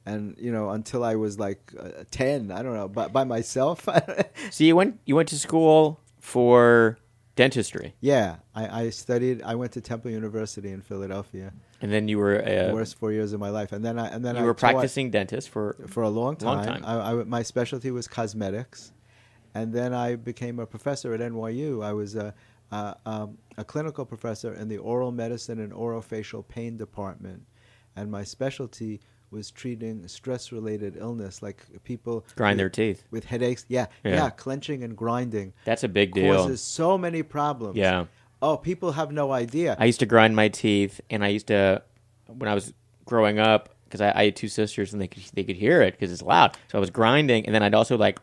And 0.05 0.35
you 0.37 0.51
know, 0.51 0.69
until 0.69 1.03
I 1.03 1.15
was 1.15 1.39
like 1.39 1.73
uh, 1.79 2.03
ten, 2.11 2.51
I 2.51 2.61
don't 2.61 2.73
know, 2.75 2.89
by, 2.89 3.07
by 3.07 3.23
myself. 3.23 3.87
so 4.51 4.63
you 4.63 4.75
went 4.75 4.99
you 5.05 5.15
went 5.15 5.29
to 5.29 5.39
school 5.39 5.99
for 6.19 6.97
dentistry, 7.35 7.95
Yeah, 7.99 8.37
I, 8.53 8.83
I 8.83 8.89
studied. 8.89 9.41
I 9.41 9.55
went 9.55 9.71
to 9.73 9.81
Temple 9.81 10.11
University 10.11 10.71
in 10.71 10.81
Philadelphia. 10.81 11.51
and 11.81 11.91
then 11.91 12.07
you 12.07 12.17
were 12.19 12.37
the 12.41 12.69
uh, 12.69 12.73
worst 12.73 12.97
four 12.99 13.11
years 13.11 13.33
of 13.33 13.39
my 13.39 13.49
life, 13.49 13.71
and 13.71 13.83
then 13.83 13.97
I 13.97 14.07
and 14.07 14.23
then 14.23 14.35
you 14.35 14.41
I 14.41 14.45
were 14.45 14.53
practicing 14.53 15.09
dentist 15.11 15.49
for 15.49 15.75
for 15.87 16.03
a 16.03 16.09
long 16.09 16.35
time. 16.35 16.57
Long 16.57 16.65
time. 16.65 16.83
I, 16.85 17.11
I- 17.11 17.23
my 17.23 17.43
specialty 17.43 17.91
was 17.91 18.07
cosmetics, 18.07 18.91
and 19.55 19.73
then 19.73 19.93
I 19.93 20.15
became 20.15 20.59
a 20.59 20.65
professor 20.65 21.13
at 21.13 21.19
NYU. 21.21 21.83
I 21.83 21.93
was 21.93 22.15
a 22.15 22.33
a, 22.71 22.95
um, 23.05 23.37
a 23.57 23.63
clinical 23.63 24.05
professor 24.05 24.53
in 24.53 24.67
the 24.67 24.77
oral 24.77 25.11
medicine 25.11 25.59
and 25.59 25.71
orofacial 25.73 26.47
pain 26.47 26.77
department, 26.77 27.43
and 27.95 28.11
my 28.11 28.23
specialty 28.23 28.99
was 29.31 29.49
treating 29.49 30.07
stress-related 30.07 30.95
illness, 30.97 31.41
like 31.41 31.63
people 31.83 32.23
grind 32.35 32.53
with, 32.53 32.57
their 32.59 32.69
teeth. 32.69 33.03
with 33.09 33.25
headaches. 33.25 33.65
Yeah, 33.67 33.87
Yeah. 34.03 34.11
yeah, 34.15 34.29
clenching 34.29 34.83
and 34.83 34.95
grinding 34.95 35.53
That's 35.65 35.83
a 35.83 35.87
big 35.87 36.13
deal. 36.13 36.35
causes 36.35 36.61
so 36.61 36.97
many 36.97 37.23
problems. 37.23 37.75
Yeah. 37.75 38.05
Oh, 38.43 38.57
people 38.57 38.91
have 38.91 39.11
no 39.11 39.31
idea. 39.31 39.75
I 39.79 39.85
used 39.85 40.01
to 40.01 40.05
grind 40.05 40.35
my 40.35 40.49
teeth, 40.49 41.01
and 41.09 41.23
I 41.23 41.29
used 41.29 41.47
to, 41.47 41.81
when 42.27 42.47
I 42.49 42.53
was 42.53 42.73
growing 43.05 43.39
up, 43.39 43.69
because 43.85 44.01
I, 44.01 44.11
I 44.19 44.25
had 44.25 44.35
two 44.35 44.47
sisters, 44.49 44.91
and 44.93 45.01
they 45.01 45.07
could 45.07 45.23
they 45.33 45.43
could 45.43 45.55
hear 45.55 45.81
it 45.81 45.93
because 45.93 46.11
it's 46.11 46.21
loud. 46.23 46.57
So 46.71 46.77
I 46.77 46.81
was 46.81 46.89
grinding, 46.89 47.45
and 47.45 47.53
then 47.55 47.61
I'd 47.63 47.75
also 47.75 47.95
like 47.97 48.19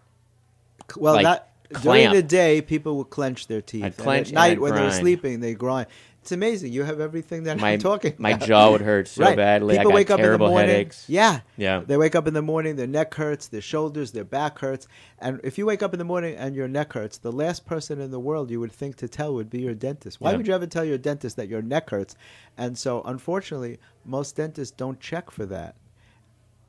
well, 0.97 1.15
like 1.15 1.25
that 1.25 1.50
During 1.83 2.13
the 2.13 2.23
day, 2.23 2.61
people 2.61 2.97
will 2.97 3.05
clench 3.05 3.47
their 3.47 3.61
teeth. 3.63 3.85
I'd 3.85 3.99
And 4.01 4.09
at 4.27 4.33
night 4.33 4.61
when 4.61 4.75
they're 4.75 4.91
sleeping, 4.91 5.41
they 5.41 5.55
grind. 5.55 5.87
It's 6.23 6.33
amazing. 6.33 6.73
You 6.75 6.83
have 6.83 7.01
everything 7.01 7.45
that 7.45 7.59
my 7.59 7.71
I'm 7.73 7.79
talking 7.91 8.15
my 8.19 8.33
about. 8.33 8.47
jaw 8.47 8.71
would 8.73 8.83
hurt 8.83 9.09
so 9.09 9.25
right. 9.25 9.37
badly. 9.37 9.79
People 9.79 9.93
wake 9.93 10.11
up 10.11 10.21
in 10.21 10.31
the 10.31 10.37
morning. 10.37 10.69
headaches. 10.69 11.07
Yeah. 11.09 11.41
Yeah. 11.57 11.81
They 11.81 11.97
wake 11.97 12.15
up 12.15 12.27
in 12.29 12.35
the 12.35 12.43
morning, 12.43 12.77
their 12.77 12.87
neck 12.87 13.15
hurts, 13.15 13.49
their 13.49 13.63
shoulders, 13.63 14.13
their 14.13 14.25
back 14.25 14.59
hurts. 14.59 14.87
And 15.19 15.41
if 15.45 15.57
you 15.57 15.65
wake 15.65 15.83
up 15.83 15.95
in 15.95 15.99
the 15.99 16.05
morning 16.05 16.37
and 16.37 16.55
your 16.55 16.69
neck 16.69 16.93
hurts, 16.93 17.17
the 17.17 17.33
last 17.33 17.65
person 17.65 18.03
in 18.03 18.11
the 18.11 18.21
world 18.21 18.51
you 18.51 18.61
would 18.61 18.73
think 18.73 18.97
to 18.97 19.09
tell 19.09 19.33
would 19.33 19.49
be 19.49 19.61
your 19.63 19.75
dentist. 19.75 20.21
Why 20.21 20.33
Yeah. 20.33 20.37
would 20.37 20.47
you 20.47 20.55
ever 20.55 20.67
tell 20.67 20.85
your 20.85 20.99
dentist 20.99 21.37
that 21.37 21.49
your 21.49 21.63
neck 21.63 21.89
hurts? 21.89 22.17
And 22.59 22.77
so, 22.77 23.01
unfortunately, 23.05 23.79
most 24.05 24.37
dentists 24.37 24.77
don't 24.77 25.01
check 25.01 25.31
for 25.31 25.47
that. 25.47 25.77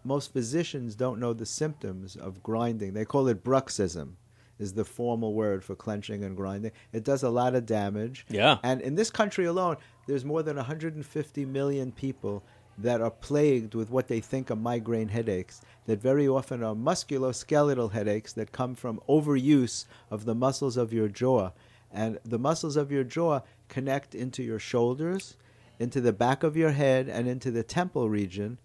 Most 0.05 0.31
physicians 0.31 0.95
don't 0.95 1.19
know 1.19 1.33
the 1.33 1.45
symptoms 1.45 2.15
of 2.15 2.41
grinding. 2.41 2.93
They 2.93 3.03
call 3.05 3.27
it 3.27 3.43
bruxism. 3.43 4.13
Is 4.61 4.73
the 4.73 4.85
formal 4.85 5.33
word 5.33 5.63
for 5.63 5.75
clenching 5.75 6.23
and 6.23 6.37
grinding. 6.37 6.71
It 6.93 7.03
does 7.03 7.23
a 7.23 7.29
lot 7.31 7.55
of 7.55 7.65
damage. 7.65 8.27
Yeah. 8.29 8.59
And 8.61 8.79
in 8.79 8.93
this 8.93 9.09
country 9.09 9.45
alone, 9.45 9.77
there's 10.05 10.23
more 10.23 10.43
than 10.43 10.55
150 10.55 11.45
million 11.45 11.91
people 11.91 12.43
that 12.77 13.01
are 13.01 13.09
plagued 13.09 13.73
with 13.73 13.89
what 13.89 14.07
they 14.07 14.19
think 14.19 14.51
are 14.51 14.55
migraine 14.55 15.07
headaches, 15.07 15.61
that 15.87 15.99
very 15.99 16.27
often 16.27 16.63
are 16.63 16.75
musculoskeletal 16.75 17.91
headaches 17.91 18.33
that 18.33 18.51
come 18.51 18.75
from 18.75 19.01
overuse 19.09 19.85
of 20.11 20.25
the 20.25 20.35
muscles 20.35 20.77
of 20.77 20.93
your 20.93 21.07
jaw. 21.07 21.51
And 21.91 22.19
the 22.23 22.39
muscles 22.39 22.77
of 22.77 22.91
your 22.91 23.03
jaw 23.03 23.41
connect 23.67 24.13
into 24.13 24.43
your 24.43 24.59
shoulders, 24.59 25.37
into 25.79 26.01
the 26.01 26.13
back 26.13 26.43
of 26.43 26.55
your 26.55 26.71
head, 26.71 27.09
and 27.09 27.27
into 27.27 27.49
the 27.49 27.63
temple 27.63 28.09
region. 28.09 28.59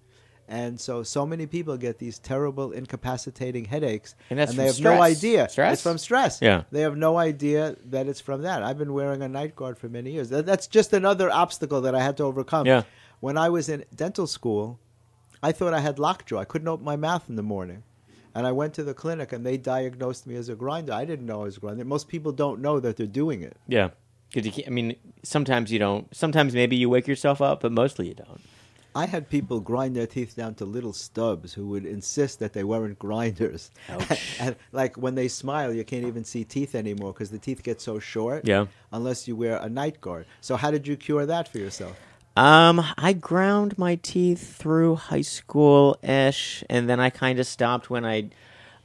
And 0.49 0.78
so, 0.80 1.03
so 1.03 1.26
many 1.26 1.47
people 1.47 1.76
get 1.76 1.99
these 1.99 2.20
terrible, 2.20 2.70
incapacitating 2.70 3.64
headaches, 3.64 4.14
And 4.30 4.38
that's 4.38 4.55
they 4.55 4.66
have 4.66 4.80
no 4.80 5.03
idea. 5.03 5.49
Stress? 5.49 5.72
It's 5.74 5.82
from 5.82 5.99
stress. 5.99 6.40
Yeah. 6.40 6.62
They 6.70 6.82
have 6.82 6.97
no 6.97 7.18
idea 7.18 7.74
that 7.86 8.07
it's 8.07 8.20
from 8.20 8.42
that. 8.42 8.62
I've 8.62 8.78
been 8.78 8.92
wearing 8.92 9.22
a 9.22 9.28
night 9.28 9.57
guard 9.57 9.76
for 9.76 9.88
many 9.88 10.12
years. 10.12 10.28
That's 10.28 10.68
just 10.68 10.92
another 10.92 11.30
obstacle 11.32 11.80
that 11.80 11.97
I 11.97 12.01
had 12.03 12.16
to 12.18 12.22
overcome. 12.24 12.66
Yeah. 12.66 12.84
When 13.18 13.36
I 13.36 13.49
was 13.49 13.68
in 13.68 13.84
dental 13.94 14.28
school, 14.28 14.78
I 15.42 15.51
thought 15.51 15.74
I 15.74 15.80
had 15.80 15.99
lockjaw. 15.99 16.38
I 16.38 16.44
couldn't 16.44 16.68
open 16.68 16.84
my 16.84 16.97
mouth 16.97 17.24
in 17.28 17.34
the 17.34 17.42
morning. 17.42 17.82
And 18.32 18.47
I 18.47 18.53
went 18.53 18.74
to 18.74 18.84
the 18.84 18.94
clinic 18.94 19.32
and 19.32 19.44
they 19.44 19.57
diagnosed 19.57 20.26
me 20.28 20.36
as 20.36 20.49
a 20.49 20.55
grinder. 20.55 20.92
I 20.92 21.05
didn't 21.07 21.26
know 21.26 21.40
I 21.40 21.44
was 21.44 21.57
a 21.57 21.61
grinder. 21.61 21.84
Most 21.84 22.07
people 22.07 22.30
don't 22.32 22.61
know 22.61 22.78
that 22.80 22.97
they're 22.97 23.07
doing 23.07 23.42
it. 23.42 23.57
Yeah. 23.66 23.88
'Cause 24.32 24.44
you 24.44 24.53
can't, 24.53 24.66
I 24.66 24.70
mean, 24.70 24.97
sometimes 25.22 25.72
you 25.72 25.78
don't. 25.78 26.14
Sometimes 26.14 26.53
maybe 26.55 26.76
you 26.76 26.88
wake 26.90 27.07
yourself 27.09 27.40
up, 27.40 27.62
but 27.62 27.72
mostly 27.72 28.09
you 28.09 28.14
don't. 28.14 28.40
I 28.97 29.05
had 29.05 29.28
people 29.28 29.61
grind 29.61 29.94
their 29.94 30.07
teeth 30.07 30.34
down 30.34 30.55
to 30.55 30.64
little 30.64 30.94
stubs 30.94 31.53
who 31.53 31.66
would 31.68 31.84
insist 31.84 32.38
that 32.38 32.55
they 32.55 32.64
weren't 32.64 32.99
grinders. 32.99 33.70
Ouch. 33.90 34.40
and 34.40 34.57
like 34.72 34.97
when 34.97 35.14
they 35.14 35.28
smile, 35.28 35.70
you 35.70 35.84
can't 35.84 36.07
even 36.07 36.24
see 36.24 36.44
teeth 36.44 36.74
anymore 36.74 37.12
because 37.12 37.30
the 37.30 37.38
teeth 37.38 37.62
get 37.62 37.82
so 37.82 37.99
short. 37.99 38.49
Yeah. 38.49 38.66
Unless 38.90 39.28
you 39.28 39.36
wear 39.36 39.59
a 39.59 39.68
night 39.68 40.01
guard. 40.01 40.24
So 40.40 40.57
how 40.57 40.70
did 40.70 40.86
you 40.86 40.97
cure 40.97 41.26
that 41.26 41.47
for 41.47 41.59
yourself? 41.59 42.01
Um, 42.36 42.82
I 42.97 43.12
ground 43.12 43.76
my 43.76 43.97
teeth 43.97 44.57
through 44.57 44.97
high 44.97 45.22
school 45.22 45.99
ish, 46.03 46.64
and 46.70 46.88
then 46.88 46.99
I 46.99 47.11
kind 47.11 47.38
of 47.38 47.47
stopped 47.47 47.90
when 47.90 48.07
I, 48.07 48.30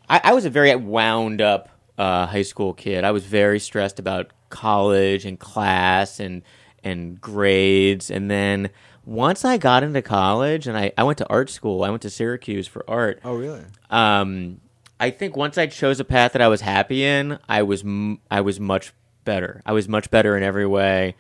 I, 0.09 0.22
I 0.26 0.34
was 0.34 0.43
a 0.43 0.49
very 0.49 0.76
wound 0.76 1.39
up 1.39 1.70
uh, 1.97 2.26
high 2.26 2.41
school 2.41 2.74
kid. 2.74 3.05
I 3.05 3.12
was 3.12 3.26
very 3.26 3.59
stressed 3.59 3.97
about 3.97 4.32
college 4.49 5.26
and 5.26 5.39
class 5.39 6.20
and 6.20 6.41
and 6.84 7.22
grades, 7.22 8.09
and 8.09 8.32
then 8.32 8.70
once 9.12 9.43
I 9.43 9.57
got 9.57 9.84
into 9.84 10.01
college 10.01 10.68
and 10.68 10.78
I, 10.78 10.93
I 10.97 11.03
went 11.03 11.18
to 11.18 11.28
art 11.28 11.49
school, 11.49 11.84
I 11.84 11.89
went 11.89 12.01
to 12.03 12.09
Syracuse 12.09 12.66
for 12.68 12.89
art. 12.89 13.20
Oh, 13.26 13.36
really? 13.36 13.62
Um, 13.89 14.62
I 14.99 15.09
think 15.09 15.36
once 15.36 15.57
I 15.57 15.68
chose 15.68 15.99
a 15.99 16.05
path 16.05 16.32
that 16.34 16.41
I 16.41 16.47
was 16.47 16.62
happy 16.62 17.03
in, 17.03 17.38
I 17.49 17.64
was 17.64 17.82
m- 17.84 18.20
I 18.30 18.41
was 18.41 18.59
much 18.59 18.93
better. 19.26 19.62
I 19.66 19.74
was 19.74 19.89
much 19.89 20.09
better 20.12 20.38
in 20.38 20.43
every 20.43 20.66
way, 20.66 21.16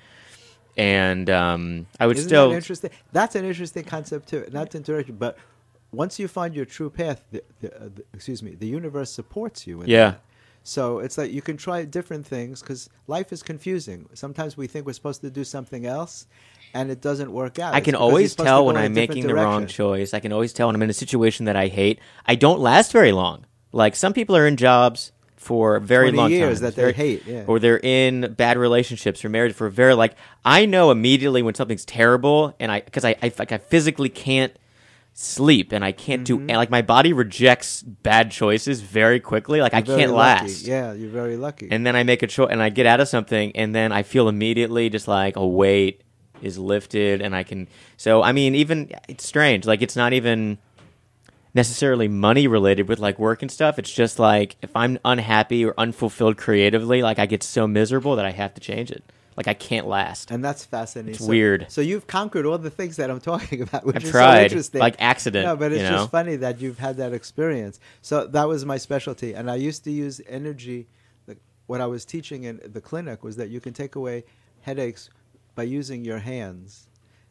and 0.77 1.29
um, 1.29 1.87
I 1.99 2.07
would 2.07 2.17
Isn't 2.17 2.29
still. 2.29 2.49
that 2.49 2.55
interesting? 2.55 2.91
That's 3.11 3.35
an 3.35 3.43
interesting 3.43 3.83
concept 3.83 4.29
too. 4.29 4.47
Not 4.51 4.71
to 4.71 4.77
interrupt 4.77 5.09
you, 5.09 5.13
but 5.13 5.37
once 5.91 6.17
you 6.17 6.27
find 6.29 6.55
your 6.55 6.65
true 6.65 6.89
path, 6.89 7.23
the, 7.31 7.43
the, 7.59 7.75
uh, 7.75 7.89
the, 7.95 8.03
excuse 8.13 8.41
me, 8.41 8.55
the 8.55 8.67
universe 8.67 9.11
supports 9.11 9.67
you. 9.67 9.83
Yeah. 9.85 10.11
that. 10.11 10.21
So 10.63 10.99
it's 10.99 11.17
like 11.17 11.31
you 11.31 11.41
can 11.41 11.57
try 11.57 11.83
different 11.85 12.25
things 12.25 12.61
because 12.61 12.87
life 13.07 13.33
is 13.33 13.41
confusing. 13.41 14.07
Sometimes 14.13 14.55
we 14.55 14.67
think 14.67 14.85
we're 14.85 14.93
supposed 14.93 15.21
to 15.21 15.31
do 15.31 15.43
something 15.43 15.85
else, 15.87 16.27
and 16.73 16.89
it 16.91 17.01
doesn't 17.01 17.31
work 17.31 17.59
out. 17.59 17.73
I 17.73 17.77
It's 17.79 17.85
can 17.85 17.95
always 17.95 18.35
tell 18.35 18.65
when 18.65 18.77
I'm 18.77 18.93
making 18.93 19.27
the 19.27 19.35
wrong 19.35 19.67
choice. 19.67 20.13
I 20.13 20.19
can 20.19 20.31
always 20.33 20.53
tell 20.53 20.67
when 20.67 20.75
I'm 20.75 20.81
in 20.83 20.89
a 20.89 20.93
situation 20.93 21.45
that 21.45 21.55
I 21.55 21.67
hate. 21.67 21.99
I 22.25 22.35
don't 22.35 22.59
last 22.59 22.91
very 22.91 23.11
long. 23.11 23.45
Like 23.71 23.95
some 23.95 24.13
people 24.13 24.35
are 24.35 24.45
in 24.47 24.57
jobs 24.57 25.11
for 25.35 25.79
very 25.79 26.11
long 26.11 26.29
years 26.31 26.59
time, 26.59 26.65
that 26.69 26.75
they 26.75 26.91
hate, 26.91 27.25
yeah. 27.25 27.45
or 27.47 27.57
they're 27.57 27.79
in 27.79 28.33
bad 28.37 28.57
relationships 28.59 29.25
or 29.25 29.29
married 29.29 29.55
for 29.55 29.65
a 29.67 29.71
very 29.71 29.93
like. 29.95 30.15
I 30.45 30.65
know 30.65 30.91
immediately 30.91 31.41
when 31.41 31.55
something's 31.55 31.83
terrible, 31.85 32.55
and 32.59 32.71
I 32.71 32.81
because 32.81 33.03
I, 33.05 33.15
I 33.23 33.31
like 33.39 33.51
I 33.51 33.57
physically 33.57 34.09
can't 34.09 34.53
sleep 35.13 35.71
and 35.71 35.83
I 35.83 35.91
can't 35.91 36.27
Mm-hmm. 36.27 36.47
do 36.47 36.53
like 36.55 36.69
my 36.69 36.81
body 36.81 37.11
rejects 37.11 37.81
bad 37.83 38.31
choices 38.31 38.81
very 38.81 39.19
quickly. 39.19 39.59
Like 39.61 39.73
I 39.73 39.77
You're 39.79 39.85
very 39.87 39.99
can't 40.01 40.11
lucky. 40.13 40.43
last. 40.43 40.61
Yeah, 40.67 40.93
you're 40.93 41.09
very 41.09 41.37
lucky. 41.37 41.67
and 41.71 41.85
then 41.85 41.95
I 41.95 42.03
make 42.03 42.23
a 42.23 42.27
choice 42.27 42.49
and 42.51 42.61
I 42.61 42.69
get 42.69 42.85
out 42.85 42.99
of 43.01 43.07
something 43.07 43.51
and 43.55 43.73
then 43.75 43.91
I 43.91 44.03
feel 44.03 44.29
immediately 44.29 44.89
just 44.89 45.07
like 45.07 45.35
a 45.35 45.45
weight 45.45 46.01
is 46.41 46.57
lifted 46.57 47.21
and 47.21 47.35
I 47.35 47.43
can 47.43 47.67
so 47.97 48.21
I 48.21 48.31
mean 48.31 48.55
even 48.55 48.91
it's 49.07 49.25
strange 49.27 49.65
like 49.65 49.81
it's 49.81 49.95
not 49.95 50.13
even 50.13 50.57
necessarily 51.53 52.07
money 52.07 52.47
related 52.47 52.87
with 52.87 52.99
like 52.99 53.19
work 53.19 53.41
and 53.41 53.51
stuff 53.51 53.77
it's 53.77 53.91
just 53.91 54.19
like 54.19 54.55
if 54.61 54.73
I'm 54.75 54.97
unhappy 55.03 55.65
or 55.65 55.73
unfulfilled 55.77 56.37
creatively 56.37 57.01
like 57.01 57.19
I 57.19 57.25
get 57.25 57.43
so 57.43 57.67
miserable 57.67 58.15
that 58.15 58.25
I 58.25 58.31
have 58.31 58.53
to 58.53 58.61
change 58.61 58.89
it 58.91 59.03
like 59.37 59.47
I 59.47 59.53
can't 59.53 59.87
last 59.87 60.29
and 60.31 60.43
that's 60.43 60.65
fascinating. 60.65 61.15
It's 61.15 61.23
So- 61.23 61.29
weird. 61.29 61.65
So 61.69 61.79
you've 61.81 62.05
conquered 62.07 62.45
all 62.45 62.57
the 62.57 62.69
things 62.69 62.97
that 62.97 63.09
I'm 63.09 63.19
talking 63.31 63.61
about, 63.61 63.85
which 63.85 63.95
I've 63.95 64.03
is 64.03 64.09
so 64.09 64.17
tried 64.19 64.43
interesting. 64.43 64.79
like 64.81 64.95
accident 64.99 65.45
No, 65.45 65.55
but 65.55 65.71
it's 65.71 65.81
you 65.81 65.89
know 65.89 65.97
just 65.99 66.11
funny 66.11 66.35
that 66.37 66.59
you've 66.59 66.79
had 66.79 66.97
that 66.97 67.13
experience. 67.13 67.79
So 68.01 68.27
that 68.27 68.47
was 68.47 68.65
my 68.65 68.77
specialty, 68.77 69.33
and 69.33 69.49
I 69.49 69.55
used 69.55 69.83
to 69.85 69.91
use 69.91 70.19
energy. 70.27 70.87
What 71.67 71.79
I 71.79 71.85
was 71.85 72.03
teaching 72.03 72.43
in 72.43 72.59
the 72.65 72.81
clinic 72.81 73.23
was 73.23 73.37
that 73.37 73.49
you 73.49 73.61
can 73.61 73.71
take 73.73 73.95
away 73.95 74.25
headaches 74.59 75.09
by 75.55 75.63
using 75.63 76.03
your 76.05 76.19
hands. 76.19 76.87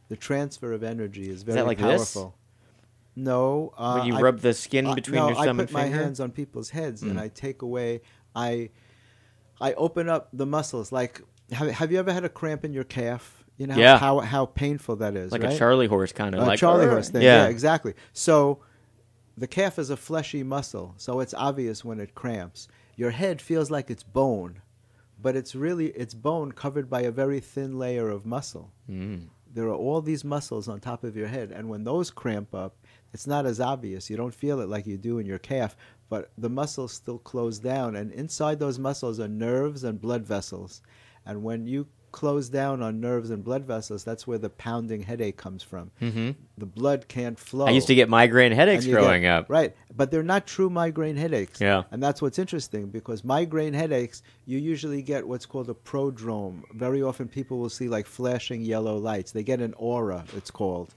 The 0.08 0.16
transfer 0.16 0.72
of 0.72 0.82
energy 0.82 1.28
is 1.30 1.42
very 1.44 1.56
that 1.56 1.66
like 1.66 1.78
this? 1.78 2.14
powerful. 2.14 2.34
No, 3.16 3.72
uh, 3.76 3.98
when 3.98 4.06
you 4.06 4.16
I- 4.16 4.20
rub 4.20 4.40
the 4.40 4.54
skin 4.54 4.86
uh, 4.86 4.94
between 4.94 5.16
no, 5.16 5.28
your 5.28 5.36
thumb 5.36 5.60
I 5.60 5.64
put 5.64 5.68
and 5.70 5.72
my 5.72 5.82
finger 5.84 5.96
hands 5.98 6.20
on 6.20 6.30
people's 6.30 6.70
heads 6.70 7.02
and 7.02 7.16
Mm. 7.16 7.20
I 7.22 7.28
take 7.28 7.62
away. 7.62 8.02
I 8.34 8.70
I 9.60 9.74
open 9.74 10.08
up 10.08 10.28
the 10.32 10.46
muscles. 10.46 10.90
Like, 10.90 11.20
have, 11.52 11.68
have 11.70 11.92
you 11.92 11.98
ever 11.98 12.12
had 12.12 12.24
a 12.24 12.28
cramp 12.30 12.64
in 12.64 12.72
your 12.72 12.84
calf? 12.84 13.44
You 13.58 13.66
know 13.66 13.76
Yeah. 13.76 13.98
how 13.98 14.20
how 14.20 14.46
painful 14.46 14.96
that 14.96 15.16
is. 15.16 15.32
like 15.32 15.42
right? 15.42 15.52
a 15.52 15.58
Charlie 15.58 15.86
horse 15.86 16.12
kind 16.12 16.34
of 16.34 16.42
a 16.42 16.46
like 16.46 16.58
Charlie 16.58 16.86
horse 16.86 17.10
thing. 17.10 17.22
yeah, 17.22 17.44
Yeah. 17.44 17.48
exactly. 17.50 17.94
So 18.12 18.60
the 19.36 19.46
calf 19.46 19.78
is 19.78 19.90
a 19.90 19.96
fleshy 19.96 20.42
muscle, 20.42 20.94
so 20.96 21.20
it's 21.20 21.34
obvious 21.34 21.84
when 21.84 22.00
it 22.00 22.14
cramps. 22.14 22.68
Your 22.96 23.10
head 23.10 23.40
feels 23.42 23.70
like 23.70 23.90
it's 23.90 24.02
bone, 24.02 24.62
but 25.20 25.36
it's 25.36 25.54
really 25.54 25.86
it's 25.88 26.14
bone 26.14 26.52
covered 26.52 26.88
by 26.88 27.02
a 27.02 27.10
very 27.10 27.40
thin 27.40 27.78
layer 27.78 28.08
of 28.08 28.26
muscle. 28.26 28.72
Mm. 28.88 29.28
There 29.52 29.66
are 29.66 29.74
all 29.74 30.00
these 30.00 30.24
muscles 30.24 30.68
on 30.68 30.78
top 30.80 31.02
of 31.02 31.16
your 31.16 31.26
head, 31.26 31.50
and 31.50 31.68
when 31.68 31.84
those 31.84 32.10
cramp 32.10 32.54
up, 32.54 32.76
it's 33.12 33.26
not 33.26 33.46
as 33.46 33.60
obvious. 33.60 34.08
You 34.08 34.16
don't 34.16 34.34
feel 34.34 34.60
it 34.60 34.68
like 34.68 34.86
you 34.86 34.96
do 34.96 35.18
in 35.18 35.26
your 35.26 35.38
calf, 35.38 35.76
but 36.08 36.30
the 36.38 36.48
muscles 36.48 36.92
still 36.92 37.18
close 37.18 37.58
down, 37.58 37.96
and 37.96 38.12
inside 38.12 38.58
those 38.60 38.78
muscles 38.78 39.18
are 39.18 39.28
nerves 39.28 39.82
and 39.82 40.00
blood 40.00 40.24
vessels. 40.24 40.82
And 41.26 41.42
when 41.42 41.66
you 41.66 41.88
close 42.12 42.48
down 42.48 42.82
on 42.82 43.00
nerves 43.00 43.30
and 43.30 43.44
blood 43.44 43.64
vessels, 43.64 44.04
that's 44.04 44.26
where 44.26 44.38
the 44.38 44.50
pounding 44.50 45.02
headache 45.02 45.36
comes 45.36 45.62
from. 45.62 45.90
hmm 45.98 46.30
The 46.58 46.66
blood 46.66 47.06
can't 47.08 47.38
flow. 47.38 47.66
I 47.66 47.70
used 47.70 47.86
to 47.88 47.94
get 47.94 48.08
migraine 48.08 48.52
headaches 48.52 48.84
you 48.84 48.94
get- 48.94 49.00
growing 49.02 49.26
up. 49.26 49.46
Right, 49.48 49.74
but 49.96 50.10
they're 50.10 50.22
not 50.22 50.46
true 50.46 50.70
migraine 50.70 51.16
headaches. 51.16 51.60
Yeah. 51.60 51.84
And 51.90 52.02
that's 52.02 52.20
what's 52.20 52.38
interesting 52.38 52.86
because 52.88 53.24
migraine 53.24 53.74
headaches, 53.74 54.22
you 54.46 54.58
usually 54.58 55.02
get 55.02 55.26
what's 55.26 55.46
called 55.46 55.70
a 55.70 55.74
prodrome. 55.74 56.62
Very 56.74 57.02
often 57.02 57.28
people 57.28 57.58
will 57.58 57.68
see 57.70 57.88
like 57.88 58.06
flashing 58.06 58.62
yellow 58.62 58.96
lights. 58.96 59.32
They 59.32 59.42
get 59.42 59.60
an 59.60 59.74
aura, 59.76 60.24
it's 60.36 60.50
called. 60.50 60.94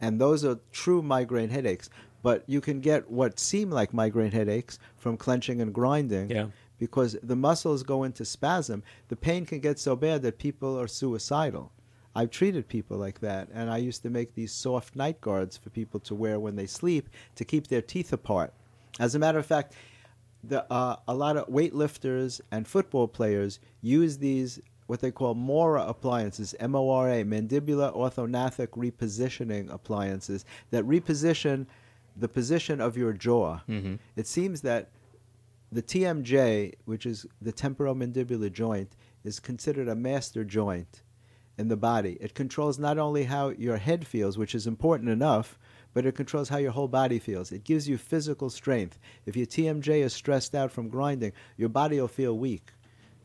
And 0.00 0.20
those 0.20 0.44
are 0.44 0.58
true 0.72 1.00
migraine 1.02 1.50
headaches. 1.50 1.88
But 2.22 2.42
you 2.48 2.60
can 2.60 2.80
get 2.80 3.08
what 3.10 3.38
seem 3.38 3.70
like 3.70 3.94
migraine 3.94 4.32
headaches 4.32 4.78
from 4.96 5.16
clenching 5.16 5.60
and 5.60 5.72
grinding 5.72 6.28
Yeah. 6.30 6.46
Because 6.78 7.16
the 7.22 7.36
muscles 7.36 7.82
go 7.82 8.04
into 8.04 8.24
spasm. 8.24 8.82
The 9.08 9.16
pain 9.16 9.46
can 9.46 9.60
get 9.60 9.78
so 9.78 9.96
bad 9.96 10.22
that 10.22 10.38
people 10.38 10.78
are 10.78 10.88
suicidal. 10.88 11.72
I've 12.14 12.30
treated 12.30 12.68
people 12.68 12.96
like 12.96 13.20
that, 13.20 13.48
and 13.52 13.70
I 13.70 13.76
used 13.76 14.02
to 14.02 14.10
make 14.10 14.34
these 14.34 14.52
soft 14.52 14.96
night 14.96 15.20
guards 15.20 15.56
for 15.56 15.68
people 15.70 16.00
to 16.00 16.14
wear 16.14 16.40
when 16.40 16.56
they 16.56 16.66
sleep 16.66 17.10
to 17.34 17.44
keep 17.44 17.66
their 17.66 17.82
teeth 17.82 18.12
apart. 18.12 18.54
As 18.98 19.14
a 19.14 19.18
matter 19.18 19.38
of 19.38 19.44
fact, 19.44 19.74
the, 20.42 20.70
uh, 20.72 20.96
a 21.06 21.14
lot 21.14 21.36
of 21.36 21.46
weightlifters 21.48 22.40
and 22.50 22.66
football 22.66 23.06
players 23.08 23.58
use 23.82 24.18
these 24.18 24.60
what 24.86 25.00
they 25.00 25.10
call 25.10 25.34
MORA 25.34 25.84
appliances, 25.84 26.54
M-O-R-A, 26.60 27.24
mandibular 27.24 27.92
orthognathic 27.94 28.68
repositioning 28.68 29.68
appliances 29.72 30.44
that 30.70 30.84
reposition 30.84 31.66
the 32.16 32.28
position 32.28 32.80
of 32.80 32.96
your 32.96 33.12
jaw. 33.12 33.60
Mhm. 33.68 33.98
It 34.14 34.26
seems 34.26 34.62
that 34.62 34.88
the 35.72 35.82
TMJ, 35.82 36.74
which 36.84 37.06
is 37.06 37.26
the 37.40 37.52
temporomandibular 37.52 38.52
joint, 38.52 38.96
is 39.24 39.40
considered 39.40 39.88
a 39.88 39.94
master 39.94 40.44
joint 40.44 41.02
in 41.58 41.68
the 41.68 41.76
body. 41.76 42.16
It 42.20 42.34
controls 42.34 42.78
not 42.78 42.98
only 42.98 43.24
how 43.24 43.50
your 43.50 43.76
head 43.76 44.06
feels, 44.06 44.38
which 44.38 44.54
is 44.54 44.66
important 44.66 45.10
enough, 45.10 45.58
but 45.94 46.04
it 46.04 46.14
controls 46.14 46.48
how 46.48 46.58
your 46.58 46.72
whole 46.72 46.88
body 46.88 47.18
feels. 47.18 47.52
It 47.52 47.64
gives 47.64 47.88
you 47.88 47.96
physical 47.96 48.50
strength. 48.50 48.98
If 49.24 49.36
your 49.36 49.46
TMJ 49.46 50.02
is 50.02 50.12
stressed 50.12 50.54
out 50.54 50.70
from 50.70 50.88
grinding, 50.88 51.32
your 51.56 51.70
body 51.70 51.98
will 52.00 52.08
feel 52.08 52.36
weak. 52.36 52.72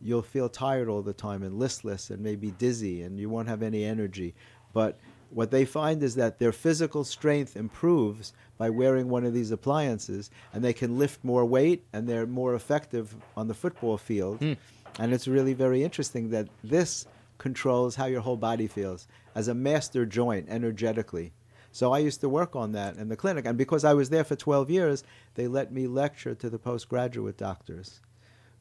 You'll 0.01 0.21
feel 0.21 0.49
tired 0.49 0.87
all 0.87 1.01
the 1.01 1.13
time 1.13 1.43
and 1.43 1.59
listless 1.59 2.09
and 2.09 2.23
maybe 2.23 2.51
dizzy, 2.51 3.03
and 3.03 3.19
you 3.19 3.29
won't 3.29 3.49
have 3.49 3.61
any 3.61 3.83
energy. 3.83 4.33
But 4.73 4.99
what 5.33 5.51
they 5.51 5.65
find 5.65 6.03
is 6.03 6.15
that 6.15 6.39
their 6.39 6.51
physical 6.51 7.03
strength 7.03 7.55
improves 7.55 8.33
by 8.57 8.69
wearing 8.69 9.09
one 9.09 9.25
of 9.25 9.33
these 9.33 9.51
appliances, 9.51 10.29
and 10.53 10.63
they 10.63 10.73
can 10.73 10.97
lift 10.97 11.23
more 11.23 11.45
weight 11.45 11.83
and 11.93 12.07
they're 12.07 12.27
more 12.27 12.53
effective 12.53 13.15
on 13.35 13.47
the 13.47 13.53
football 13.53 13.97
field. 13.97 14.39
Hmm. 14.39 14.53
And 14.99 15.13
it's 15.13 15.27
really 15.27 15.53
very 15.53 15.83
interesting 15.83 16.29
that 16.31 16.49
this 16.63 17.07
controls 17.37 17.95
how 17.95 18.05
your 18.05 18.21
whole 18.21 18.37
body 18.37 18.67
feels 18.67 19.07
as 19.33 19.47
a 19.47 19.53
master 19.53 20.05
joint 20.05 20.47
energetically. 20.49 21.31
So 21.71 21.93
I 21.93 21.99
used 21.99 22.19
to 22.21 22.29
work 22.29 22.55
on 22.55 22.73
that 22.73 22.97
in 22.97 23.07
the 23.07 23.15
clinic, 23.15 23.45
and 23.45 23.57
because 23.57 23.85
I 23.85 23.93
was 23.93 24.09
there 24.09 24.25
for 24.25 24.35
12 24.35 24.69
years, 24.69 25.03
they 25.35 25.47
let 25.47 25.71
me 25.71 25.87
lecture 25.87 26.35
to 26.35 26.49
the 26.49 26.59
postgraduate 26.59 27.37
doctors, 27.37 28.01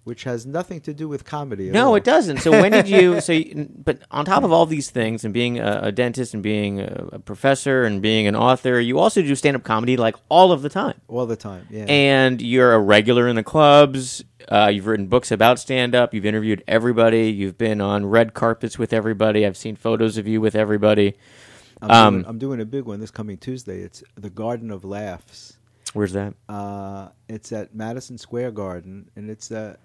which 0.05 0.25
has 0.25 0.47
nothing 0.47 0.81
to 0.81 0.95
do 0.95 1.09
with 1.09 1.25
comedy. 1.25 1.71
No, 1.71 1.89
all. 1.89 1.95
it 1.95 2.05
doesn't. 2.05 2.39
So 2.39 2.51
when 2.51 2.73
did 2.73 2.89
you? 2.89 3.21
So, 3.21 3.33
you, 3.35 3.69
but 3.71 4.01
on 4.11 4.25
top 4.25 4.43
of 4.43 4.53
all 4.53 4.67
these 4.67 4.91
things, 4.91 5.25
and 5.25 5.35
being 5.35 5.59
a, 5.59 5.81
a 5.85 5.93
dentist, 5.93 6.35
and 6.35 6.43
being 6.43 6.81
a, 6.81 7.09
a 7.13 7.19
professor, 7.19 7.85
and 7.85 8.01
being 8.01 8.27
an 8.27 8.35
author, 8.35 8.81
you 8.81 8.99
also 8.99 9.23
do 9.23 9.35
stand-up 9.35 9.63
comedy 9.63 9.97
like 9.97 10.17
all 10.29 10.53
of 10.53 10.63
the 10.63 10.69
time. 10.69 11.01
all 11.09 11.27
the 11.27 11.37
time. 11.37 11.67
Yeah. 11.71 11.85
And 11.85 12.41
you're 12.41 12.73
a 12.73 12.79
regular 12.81 13.29
in 13.29 13.37
the 13.37 13.45
clubs. 13.45 14.25
Uh, 14.49 14.71
you've 14.73 14.87
written 14.87 15.07
books 15.07 15.31
about 15.31 15.59
stand-up. 15.59 16.15
You've 16.15 16.27
interviewed 16.27 16.65
everybody. 16.67 17.31
You've 17.31 17.59
been 17.59 17.81
on 17.81 18.07
red 18.07 18.35
carpets 18.35 18.79
with 18.79 18.93
everybody. 18.93 19.47
I've 19.47 19.57
seen 19.57 19.77
photos 19.77 20.17
of 20.17 20.27
you 20.27 20.41
with 20.41 20.55
everybody. 20.55 21.15
I'm, 21.83 21.91
um, 21.91 22.15
doing, 22.15 22.27
I'm 22.27 22.39
doing 22.39 22.61
a 22.61 22.65
big 22.65 22.85
one 22.85 23.01
this 23.01 23.11
coming 23.11 23.39
Tuesday. 23.39 23.81
It's 23.81 24.03
the 24.15 24.31
Garden 24.31 24.71
of 24.71 24.85
Laughs. 24.85 25.59
Where's 25.93 26.13
that? 26.13 26.35
Uh, 26.49 27.09
it's 27.29 27.53
at 27.53 27.75
Madison 27.75 28.17
Square 28.17 28.53
Garden, 28.53 29.11
and 29.17 29.29
it's 29.29 29.51
uh, 29.51 29.77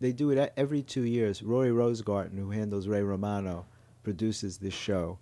they 0.00 0.12
do 0.12 0.30
it 0.30 0.52
every 0.56 0.82
two 0.82 1.04
years. 1.04 1.42
Rory 1.42 1.70
Rosegarten, 1.70 2.38
who 2.38 2.50
handles 2.50 2.88
Ray 2.88 3.02
Romano, 3.02 3.66
produces 4.02 4.58
this 4.58 4.74
show, 4.74 5.18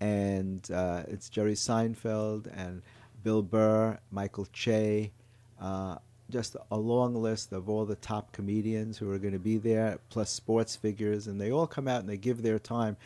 and 0.00 0.68
uh, 0.70 1.04
it's 1.08 1.28
Jerry 1.28 1.54
Seinfeld 1.54 2.50
and 2.56 2.82
Bill 3.22 3.42
Burr, 3.42 3.98
Michael 4.10 4.46
Che, 4.52 5.12
uh, 5.60 5.96
just 6.30 6.56
a 6.70 6.76
long 6.76 7.14
list 7.14 7.52
of 7.52 7.68
all 7.68 7.84
the 7.84 7.96
top 7.96 8.32
comedians 8.32 8.98
who 8.98 9.10
are 9.10 9.18
going 9.18 9.34
to 9.34 9.38
be 9.38 9.58
there, 9.58 9.98
plus 10.08 10.30
sports 10.30 10.74
figures, 10.74 11.26
and 11.26 11.40
they 11.40 11.52
all 11.52 11.66
come 11.66 11.86
out 11.86 12.00
and 12.00 12.08
they 12.08 12.16
give 12.16 12.42
their 12.42 12.58
time 12.58 12.96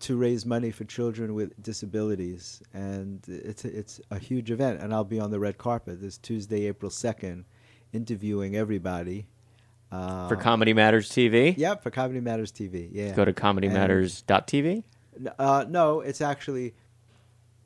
to 0.00 0.16
raise 0.16 0.46
money 0.46 0.70
for 0.70 0.84
children 0.84 1.34
with 1.34 1.62
disabilities, 1.62 2.62
and 2.72 3.22
it's 3.28 3.64
a, 3.64 3.78
it's 3.78 4.00
a 4.10 4.18
huge 4.18 4.50
event. 4.50 4.80
And 4.80 4.94
I'll 4.94 5.04
be 5.04 5.20
on 5.20 5.30
the 5.30 5.38
red 5.38 5.58
carpet 5.58 6.00
this 6.00 6.16
Tuesday, 6.18 6.66
April 6.66 6.90
second, 6.90 7.44
interviewing 7.92 8.56
everybody. 8.56 9.26
Uh, 9.92 10.28
For 10.28 10.36
Comedy 10.36 10.72
Matters 10.72 11.10
TV? 11.10 11.56
Yep, 11.56 11.82
for 11.82 11.90
Comedy 11.90 12.20
Matters 12.20 12.52
TV. 12.52 12.88
Yeah. 12.92 13.14
Go 13.14 13.24
to 13.24 13.32
comedymatters.tv. 13.32 14.84
Uh, 15.38 15.64
no, 15.68 16.00
it's 16.00 16.20
actually 16.20 16.74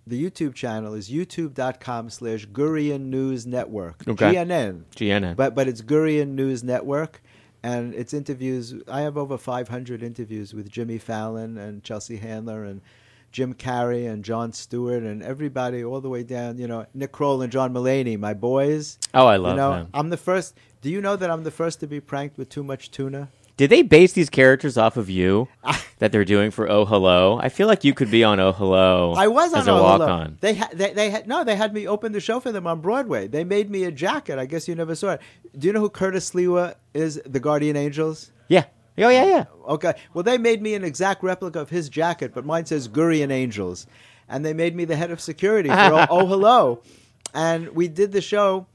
the 0.07 0.22
YouTube 0.22 0.55
channel 0.55 0.95
is 0.95 1.11
youtube.com 1.11 2.11
slash 2.11 2.47
Gurian 2.49 3.03
News 3.07 3.47
Network. 3.47 4.07
Okay. 4.09 4.35
GNN. 4.35 4.85
GNN. 4.97 5.37
But 5.37 5.55
but 5.55 5.68
it's 5.68 5.83
Gurian 5.83 6.29
News 6.29 6.64
Network, 6.64 7.22
and 7.62 7.95
it's 7.95 8.12
interviews. 8.12 8.75
I 8.89 9.03
have 9.03 9.16
over 9.16 9.39
500 9.39 10.03
interviews 10.03 10.53
with 10.55 10.68
Jimmy 10.70 10.99
Fallon 10.99 11.57
and 11.59 11.85
Chelsea 11.85 12.16
Handler 12.16 12.64
and 12.64 12.81
Jim 13.35 13.53
Carrey 13.53 14.09
and 14.09 14.24
Jon 14.24 14.53
Stewart 14.53 15.03
and 15.03 15.20
everybody 15.20 15.82
all 15.82 16.01
the 16.01 16.09
way 16.09 16.22
down. 16.22 16.57
You 16.57 16.68
know, 16.68 16.87
Nick 16.95 17.11
Kroll 17.11 17.43
and 17.43 17.51
John 17.51 17.74
Mulaney, 17.74 18.16
my 18.16 18.32
boys. 18.32 18.97
oh, 19.12 19.26
I 19.26 19.37
love 19.37 19.55
you 19.55 19.57
know, 19.57 19.70
them. 19.72 19.89
I'm 19.93 20.09
the 20.09 20.16
first. 20.16 20.57
Do 20.82 20.89
you 20.89 21.01
know 21.01 21.16
that 21.16 21.28
I'm 21.30 21.43
the 21.43 21.51
first 21.51 21.80
to 21.80 21.89
be 21.89 21.99
pranked 21.99 22.39
with 22.39 22.49
too 22.49 22.62
much 22.62 22.93
tuna? 22.93 23.28
Did 23.57 23.70
they 23.70 23.82
base 23.82 24.12
these 24.12 24.30
characters 24.30 24.78
off 24.78 24.97
of 24.97 25.11
you 25.11 25.49
that 25.99 26.12
they're 26.12 26.24
doing 26.24 26.53
for 26.53 26.70
Oh 26.70 26.85
Hello? 26.85 27.41
I 27.43 27.49
feel 27.49 27.66
like 27.66 27.82
you 27.82 27.93
could 27.93 28.09
be 28.11 28.22
on 28.22 28.39
Oh 28.39 28.53
Hello. 28.53 29.14
I 29.16 29.26
was 29.26 29.53
as 29.53 29.66
on 29.66 29.74
a 29.74 29.78
Oh 29.78 29.82
walk 29.82 30.01
Hello. 30.01 30.12
on. 30.12 30.39
They 30.41 30.55
had 30.55 30.70
they, 30.70 30.93
they 30.93 31.11
had 31.11 31.26
no, 31.26 31.43
they 31.43 31.57
had 31.57 31.74
me 31.74 31.89
open 31.89 32.12
the 32.12 32.20
show 32.20 32.39
for 32.39 32.53
them 32.53 32.68
on 32.68 32.80
Broadway. 32.80 33.26
They 33.26 33.43
made 33.43 33.68
me 33.68 33.82
a 33.82 33.91
jacket. 33.91 34.39
I 34.39 34.47
guess 34.47 34.68
you 34.68 34.76
never 34.76 34.95
saw 34.95 35.11
it. 35.14 35.20
Do 35.59 35.66
you 35.66 35.72
know 35.72 35.80
who 35.80 35.91
Curtis 35.91 36.30
Sliwa 36.30 36.76
is? 36.95 37.20
The 37.26 37.41
Guardian 37.41 37.76
Angels. 37.76 38.30
Yeah. 38.47 38.64
Oh 38.99 39.09
yeah, 39.09 39.24
yeah. 39.24 39.45
Okay. 39.66 39.95
Well, 40.12 40.22
they 40.22 40.38
made 40.38 40.62
me 40.62 40.74
an 40.74 40.84
exact 40.84 41.22
replica 41.22 41.61
of 41.61 41.70
his 41.70 41.88
jacket, 41.88 42.32
but 42.34 42.45
mine 42.45 42.66
says 42.66 42.88
Gurian 42.88 43.30
Angels, 43.30 43.86
and 44.28 44.45
they 44.45 44.55
made 44.55 44.76
me 44.76 44.84
the 44.84 44.97
head 44.97 45.11
of 45.11 45.20
security 45.20 45.68
for 45.68 45.74
oh, 45.76 46.07
oh 46.11 46.26
Hello, 46.26 46.82
and 47.32 47.68
we 47.70 47.88
did 47.88 48.12
the 48.12 48.20
show 48.20 48.66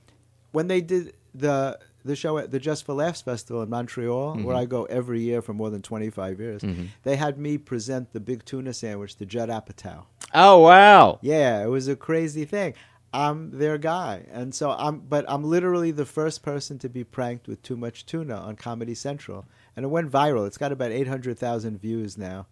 when 0.52 0.68
they 0.68 0.82
did 0.82 1.14
the 1.34 1.80
the 2.06 2.16
show 2.16 2.38
at 2.38 2.52
the 2.52 2.60
Just 2.60 2.86
for 2.86 2.94
Laughs 2.94 3.22
Festival 3.22 3.62
in 3.62 3.70
Montreal, 3.70 4.36
mm-hmm. 4.36 4.44
where 4.44 4.56
I 4.56 4.66
go 4.66 4.86
every 4.86 5.22
year 5.22 5.42
for 5.42 5.54
more 5.54 5.70
than 5.70 5.82
twenty 5.82 6.10
five 6.10 6.40
years. 6.40 6.62
Mm-hmm. 6.62 6.86
They 7.04 7.16
had 7.16 7.38
me 7.38 7.58
present 7.58 8.12
the 8.12 8.20
big 8.20 8.44
tuna 8.46 8.74
sandwich 8.74 9.16
to 9.16 9.26
Judd 9.26 9.50
Apatow. 9.50 10.04
Oh 10.34 10.60
wow. 10.60 11.20
Yeah, 11.22 11.64
it 11.64 11.68
was 11.68 11.88
a 11.88 11.96
crazy 11.96 12.46
thing. 12.46 12.74
I'm 13.12 13.58
their 13.58 13.78
guy, 13.78 14.26
and 14.32 14.54
so 14.54 14.72
I'm. 14.72 15.00
But 15.00 15.26
I'm 15.28 15.44
literally 15.44 15.92
the 15.92 16.06
first 16.06 16.44
person 16.44 16.78
to 16.80 16.90
be 16.90 17.04
pranked 17.04 17.48
with 17.48 17.62
too 17.64 17.76
much 17.76 18.06
tuna 18.06 18.36
on 18.36 18.56
Comedy 18.56 18.94
Central, 18.94 19.46
and 19.76 19.86
it 19.86 19.90
went 19.90 20.12
viral. 20.12 20.46
It's 20.48 20.58
got 20.58 20.72
about 20.72 20.92
eight 20.92 21.08
hundred 21.08 21.38
thousand 21.40 21.80
views 21.82 22.18
now, 22.18 22.48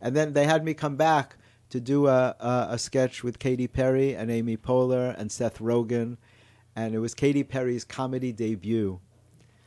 and 0.00 0.14
then 0.16 0.32
they 0.32 0.44
had 0.44 0.64
me 0.64 0.74
come 0.74 0.96
back 0.96 1.36
to 1.70 1.80
do 1.80 2.06
a, 2.06 2.34
a 2.38 2.68
a 2.72 2.78
sketch 2.78 3.24
with 3.24 3.38
Katy 3.38 3.66
Perry 3.68 4.14
and 4.14 4.30
Amy 4.30 4.56
Poehler 4.56 5.18
and 5.18 5.30
Seth 5.32 5.58
Rogen, 5.58 6.16
and 6.74 6.94
it 6.94 6.98
was 6.98 7.14
Katy 7.14 7.42
Perry's 7.44 7.84
comedy 7.84 8.32
debut. 8.32 9.00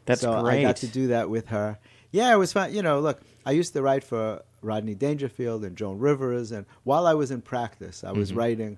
That's 0.06 0.22
so 0.22 0.42
great. 0.42 0.60
I 0.60 0.62
got 0.64 0.78
to 0.78 0.88
do 0.88 1.08
that 1.08 1.30
with 1.30 1.48
her. 1.50 1.78
Yeah, 2.12 2.34
it 2.34 2.38
was 2.38 2.52
fun. 2.54 2.74
You 2.74 2.82
know, 2.82 3.00
look, 3.00 3.22
I 3.46 3.52
used 3.52 3.74
to 3.74 3.82
write 3.84 4.04
for 4.04 4.42
Rodney 4.62 4.96
Dangerfield 4.96 5.64
and 5.64 5.76
Joan 5.78 6.00
Rivers, 6.00 6.52
and 6.52 6.66
while 6.84 7.06
I 7.06 7.14
was 7.14 7.30
in 7.32 7.42
practice, 7.42 8.04
I 8.04 8.10
Mm-hmm. 8.10 8.20
was 8.20 8.34
writing 8.34 8.78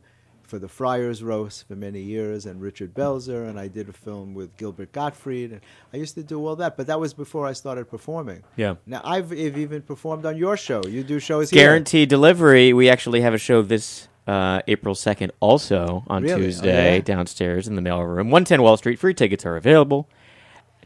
for 0.51 0.59
the 0.59 0.67
Friars 0.67 1.23
Roast 1.23 1.65
for 1.65 1.77
many 1.77 2.01
years, 2.01 2.45
and 2.45 2.61
Richard 2.61 2.93
Belzer, 2.93 3.47
and 3.47 3.57
I 3.57 3.69
did 3.69 3.87
a 3.87 3.93
film 3.93 4.33
with 4.33 4.57
Gilbert 4.57 4.91
Gottfried, 4.91 5.53
and 5.53 5.61
I 5.93 5.97
used 5.97 6.13
to 6.15 6.23
do 6.23 6.45
all 6.45 6.57
that. 6.57 6.75
But 6.75 6.87
that 6.87 6.99
was 6.99 7.13
before 7.13 7.47
I 7.47 7.53
started 7.53 7.89
performing. 7.89 8.43
Yeah. 8.57 8.75
Now 8.85 8.99
I've, 9.05 9.31
I've 9.31 9.57
even 9.57 9.81
performed 9.81 10.25
on 10.25 10.35
your 10.35 10.57
show. 10.57 10.81
You 10.85 11.03
do 11.03 11.19
shows 11.19 11.51
here. 11.51 11.63
Guaranteed 11.63 12.09
delivery. 12.09 12.73
We 12.73 12.89
actually 12.89 13.21
have 13.21 13.33
a 13.33 13.37
show 13.37 13.61
this 13.61 14.09
uh, 14.27 14.61
April 14.67 14.93
2nd 14.93 15.31
also 15.39 16.03
on 16.07 16.23
Really? 16.23 16.33
Oh, 16.33 16.37
Tuesday 16.45 16.95
yeah? 16.95 17.01
downstairs 17.01 17.69
in 17.69 17.77
the 17.77 17.81
mail 17.81 18.01
room. 18.01 18.29
110 18.29 18.61
Wall 18.61 18.75
Street. 18.75 18.99
Free 18.99 19.13
tickets 19.13 19.45
are 19.45 19.55
available. 19.55 20.09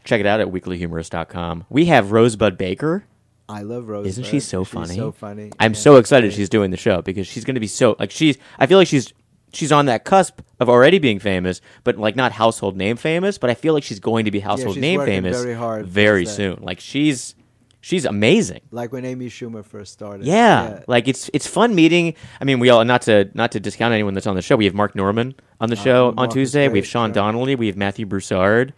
Check 0.04 0.20
it 0.20 0.26
out 0.26 0.38
at 0.38 0.46
weeklyhumorist.com. 0.46 1.66
We 1.68 1.86
have 1.86 2.12
Rosebud 2.12 2.56
Baker. 2.56 3.04
I 3.48 3.62
love 3.62 3.88
Rose. 3.88 4.06
Isn't 4.06 4.24
she 4.24 4.38
so 4.38 4.62
She's 4.62 4.72
funny? 4.72 4.94
So 4.94 5.10
funny. 5.10 5.50
I'm 5.58 5.72
Yeah, 5.72 5.78
so 5.78 5.96
excited 5.96 6.32
she's 6.32 6.48
doing 6.48 6.70
the 6.70 6.76
show 6.76 7.02
because 7.02 7.26
she's 7.26 7.44
going 7.44 7.54
to 7.54 7.60
be 7.60 7.66
so 7.66 7.96
like 7.98 8.12
she's. 8.12 8.38
I 8.60 8.66
feel 8.66 8.78
like 8.78 8.88
she's 8.88 9.12
she's 9.52 9.72
on 9.72 9.86
that 9.86 10.04
cusp 10.04 10.40
of 10.60 10.68
already 10.68 10.98
being 10.98 11.18
famous, 11.18 11.60
but 11.84 11.96
like 11.96 12.16
not 12.16 12.32
household 12.32 12.76
name 12.76 12.96
famous. 12.96 13.38
But 13.38 13.50
I 13.50 13.54
feel 13.54 13.74
like 13.74 13.84
she's 13.84 14.00
going 14.00 14.24
to 14.24 14.30
be 14.30 14.40
household 14.40 14.74
she's 14.74 14.80
name 14.80 14.98
working 14.98 15.14
famous 15.14 15.40
very 15.42 15.54
hard 15.54 15.86
very 15.86 16.24
towards 16.24 16.36
that. 16.36 16.56
soon. 16.56 16.62
Like 16.62 16.80
she's 16.80 17.34
she's 17.80 18.04
amazing. 18.04 18.60
like 18.70 18.92
when 18.92 19.04
Amy 19.04 19.28
Schumer 19.28 19.64
first 19.64 19.92
started. 19.92 20.26
Yeah. 20.26 20.82
like 20.88 21.08
it's 21.08 21.30
it's 21.32 21.46
fun 21.46 21.74
meeting. 21.74 22.14
I 22.40 22.44
mean, 22.44 22.58
we 22.58 22.68
all 22.70 22.84
not 22.84 23.02
to 23.02 23.30
not 23.34 23.52
to 23.52 23.60
discount 23.60 23.94
anyone 23.94 24.14
that's 24.14 24.26
on 24.26 24.34
the 24.36 24.42
show. 24.42 24.56
We 24.56 24.64
have 24.64 24.74
Mark 24.74 24.94
Norman 24.94 25.34
on 25.60 25.70
the 25.70 25.76
show 25.76 26.08
on 26.08 26.14
Mark 26.16 26.30
is 26.30 26.34
Tuesday. 26.34 26.68
We 26.68 26.78
have 26.78 26.86
Sean. 26.86 27.12
Donnelly. 27.12 27.54
We 27.54 27.68
have 27.68 27.76
Matthew 27.76 28.06
Broussard. 28.06 28.74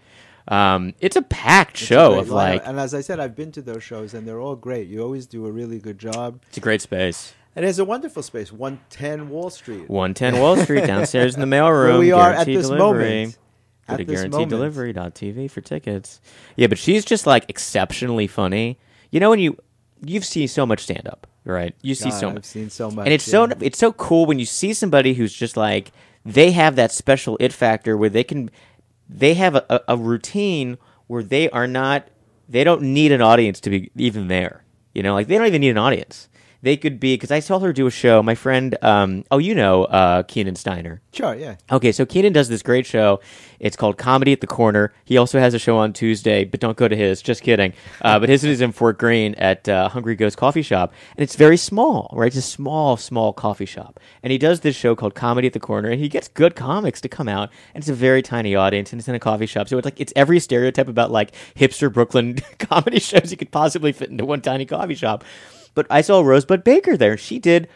Um, 0.48 0.94
it's 1.00 1.16
a 1.16 1.22
packed 1.22 1.76
show 1.76 2.12
great 2.12 2.20
of 2.20 2.26
lineup. 2.28 2.32
like 2.32 2.62
and 2.66 2.80
as 2.80 2.94
I 2.94 3.02
said, 3.02 3.20
I've 3.20 3.36
been 3.36 3.52
to 3.52 3.62
those 3.62 3.82
shows, 3.82 4.14
and 4.14 4.26
they're 4.26 4.40
all 4.40 4.56
great. 4.56 4.88
You 4.88 5.02
always 5.02 5.26
do 5.26 5.46
a 5.46 5.52
really 5.52 5.78
good 5.78 5.98
job. 5.98 6.42
it's 6.48 6.56
a 6.56 6.60
great 6.60 6.80
space. 6.80 7.34
And 7.59 7.66
a 7.80 7.84
wonderful 7.84 8.22
space, 8.22 8.52
110 8.52 9.30
Wall 9.30 9.50
Street. 9.50 9.90
110 9.90 10.40
Wall 10.40 10.56
Street 10.59 10.86
downstairs 10.86 11.34
in 11.34 11.40
the 11.40 11.46
mailroom. 11.46 11.88
Where 11.88 11.98
we 11.98 12.12
are 12.12 12.32
at 12.32 12.46
this 12.46 12.68
delivery. 12.68 13.09
moment. 13.09 13.38
Go 13.88 13.94
At 13.94 13.96
to 13.96 14.04
moment. 14.28 14.50
for 15.48 15.61
tickets. 15.61 16.20
Yeah, 16.54 16.68
but 16.68 16.78
she's 16.78 17.04
just 17.04 17.26
like 17.26 17.46
exceptionally 17.48 18.28
funny. 18.28 18.78
You 19.11 19.18
know 19.18 19.30
when 19.30 19.40
you 19.40 19.59
you've 20.04 20.24
seen 20.24 20.46
so 20.46 20.66
much 20.66 20.84
stand 20.84 21.09
up, 21.09 21.26
right? 21.44 21.74
You 21.82 21.96
see 21.96 22.11
God, 22.11 22.18
so 22.20 22.28
I've 22.28 22.34
much. 22.34 22.44
seen 22.44 22.70
so 22.70 22.92
much. 22.92 23.06
and 23.06 23.12
it's 23.12 23.26
yeah. 23.26 23.32
so 23.32 23.44
it's 23.61 23.78
so 23.78 23.92
cool 23.92 24.26
when 24.26 24.38
you 24.38 24.46
see 24.46 24.72
somebody 24.72 25.14
who's 25.14 25.32
just 25.32 25.56
like 25.56 25.90
they 26.24 26.52
have 26.52 26.76
that 26.76 26.92
special 26.92 27.36
it 27.40 27.52
factor 27.52 27.96
where 27.96 28.11
they 28.11 28.22
can 28.22 28.52
they 29.09 29.34
have 29.34 29.56
a, 29.56 29.64
a, 29.68 29.80
a 29.88 29.96
routine 29.96 30.78
where 31.09 31.24
they 31.24 31.50
are 31.50 31.66
not 31.66 32.06
they 32.48 32.62
don't 32.62 32.82
need 32.82 33.11
an 33.11 33.20
audience 33.22 33.61
to 33.62 33.70
be 33.70 33.90
even 33.96 34.28
there 34.28 34.62
you 34.94 35.02
know 35.02 35.14
like 35.14 35.26
they 35.26 35.38
don't 35.38 35.46
even 35.46 35.61
need 35.62 35.70
an 35.70 35.78
audience 35.78 36.28
they 36.62 36.76
could 36.76 36.98
be 36.98 37.14
because 37.14 37.30
I 37.30 37.40
saw 37.40 37.59
her 37.61 37.72
do 37.72 37.86
a 37.86 37.90
show. 37.90 38.22
My 38.22 38.34
friend, 38.34 38.76
um, 38.82 39.24
oh, 39.30 39.38
you 39.38 39.54
know, 39.54 39.84
uh, 39.84 40.24
Keenan 40.24 40.56
Steiner. 40.56 41.00
Sure, 41.12 41.34
yeah. 41.34 41.56
Okay, 41.70 41.92
so 41.92 42.04
Keenan 42.04 42.32
does 42.32 42.48
this 42.48 42.62
great 42.62 42.84
show. 42.84 43.20
It's 43.61 43.76
called 43.76 43.96
Comedy 43.96 44.32
at 44.32 44.40
the 44.40 44.46
Corner. 44.46 44.92
He 45.04 45.16
also 45.16 45.38
has 45.38 45.54
a 45.54 45.59
show 45.59 45.78
on 45.78 45.92
Tuesday, 45.92 46.44
but 46.44 46.61
don't 46.61 46.76
go 46.76 46.88
to 46.88 46.96
his. 46.96 47.22
Just 47.22 47.42
kidding. 47.42 47.74
Uh, 48.02 48.18
but 48.18 48.28
his 48.28 48.44
is 48.44 48.61
in 48.61 48.72
Fort 48.72 48.98
Greene 48.98 49.34
at 49.36 49.68
uh, 49.68 49.88
Hungry 49.88 50.16
Ghost 50.16 50.36
Coffee 50.36 50.62
Shop, 50.62 50.92
and 51.16 51.22
it's 51.22 51.36
very 51.36 51.56
small, 51.56 52.11
right? 52.12 52.28
It's 52.28 52.36
a 52.36 52.42
small, 52.42 52.96
small 52.96 53.32
coffee 53.32 53.66
shop, 53.66 54.00
and 54.22 54.32
he 54.32 54.38
does 54.38 54.61
this 54.61 54.76
show 54.76 54.94
called 54.96 55.14
Comedy 55.14 55.46
at 55.46 55.52
the 55.52 55.61
Corner, 55.61 55.90
and 55.90 56.00
he 56.00 56.09
gets 56.09 56.28
good 56.28 56.56
comics 56.56 57.00
to 57.02 57.09
come 57.09 57.28
out, 57.28 57.50
and 57.74 57.82
it's 57.82 57.88
a 57.88 57.94
very 57.94 58.22
tiny 58.22 58.54
audience, 58.54 58.92
and 58.92 59.00
it's 59.00 59.09
in 59.09 59.14
a 59.14 59.20
coffee 59.20 59.46
shop, 59.46 59.68
so 59.68 59.78
it's 59.78 59.84
like 59.84 60.00
it's 60.00 60.12
every 60.16 60.40
stereotype 60.40 60.88
about 60.88 61.11
like 61.11 61.32
hipster 61.56 61.92
Brooklyn 61.92 62.38
comedy 62.59 63.00
shows 63.00 63.30
you 63.30 63.36
could 63.36 63.50
possibly 63.50 63.92
fit 63.92 64.11
into 64.11 64.24
one 64.24 64.40
tiny 64.40 64.66
coffee 64.66 64.94
shop. 64.94 65.24
But 65.78 65.86
I 65.90 66.00
saw 66.00 66.22
Rosebud 66.22 66.64
Baker 66.64 66.96
there. 66.96 67.16
She 67.16 67.38
did 67.38 67.68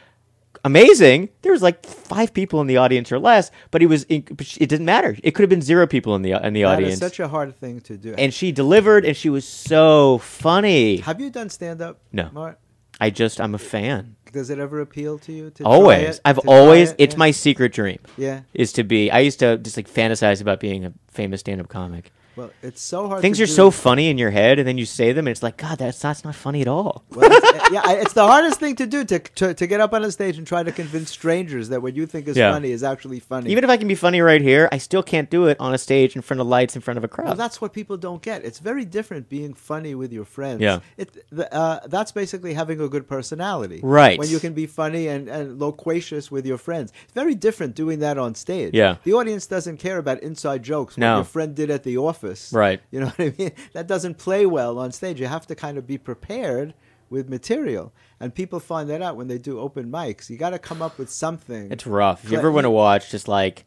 amazing. 0.64 1.28
There 1.42 1.52
was 1.52 1.62
like 1.62 1.86
five 1.86 2.34
people 2.34 2.60
in 2.60 2.66
the 2.66 2.76
audience 2.76 3.12
or 3.12 3.20
less, 3.20 3.52
but 3.70 3.80
it 3.80 3.86
was 3.86 4.04
it 4.08 4.26
didn't 4.58 4.86
matter. 4.86 5.16
It 5.22 5.32
could 5.36 5.42
have 5.44 5.50
been 5.50 5.62
zero 5.62 5.86
people 5.86 6.16
in 6.16 6.22
the 6.22 6.32
in 6.44 6.52
the 6.52 6.62
That 6.62 6.74
audience. 6.78 6.98
such 6.98 7.20
a 7.20 7.28
hard 7.28 7.54
thing 7.56 7.80
to 7.82 7.96
do. 7.96 8.12
and 8.18 8.34
she 8.34 8.50
delivered, 8.50 9.04
and 9.04 9.16
she 9.16 9.30
was 9.30 9.46
so 9.46 10.18
funny. 10.18 10.96
Have 10.96 11.20
you 11.20 11.30
done 11.30 11.48
stand 11.48 11.80
up? 11.80 12.00
No. 12.12 12.28
Mart? 12.32 12.58
I 13.00 13.10
just 13.10 13.40
I'm 13.40 13.54
a 13.54 13.58
fan. 13.58 14.16
Does 14.32 14.50
it 14.50 14.58
ever 14.58 14.80
appeal 14.80 15.18
to 15.20 15.32
you? 15.32 15.50
To 15.50 15.62
try 15.62 15.70
Always, 15.72 16.16
it? 16.16 16.20
I've 16.24 16.38
always. 16.40 16.90
it? 16.90 16.96
It's 16.98 17.14
Yeah. 17.14 17.18
my 17.18 17.30
secret 17.30 17.72
dream 17.72 18.00
yeah. 18.16 18.40
is 18.52 18.72
to 18.72 18.82
be. 18.82 19.12
I 19.12 19.20
used 19.20 19.38
to 19.38 19.58
just 19.58 19.76
like 19.76 19.88
fantasize 19.88 20.40
about 20.40 20.58
being 20.58 20.84
a 20.84 20.92
famous 21.06 21.38
stand-up 21.38 21.68
comic. 21.68 22.10
Well, 22.36 22.50
it's 22.62 22.80
so 22.80 23.08
hard. 23.08 23.20
Things 23.22 23.40
are 23.40 23.46
do. 23.46 23.52
so 23.52 23.70
funny 23.70 24.08
in 24.08 24.16
your 24.18 24.30
head, 24.30 24.58
and 24.58 24.66
then 24.66 24.78
you 24.78 24.86
say 24.86 25.12
them, 25.12 25.26
and 25.26 25.32
it's 25.32 25.42
like, 25.42 25.56
God, 25.58 25.78
that's 25.78 25.98
that's 25.98 26.24
not 26.24 26.34
funny 26.34 26.62
at 26.62 26.68
all. 26.68 27.04
Well, 27.10 27.28
it's, 27.30 27.70
yeah, 27.72 27.92
it's 27.92 28.14
the 28.14 28.26
hardest 28.26 28.58
thing 28.58 28.76
to 28.76 28.86
do 28.86 29.04
to, 29.04 29.18
to 29.18 29.54
to 29.54 29.66
get 29.66 29.80
up 29.80 29.92
on 29.92 30.02
a 30.04 30.10
stage 30.10 30.38
and 30.38 30.46
try 30.46 30.62
to 30.62 30.72
convince 30.72 31.10
strangers 31.10 31.68
that 31.68 31.82
what 31.82 31.94
you 31.94 32.06
think 32.06 32.28
is 32.28 32.36
Yeah. 32.36 32.52
funny 32.52 32.70
is 32.70 32.82
actually 32.82 33.20
funny. 33.20 33.50
Even 33.50 33.64
if 33.64 33.70
I 33.70 33.76
can 33.76 33.86
be 33.88 33.94
funny 33.94 34.20
right 34.20 34.40
here, 34.40 34.68
I 34.72 34.78
still 34.78 35.02
can't 35.02 35.28
do 35.28 35.46
it 35.46 35.58
on 35.60 35.74
a 35.74 35.78
stage 35.78 36.16
in 36.16 36.22
front 36.22 36.40
of 36.40 36.46
lights 36.46 36.74
in 36.74 36.82
front 36.82 36.96
of 36.98 37.04
a 37.04 37.08
crowd. 37.08 37.26
well, 37.26 37.34
that's 37.34 37.60
what 37.60 37.72
people 37.74 37.96
don't 37.96 38.22
get. 38.22 38.44
It's 38.44 38.58
very 38.60 38.84
different 38.84 39.28
being 39.28 39.52
funny 39.54 39.94
with 39.94 40.12
your 40.12 40.24
friends. 40.24 40.60
Yeah. 40.62 40.80
It, 40.96 41.24
the, 41.30 41.52
uh, 41.52 41.80
that's 41.86 42.12
basically 42.12 42.54
having 42.54 42.80
a 42.80 42.88
good 42.88 43.06
personality. 43.06 43.80
Right. 43.82 44.18
When 44.18 44.28
you 44.30 44.38
can 44.38 44.54
be 44.54 44.66
funny 44.66 45.08
and, 45.08 45.28
and 45.28 45.58
loquacious 45.58 46.30
with 46.30 46.46
your 46.46 46.58
friends. 46.58 46.92
It's 47.04 47.12
very 47.12 47.34
different 47.34 47.74
doing 47.74 47.98
that 47.98 48.16
on 48.16 48.34
stage. 48.34 48.72
Yeah. 48.74 48.96
The 49.04 49.12
audience 49.12 49.46
doesn't 49.46 49.76
care 49.78 49.98
about 49.98 50.20
inside 50.22 50.62
jokes. 50.62 50.96
What 50.96 51.00
No. 51.00 51.16
your 51.16 51.24
friend 51.24 51.54
did 51.54 51.70
at 51.70 51.82
the 51.82 51.98
office. 51.98 52.21
Right. 52.52 52.80
You 52.90 53.00
know 53.00 53.06
what 53.16 53.20
I 53.20 53.34
mean? 53.38 53.52
That 53.72 53.86
doesn't 53.86 54.18
play 54.18 54.46
well 54.46 54.78
on 54.78 54.92
stage. 54.92 55.20
You 55.20 55.26
have 55.26 55.46
to 55.48 55.54
kind 55.54 55.78
of 55.78 55.86
be 55.86 55.98
prepared 55.98 56.74
with 57.12 57.28
material. 57.28 57.92
And 58.18 58.34
people 58.34 58.58
find 58.58 58.88
that 58.90 59.02
out 59.02 59.16
when 59.16 59.28
they 59.28 59.38
do 59.38 59.60
open 59.60 59.90
mics. 59.90 60.30
You 60.30 60.36
got 60.36 60.50
to 60.50 60.58
come 60.58 60.82
up 60.82 60.98
with 60.98 61.10
something. 61.10 61.70
It's 61.70 61.86
rough. 61.86 62.24
If 62.24 62.32
you 62.32 62.38
ever 62.38 62.50
want 62.50 62.64
to 62.64 62.70
watch, 62.70 63.10
just 63.10 63.28
like, 63.28 63.66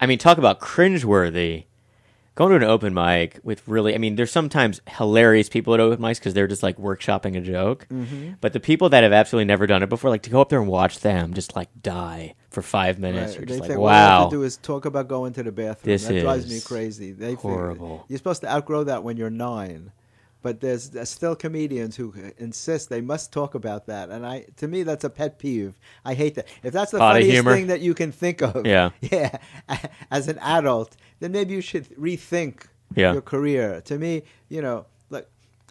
I 0.00 0.06
mean, 0.06 0.18
talk 0.18 0.36
about 0.36 0.60
cringeworthy. 0.60 1.64
Going 2.34 2.50
to 2.50 2.56
an 2.56 2.64
open 2.64 2.92
mic 2.92 3.38
with 3.44 3.62
really, 3.68 3.94
I 3.94 3.98
mean, 3.98 4.16
there's 4.16 4.32
sometimes 4.32 4.80
hilarious 4.88 5.48
people 5.48 5.72
at 5.72 5.78
open 5.78 6.00
mics 6.00 6.16
because 6.16 6.34
they're 6.34 6.48
just 6.48 6.64
like 6.64 6.76
workshopping 6.78 7.36
a 7.36 7.40
joke. 7.40 7.86
Mm-hmm. 7.88 8.32
But 8.40 8.52
the 8.52 8.58
people 8.58 8.88
that 8.88 9.04
have 9.04 9.12
absolutely 9.12 9.44
never 9.44 9.68
done 9.68 9.84
it 9.84 9.88
before, 9.88 10.10
like 10.10 10.22
to 10.22 10.30
go 10.30 10.40
up 10.40 10.48
there 10.48 10.60
and 10.60 10.68
watch 10.68 10.98
them 10.98 11.32
just 11.32 11.54
like 11.54 11.68
die 11.80 12.34
for 12.54 12.62
five 12.62 12.98
minutes, 12.98 13.36
Right. 13.36 13.40
They 13.40 13.46
just 13.46 13.60
like, 13.60 13.68
think 13.68 13.80
all 13.80 13.86
you 13.88 13.92
have 13.94 14.22
wow. 14.22 14.28
to 14.30 14.36
do 14.36 14.42
is 14.44 14.56
talk 14.56 14.84
about 14.86 15.08
going 15.08 15.32
to 15.34 15.42
the 15.42 15.52
bathroom. 15.52 15.92
This 15.92 16.06
that 16.06 16.20
drives 16.20 16.48
me 16.48 16.56
is 16.56 16.66
crazy. 16.66 17.12
They 17.12 17.26
think- 17.28 17.40
horrible. 17.40 18.04
you're 18.08 18.18
supposed 18.18 18.40
to 18.42 18.50
outgrow 18.50 18.84
that 18.84 19.02
when 19.04 19.16
you're 19.16 19.30
nine, 19.30 19.92
but 20.42 20.60
there's, 20.60 20.90
there's 20.90 21.08
still 21.08 21.34
comedians 21.34 21.96
who 21.96 22.14
insist 22.38 22.88
they 22.90 23.00
must 23.00 23.32
talk 23.32 23.54
about 23.54 23.86
that, 23.86 24.10
and 24.10 24.26
I 24.26 24.46
to 24.56 24.68
me 24.68 24.82
that's 24.82 25.04
a 25.04 25.10
pet 25.10 25.38
peeve. 25.38 25.78
I 26.04 26.14
hate 26.14 26.34
that. 26.36 26.46
If 26.62 26.72
that's 26.72 26.92
the 26.92 26.98
Pot 26.98 27.14
funniest 27.14 27.44
thing 27.44 27.66
that 27.68 27.80
you 27.80 27.94
can 27.94 28.12
think 28.12 28.42
of, 28.42 28.66
Yeah. 28.66 28.90
yeah, 29.00 29.38
as 30.10 30.28
an 30.28 30.38
adult, 30.40 30.96
then 31.20 31.32
maybe 31.32 31.54
you 31.54 31.60
should 31.62 31.88
rethink 31.96 32.66
Yeah. 32.94 33.12
your 33.14 33.22
career. 33.22 33.80
To 33.86 33.98
me, 33.98 34.22
you 34.48 34.60
know, 34.62 34.86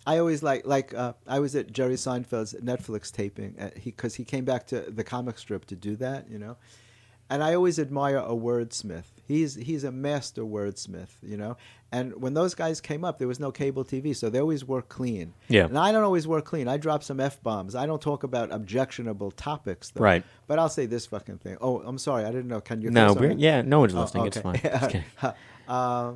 I 0.06 0.18
always 0.18 0.44
like 0.44 0.66
like 0.66 0.94
uh, 0.94 1.14
I 1.28 1.40
was 1.40 1.56
at 1.56 1.72
Jerry 1.72 1.96
Seinfeld's 1.96 2.54
Netflix 2.56 3.12
taping 3.12 3.56
uh, 3.60 3.70
he 3.76 3.92
because 3.92 4.16
he 4.16 4.26
came 4.26 4.46
back 4.46 4.68
to 4.68 4.82
the 4.82 5.04
comic 5.04 5.38
strip 5.38 5.66
to 5.66 5.76
do 5.76 5.96
that, 5.98 6.30
you 6.30 6.38
know, 6.40 6.58
and 7.30 7.42
I 7.44 7.54
always 7.56 7.80
admire 7.80 8.18
a 8.18 8.32
wordsmith. 8.36 9.06
He's 9.26 9.56
he's 9.56 9.84
a 9.86 9.92
master 9.92 10.42
wordsmith, 10.44 11.10
you 11.22 11.38
know. 11.38 11.56
And 11.92 12.20
when 12.22 12.34
those 12.34 12.56
guys 12.56 12.82
came 12.82 13.06
up, 13.06 13.20
there 13.20 13.28
was 13.28 13.40
no 13.40 13.52
cable 13.52 13.86
TV, 13.86 14.16
so 14.16 14.30
they 14.30 14.40
always 14.40 14.66
work 14.66 14.90
clean. 14.90 15.36
Yeah. 15.48 15.66
And 15.66 15.78
I 15.78 15.92
don't 15.92 16.04
always 16.04 16.28
work 16.28 16.44
clean. 16.44 16.68
I 16.68 16.78
drop 16.78 17.04
some 17.04 17.20
f 17.20 17.42
bombs. 17.44 17.76
I 17.76 17.86
don't 17.86 18.02
talk 18.02 18.24
about 18.24 18.52
objectionable 18.52 19.30
topics, 19.32 19.92
though. 19.92 20.04
Right. 20.04 20.24
But 20.48 20.58
I'll 20.58 20.70
say 20.70 20.88
this 20.88 21.06
fucking 21.06 21.38
thing. 21.38 21.56
Oh, 21.62 21.82
I'm 21.86 22.00
sorry. 22.00 22.26
I 22.26 22.32
didn't 22.32 22.48
know. 22.48 22.62
Can 22.62 22.82
you? 22.82 22.90
no, 22.90 23.16
yeah, 23.38 23.62
no 23.62 23.80
one's 23.82 23.94
Oh, 23.94 24.02
listening. 24.02 24.26
It's 24.26 24.38
fine. 24.40 24.56
okay. 24.66 24.70
Just 24.72 24.90
kidding. 24.90 25.04
uh, 25.68 26.14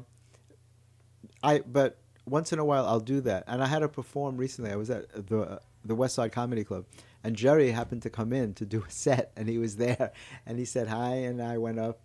I 1.44 1.60
but 1.60 2.00
once 2.28 2.52
in 2.54 2.60
a 2.60 2.66
while 2.66 2.86
I'll 2.86 3.00
do 3.00 3.22
that, 3.22 3.44
and 3.48 3.64
I 3.64 3.68
had 3.68 3.80
to 3.80 3.88
perform 3.88 4.38
recently. 4.38 4.72
I 4.72 4.76
was 4.76 4.90
at 4.90 5.12
the 5.28 5.60
the 5.86 5.96
West 5.96 6.16
Side 6.16 6.32
Comedy 6.32 6.64
Club, 6.64 6.86
and 7.24 7.36
Jerry 7.36 7.72
happened 7.72 8.02
to 8.04 8.10
come 8.10 8.34
in 8.34 8.54
to 8.56 8.66
do 8.66 8.84
a 8.88 8.92
set, 8.92 9.32
and 9.38 9.48
he 9.48 9.58
was 9.58 9.78
there, 9.78 10.12
and 10.46 10.58
he 10.60 10.66
said 10.66 10.88
hi, 10.88 11.16
and 11.16 11.42
I 11.42 11.58
went 11.58 11.80
up. 11.80 12.00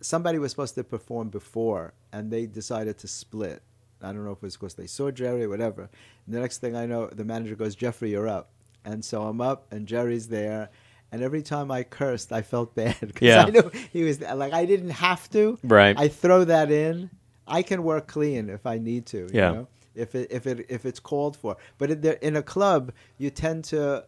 Somebody 0.00 0.38
was 0.38 0.50
supposed 0.50 0.74
to 0.74 0.84
perform 0.84 1.28
before, 1.30 1.94
and 2.12 2.30
they 2.30 2.46
decided 2.46 2.98
to 2.98 3.08
split. 3.08 3.62
I 4.02 4.08
don't 4.12 4.24
know 4.24 4.32
if 4.32 4.38
it 4.38 4.42
was 4.42 4.56
because 4.56 4.74
they 4.74 4.86
saw 4.86 5.10
Jerry 5.10 5.44
or 5.44 5.48
whatever. 5.48 5.88
And 6.26 6.34
the 6.34 6.40
next 6.40 6.58
thing 6.58 6.76
I 6.76 6.84
know, 6.84 7.06
the 7.06 7.24
manager 7.24 7.54
goes, 7.54 7.74
"Jeffrey, 7.74 8.10
you're 8.10 8.28
up," 8.28 8.50
and 8.84 9.04
so 9.04 9.22
I'm 9.22 9.40
up, 9.40 9.72
and 9.72 9.86
Jerry's 9.86 10.28
there. 10.28 10.70
And 11.12 11.22
every 11.22 11.42
time 11.42 11.70
I 11.70 11.84
cursed, 11.84 12.32
I 12.32 12.42
felt 12.42 12.74
bad 12.82 12.96
because 13.00 13.22
Yeah. 13.22 13.44
I 13.44 13.50
knew 13.50 13.70
he 13.92 14.02
was 14.02 14.20
like 14.20 14.52
I 14.52 14.64
didn't 14.66 14.90
have 14.90 15.30
to. 15.30 15.58
Right. 15.62 15.96
I 15.98 16.08
throw 16.08 16.44
that 16.44 16.70
in. 16.72 17.08
I 17.46 17.62
can 17.62 17.82
work 17.82 18.06
clean 18.06 18.48
if 18.48 18.66
I 18.66 18.78
need 18.78 19.06
to. 19.06 19.18
You 19.18 19.30
Yeah. 19.32 19.52
Know? 19.52 19.68
If 19.94 20.14
it 20.16 20.32
if 20.32 20.46
it 20.46 20.66
if 20.68 20.84
it's 20.84 20.98
called 20.98 21.36
for, 21.36 21.56
but 21.78 21.90
in, 21.90 22.00
the, 22.00 22.26
in 22.26 22.34
a 22.36 22.42
club, 22.42 22.92
you 23.16 23.30
tend 23.30 23.62
to 23.66 24.04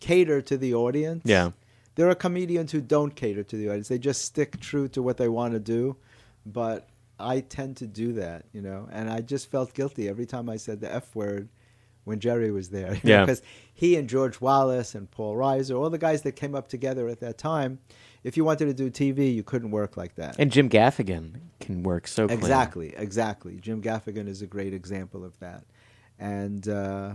cater 0.00 0.42
to 0.42 0.56
the 0.56 0.74
audience. 0.74 1.22
Yeah. 1.24 1.52
There 1.94 2.08
are 2.08 2.14
comedians 2.14 2.72
who 2.72 2.80
don't 2.80 3.14
cater 3.14 3.44
to 3.44 3.56
the 3.56 3.68
audience. 3.68 3.88
They 3.88 3.98
just 3.98 4.24
stick 4.24 4.58
true 4.60 4.88
to 4.88 5.02
what 5.02 5.16
they 5.16 5.28
want 5.28 5.52
to 5.54 5.60
do. 5.60 5.96
But 6.44 6.88
I 7.20 7.40
tend 7.40 7.76
to 7.78 7.86
do 7.86 8.12
that, 8.14 8.46
you 8.52 8.62
know. 8.62 8.88
And 8.90 9.10
I 9.10 9.20
just 9.20 9.50
felt 9.50 9.74
guilty 9.74 10.08
every 10.08 10.26
time 10.26 10.48
I 10.48 10.56
said 10.56 10.80
the 10.80 10.92
F 10.92 11.14
word 11.14 11.48
when 12.04 12.20
Jerry 12.20 12.50
was 12.50 12.70
there. 12.70 12.98
Yeah. 13.04 13.20
Because 13.20 13.42
he 13.74 13.96
and 13.96 14.08
George 14.08 14.40
Wallace 14.40 14.94
and 14.94 15.10
Paul 15.10 15.36
Reiser, 15.36 15.78
all 15.78 15.90
the 15.90 15.98
guys 15.98 16.22
that 16.22 16.32
came 16.32 16.54
up 16.54 16.68
together 16.68 17.06
at 17.08 17.20
that 17.20 17.38
time, 17.38 17.78
if 18.24 18.36
you 18.36 18.44
wanted 18.44 18.66
to 18.66 18.74
do 18.74 18.90
TV, 18.90 19.34
you 19.34 19.42
couldn't 19.42 19.70
work 19.70 19.96
like 19.96 20.14
that. 20.16 20.36
And 20.38 20.50
Jim 20.50 20.68
Gaffigan 20.68 21.34
can 21.60 21.82
work 21.82 22.06
so 22.08 22.26
clean. 22.26 22.38
Exactly, 22.38 22.94
exactly. 22.96 23.56
Jim 23.60 23.80
Gaffigan 23.82 24.26
is 24.28 24.42
a 24.42 24.46
great 24.46 24.74
example 24.74 25.24
of 25.24 25.38
that, 25.40 25.64
and 26.18 26.68
uh, 26.68 27.12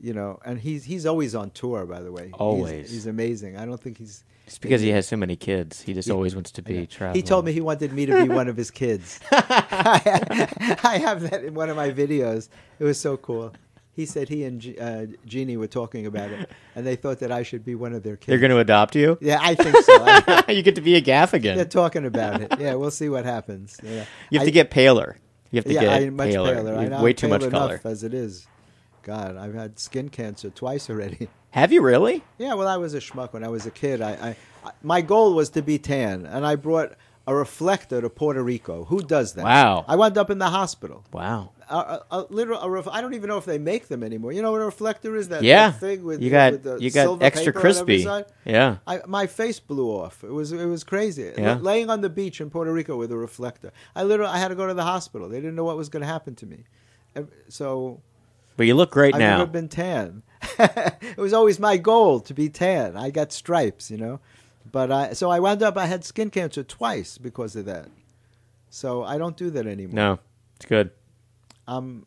you 0.00 0.12
know, 0.14 0.38
and 0.44 0.58
he's 0.60 0.84
he's 0.84 1.06
always 1.06 1.34
on 1.34 1.50
tour. 1.50 1.84
By 1.86 2.00
the 2.00 2.12
way, 2.12 2.24
He's- 2.26 2.34
Always. 2.38 2.90
he's, 2.90 3.06
amazing. 3.06 3.56
I 3.56 3.66
don't 3.66 3.80
think 3.80 3.98
he's 3.98 4.24
It's 4.46 4.58
because 4.58 4.80
he 4.80 4.88
has 4.90 5.06
so 5.08 5.16
many 5.16 5.36
kids. 5.36 5.82
He 5.82 5.92
just 5.92 6.06
He- 6.08 6.12
always 6.12 6.34
wants 6.34 6.50
to 6.52 6.62
be 6.62 6.74
Yeah. 6.74 6.84
traveling. 6.86 7.16
He 7.16 7.22
told 7.22 7.44
me 7.44 7.52
he 7.52 7.60
wanted 7.60 7.92
me 7.92 8.06
to 8.06 8.22
be 8.22 8.28
one 8.28 8.48
of 8.48 8.56
his 8.56 8.70
kids. 8.70 9.18
I 9.30 11.00
have 11.02 11.28
that 11.30 11.44
in 11.44 11.54
one 11.54 11.68
of 11.68 11.76
my 11.76 11.90
videos. 11.90 12.48
It 12.78 12.84
was 12.84 12.98
so 13.00 13.16
cool. 13.16 13.52
He 13.98 14.06
said 14.06 14.28
he 14.28 14.44
and 14.44 14.60
G- 14.60 14.78
uh, 14.78 15.06
Jeannie 15.26 15.56
were 15.56 15.66
talking 15.66 16.06
about 16.06 16.30
it, 16.30 16.48
and 16.76 16.86
they 16.86 16.94
thought 16.94 17.18
that 17.18 17.32
I 17.32 17.42
should 17.42 17.64
be 17.64 17.74
one 17.74 17.92
of 17.92 18.04
their 18.04 18.14
kids. 18.16 18.28
they're 18.28 18.38
going 18.38 18.52
to 18.52 18.58
adopt 18.60 18.94
you. 18.94 19.18
Yeah, 19.20 19.40
I 19.42 19.56
think 19.56 19.76
so. 19.76 19.92
I- 19.98 20.44
you 20.52 20.62
get 20.62 20.76
to 20.76 20.80
be 20.80 20.94
a 20.94 21.02
Gaffigan. 21.02 21.56
they're 21.56 21.64
talking 21.64 22.06
about 22.06 22.40
it. 22.40 22.54
Yeah, 22.60 22.74
we'll 22.74 22.92
see 22.92 23.08
what 23.08 23.24
happens. 23.24 23.76
Yeah. 23.82 24.04
You 24.30 24.38
have 24.38 24.42
I- 24.42 24.44
to 24.44 24.50
get 24.52 24.70
paler. 24.70 25.16
You 25.50 25.56
have 25.56 25.64
to 25.64 25.72
yeah, 25.72 25.80
get 25.80 25.92
I'm 26.04 26.14
much 26.14 26.30
paler. 26.30 26.54
paler. 26.54 26.76
I 26.76 26.86
know 26.86 27.02
way 27.02 27.10
I'm 27.10 27.16
too 27.16 27.26
much 27.26 27.50
color. 27.50 27.80
as 27.82 28.04
it 28.04 28.14
is. 28.14 28.46
God, 29.02 29.36
I've 29.36 29.54
had 29.54 29.80
skin 29.80 30.10
cancer 30.10 30.50
twice 30.50 30.88
already. 30.88 31.28
Have 31.50 31.72
you 31.72 31.82
really? 31.82 32.22
Yeah, 32.36 32.54
well, 32.54 32.68
I 32.68 32.76
was 32.76 32.94
a 32.94 32.98
schmuck 33.00 33.32
when 33.32 33.42
I 33.42 33.48
was 33.48 33.66
a 33.66 33.72
kid. 33.72 34.00
I, 34.00 34.10
I, 34.12 34.36
I 34.64 34.70
my 34.82 35.00
goal 35.00 35.34
was 35.34 35.50
to 35.50 35.62
be 35.62 35.76
tan, 35.78 36.24
and 36.24 36.46
I 36.46 36.54
brought 36.54 36.92
a 37.28 37.34
reflector 37.34 38.00
to 38.00 38.08
Puerto 38.08 38.42
Rico. 38.42 38.84
Who 38.86 39.02
does 39.02 39.34
that? 39.34 39.44
Wow. 39.44 39.84
I 39.86 39.96
wound 39.96 40.16
up 40.16 40.30
in 40.30 40.38
the 40.38 40.48
hospital. 40.48 41.04
Wow. 41.12 41.50
A, 41.68 41.76
a, 41.76 42.04
a 42.10 42.20
literal, 42.30 42.58
a 42.62 42.70
ref, 42.70 42.88
I 42.88 43.02
don't 43.02 43.12
even 43.12 43.28
know 43.28 43.36
if 43.36 43.44
they 43.44 43.58
make 43.58 43.88
them 43.88 44.02
anymore. 44.02 44.32
You 44.32 44.40
know 44.40 44.50
what 44.52 44.62
a 44.62 44.64
reflector 44.64 45.14
is? 45.14 45.28
That 45.28 45.42
Yeah. 45.42 45.68
that 45.70 45.80
thing 45.80 46.04
with 46.04 46.22
you 46.22 46.30
got 46.30 46.52
with 46.52 46.62
the 46.62 46.78
you 46.78 46.90
got 46.90 47.22
extra 47.22 47.52
crispy. 47.52 48.06
Yeah. 48.46 48.78
I, 48.86 49.02
my 49.06 49.26
face 49.26 49.60
blew 49.60 49.90
off. 49.90 50.24
It 50.24 50.32
was 50.32 50.52
it 50.52 50.64
was 50.64 50.82
crazy. 50.84 51.30
Yeah. 51.36 51.56
L- 51.56 51.58
laying 51.58 51.90
on 51.90 52.00
the 52.00 52.08
beach 52.08 52.40
in 52.40 52.48
Puerto 52.48 52.72
Rico 52.72 52.96
with 52.96 53.12
a 53.12 53.18
reflector. 53.18 53.72
I 53.94 54.04
literally 54.04 54.32
I 54.32 54.38
had 54.38 54.48
to 54.48 54.54
go 54.54 54.66
to 54.66 54.72
the 54.72 54.84
hospital. 54.84 55.28
They 55.28 55.36
didn't 55.40 55.54
know 55.56 55.64
what 55.64 55.76
was 55.76 55.90
going 55.90 56.00
to 56.00 56.06
happen 56.06 56.34
to 56.36 56.46
me. 56.46 56.64
So 57.48 58.00
But 58.56 58.66
you 58.66 58.74
look 58.74 58.90
great 58.90 59.14
now. 59.14 59.34
I've 59.34 59.38
never 59.40 59.50
been 59.50 59.68
tan. 59.68 60.22
it 60.58 61.18
was 61.18 61.34
always 61.34 61.60
my 61.60 61.76
goal 61.76 62.20
to 62.20 62.32
be 62.32 62.48
tan. 62.48 62.96
I 62.96 63.10
got 63.10 63.32
stripes, 63.32 63.90
you 63.90 63.98
know. 63.98 64.20
But 64.70 64.90
I 64.92 65.12
so 65.12 65.30
I 65.30 65.40
wound 65.40 65.62
up 65.62 65.76
I 65.76 65.86
had 65.86 66.04
skin 66.04 66.30
cancer 66.30 66.62
twice 66.62 67.18
because 67.18 67.56
of 67.56 67.64
that. 67.66 67.88
So 68.70 69.02
I 69.02 69.16
don't 69.18 69.36
do 69.36 69.50
that 69.50 69.66
anymore. 69.66 69.94
no. 69.94 70.18
It's 70.56 70.66
good. 70.66 70.90
I'm 71.66 72.04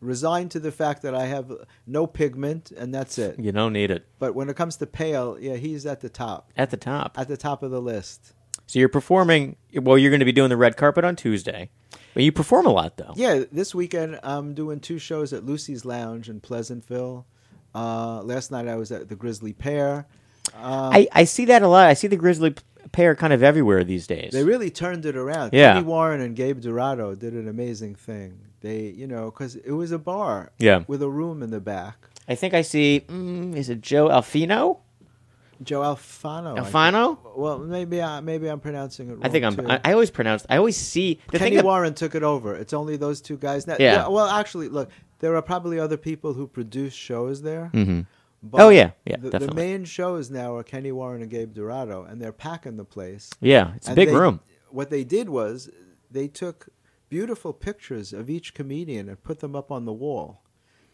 resigned 0.00 0.50
to 0.50 0.60
the 0.60 0.72
fact 0.72 1.02
that 1.02 1.14
I 1.14 1.26
have 1.26 1.52
no 1.86 2.06
pigment 2.06 2.70
and 2.72 2.92
that's 2.94 3.16
it. 3.18 3.38
You 3.38 3.52
don't 3.52 3.72
need 3.72 3.90
it 3.90 4.06
But 4.18 4.34
when 4.34 4.48
it 4.50 4.56
comes 4.56 4.76
to 4.78 4.86
pale, 4.86 5.38
yeah, 5.40 5.54
he's 5.54 5.86
at 5.86 6.00
the 6.00 6.08
top, 6.08 6.50
at 6.56 6.70
the 6.70 6.76
top. 6.76 7.18
at 7.18 7.28
the 7.28 7.36
top 7.36 7.62
of 7.62 7.70
the 7.70 7.80
list. 7.80 8.32
So 8.66 8.78
you're 8.80 8.88
performing. 8.88 9.56
Well, 9.74 9.96
you're 9.96 10.10
going 10.10 10.20
to 10.20 10.26
be 10.26 10.32
doing 10.32 10.50
the 10.50 10.56
red 10.56 10.76
carpet 10.76 11.04
on 11.04 11.14
Tuesday, 11.14 11.70
but 12.14 12.24
you 12.24 12.32
perform 12.32 12.66
a 12.66 12.72
lot 12.72 12.96
though. 12.96 13.12
Yeah, 13.14 13.44
this 13.52 13.74
weekend 13.74 14.18
I'm 14.24 14.54
doing 14.54 14.80
two 14.80 14.98
shows 14.98 15.32
at 15.32 15.44
Lucy's 15.46 15.84
Lounge 15.84 16.28
in 16.28 16.40
Pleasantville. 16.40 17.24
Uh, 17.74 18.22
last 18.22 18.50
night 18.50 18.66
I 18.66 18.74
was 18.74 18.90
at 18.90 19.08
the 19.08 19.14
Grizzly 19.16 19.52
Pear. 19.52 20.06
Um, 20.54 20.92
I, 20.92 21.08
I 21.12 21.24
see 21.24 21.44
that 21.46 21.62
a 21.62 21.68
lot. 21.68 21.86
I 21.86 21.94
see 21.94 22.06
the 22.08 22.16
grizzly 22.16 22.54
pear 22.92 23.14
kind 23.14 23.32
of 23.32 23.42
everywhere 23.42 23.84
these 23.84 24.06
days. 24.06 24.30
They 24.32 24.44
really 24.44 24.70
turned 24.70 25.04
it 25.06 25.16
around. 25.16 25.50
Yeah. 25.52 25.74
Kenny 25.74 25.84
Warren 25.84 26.20
and 26.20 26.34
Gabe 26.36 26.60
Dorado 26.60 27.14
did 27.14 27.34
an 27.34 27.48
amazing 27.48 27.94
thing. 27.94 28.38
They, 28.60 28.86
you 28.88 29.06
know, 29.06 29.26
because 29.26 29.56
it 29.56 29.72
was 29.72 29.92
a 29.92 29.98
bar 29.98 30.52
Yeah. 30.58 30.84
with 30.86 31.02
a 31.02 31.08
room 31.08 31.42
in 31.42 31.50
the 31.50 31.60
back. 31.60 31.96
I 32.28 32.34
think 32.34 32.54
I 32.54 32.62
see. 32.62 33.04
Mm, 33.08 33.54
is 33.54 33.68
it 33.68 33.80
Joe 33.80 34.08
Alfino? 34.08 34.78
Joe 35.62 35.80
Alfano. 35.80 36.58
Alfano? 36.58 37.18
Well, 37.36 37.58
maybe 37.58 38.02
I, 38.02 38.20
maybe 38.20 38.48
I'm 38.48 38.60
pronouncing 38.60 39.08
it 39.08 39.12
wrong. 39.12 39.20
I 39.24 39.28
think 39.28 39.44
I'm. 39.44 39.70
I, 39.70 39.80
I 39.84 39.92
always 39.92 40.10
pronounce. 40.10 40.44
I 40.50 40.56
always 40.58 40.76
see 40.76 41.18
the 41.30 41.38
Kenny 41.38 41.50
thing. 41.50 41.56
that- 41.58 41.64
Warren 41.64 41.94
took 41.94 42.14
it 42.14 42.22
over. 42.22 42.54
It's 42.56 42.72
only 42.74 42.96
those 42.96 43.20
two 43.22 43.36
guys 43.38 43.66
now. 43.66 43.76
Yeah. 43.78 44.08
Well, 44.08 44.26
actually, 44.26 44.68
look, 44.68 44.90
there 45.20 45.34
are 45.34 45.40
probably 45.42 45.78
other 45.78 45.96
people 45.96 46.34
who 46.34 46.46
produce 46.46 46.92
shows 46.92 47.40
there. 47.42 47.70
Mhm. 47.72 48.06
But 48.50 48.60
Oh, 48.60 48.68
yeah. 48.70 48.90
Yeah, 49.04 49.16
the, 49.18 49.38
the 49.38 49.54
main 49.54 49.84
shows 49.84 50.30
now 50.30 50.54
are 50.56 50.62
Kenny 50.62 50.92
Warren 50.92 51.22
and 51.22 51.30
Gabe 51.30 51.52
Dorado, 51.54 52.04
and 52.04 52.20
they're 52.20 52.32
packing 52.32 52.76
the 52.76 52.84
place. 52.84 53.30
Yeah, 53.40 53.74
it's 53.76 53.88
a 53.88 53.94
big 53.94 54.08
they- 54.08 54.14
room. 54.14 54.40
What 54.70 54.90
they 54.90 55.04
did 55.04 55.28
was 55.28 55.70
they 56.10 56.28
took 56.28 56.68
beautiful 57.08 57.52
pictures 57.52 58.12
of 58.12 58.28
each 58.28 58.52
comedian 58.52 59.08
and 59.08 59.22
put 59.22 59.40
them 59.40 59.54
up 59.56 59.70
on 59.70 59.84
the 59.84 59.92
wall. 59.92 60.42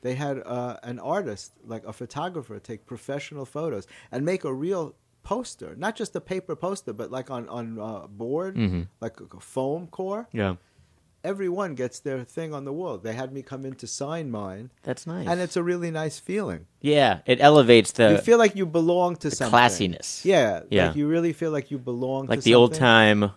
They 0.03 0.15
had 0.15 0.43
uh, 0.45 0.77
an 0.83 0.99
artist, 0.99 1.53
like 1.65 1.85
a 1.87 1.93
photographer, 1.93 2.59
take 2.59 2.87
professional 2.87 3.45
photos 3.45 3.87
and 4.11 4.25
make 4.25 4.45
a 4.45 4.53
real 4.53 4.95
poster, 5.23 5.75
not 5.77 5.95
just 5.97 6.15
a 6.17 6.21
paper 6.21 6.57
poster, 6.57 6.93
but 6.93 7.11
like 7.11 7.31
on 7.31 7.49
on 7.49 7.79
uh, 7.79 8.07
board, 8.09 8.57
Mhm. 8.57 8.89
like 9.01 9.21
a 9.21 9.41
foam 9.41 9.87
core. 9.87 10.29
Yeah, 10.33 10.57
Everyone 11.25 11.75
gets 11.77 12.01
their 12.01 12.25
thing 12.25 12.53
on 12.53 12.65
the 12.65 12.73
wall. 12.73 12.99
They 12.99 13.13
had 13.13 13.33
me 13.33 13.43
come 13.43 13.65
in 13.65 13.75
to 13.77 13.87
sign 13.87 14.31
mine, 14.31 14.71
that's 14.83 15.07
nice. 15.07 15.29
and 15.29 15.41
it's 15.41 15.57
a 15.57 15.63
really 15.63 15.91
nice 15.91 16.19
feeling. 16.19 16.67
yeah, 16.81 17.21
it 17.27 17.41
elevates 17.41 17.93
the 17.93 18.11
you 18.13 18.19
feel 18.19 18.39
like 18.39 18.57
you 18.57 18.67
belong 18.67 19.15
to 19.17 19.31
something. 19.31 19.57
classiness. 19.57 20.25
Yeah, 20.25 20.63
Yeah. 20.71 20.89
Like 20.89 20.97
you 20.97 21.07
really 21.07 21.33
feel 21.33 21.53
like 21.53 21.71
you 21.71 21.79
belong. 21.79 22.27
like 22.27 22.41
to 22.41 22.45
the 22.45 22.55
old 22.57 22.75
time. 22.75 23.31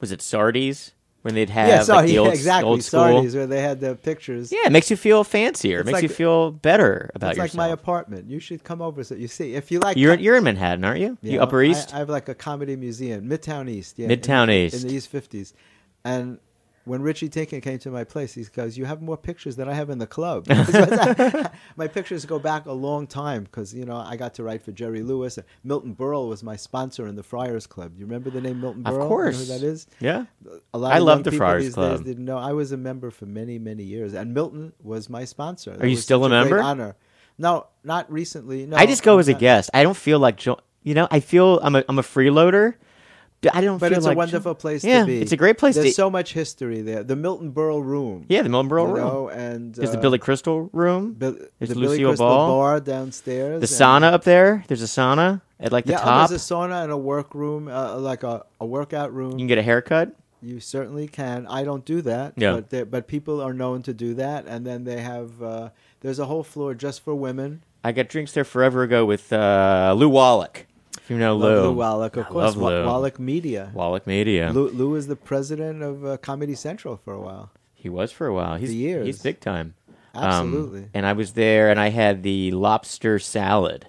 Was 0.00 0.12
it 0.12 0.20
Sardi's 0.22 0.92
when 1.22 1.34
they'd 1.34 1.50
have 1.50 1.66
Yeah, 1.68 1.76
like 1.78 1.84
sorry, 1.86 2.06
the 2.06 2.12
yeah, 2.12 2.20
old, 2.26 2.28
exactly. 2.34 2.68
old 2.70 2.82
school? 2.84 3.00
Sardi's 3.00 3.34
where 3.34 3.48
they 3.48 3.60
had 3.62 3.80
the 3.80 3.96
pictures. 3.96 4.52
Yeah, 4.52 4.66
it 4.66 4.70
makes 4.70 4.88
you 4.88 4.96
feel 4.96 5.24
fancier. 5.24 5.80
It 5.80 5.86
makes 5.86 5.94
like- 5.94 6.02
you 6.04 6.08
feel 6.08 6.52
better 6.52 7.10
about 7.16 7.30
yourself. 7.30 7.46
it's 7.46 7.54
like 7.56 7.58
my 7.68 7.72
apartment. 7.72 8.30
You 8.30 8.38
should 8.38 8.62
come 8.62 8.80
over 8.80 9.02
so 9.02 9.16
you 9.16 9.26
see. 9.26 9.54
If 9.54 9.72
you 9.72 9.80
like, 9.80 9.96
you're 9.96 10.14
com- 10.14 10.22
you're 10.22 10.36
in 10.36 10.44
Manhattan, 10.44 10.84
aren't 10.84 11.00
you? 11.00 11.18
Yeah, 11.20 11.32
you 11.32 11.40
Upper 11.40 11.64
East. 11.64 11.92
I, 11.92 11.98
have 11.98 12.08
like 12.08 12.28
a 12.28 12.34
comedy 12.36 12.76
museum, 12.76 13.28
Midtown 13.28 13.68
East. 13.68 13.98
Yeah, 13.98 14.06
Midtown 14.06 14.44
in, 14.44 14.50
East. 14.50 14.82
in 14.84 14.88
the 14.88 14.94
East 14.94 15.08
Fifties, 15.08 15.52
and. 16.04 16.38
When 16.88 17.02
Richie 17.02 17.28
Tienken 17.28 17.62
came 17.62 17.78
to 17.80 17.90
my 17.90 18.04
place, 18.04 18.34
he 18.34 18.44
goes, 18.44 18.76
"You 18.78 18.86
have 18.86 19.02
more 19.02 19.16
pictures 19.16 19.56
than 19.56 19.68
I 19.68 19.74
have 19.74 19.90
in 19.90 19.98
the 19.98 20.06
club." 20.06 20.46
my 21.76 21.86
pictures 21.86 22.24
go 22.24 22.38
back 22.38 22.66
a 22.66 22.72
long 22.72 23.06
time 23.06 23.44
because 23.44 23.74
you 23.74 23.84
know 23.84 23.96
I 23.96 24.16
got 24.16 24.34
to 24.34 24.42
write 24.42 24.62
for 24.62 24.72
Jerry 24.72 25.02
Lewis. 25.02 25.38
Milton 25.62 25.94
Berle 25.94 26.28
was 26.28 26.42
my 26.42 26.56
sponsor 26.56 27.06
in 27.06 27.14
the 27.16 27.22
Friars 27.22 27.66
Club. 27.66 27.92
You 27.96 28.06
remember 28.06 28.30
the 28.30 28.40
name 28.40 28.60
Milton 28.60 28.86
Of 28.86 28.94
Berle? 28.94 28.96
You 28.96 28.98
know 29.00 29.08
course. 29.08 29.38
who 29.38 29.44
that 29.58 29.62
is? 29.62 29.86
yeah. 30.00 30.24
A 30.74 30.78
lot 30.78 30.92
I 30.92 30.98
of 30.98 31.04
love 31.04 31.24
the 31.24 31.30
people 31.30 31.46
Friars 31.46 31.64
these 31.64 31.74
Club. 31.74 31.98
Days 31.98 32.06
didn't 32.06 32.24
know. 32.24 32.38
I 32.38 32.52
was 32.52 32.72
a 32.72 32.76
member 32.76 33.10
for 33.10 33.26
many, 33.26 33.58
many 33.58 33.84
years, 33.84 34.14
and 34.14 34.32
Milton 34.34 34.72
was 34.82 35.08
my 35.10 35.24
sponsor. 35.24 35.72
That 35.72 35.82
Are 35.82 35.86
you 35.86 35.96
still 35.96 36.24
a 36.24 36.28
member? 36.28 36.60
honor. 36.60 36.96
No, 37.36 37.66
not 37.84 38.10
recently. 38.10 38.66
No, 38.66 38.76
I 38.76 38.86
just 38.86 39.02
go 39.02 39.14
I'm 39.14 39.20
as 39.20 39.28
a 39.28 39.34
guest. 39.34 39.70
I 39.72 39.82
don't 39.82 39.96
feel 39.96 40.18
like 40.18 40.36
jo- 40.36 40.58
you 40.82 40.94
know. 40.94 41.06
I 41.10 41.20
feel 41.20 41.60
I'm 41.62 41.76
a 41.76 41.84
I'm 41.88 41.98
a 41.98 42.02
freeloader. 42.02 42.74
I 43.52 43.60
don't 43.60 43.78
But 43.78 43.92
it's 43.92 44.04
like 44.04 44.16
a 44.16 44.18
wonderful 44.18 44.54
place 44.56 44.82
yeah, 44.82 45.00
to 45.00 45.06
be. 45.06 45.20
it's 45.20 45.30
a 45.32 45.36
great 45.36 45.58
place 45.58 45.76
There's 45.76 45.88
to- 45.88 45.92
so 45.92 46.10
much 46.10 46.32
history 46.32 46.82
there. 46.82 47.04
The 47.04 47.14
Milton 47.14 47.52
Berle 47.52 47.82
Room. 47.84 48.26
Yeah, 48.28 48.42
the 48.42 48.48
Milton 48.48 48.68
Berle 48.70 48.86
room. 48.88 48.96
know, 48.96 49.28
and 49.28 49.74
There's 49.74 49.92
the 49.92 49.98
uh, 49.98 50.00
Billy 50.00 50.18
Crystal 50.18 50.68
room. 50.72 51.14
There's 51.18 51.36
the 51.60 51.74
Billy 51.74 52.02
Crystal 52.02 52.26
Ball. 52.26 52.48
bar 52.48 52.80
downstairs. 52.80 53.60
the 53.60 53.84
and- 53.84 54.02
sauna 54.04 54.12
up 54.12 54.24
there. 54.24 54.64
There's 54.66 54.82
a 54.82 54.86
sauna 54.86 55.40
at 55.60 55.70
like 55.70 55.84
the 55.84 55.92
yeah, 55.92 56.00
oh, 56.00 56.04
top. 56.04 56.28
there's 56.30 56.42
a 56.50 56.54
sauna 56.54 56.82
and 56.82 56.90
a 56.92 56.96
workroom, 56.96 57.68
uh, 57.68 57.96
like 57.98 58.24
a, 58.24 58.44
a 58.60 58.66
workout 58.66 59.14
room. 59.14 59.32
you 59.32 59.38
can 59.38 59.46
get 59.46 59.58
a 59.58 59.62
haircut. 59.62 60.12
You 60.42 60.58
certainly 60.60 61.06
can. 61.08 61.46
I 61.48 61.64
don't 61.64 61.84
do 61.84 62.00
that. 62.02 62.34
Yeah. 62.36 62.60
But 62.60 62.90
but 62.90 63.06
people 63.08 63.40
are 63.40 63.52
known 63.52 63.82
to 63.82 63.92
do 63.94 64.14
that, 64.14 64.46
and 64.46 64.64
then 64.66 64.84
they 64.84 65.00
have 65.00 65.40
uh, 65.42 65.70
there's 66.00 66.18
a 66.20 66.26
whole 66.26 66.44
floor 66.44 66.74
just 66.74 67.02
for 67.04 67.12
women. 67.14 67.62
I 67.84 67.90
got 67.92 68.08
drinks 68.08 68.32
there 68.32 68.44
forever 68.44 68.82
ago 68.84 69.04
with 69.04 69.32
uh, 69.32 69.94
Lou 69.96 70.08
Wallach. 70.08 70.66
If 71.02 71.10
you 71.10 71.18
know 71.18 71.36
Lou. 71.36 71.62
Lou 71.62 71.72
Wallach, 71.72 72.16
of 72.16 72.26
I 72.26 72.28
course. 72.28 72.56
Lou. 72.56 72.84
Wallach 72.84 73.18
Media. 73.18 73.70
Wallach 73.72 74.06
Media. 74.06 74.50
Lou, 74.52 74.68
Lou 74.68 74.94
is 74.94 75.06
the 75.06 75.16
president 75.16 75.82
of 75.82 76.04
uh, 76.04 76.16
Comedy 76.18 76.54
Central 76.54 76.96
for 76.96 77.14
a 77.14 77.20
while. 77.20 77.50
He 77.74 77.88
was 77.88 78.12
for 78.12 78.26
a 78.26 78.34
while. 78.34 78.56
He's 78.56 78.74
years. 78.74 79.06
he's 79.06 79.22
big 79.22 79.40
time. 79.40 79.74
Um, 80.14 80.24
Absolutely. 80.24 80.88
and 80.94 81.06
I 81.06 81.12
was 81.12 81.32
there, 81.34 81.70
and 81.70 81.78
I 81.78 81.90
had 81.90 82.22
the 82.22 82.50
lobster 82.50 83.18
salad. 83.18 83.86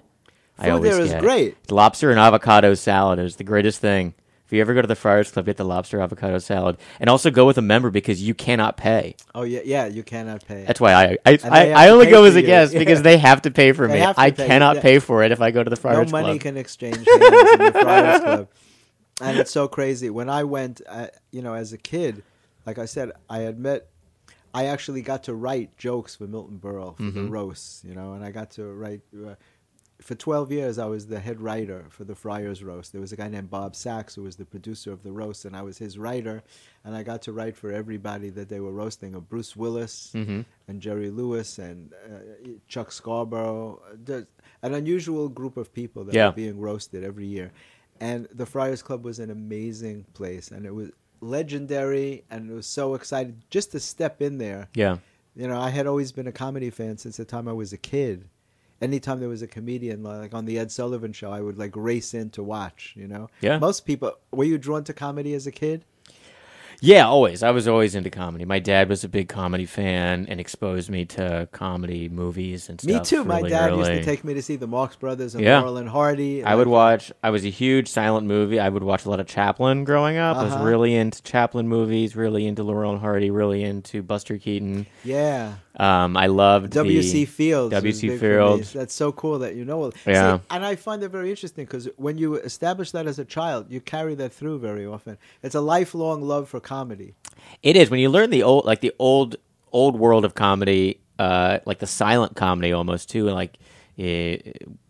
I 0.58 0.64
Food 0.64 0.70
always 0.70 0.90
there 0.92 1.00
is 1.02 1.10
get 1.10 1.20
great. 1.20 1.70
Lobster 1.70 2.10
and 2.10 2.18
avocado 2.18 2.74
salad 2.74 3.18
is 3.18 3.36
the 3.36 3.44
greatest 3.44 3.80
thing. 3.80 4.14
If 4.50 4.54
you 4.54 4.60
ever 4.62 4.74
go 4.74 4.82
to 4.82 4.88
the 4.88 4.96
Friars 4.96 5.30
Club, 5.30 5.46
get 5.46 5.58
the 5.58 5.64
lobster 5.64 6.00
avocado 6.00 6.38
salad, 6.40 6.76
and 6.98 7.08
also 7.08 7.30
go 7.30 7.46
with 7.46 7.56
a 7.56 7.62
member 7.62 7.88
because 7.88 8.20
you 8.20 8.34
cannot 8.34 8.76
pay. 8.76 9.14
Oh 9.32 9.42
yeah, 9.44 9.60
yeah. 9.64 9.86
You 9.86 10.02
cannot 10.02 10.44
pay. 10.44 10.64
That's 10.64 10.80
why 10.80 10.92
I 10.92 11.18
I, 11.24 11.38
I, 11.44 11.70
I 11.70 11.88
only 11.90 12.06
go 12.10 12.24
as 12.24 12.34
a 12.34 12.40
you. 12.40 12.48
guest 12.48 12.72
because 12.82 13.02
they 13.02 13.16
have 13.16 13.42
to 13.42 13.52
pay 13.52 13.70
for 13.70 13.86
They 13.86 14.00
me. 14.00 14.12
I 14.16 14.32
pay. 14.32 14.48
cannot 14.48 14.78
pay 14.78 14.98
for 14.98 15.22
it 15.22 15.30
if 15.30 15.40
I 15.40 15.52
go 15.52 15.62
to 15.62 15.70
the 15.70 15.76
Friars 15.76 15.98
Club. 15.98 16.06
no 16.08 16.10
money 16.26 16.38
Club. 16.40 16.40
can 16.40 16.56
exchange 16.56 16.96
in 16.96 17.04
the 17.04 17.78
Friars 17.80 18.20
Club, 18.24 18.48
and 19.20 19.38
it's 19.38 19.52
so 19.52 19.68
crazy. 19.68 20.10
When 20.10 20.28
I 20.28 20.42
went, 20.42 20.80
uh, 20.88 21.06
you 21.30 21.42
know, 21.42 21.54
as 21.54 21.72
a 21.72 21.78
kid, 21.78 22.24
like 22.66 22.78
I 22.80 22.86
said, 22.86 23.12
I 23.28 23.38
had 23.42 23.56
met. 23.56 23.86
I 24.52 24.64
actually 24.66 25.02
got 25.02 25.22
to 25.24 25.34
write 25.34 25.78
jokes 25.78 26.16
for 26.16 26.26
Milton 26.26 26.58
Berle 26.58 26.96
for 26.96 27.04
the 27.04 27.20
Mhm. 27.20 27.30
roasts, 27.30 27.84
you 27.86 27.94
know, 27.94 28.14
and 28.14 28.24
I 28.24 28.32
got 28.32 28.50
to 28.52 28.64
write. 28.64 29.02
Uh, 29.16 29.34
for 30.00 30.14
12 30.14 30.50
years, 30.52 30.78
I 30.78 30.86
was 30.86 31.06
the 31.08 31.20
head 31.20 31.40
writer 31.40 31.84
for 31.90 32.04
the 32.04 32.14
Friars 32.14 32.62
Roast. 32.64 32.92
There 32.92 33.00
was 33.00 33.12
a 33.12 33.16
guy 33.16 33.28
named 33.28 33.50
Bob 33.50 33.76
Sachs 33.76 34.14
who 34.14 34.22
was 34.22 34.36
the 34.36 34.44
producer 34.44 34.92
of 34.92 35.02
the 35.02 35.12
roast, 35.12 35.44
and 35.44 35.54
I 35.56 35.62
was 35.62 35.78
his 35.78 35.98
writer. 35.98 36.42
And 36.84 36.94
I 36.96 37.02
got 37.02 37.22
to 37.22 37.32
write 37.32 37.56
for 37.56 37.70
everybody 37.72 38.30
that 38.30 38.48
they 38.48 38.60
were 38.60 38.72
roasting 38.72 39.14
of 39.14 39.28
Bruce 39.28 39.54
Willis 39.56 40.10
hmm 40.12 40.40
and 40.68 40.80
Jerry 40.80 41.10
Lewis 41.10 41.58
and 41.58 41.92
uh, 42.06 42.48
Chuck 42.68 42.92
Scarborough. 42.92 43.80
There's 44.04 44.26
an 44.62 44.72
unusual 44.74 45.28
group 45.28 45.56
of 45.56 45.72
people 45.72 46.04
that 46.04 46.14
Yeah. 46.14 46.26
were 46.28 46.32
being 46.34 46.58
roasted 46.60 47.02
every 47.04 47.26
year. 47.26 47.50
And 48.00 48.28
the 48.32 48.46
Friars 48.46 48.82
Club 48.82 49.04
was 49.04 49.18
an 49.18 49.30
amazing 49.30 50.06
place, 50.14 50.50
and 50.50 50.64
it 50.64 50.74
was 50.74 50.90
legendary, 51.20 52.24
and 52.30 52.50
it 52.50 52.54
was 52.54 52.66
so 52.66 52.94
excited 52.94 53.42
just 53.50 53.72
to 53.72 53.80
step 53.80 54.22
in 54.22 54.38
there. 54.38 54.68
Yeah. 54.74 54.98
You 55.36 55.48
know, 55.48 55.60
I 55.60 55.70
had 55.70 55.86
always 55.86 56.12
been 56.12 56.26
a 56.26 56.32
comedy 56.32 56.70
fan 56.70 56.96
since 56.98 57.16
the 57.16 57.24
time 57.24 57.46
I 57.48 57.52
was 57.52 57.72
a 57.72 57.78
kid. 57.78 58.28
Anytime 58.82 59.20
there 59.20 59.28
was 59.28 59.42
a 59.42 59.46
comedian, 59.46 60.02
like 60.02 60.32
on 60.32 60.46
the 60.46 60.58
Ed 60.58 60.72
Sullivan 60.72 61.12
Show, 61.12 61.30
I 61.30 61.40
would 61.40 61.58
like 61.58 61.72
race 61.76 62.14
in 62.14 62.30
to 62.30 62.42
watch. 62.42 62.94
You 62.96 63.08
know, 63.08 63.28
Yeah. 63.42 63.58
Most 63.58 63.84
people 63.84 64.12
were 64.32 64.44
you 64.44 64.56
drawn 64.58 64.84
to 64.84 64.94
comedy 64.94 65.34
as 65.34 65.46
a 65.46 65.52
kid? 65.52 65.84
Yeah, 66.82 67.06
always. 67.06 67.42
I 67.42 67.50
was 67.50 67.68
always 67.68 67.94
into 67.94 68.08
comedy. 68.08 68.46
My 68.46 68.58
dad 68.58 68.88
was 68.88 69.04
a 69.04 69.08
big 69.08 69.28
comedy 69.28 69.66
fan 69.66 70.24
and 70.30 70.40
exposed 70.40 70.88
me 70.88 71.04
to 71.06 71.46
comedy 71.52 72.08
movies 72.08 72.70
and 72.70 72.80
stuff. 72.80 72.90
Me 72.94 73.00
too. 73.04 73.22
My 73.22 73.36
really 73.36 73.50
dad 73.50 73.76
used 73.76 73.90
to 73.90 74.02
take 74.02 74.24
me 74.24 74.32
to 74.32 74.40
see 74.40 74.56
the 74.56 74.66
Marx 74.66 74.96
Brothers 74.96 75.34
and 75.34 75.44
Yeah. 75.44 75.58
Laurel 75.58 75.76
and 75.76 75.90
Hardy. 75.90 76.40
and 76.40 76.48
I 76.48 76.54
would 76.54 76.68
watch. 76.68 77.12
I 77.22 77.28
was 77.28 77.44
a 77.44 77.50
huge 77.50 77.86
silent 77.88 78.26
movie. 78.26 78.58
I 78.58 78.70
would 78.70 78.82
watch 78.82 79.04
a 79.04 79.10
lot 79.10 79.20
of 79.20 79.26
Chaplin 79.26 79.84
growing 79.84 80.16
up. 80.16 80.38
I 80.38 80.40
Uh-huh. 80.46 80.56
was 80.56 80.64
really 80.64 80.94
into 80.94 81.22
Chaplin 81.22 81.68
movies. 81.68 82.16
Really 82.16 82.46
into 82.46 82.62
Laurel 82.62 82.92
and 82.92 83.00
Hardy. 83.00 83.30
Really 83.30 83.62
into 83.62 84.02
Buster 84.02 84.38
Keaton. 84.38 84.86
Yeah, 85.04 85.56
Um, 85.76 86.16
I 86.16 86.26
loved 86.26 86.72
W.C. 86.72 87.24
Fields. 87.26 87.72
W.C. 87.72 88.08
big 88.08 88.18
for 88.18 88.24
me. 88.24 88.30
Fields. 88.36 88.72
That's 88.72 88.94
so 88.94 89.12
cool 89.12 89.38
that 89.40 89.54
you 89.54 89.64
know. 89.64 89.92
Yeah. 90.06 90.38
See, 90.38 90.44
and 90.50 90.64
I 90.64 90.76
find 90.76 91.02
it 91.02 91.08
very 91.10 91.30
interesting 91.30 91.64
because 91.64 91.88
when 91.96 92.18
you 92.18 92.34
establish 92.34 92.90
that 92.90 93.06
as 93.06 93.18
a 93.18 93.24
child, 93.24 93.70
you 93.70 93.80
carry 93.80 94.14
that 94.16 94.32
through 94.32 94.58
very 94.58 94.84
often. 94.84 95.16
It's 95.42 95.54
a 95.54 95.60
lifelong 95.60 96.22
love 96.22 96.48
for 96.48 96.60
comedy. 96.60 97.14
It 97.62 97.76
is 97.76 97.90
when 97.90 98.00
you 98.00 98.08
learn 98.08 98.30
the 98.30 98.42
old, 98.42 98.64
like 98.64 98.80
the 98.80 98.92
old, 98.98 99.36
old 99.72 99.98
world 99.98 100.24
of 100.24 100.34
comedy, 100.34 101.00
uh, 101.18 101.60
like 101.66 101.78
the 101.78 101.86
silent 101.86 102.34
comedy 102.34 102.72
almost 102.72 103.08
too, 103.08 103.28
and 103.28 103.36
like 103.36 103.56
uh, 103.98 104.36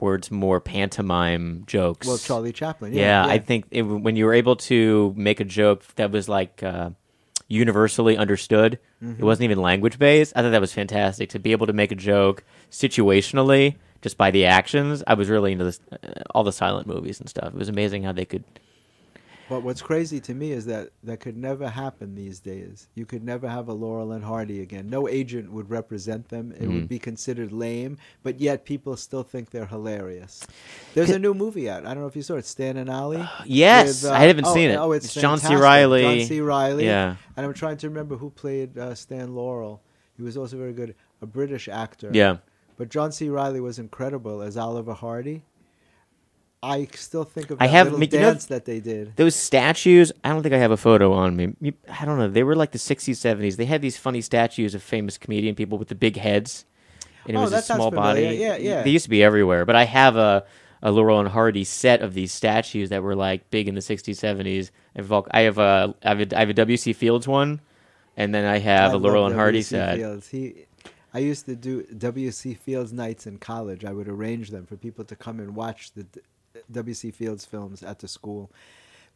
words 0.00 0.30
more 0.30 0.60
pantomime 0.60 1.64
jokes. 1.66 2.06
Well, 2.06 2.18
Charlie 2.18 2.52
Chaplin. 2.52 2.94
Yeah, 2.94 3.26
Yeah, 3.26 3.32
I 3.32 3.38
think 3.38 3.66
it, 3.70 3.82
when 3.82 4.16
you 4.16 4.24
were 4.24 4.34
able 4.34 4.56
to 4.56 5.12
make 5.16 5.40
a 5.40 5.44
joke 5.44 5.84
that 5.96 6.10
was 6.10 6.28
like 6.28 6.62
uh, 6.62 6.90
universally 7.50 8.16
understood, 8.16 8.78
Mm-hmm. 9.02 9.22
it 9.22 9.24
wasn't 9.24 9.44
even 9.44 9.60
language 9.62 9.98
based. 9.98 10.32
I 10.36 10.42
thought 10.42 10.50
that 10.50 10.60
was 10.60 10.72
fantastic 10.74 11.30
to 11.30 11.38
be 11.38 11.52
able 11.52 11.66
to 11.66 11.72
make 11.72 11.90
a 11.90 11.94
joke 11.94 12.44
situationally 12.70 13.76
just 14.02 14.16
by 14.18 14.30
the 14.30 14.44
actions. 14.46 15.02
I 15.06 15.14
was 15.14 15.28
really 15.28 15.52
into 15.52 15.64
this, 15.64 15.80
uh, 15.92 15.96
all 16.34 16.44
the 16.44 16.52
silent 16.52 16.86
movies 16.86 17.18
and 17.20 17.28
stuff. 17.28 17.48
It 17.48 17.54
was 17.54 17.68
amazing 17.70 18.02
how 18.02 18.12
they 18.12 18.24
could 18.26 18.44
But 19.50 19.64
what's 19.64 19.82
crazy 19.82 20.20
to 20.20 20.32
me 20.32 20.52
is 20.52 20.64
that 20.66 20.90
that 21.02 21.18
could 21.18 21.36
never 21.36 21.68
happen 21.68 22.14
these 22.14 22.38
days. 22.38 22.86
You 22.94 23.04
could 23.04 23.24
never 23.24 23.48
have 23.48 23.66
a 23.66 23.72
Laurel 23.72 24.12
and 24.12 24.22
Hardy 24.22 24.62
again. 24.62 24.88
No 24.88 25.08
agent 25.08 25.50
would 25.50 25.68
represent 25.68 26.28
them. 26.28 26.52
It 26.52 26.62
Mm. 26.68 26.74
would 26.74 26.88
be 26.88 27.00
considered 27.00 27.50
lame, 27.50 27.98
but 28.22 28.38
yet 28.40 28.64
people 28.64 28.96
still 28.96 29.24
think 29.24 29.50
they're 29.50 29.66
hilarious. 29.66 30.46
There's 30.94 31.10
a 31.10 31.18
new 31.18 31.34
movie 31.34 31.68
out. 31.68 31.84
I 31.84 31.94
don't 31.94 32.02
know 32.02 32.06
if 32.06 32.14
you 32.14 32.22
saw 32.22 32.36
it, 32.36 32.46
Stan 32.46 32.76
and 32.76 32.88
Ollie. 32.88 33.28
Yes, 33.44 34.04
with, 34.04 34.12
uh, 34.12 34.14
I 34.14 34.20
haven't 34.20 34.46
oh, 34.46 34.54
seen 34.54 34.70
it. 34.70 34.76
Oh, 34.76 34.92
it's, 34.92 35.12
John 35.12 35.38
C. 35.38 35.56
Reilly. 35.56 36.02
John 36.02 36.28
C. 36.28 36.40
Reilly. 36.40 36.84
Yeah. 36.84 37.16
And 37.36 37.44
I'm 37.44 37.52
trying 37.52 37.78
to 37.78 37.88
remember 37.88 38.16
who 38.16 38.30
played 38.30 38.78
uh, 38.78 38.94
Stan 38.94 39.34
Laurel. 39.34 39.82
He 40.16 40.22
was 40.22 40.36
also 40.36 40.58
very 40.58 40.72
good, 40.72 40.94
a 41.22 41.26
British 41.26 41.68
actor. 41.68 42.10
Yeah. 42.12 42.36
But 42.76 42.88
John 42.88 43.10
C. 43.10 43.28
Reilly 43.28 43.60
was 43.60 43.80
incredible 43.80 44.42
as 44.42 44.56
Oliver 44.56 44.94
Hardy. 44.94 45.42
I 46.62 46.88
still 46.94 47.24
think 47.24 47.50
of 47.50 47.58
I 47.60 47.66
have- 47.68 47.86
little 47.92 48.00
you 48.04 48.18
know- 48.20 48.32
dance 48.32 48.46
that 48.46 48.64
they 48.66 48.80
did. 48.80 49.16
Those 49.16 49.34
statues, 49.34 50.12
I 50.22 50.28
don't 50.30 50.42
think 50.42 50.54
I 50.54 50.58
have 50.58 50.70
a 50.70 50.76
photo 50.76 51.12
on 51.12 51.34
me. 51.36 51.54
I 51.88 52.04
don't 52.04 52.18
know. 52.18 52.28
They 52.28 52.42
were 52.42 52.54
like 52.54 52.72
the 52.72 52.78
60s, 52.78 53.16
70s. 53.18 53.56
They 53.56 53.64
had 53.64 53.80
these 53.80 53.96
funny 53.96 54.20
statues 54.20 54.74
of 54.74 54.82
famous 54.82 55.16
comedian 55.16 55.54
people 55.54 55.78
with 55.78 55.88
the 55.88 55.94
big 55.94 56.16
heads. 56.16 56.66
And 57.26 57.36
it 57.36 57.38
Oh, 57.40 57.42
was 57.42 57.52
a 57.52 57.62
small 57.62 57.90
body. 57.90 58.22
Yeah, 58.40 58.56
yeah. 58.56 58.82
They 58.82 58.90
used 58.90 59.04
to 59.04 59.10
be 59.10 59.22
everywhere. 59.22 59.64
But 59.64 59.76
I 59.76 59.84
have 59.84 60.16
a, 60.16 60.44
a 60.82 60.90
Laurel 60.90 61.20
and 61.20 61.28
Hardy 61.28 61.64
set 61.64 62.02
of 62.02 62.12
these 62.14 62.32
statues 62.32 62.90
that 62.90 63.02
were 63.02 63.14
like 63.16 63.50
big 63.50 63.66
in 63.68 63.74
the 63.74 63.80
60s, 63.80 64.16
70s. 64.16 64.70
I 64.94 64.98
have, 65.00 65.12
all- 65.12 65.26
I 65.30 65.40
have 65.40 65.58
a, 65.58 65.94
I 66.02 66.08
have 66.10 66.20
a, 66.20 66.36
I 66.36 66.40
have 66.40 66.50
a 66.50 66.54
W.C. 66.54 66.92
Fields 66.92 67.26
one. 67.26 67.60
And 68.16 68.34
then 68.34 68.44
I 68.44 68.58
have 68.58 68.90
I 68.90 68.94
a 68.94 68.96
Laurel 68.98 69.24
and 69.26 69.34
Hardy 69.34 69.62
set. 69.62 69.96
Fields. 69.96 70.28
He, 70.28 70.66
I 71.14 71.20
used 71.20 71.46
to 71.46 71.56
do 71.56 71.82
W.C. 71.84 72.52
Fields 72.54 72.92
nights 72.92 73.26
in 73.26 73.38
college. 73.38 73.84
I 73.84 73.92
would 73.92 74.08
arrange 74.08 74.50
them 74.50 74.66
for 74.66 74.76
people 74.76 75.04
to 75.06 75.16
come 75.16 75.40
and 75.40 75.54
watch 75.56 75.92
the 75.94 76.06
W.C. 76.72 77.10
Fields 77.10 77.44
films 77.44 77.82
at 77.82 77.98
the 77.98 78.08
school. 78.08 78.50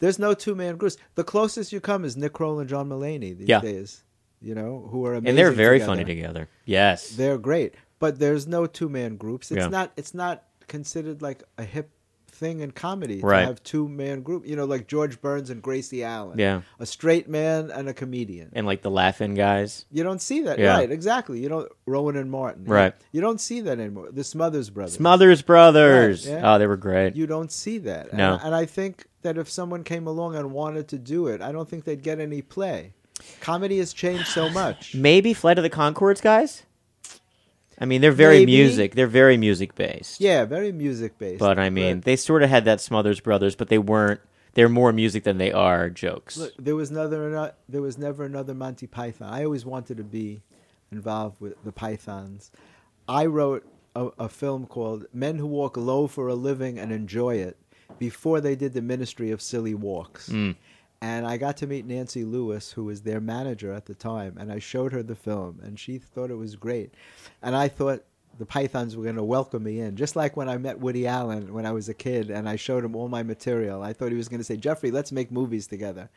There's 0.00 0.18
no 0.18 0.34
two 0.34 0.54
man 0.54 0.76
groups. 0.76 0.96
The 1.14 1.24
closest 1.24 1.72
you 1.72 1.80
come 1.80 2.04
is 2.04 2.16
Nick 2.16 2.32
Kroll 2.32 2.58
and 2.58 2.68
John 2.68 2.88
Mulaney 2.88 3.36
these 3.36 3.48
Yeah. 3.48 3.60
days. 3.60 4.02
You 4.40 4.54
know, 4.54 4.88
who 4.90 5.06
are 5.06 5.14
amazing 5.14 5.28
And 5.30 5.38
they're 5.38 5.52
very 5.52 5.78
together. 5.78 5.92
funny 5.92 6.04
together. 6.04 6.48
Yes. 6.66 7.10
They're 7.16 7.38
great, 7.38 7.74
but 7.98 8.18
there's 8.18 8.46
no 8.46 8.66
two 8.66 8.88
man 8.90 9.16
groups. 9.16 9.50
It's 9.50 9.58
Yeah. 9.60 9.68
not. 9.68 9.92
It's 9.96 10.12
not 10.12 10.44
considered 10.68 11.22
like 11.22 11.42
a 11.56 11.62
hip 11.64 11.90
thing 12.34 12.60
in 12.60 12.72
comedy 12.72 13.20
Right. 13.20 13.40
to 13.42 13.46
have 13.46 13.62
two 13.62 13.88
man 13.88 14.22
group. 14.22 14.46
You 14.46 14.56
know, 14.56 14.64
like 14.64 14.86
George 14.86 15.20
Burns 15.20 15.50
and 15.50 15.62
Gracie 15.62 16.02
Allen. 16.04 16.38
Yeah. 16.38 16.62
a 16.78 16.86
straight 16.86 17.28
man 17.28 17.70
and 17.70 17.88
a 17.88 17.94
comedian. 17.94 18.50
And 18.52 18.66
like 18.66 18.82
the 18.82 18.90
laughing 18.90 19.34
guys. 19.34 19.86
You 19.92 20.02
don't 20.02 20.20
see 20.20 20.42
that, 20.42 20.58
Yeah. 20.58 20.76
right? 20.76 20.90
Exactly. 20.90 21.40
You 21.40 21.48
don't 21.48 21.70
Rowan 21.86 22.16
and 22.16 22.30
Martin, 22.30 22.64
Right. 22.64 22.94
You 23.12 23.20
don't 23.20 23.40
see 23.40 23.60
that 23.62 23.78
anymore. 23.78 24.08
The 24.12 24.24
Smothers 24.24 24.70
brothers. 24.70 24.94
Smothers 24.94 25.42
Brothers. 25.42 26.26
Right, 26.28 26.34
yeah. 26.40 26.54
Oh, 26.54 26.58
they 26.58 26.66
were 26.66 26.76
great. 26.76 27.16
You 27.16 27.26
don't 27.26 27.52
see 27.52 27.78
that. 27.78 28.12
No. 28.12 28.34
And, 28.34 28.42
and 28.46 28.54
I 28.54 28.66
think 28.66 29.06
that 29.22 29.38
if 29.38 29.48
someone 29.48 29.84
came 29.84 30.06
along 30.06 30.36
and 30.36 30.52
wanted 30.52 30.88
to 30.88 30.98
do 30.98 31.28
it, 31.28 31.40
I 31.40 31.52
don't 31.52 31.68
think 31.68 31.84
they'd 31.84 32.02
get 32.02 32.20
any 32.20 32.42
play. 32.42 32.92
Comedy 33.40 33.78
has 33.78 33.92
changed 33.92 34.26
so 34.26 34.48
much. 34.50 34.94
Maybe 34.94 35.32
Flight 35.32 35.56
of 35.58 35.62
the 35.62 35.70
Conchords 35.70 36.20
guys. 36.20 36.64
I 37.78 37.84
mean, 37.86 38.00
they're 38.00 38.12
very 38.12 38.40
Maybe. 38.40 38.52
music. 38.52 38.94
They're 38.94 39.06
very 39.06 39.36
music 39.36 39.74
based. 39.74 40.20
Yeah, 40.20 40.44
very 40.44 40.72
music 40.72 41.18
based. 41.18 41.40
But 41.40 41.58
I 41.58 41.70
mean, 41.70 42.00
they 42.00 42.16
sort 42.16 42.42
of 42.42 42.50
had 42.50 42.64
that 42.66 42.80
Smothers 42.80 43.20
Brothers, 43.20 43.56
but 43.56 43.68
they 43.68 43.78
weren't. 43.78 44.20
They're 44.54 44.68
more 44.68 44.92
music 44.92 45.24
than 45.24 45.38
they 45.38 45.50
are 45.50 45.90
jokes. 45.90 46.36
Look, 46.36 46.52
there 46.58 46.76
was 46.76 46.90
never 46.90 47.54
there 47.68 47.82
was 47.82 47.98
never 47.98 48.24
another 48.24 48.54
Monty 48.54 48.86
Python. 48.86 49.28
I 49.32 49.44
always 49.44 49.64
wanted 49.64 49.96
to 49.96 50.04
be 50.04 50.42
involved 50.92 51.40
with 51.40 51.62
the 51.64 51.72
Pythons. 51.72 52.52
I 53.08 53.26
wrote 53.26 53.66
a, 53.96 54.10
a 54.18 54.28
film 54.28 54.66
called 54.66 55.06
Men 55.12 55.38
Who 55.38 55.46
Walk 55.46 55.76
Low 55.76 56.06
for 56.06 56.28
a 56.28 56.34
Living 56.34 56.78
and 56.78 56.92
Enjoy 56.92 57.36
It 57.36 57.56
before 57.98 58.40
they 58.40 58.54
did 58.54 58.72
the 58.74 58.82
Ministry 58.82 59.30
of 59.30 59.42
Silly 59.42 59.74
Walks. 59.74 60.28
Mm. 60.28 60.56
And 61.04 61.26
I 61.26 61.36
got 61.36 61.58
to 61.58 61.66
meet 61.66 61.84
Nancy 61.84 62.24
Lewis, 62.24 62.72
who 62.72 62.84
was 62.84 63.02
their 63.02 63.20
manager 63.20 63.70
at 63.74 63.84
the 63.84 63.94
time, 63.94 64.38
and 64.40 64.50
I 64.50 64.58
showed 64.58 64.90
her 64.92 65.02
the 65.02 65.14
film, 65.14 65.60
and 65.62 65.78
she 65.78 65.98
thought 65.98 66.30
it 66.30 66.36
was 66.36 66.56
great. 66.56 66.94
And 67.42 67.54
I 67.54 67.68
thought 67.68 68.04
the 68.38 68.46
Pythons 68.46 68.96
were 68.96 69.02
going 69.02 69.16
to 69.16 69.22
welcome 69.22 69.64
me 69.64 69.80
in, 69.80 69.96
just 69.96 70.16
like 70.16 70.34
when 70.34 70.48
I 70.48 70.56
met 70.56 70.80
Woody 70.80 71.06
Allen 71.06 71.52
when 71.52 71.66
I 71.66 71.72
was 71.72 71.90
a 71.90 71.94
kid, 71.94 72.30
and 72.30 72.48
I 72.48 72.56
showed 72.56 72.86
him 72.86 72.96
all 72.96 73.08
my 73.08 73.22
material. 73.22 73.82
I 73.82 73.92
thought 73.92 74.12
he 74.12 74.16
was 74.16 74.28
going 74.28 74.40
to 74.40 74.44
say, 74.44 74.56
"Jeffrey, 74.56 74.90
let's 74.90 75.12
make 75.12 75.30
movies 75.30 75.66
together." 75.66 76.08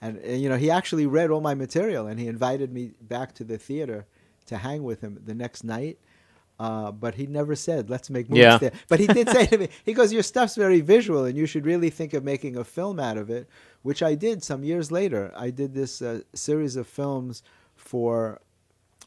And, 0.00 0.18
and 0.18 0.40
you 0.40 0.48
know, 0.48 0.56
he 0.56 0.70
actually 0.70 1.06
read 1.06 1.32
all 1.32 1.40
my 1.40 1.56
material, 1.56 2.06
and 2.06 2.20
he 2.20 2.28
invited 2.28 2.72
me 2.72 2.92
back 3.00 3.34
to 3.34 3.44
the 3.44 3.58
theater 3.58 4.06
to 4.46 4.58
hang 4.58 4.84
with 4.84 5.00
him 5.00 5.20
the 5.24 5.34
next 5.34 5.64
night. 5.64 5.98
Uh, 6.58 6.90
but 6.90 7.14
he 7.16 7.26
never 7.26 7.54
said, 7.54 7.90
"Let's 7.90 8.08
make 8.08 8.30
movies." 8.30 8.44
Yeah. 8.44 8.58
There. 8.58 8.72
But 8.88 9.00
he 9.00 9.06
did 9.06 9.28
say 9.28 9.46
to 9.46 9.58
me, 9.58 9.68
he 9.84 9.92
goes, 9.92 10.12
"Your 10.12 10.22
stuff's 10.22 10.56
very 10.56 10.80
visual, 10.80 11.24
and 11.24 11.36
you 11.36 11.46
should 11.46 11.66
really 11.66 11.90
think 11.90 12.14
of 12.14 12.24
making 12.24 12.56
a 12.56 12.64
film 12.64 12.98
out 12.98 13.18
of 13.18 13.28
it." 13.30 13.48
Which 13.82 14.02
I 14.02 14.14
did 14.14 14.42
some 14.42 14.64
years 14.64 14.90
later. 14.90 15.32
I 15.36 15.50
did 15.50 15.74
this 15.74 16.00
uh, 16.00 16.22
series 16.34 16.76
of 16.76 16.86
films 16.86 17.42
for 17.74 18.40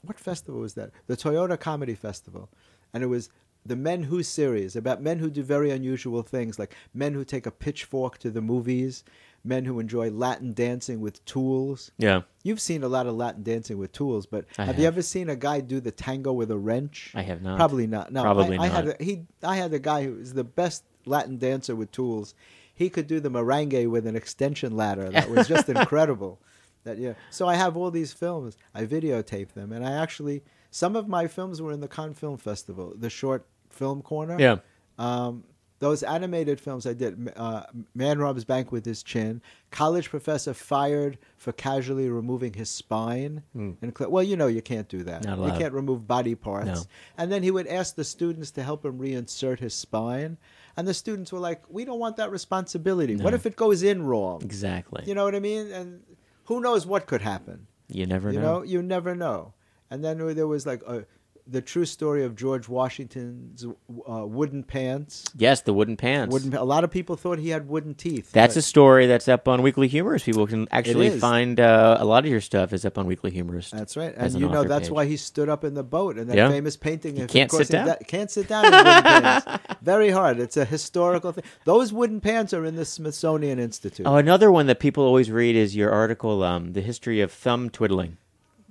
what 0.05 0.19
festival 0.19 0.61
was 0.61 0.75
that? 0.75 0.91
The 1.07 1.17
Toyota 1.17 1.59
Comedy 1.59 1.95
Festival, 1.95 2.49
and 2.93 3.03
it 3.03 3.07
was 3.07 3.29
the 3.65 3.75
Men 3.75 4.03
Who 4.03 4.23
series 4.23 4.75
about 4.75 5.01
men 5.01 5.19
who 5.19 5.29
do 5.29 5.43
very 5.43 5.71
unusual 5.71 6.21
things, 6.23 6.57
like 6.57 6.75
men 6.93 7.13
who 7.13 7.25
take 7.25 7.45
a 7.45 7.51
pitchfork 7.51 8.17
to 8.19 8.31
the 8.31 8.41
movies, 8.41 9.03
men 9.43 9.65
who 9.65 9.79
enjoy 9.79 10.09
Latin 10.09 10.53
dancing 10.53 11.01
with 11.01 11.23
tools. 11.25 11.91
Yeah, 11.97 12.21
You've 12.43 12.61
seen 12.61 12.83
a 12.83 12.87
lot 12.87 13.07
of 13.07 13.15
Latin 13.15 13.43
dancing 13.43 13.77
with 13.77 13.91
tools, 13.91 14.25
but 14.25 14.45
I 14.57 14.65
have, 14.65 14.79
you 14.79 14.85
ever 14.85 15.01
seen 15.01 15.29
a 15.29 15.35
guy 15.35 15.59
do 15.59 15.79
the 15.79 15.91
tango 15.91 16.31
with 16.33 16.51
a 16.51 16.57
wrench? 16.57 17.11
I 17.15 17.21
have 17.21 17.41
not. 17.41 17.57
Probably 17.57 17.87
not. 17.87 18.11
No, 18.11 18.23
Probably 18.23 18.57
I, 18.57 18.63
I 18.63 18.67
had 18.67 18.85
not. 18.85 19.01
a, 19.01 19.03
he. 19.03 19.25
I 19.43 19.55
had 19.57 19.73
a 19.73 19.79
guy 19.79 20.03
who 20.03 20.15
was 20.15 20.33
the 20.33 20.43
best 20.43 20.83
Latin 21.05 21.37
dancer 21.37 21.75
with 21.75 21.91
tools. 21.91 22.33
He 22.73 22.89
could 22.89 23.07
do 23.07 23.19
the 23.19 23.29
merengue 23.29 23.89
with 23.89 24.07
an 24.07 24.15
extension 24.15 24.75
ladder. 24.77 25.09
That 25.09 25.29
was 25.29 25.47
just 25.47 25.67
incredible. 25.69 26.39
That 26.85 26.97
yeah. 26.97 27.13
So 27.29 27.47
I 27.47 27.55
have 27.55 27.75
all 27.75 27.91
these 27.91 28.13
films. 28.13 28.55
I 28.73 28.85
videotape 28.85 29.53
them, 29.53 29.71
and 29.73 29.85
I 29.85 30.01
actually 30.01 30.43
some 30.71 30.95
of 30.95 31.07
my 31.07 31.27
films 31.27 31.61
were 31.61 31.71
in 31.71 31.81
the 31.81 31.87
Cannes 31.87 32.13
Film 32.13 32.37
Festival, 32.37 32.93
the 32.95 33.09
short 33.09 33.45
film 33.69 34.01
corner. 34.01 34.37
Yeah. 34.39 34.57
Um, 34.97 35.43
those 35.80 36.03
animated 36.03 36.59
films 36.59 36.86
I 36.86 36.93
did, 36.93 37.32
uh, 37.36 37.63
Man 37.95 38.19
Robs 38.19 38.43
Bank 38.43 38.71
with 38.71 38.86
His 38.86 39.01
Chin, 39.01 39.41
College 39.71 40.09
Professor 40.09 40.53
Fired 40.53 41.17
for 41.38 41.51
Casually 41.53 42.09
Removing 42.09 42.53
His 42.53 42.69
Spine. 42.69 43.43
And 43.53 43.97
cl- 43.97 44.11
well, 44.11 44.23
you 44.23 44.36
know 44.36 44.47
you 44.47 44.61
can't 44.61 44.88
do 44.89 45.03
that. 45.03 45.25
You 45.25 45.53
can't 45.57 45.73
remove 45.73 46.07
body 46.07 46.36
parts. 46.36 46.67
No. 46.67 46.84
And 47.17 47.32
then 47.32 47.43
he 47.43 47.51
would 47.51 47.67
ask 47.67 47.95
the 47.95 48.03
students 48.03 48.51
to 48.51 48.63
help 48.63 48.86
him 48.86 48.99
reinsert 48.99 49.59
his 49.59 49.73
spine. 49.73 50.38
And 50.75 50.88
the 50.88 50.93
students 50.93 51.32
were 51.32 51.39
like, 51.39 51.63
we 51.69 51.84
don't 51.86 51.99
want 51.99 52.17
that 52.17 52.32
responsibility. 52.32 53.15
What 53.15 53.34
if 53.34 53.45
it 53.45 53.55
goes 53.55 53.84
in 53.84 54.03
wrong? 54.03 54.41
exactly. 54.43 55.03
You 55.05 55.15
know 55.15 55.23
what 55.23 55.36
I 55.36 55.39
mean? 55.39 55.71
And 55.71 56.01
who 56.45 56.61
knows 56.61 56.86
what 56.86 57.05
could 57.05 57.21
happen? 57.21 57.67
You 57.88 58.05
never 58.05 58.32
you 58.32 58.39
know. 58.39 58.59
know, 58.59 58.63
you 58.63 58.82
never 58.82 59.15
know. 59.15 59.53
And 59.89 60.03
then 60.03 60.17
there 60.36 60.47
was 60.47 60.65
like 60.65 60.84
a, 60.84 61.05
the 61.49 61.61
true 61.61 61.85
story 61.85 62.23
of 62.23 62.35
George 62.35 62.67
Washington's 62.69 63.65
uh, 63.65 64.25
wooden 64.25 64.63
pants. 64.63 65.25
Yes, 65.35 65.61
the 65.61 65.73
wooden 65.73 65.97
pants. 65.97 66.31
Wooden. 66.33 66.53
A 66.53 66.63
lot 66.63 66.83
of 66.83 66.91
people 66.91 67.15
thought 67.15 67.39
he 67.39 67.49
had 67.49 67.67
wooden 67.67 67.95
teeth. 67.95 68.31
That's 68.31 68.55
a 68.55 68.61
story 68.61 69.07
that's 69.07 69.27
up 69.27 69.47
on 69.47 69.61
Weekly 69.61 69.87
Humorist. 69.87 70.25
People 70.25 70.45
can 70.47 70.67
actually 70.71 71.09
find 71.09 71.59
uh, 71.59 71.97
a 71.99 72.05
lot 72.05 72.25
of 72.25 72.31
your 72.31 72.41
stuff 72.41 72.73
is 72.73 72.85
up 72.85 72.97
on 72.97 73.07
Weekly 73.07 73.31
Humorist. 73.31 73.71
That's 73.71 73.97
right, 73.97 74.13
and 74.15 74.33
an 74.35 74.39
you 74.41 74.47
know 74.49 74.63
that's 74.63 74.87
page. 74.89 74.91
why 74.93 75.05
he 75.05 75.17
stood 75.17 75.49
up 75.49 75.63
in 75.63 75.73
the 75.73 75.83
boat 75.83 76.17
in 76.17 76.27
that 76.27 76.37
Yeah. 76.37 76.49
famous 76.49 76.77
painting. 76.77 77.17
If 77.17 77.29
can't 77.29 77.47
of 77.51 77.51
course 77.57 77.67
sit 77.67 77.73
down. 77.73 77.95
he 77.99 78.05
can't 78.05 78.29
sit 78.31 78.47
down 78.47 78.65
in 78.65 78.71
wooden 78.71 79.03
pants. 79.03 79.47
Very 79.81 80.09
hard. 80.11 80.39
It's 80.39 80.57
a 80.57 80.65
historical 80.65 81.31
thing. 81.31 81.43
Those 81.65 81.91
wooden 81.91 82.21
pants 82.21 82.53
are 82.53 82.65
in 82.65 82.75
the 82.75 82.85
Smithsonian 82.85 83.59
Institute. 83.59 84.05
Oh, 84.05 84.15
another 84.17 84.51
one 84.51 84.67
that 84.67 84.79
people 84.79 85.03
always 85.03 85.31
read 85.31 85.55
is 85.55 85.75
your 85.75 85.91
article, 85.91 86.43
um, 86.43 86.73
"The 86.73 86.81
History 86.81 87.21
of 87.21 87.31
Thumb 87.31 87.69
Twiddling." 87.69 88.17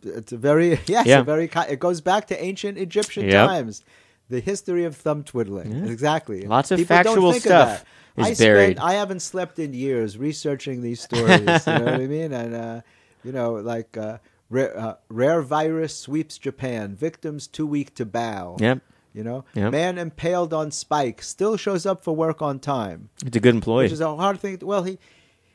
It's 0.02 0.32
a 0.32 0.36
very 0.36 0.78
yes, 0.86 1.06
Yeah. 1.06 1.20
a 1.20 1.22
very. 1.24 1.50
It 1.68 1.78
goes 1.80 2.00
back 2.00 2.26
to 2.28 2.42
ancient 2.42 2.78
Egyptian 2.78 3.24
Yep. 3.26 3.46
times. 3.48 3.82
The 4.30 4.40
history 4.40 4.84
of 4.84 4.94
thumb 4.96 5.24
twiddling. 5.24 5.72
Yeah. 5.72 5.90
Exactly. 5.90 6.42
Lots 6.42 6.70
of 6.70 6.78
People 6.78 6.96
factual 6.96 7.30
of 7.30 7.36
stuff 7.36 7.84
is 8.16 8.26
I 8.26 8.32
spent- 8.34 8.80
I 8.80 8.92
haven't 8.94 9.20
slept 9.20 9.58
in 9.58 9.72
years 9.72 10.18
researching 10.18 10.82
these 10.82 11.00
stories. 11.00 11.40
you 11.40 11.46
know 11.46 11.84
what 11.84 11.94
I 11.94 12.06
mean? 12.18 12.32
And 12.32 12.54
uh, 12.54 12.80
you 13.24 13.32
know, 13.32 13.54
like 13.54 13.96
uh, 13.96 14.18
rare, 14.50 14.78
uh, 14.78 14.94
rare 15.08 15.40
virus 15.40 15.96
sweeps 15.96 16.36
Japan. 16.38 16.94
Victims 16.94 17.46
too 17.46 17.66
weak 17.66 17.94
to 17.94 18.04
bow. 18.04 18.56
Yep, 18.60 18.80
You 19.14 19.24
know, 19.24 19.44
Yep. 19.54 19.72
man 19.72 19.96
impaled 19.98 20.52
on 20.52 20.70
spike 20.72 21.22
still 21.22 21.56
shows 21.56 21.86
up 21.86 22.04
for 22.04 22.14
work 22.14 22.42
on 22.42 22.58
time, 22.58 23.08
it's 23.24 23.36
a 23.36 23.40
good 23.40 23.54
employee. 23.54 23.84
which 23.86 23.92
is 23.92 24.00
a 24.02 24.14
hard 24.14 24.40
thing. 24.40 24.58
well, 24.62 24.82
he 24.84 24.98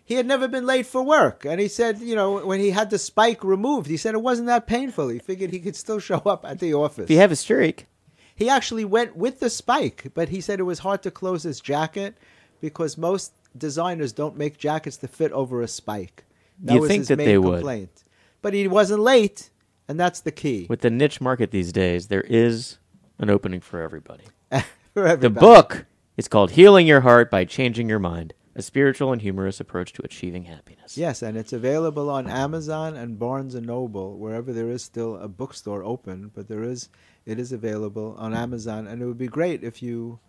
he 0.05 0.15
had 0.15 0.25
never 0.25 0.47
been 0.47 0.65
late 0.65 0.85
for 0.85 1.01
work, 1.03 1.45
and 1.45 1.59
he 1.61 1.67
said, 1.67 1.99
you 1.99 2.15
know, 2.15 2.45
when 2.45 2.59
he 2.59 2.71
had 2.71 2.89
the 2.89 2.97
spike 2.99 3.43
removed, 3.43 3.87
he 3.87 3.97
said 3.97 4.13
it 4.13 4.21
wasn't 4.21 4.47
that 4.47 4.67
painful. 4.67 5.07
He 5.07 5.19
figured 5.19 5.51
he 5.51 5.59
could 5.59 5.75
still 5.75 5.99
show 5.99 6.17
up 6.25 6.43
at 6.45 6.59
the 6.59 6.73
office. 6.73 7.05
if 7.05 7.09
you 7.09 7.17
have 7.17 7.31
a 7.31 7.35
streak, 7.37 7.87
He 8.35 8.49
actually 8.49 8.83
went 8.85 9.15
with 9.15 9.39
the 9.39 9.49
spike, 9.49 10.11
but 10.13 10.29
he 10.29 10.41
said 10.41 10.59
it 10.59 10.63
was 10.63 10.79
hard 10.79 11.03
to 11.03 11.11
close 11.11 11.43
his 11.43 11.61
jacket 11.61 12.17
because 12.59 12.97
most 12.97 13.31
designers 13.57 14.11
don't 14.11 14.35
make 14.37 14.57
jackets 14.57 14.97
to 14.97 15.07
fit 15.07 15.31
over 15.31 15.61
a 15.61 15.67
spike. 15.67 16.25
That 16.63 16.73
You'd 16.73 16.81
was 16.81 16.89
think 16.89 17.01
his 17.01 17.07
that 17.09 17.17
main 17.17 17.27
they 17.27 17.37
would. 17.37 17.59
complaint. 17.59 18.03
But 18.41 18.53
he 18.53 18.67
wasn't 18.67 19.01
late, 19.01 19.49
and 19.87 19.99
that's 19.99 20.19
the 20.21 20.31
key 20.31 20.65
with 20.69 20.81
the 20.81 20.89
niche 20.89 21.21
market 21.21 21.51
these 21.51 21.71
days, 21.71 22.07
there 22.07 22.21
is 22.27 22.77
an 23.19 23.29
opening 23.29 23.61
for 23.61 23.81
everybody. 23.81 24.25
for 24.93 25.15
The 25.15 25.29
book 25.29 25.85
is 26.17 26.27
called 26.27 26.51
"Healing 26.51 26.87
Your 26.87 27.01
Heart 27.01 27.29
by 27.31 27.45
Changing 27.45 27.87
Your 27.87 27.99
Mind" 27.99 28.33
a 28.55 28.61
spiritual 28.61 29.11
and 29.11 29.21
humorous 29.21 29.59
approach 29.59 29.93
to 29.93 30.03
achieving 30.03 30.43
happiness. 30.43 30.97
Yes, 30.97 31.21
and 31.21 31.37
it's 31.37 31.53
available 31.53 32.09
on 32.09 32.29
Amazon 32.29 32.95
and 32.95 33.17
Barnes 33.17 33.55
and 33.55 33.65
Noble, 33.65 34.17
wherever 34.17 34.53
there 34.53 34.69
is 34.69 34.83
still 34.83 35.17
a 35.17 35.27
bookstore 35.27 35.83
open. 35.83 36.31
But 36.33 36.47
there 36.47 36.63
is, 36.63 36.89
it 37.25 37.39
is 37.39 37.51
available 37.51 38.15
on 38.17 38.33
Amazon, 38.33 38.87
and 38.87 39.01
it 39.01 39.05
would 39.05 39.17
be 39.17 39.27
great 39.27 39.63
if 39.63 39.81
you 39.81 40.19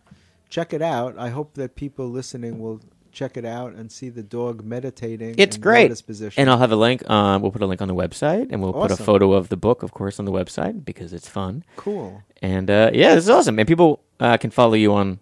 check 0.49 0.72
it 0.72 0.83
out. 0.83 1.18
I 1.18 1.31
hope 1.31 1.55
that 1.55 1.75
people 1.75 2.09
listening 2.09 2.59
will 2.59 2.81
check 3.12 3.37
it 3.37 3.45
out 3.45 3.72
and 3.75 3.91
see 3.91 4.09
the 4.09 4.22
dog 4.22 4.64
meditating. 4.64 5.37
It's 5.39 5.57
in 5.57 5.62
great. 5.62 6.07
position. 6.07 6.41
And 6.41 6.51
I'll 6.51 6.59
have 6.59 6.72
a 6.72 6.77
link. 6.77 7.09
Um, 7.09 7.43
we'll 7.43 7.53
put 7.53 7.62
a 7.62 7.66
link 7.66 7.81
on 7.81 7.89
the 7.89 7.95
website, 7.95 8.49
and 8.51 8.61
we'll 8.62 8.72
put 8.72 8.91
a 8.91 8.97
photo 8.97 9.33
of 9.33 9.49
the 9.49 9.57
book, 9.57 9.83
of 9.83 9.93
course, 9.93 10.18
on 10.18 10.25
the 10.25 10.33
website 10.33 10.85
because 10.85 11.12
it's 11.12 11.29
fun. 11.29 11.64
cool. 11.77 12.22
And 12.43 12.70
uh, 12.70 12.91
yeah, 12.93 13.14
this 13.14 13.25
is 13.25 13.31
awesome. 13.31 13.59
And 13.59 13.66
people 13.66 14.03
uh, 14.20 14.37
can 14.37 14.51
follow 14.51 14.75
you 14.75 14.93
on 14.93 15.20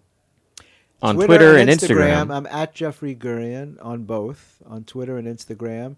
on 1.03 1.15
Twitter, 1.15 1.55
and 1.57 1.69
Instagram. 1.69 2.33
I'm 2.35 2.45
at 2.47 2.73
Jeffrey 2.73 3.15
Gurian 3.15 3.77
on 3.83 4.03
both, 4.03 4.61
on 4.65 4.83
Twitter 4.85 5.17
and 5.17 5.27
Instagram. 5.27 5.95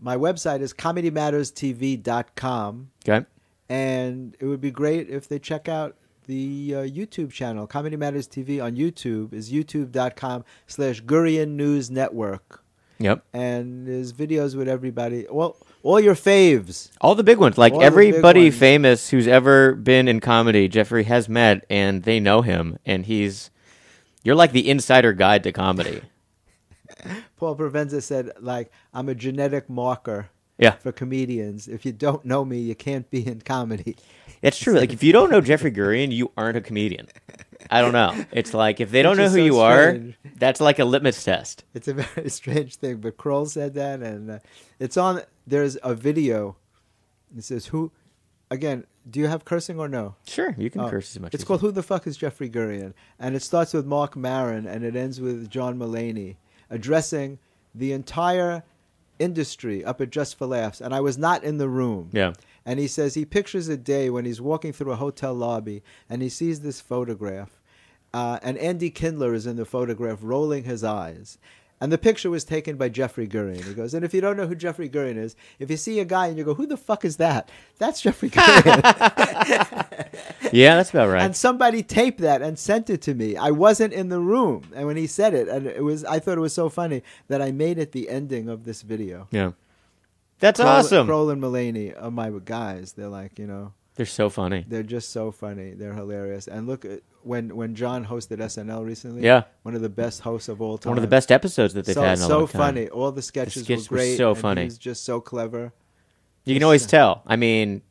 My 0.00 0.16
website 0.16 0.60
is 0.60 0.72
comedymatterstv.com, 0.74 2.90
Okay. 3.08 3.26
and 3.68 4.36
it 4.40 4.46
would 4.46 4.60
be 4.60 4.70
great 4.70 5.08
if 5.10 5.28
they 5.28 5.38
check 5.38 5.68
out 5.68 5.96
the 6.26 6.74
uh, 6.74 6.78
YouTube 6.82 7.30
channel. 7.30 7.66
Comedy 7.66 7.96
Matters 7.96 8.26
TV 8.28 8.62
on 8.62 8.76
YouTube 8.76 9.32
is 9.32 9.50
youtube.com 9.52 10.44
slash 10.66 11.02
Gurian 11.02 11.50
News 11.50 11.90
Network. 11.90 12.62
Yep. 12.98 13.22
And 13.32 13.86
there's 13.86 14.12
videos 14.12 14.56
with 14.56 14.68
everybody. 14.68 15.26
Well, 15.30 15.56
all 15.82 16.00
your 16.00 16.14
faves. 16.14 16.90
All 17.00 17.14
the 17.14 17.22
big 17.22 17.38
ones, 17.38 17.58
like 17.58 17.74
All 17.74 17.82
everybody 17.82 18.44
ones. 18.44 18.58
famous 18.58 19.10
who's 19.10 19.28
ever 19.28 19.74
been 19.74 20.08
in 20.08 20.20
comedy, 20.20 20.66
Jeffrey 20.66 21.04
has 21.04 21.28
met, 21.28 21.64
and 21.70 22.02
they 22.04 22.18
know 22.20 22.40
him, 22.42 22.78
and 22.86 23.04
he's 23.06 23.50
you're 24.26 24.34
like 24.34 24.50
the 24.50 24.68
insider 24.68 25.12
guide 25.12 25.44
to 25.44 25.52
comedy. 25.52 26.02
Paul 27.36 27.56
Provenza 27.56 28.02
said, 28.02 28.32
like, 28.40 28.72
I'm 28.92 29.08
a 29.08 29.14
genetic 29.14 29.70
marker 29.70 30.30
Yeah, 30.58 30.72
for 30.72 30.90
comedians. 30.90 31.68
If 31.68 31.86
you 31.86 31.92
don't 31.92 32.24
know 32.24 32.44
me, 32.44 32.58
you 32.58 32.74
can't 32.74 33.08
be 33.08 33.24
in 33.24 33.42
comedy. 33.42 33.96
it's 34.42 34.58
true. 34.58 34.74
Like 34.74 34.92
if 34.92 35.04
you 35.04 35.12
don't 35.12 35.30
know 35.30 35.40
Jeffrey 35.40 35.70
Gurian, 35.70 36.10
you 36.10 36.32
aren't 36.36 36.56
a 36.56 36.60
comedian. 36.60 37.06
I 37.70 37.80
don't 37.80 37.92
know. 37.92 38.24
It's 38.32 38.52
like 38.52 38.80
if 38.80 38.90
they 38.90 39.02
don't 39.02 39.16
know 39.16 39.28
who 39.28 39.36
so 39.38 39.44
you 39.44 39.58
are, 39.60 39.98
that's 40.36 40.60
like 40.60 40.80
a 40.80 40.84
litmus 40.84 41.22
test. 41.22 41.62
It's 41.72 41.86
a 41.86 41.94
very 41.94 42.28
strange 42.40 42.76
thing, 42.76 42.96
but 42.96 43.16
Kroll 43.16 43.46
said 43.46 43.74
that, 43.74 44.00
and 44.02 44.30
uh, 44.30 44.38
it's 44.80 44.96
on. 44.96 45.22
There's 45.46 45.78
a 45.84 45.94
video. 45.94 46.56
It 47.36 47.44
says 47.44 47.66
who. 47.66 47.92
Again, 48.50 48.84
do 49.10 49.18
you 49.20 49.26
have 49.26 49.44
cursing 49.44 49.78
or 49.78 49.88
no? 49.88 50.14
Sure, 50.26 50.54
you 50.56 50.70
can 50.70 50.80
Oh, 50.82 50.88
curse 50.90 51.14
as 51.16 51.20
much. 51.20 51.34
It's 51.34 51.42
as 51.42 51.46
called 51.46 51.60
"Who 51.60 51.70
the 51.72 51.82
Fuck 51.82 52.06
is 52.06 52.16
Jeffrey 52.16 52.48
Gurian?" 52.48 52.94
and 53.18 53.34
it 53.34 53.42
starts 53.42 53.72
with 53.74 53.86
Marc 53.86 54.16
Maron 54.16 54.66
and 54.66 54.84
it 54.84 54.94
ends 54.96 55.20
with 55.20 55.48
John 55.50 55.78
Mulaney 55.78 56.36
addressing 56.70 57.38
the 57.74 57.92
entire 57.92 58.62
industry 59.18 59.84
up 59.84 60.00
at 60.00 60.10
Just 60.10 60.36
for 60.36 60.46
Laughs, 60.46 60.80
and 60.80 60.94
I 60.94 61.00
was 61.00 61.16
not 61.18 61.42
in 61.44 61.58
the 61.58 61.68
room. 61.68 62.10
Yeah. 62.12 62.32
And 62.64 62.78
he 62.80 62.86
says 62.88 63.14
he 63.14 63.24
pictures 63.24 63.68
a 63.68 63.76
day 63.76 64.10
when 64.10 64.24
he's 64.24 64.40
walking 64.40 64.72
through 64.72 64.92
a 64.92 64.96
hotel 64.96 65.32
lobby 65.34 65.82
and 66.10 66.20
he 66.22 66.28
sees 66.28 66.60
this 66.60 66.80
photograph. 66.80 67.50
Uh, 68.12 68.38
and 68.42 68.58
Andy 68.58 68.90
Kindler 68.90 69.34
is 69.34 69.46
in 69.46 69.56
the 69.56 69.64
photograph 69.64 70.18
rolling 70.22 70.64
his 70.64 70.82
eyes. 70.82 71.38
And 71.78 71.92
the 71.92 71.98
picture 71.98 72.30
was 72.30 72.42
taken 72.42 72.76
by 72.76 72.88
Jeffrey 72.88 73.28
Gurian. 73.28 73.62
He 73.62 73.74
goes, 73.74 73.92
and 73.92 74.02
if 74.02 74.14
you 74.14 74.22
don't 74.22 74.38
know 74.38 74.46
who 74.46 74.54
Jeffrey 74.54 74.88
Gurian 74.88 75.18
is, 75.18 75.36
if 75.58 75.70
you 75.70 75.76
see 75.76 76.00
a 76.00 76.06
guy 76.06 76.28
and 76.28 76.38
you 76.38 76.44
go, 76.44 76.54
who 76.54 76.66
the 76.66 76.78
fuck 76.78 77.04
is 77.04 77.18
that? 77.18 77.50
That's 77.78 78.00
Jeffrey 78.00 78.30
Gurian. 78.30 79.82
Yeah, 80.52 80.76
that's 80.76 80.90
about 80.90 81.08
right. 81.08 81.22
and 81.22 81.34
somebody 81.36 81.82
taped 81.82 82.20
that 82.20 82.40
and 82.40 82.58
sent 82.58 82.88
it 82.88 83.02
to 83.02 83.14
me. 83.14 83.36
I 83.36 83.50
wasn't 83.50 83.92
in 83.92 84.08
the 84.08 84.20
room. 84.20 84.62
And 84.74 84.86
when 84.86 84.96
he 84.96 85.06
said 85.06 85.34
it, 85.34 85.48
and 85.48 85.66
it 85.66 85.82
was, 85.82 86.04
I 86.04 86.18
thought 86.20 86.38
it 86.38 86.40
was 86.40 86.54
so 86.54 86.68
funny 86.68 87.02
that 87.28 87.42
I 87.42 87.50
made 87.52 87.78
it 87.78 87.92
the 87.92 88.08
ending 88.08 88.48
of 88.48 88.64
this 88.64 88.82
video. 88.82 89.26
yeah, 89.32 89.52
that's 90.38 90.60
Kroll- 90.60 90.70
awesome. 90.70 91.06
Kroll 91.06 91.30
and 91.30 91.42
Mulaney 91.42 92.00
are 92.00 92.10
my 92.12 92.30
guys. 92.44 92.92
They're 92.92 93.08
like, 93.08 93.38
you 93.38 93.46
know, 93.46 93.72
They're 93.96 94.06
so 94.06 94.28
funny. 94.28 94.64
They're 94.68 94.82
just 94.82 95.10
so 95.10 95.32
funny. 95.32 95.72
They're 95.72 95.94
hilarious. 95.94 96.48
And 96.48 96.66
look 96.66 96.84
at 96.84 97.00
when 97.22 97.56
when 97.56 97.74
John 97.74 98.04
hosted 98.04 98.38
SNL 98.38 98.84
recently. 98.84 99.22
Yeah. 99.22 99.44
one 99.62 99.74
of 99.74 99.80
the 99.80 99.88
best 99.88 100.20
hosts 100.20 100.48
of 100.48 100.60
all 100.60 100.76
time. 100.78 100.90
One 100.90 100.98
of 100.98 101.02
the 101.02 101.08
best 101.08 101.32
episodes 101.32 101.72
that 101.74 101.86
they've 101.86 101.94
so, 101.94 102.02
had 102.02 102.18
in 102.18 102.24
a 102.24 102.26
so 102.26 102.38
long 102.40 102.48
time. 102.48 102.60
funny. 102.60 102.88
All 102.88 103.10
the 103.10 103.22
sketches 103.22 103.64
skits 103.64 103.90
were 103.90 103.96
were 103.96 104.02
great. 104.02 104.16
so 104.18 104.30
and 104.30 104.38
funny. 104.38 104.64
He's 104.64 104.78
just 104.78 105.04
so 105.04 105.20
clever. 105.20 105.72
You 106.44 106.54
can 106.54 106.62
always 106.62 106.86
tell. 106.86 107.22
I 107.26 107.36
mean, 107.36 107.82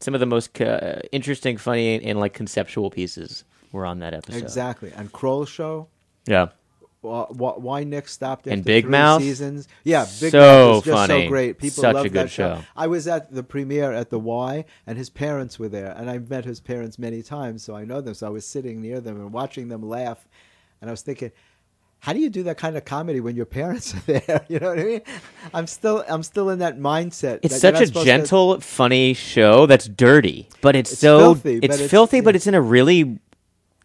some 0.00 0.14
of 0.14 0.20
the 0.20 0.26
most 0.26 0.58
uh, 0.60 1.00
interesting, 1.12 1.56
funny, 1.56 1.96
and, 1.96 2.04
and 2.04 2.20
like 2.20 2.34
conceptual 2.34 2.88
pieces 2.90 3.44
were 3.72 3.84
on 3.84 3.98
that 3.98 4.14
episode. 4.14 4.42
Exactly. 4.42 4.92
And 4.94 5.12
Kroll 5.12 5.44
show. 5.44 5.88
Yeah. 6.26 6.48
Why, 7.00 7.22
why 7.30 7.84
Nick 7.84 8.08
stopped 8.08 8.42
after 8.48 8.50
And 8.50 8.64
Big 8.64 8.84
three 8.84 8.90
Mouth? 8.90 9.22
seasons? 9.22 9.68
Yeah, 9.84 10.04
Big 10.20 10.32
So 10.32 10.38
Mouth 10.40 10.78
is 10.78 10.84
just 10.84 10.96
funny. 11.08 11.24
so 11.24 11.28
great. 11.28 11.58
People 11.58 11.82
Such 11.82 11.94
love 11.94 12.06
a 12.06 12.08
good 12.08 12.24
that 12.26 12.30
show. 12.30 12.56
show. 12.56 12.64
I 12.76 12.86
was 12.88 13.06
at 13.06 13.32
the 13.32 13.42
premiere 13.44 13.92
at 13.92 14.10
the 14.10 14.18
Y, 14.18 14.64
and 14.86 14.98
his 14.98 15.08
parents 15.08 15.58
were 15.60 15.68
there, 15.68 15.94
and 15.96 16.10
I've 16.10 16.28
met 16.28 16.44
his 16.44 16.58
parents 16.60 16.98
many 16.98 17.22
times, 17.22 17.62
so 17.62 17.76
I 17.76 17.84
know 17.84 18.00
them. 18.00 18.14
So 18.14 18.26
I 18.26 18.30
was 18.30 18.44
sitting 18.44 18.80
near 18.82 19.00
them 19.00 19.16
and 19.20 19.32
watching 19.32 19.68
them 19.68 19.88
laugh, 19.88 20.26
and 20.80 20.90
I 20.90 20.92
was 20.92 21.02
thinking, 21.02 21.30
how 22.00 22.12
do 22.12 22.20
you 22.20 22.30
do 22.30 22.44
that 22.44 22.58
kind 22.58 22.76
of 22.76 22.84
comedy 22.84 23.20
when 23.20 23.36
your 23.36 23.46
parents 23.46 23.94
are 23.96 24.00
there? 24.00 24.44
You 24.48 24.58
know 24.58 24.70
what 24.70 24.78
I 24.80 24.84
mean? 24.84 25.00
I'm 25.54 25.66
still, 25.68 26.04
I'm 26.08 26.22
still 26.24 26.50
in 26.50 26.58
that 26.60 26.78
mindset. 26.78 27.40
It's 27.42 27.54
that 27.60 27.74
such 27.74 27.82
a 27.82 27.86
supposed 27.86 28.06
to- 28.06 28.10
gentle, 28.10 28.60
funny 28.60 29.14
show 29.14 29.66
that's 29.66 29.86
dirty, 29.86 30.48
but 30.60 30.74
it's, 30.74 30.90
It's 30.92 31.00
so 31.00 31.18
filthy, 31.34 31.58
it's 31.58 31.66
but 31.68 31.74
it's- 31.76 31.90
filthy, 31.90 32.20
but 32.20 32.34
it's 32.34 32.46
in 32.48 32.54
a 32.54 32.60
really 32.60 33.18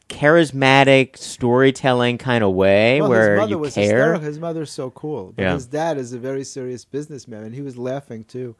charismatic 0.10 1.18
storytelling 1.18 2.18
kind 2.18 2.43
of 2.43 2.54
way 2.54 2.99
Well, 3.01 3.10
where 3.10 3.32
his 3.34 3.39
mother 3.39 3.49
you 3.51 3.58
was 3.60 3.74
care. 3.74 3.84
hysterical. 3.84 4.22
His 4.26 4.39
mother's 4.39 4.72
so 4.72 4.89
cool. 4.91 5.34
But 5.36 5.41
Yeah. 5.43 5.54
his 5.54 5.66
dad 5.66 5.97
is 5.97 6.14
a 6.14 6.20
very 6.20 6.43
serious 6.43 6.86
businessman, 6.86 7.43
and 7.43 7.54
he 7.56 7.62
was 7.62 7.78
laughing 7.78 8.24
too. 8.24 8.56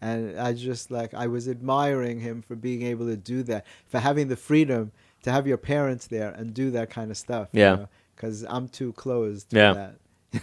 And 0.00 0.38
I 0.38 0.52
just 0.52 0.90
like 0.90 1.14
I 1.14 1.26
was 1.26 1.48
admiring 1.48 2.20
him 2.20 2.42
for 2.42 2.56
being 2.56 2.82
able 2.82 3.06
to 3.06 3.16
do 3.16 3.42
that, 3.44 3.64
for 3.86 3.98
having 4.00 4.28
the 4.28 4.36
freedom 4.36 4.92
to 5.22 5.32
have 5.32 5.46
your 5.46 5.56
parents 5.56 6.06
there 6.06 6.30
and 6.30 6.52
do 6.52 6.70
that 6.72 6.90
kind 6.90 7.10
of 7.10 7.16
stuff. 7.16 7.48
Yeah. 7.52 7.86
Because 8.14 8.44
I'm 8.48 8.68
too 8.68 8.92
closed 8.92 9.50
to 9.50 9.56
Yeah. 9.56 9.90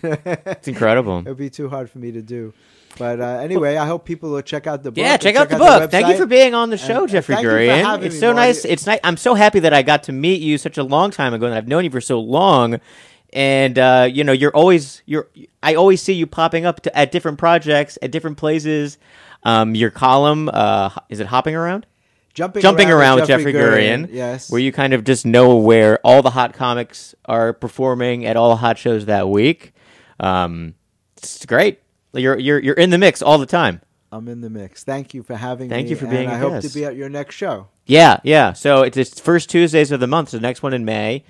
It's 0.04 0.68
incredible. 0.68 1.20
It 1.20 1.26
would 1.26 1.38
be 1.38 1.50
too 1.50 1.70
hard 1.70 1.90
for 1.90 2.00
me 2.00 2.12
to 2.14 2.22
do. 2.22 2.54
But 2.98 3.22
uh, 3.22 3.26
anyway, 3.42 3.78
I 3.78 3.86
hope 3.86 4.04
people 4.06 4.32
will 4.32 4.42
check 4.42 4.68
out 4.68 4.84
the 4.84 4.92
book. 4.92 4.98
Yeah, 4.98 5.16
check 5.18 5.36
out 5.36 5.50
the 5.50 5.58
book. 5.58 5.90
Thank 5.92 6.08
you 6.08 6.18
for 6.18 6.26
being 6.26 6.54
on 6.54 6.70
the 6.70 6.78
show, 6.78 7.04
And- 7.04 7.12
Jeffrey 7.12 7.36
Gurian. 7.36 8.04
It's 8.04 8.16
me, 8.16 8.20
so 8.20 8.34
nice. 8.34 8.66
It's 8.66 8.86
nice. 8.86 9.00
I'm 9.04 9.18
so 9.18 9.34
happy 9.34 9.60
that 9.62 9.74
I 9.74 9.82
got 9.82 10.04
to 10.04 10.12
meet 10.12 10.42
you 10.42 10.58
such 10.58 10.78
a 10.78 10.84
long 10.84 11.10
time 11.12 11.34
ago, 11.34 11.46
and 11.46 11.56
I've 11.56 11.68
known 11.68 11.84
you 11.86 11.90
for 11.90 12.02
so 12.02 12.20
long. 12.20 12.80
And 13.34 13.80
uh, 13.80 14.10
you 14.12 14.26
know, 14.26 14.34
you're 14.34 14.52
always 14.56 15.02
you're. 15.06 15.30
I 15.64 15.76
always 15.76 16.02
see 16.02 16.14
you 16.14 16.28
popping 16.28 16.66
up 16.66 16.82
to, 16.82 16.98
at 16.98 17.12
different 17.14 17.38
projects 17.38 17.98
at 18.02 18.12
different 18.12 18.38
places. 18.38 18.98
Um, 19.44 19.74
your 19.74 19.90
column 19.90 20.50
uh, 20.54 20.90
is 21.10 21.20
it 21.22 21.28
hopping 21.28 21.56
around? 21.56 21.86
Jumping, 22.34 22.62
Jumping 22.62 22.90
around, 22.90 23.20
with 23.20 23.28
Jeffrey 23.28 23.52
Jeffrey 23.52 23.82
Gurian, 23.84 24.08
Yes. 24.10 24.50
where 24.50 24.62
you 24.62 24.72
kind 24.72 24.94
of 24.94 25.04
just 25.04 25.26
know 25.26 25.58
where 25.58 26.00
all 26.04 26.22
the 26.22 26.30
hot 26.30 26.54
comics 26.54 27.14
are 27.26 27.52
performing 27.52 28.26
at 28.26 28.38
all 28.38 28.50
the 28.50 28.56
hot 28.58 28.78
shows 28.78 29.06
that 29.08 29.28
week. 29.28 29.74
Um, 30.22 30.76
it's 31.18 31.46
great. 31.46 31.80
You're 32.14 32.38
you're 32.40 32.60
you're 32.60 32.76
in 32.76 32.90
the 32.90 32.98
mix 32.98 33.22
all 33.22 33.38
the 33.38 33.46
time. 33.46 33.82
I'm 34.14 34.28
in 34.28 34.42
the 34.42 34.50
mix. 34.50 34.84
Thank 34.84 35.14
you 35.14 35.24
for 35.24 35.36
having 35.36 35.70
me. 35.70 35.76
Thank 35.76 35.90
you 35.90 35.96
for 35.96 36.06
being 36.08 36.30
I 36.30 36.38
hope 36.38 36.52
guest. 36.54 36.68
to 36.68 36.74
be 36.74 36.84
at 36.86 36.96
your 36.96 37.10
next 37.10 37.36
show. 37.36 37.68
Yeah, 37.86 38.20
yeah. 38.24 38.54
So 38.54 38.84
it's 38.84 38.98
it's 38.98 39.20
first 39.20 39.50
Tuesdays 39.50 39.92
of 39.92 40.00
the 40.00 40.08
month. 40.08 40.30
So 40.30 40.38
the 40.38 40.42
next 40.42 40.64
one 40.64 40.74
in 40.74 40.86
May. 40.86 41.24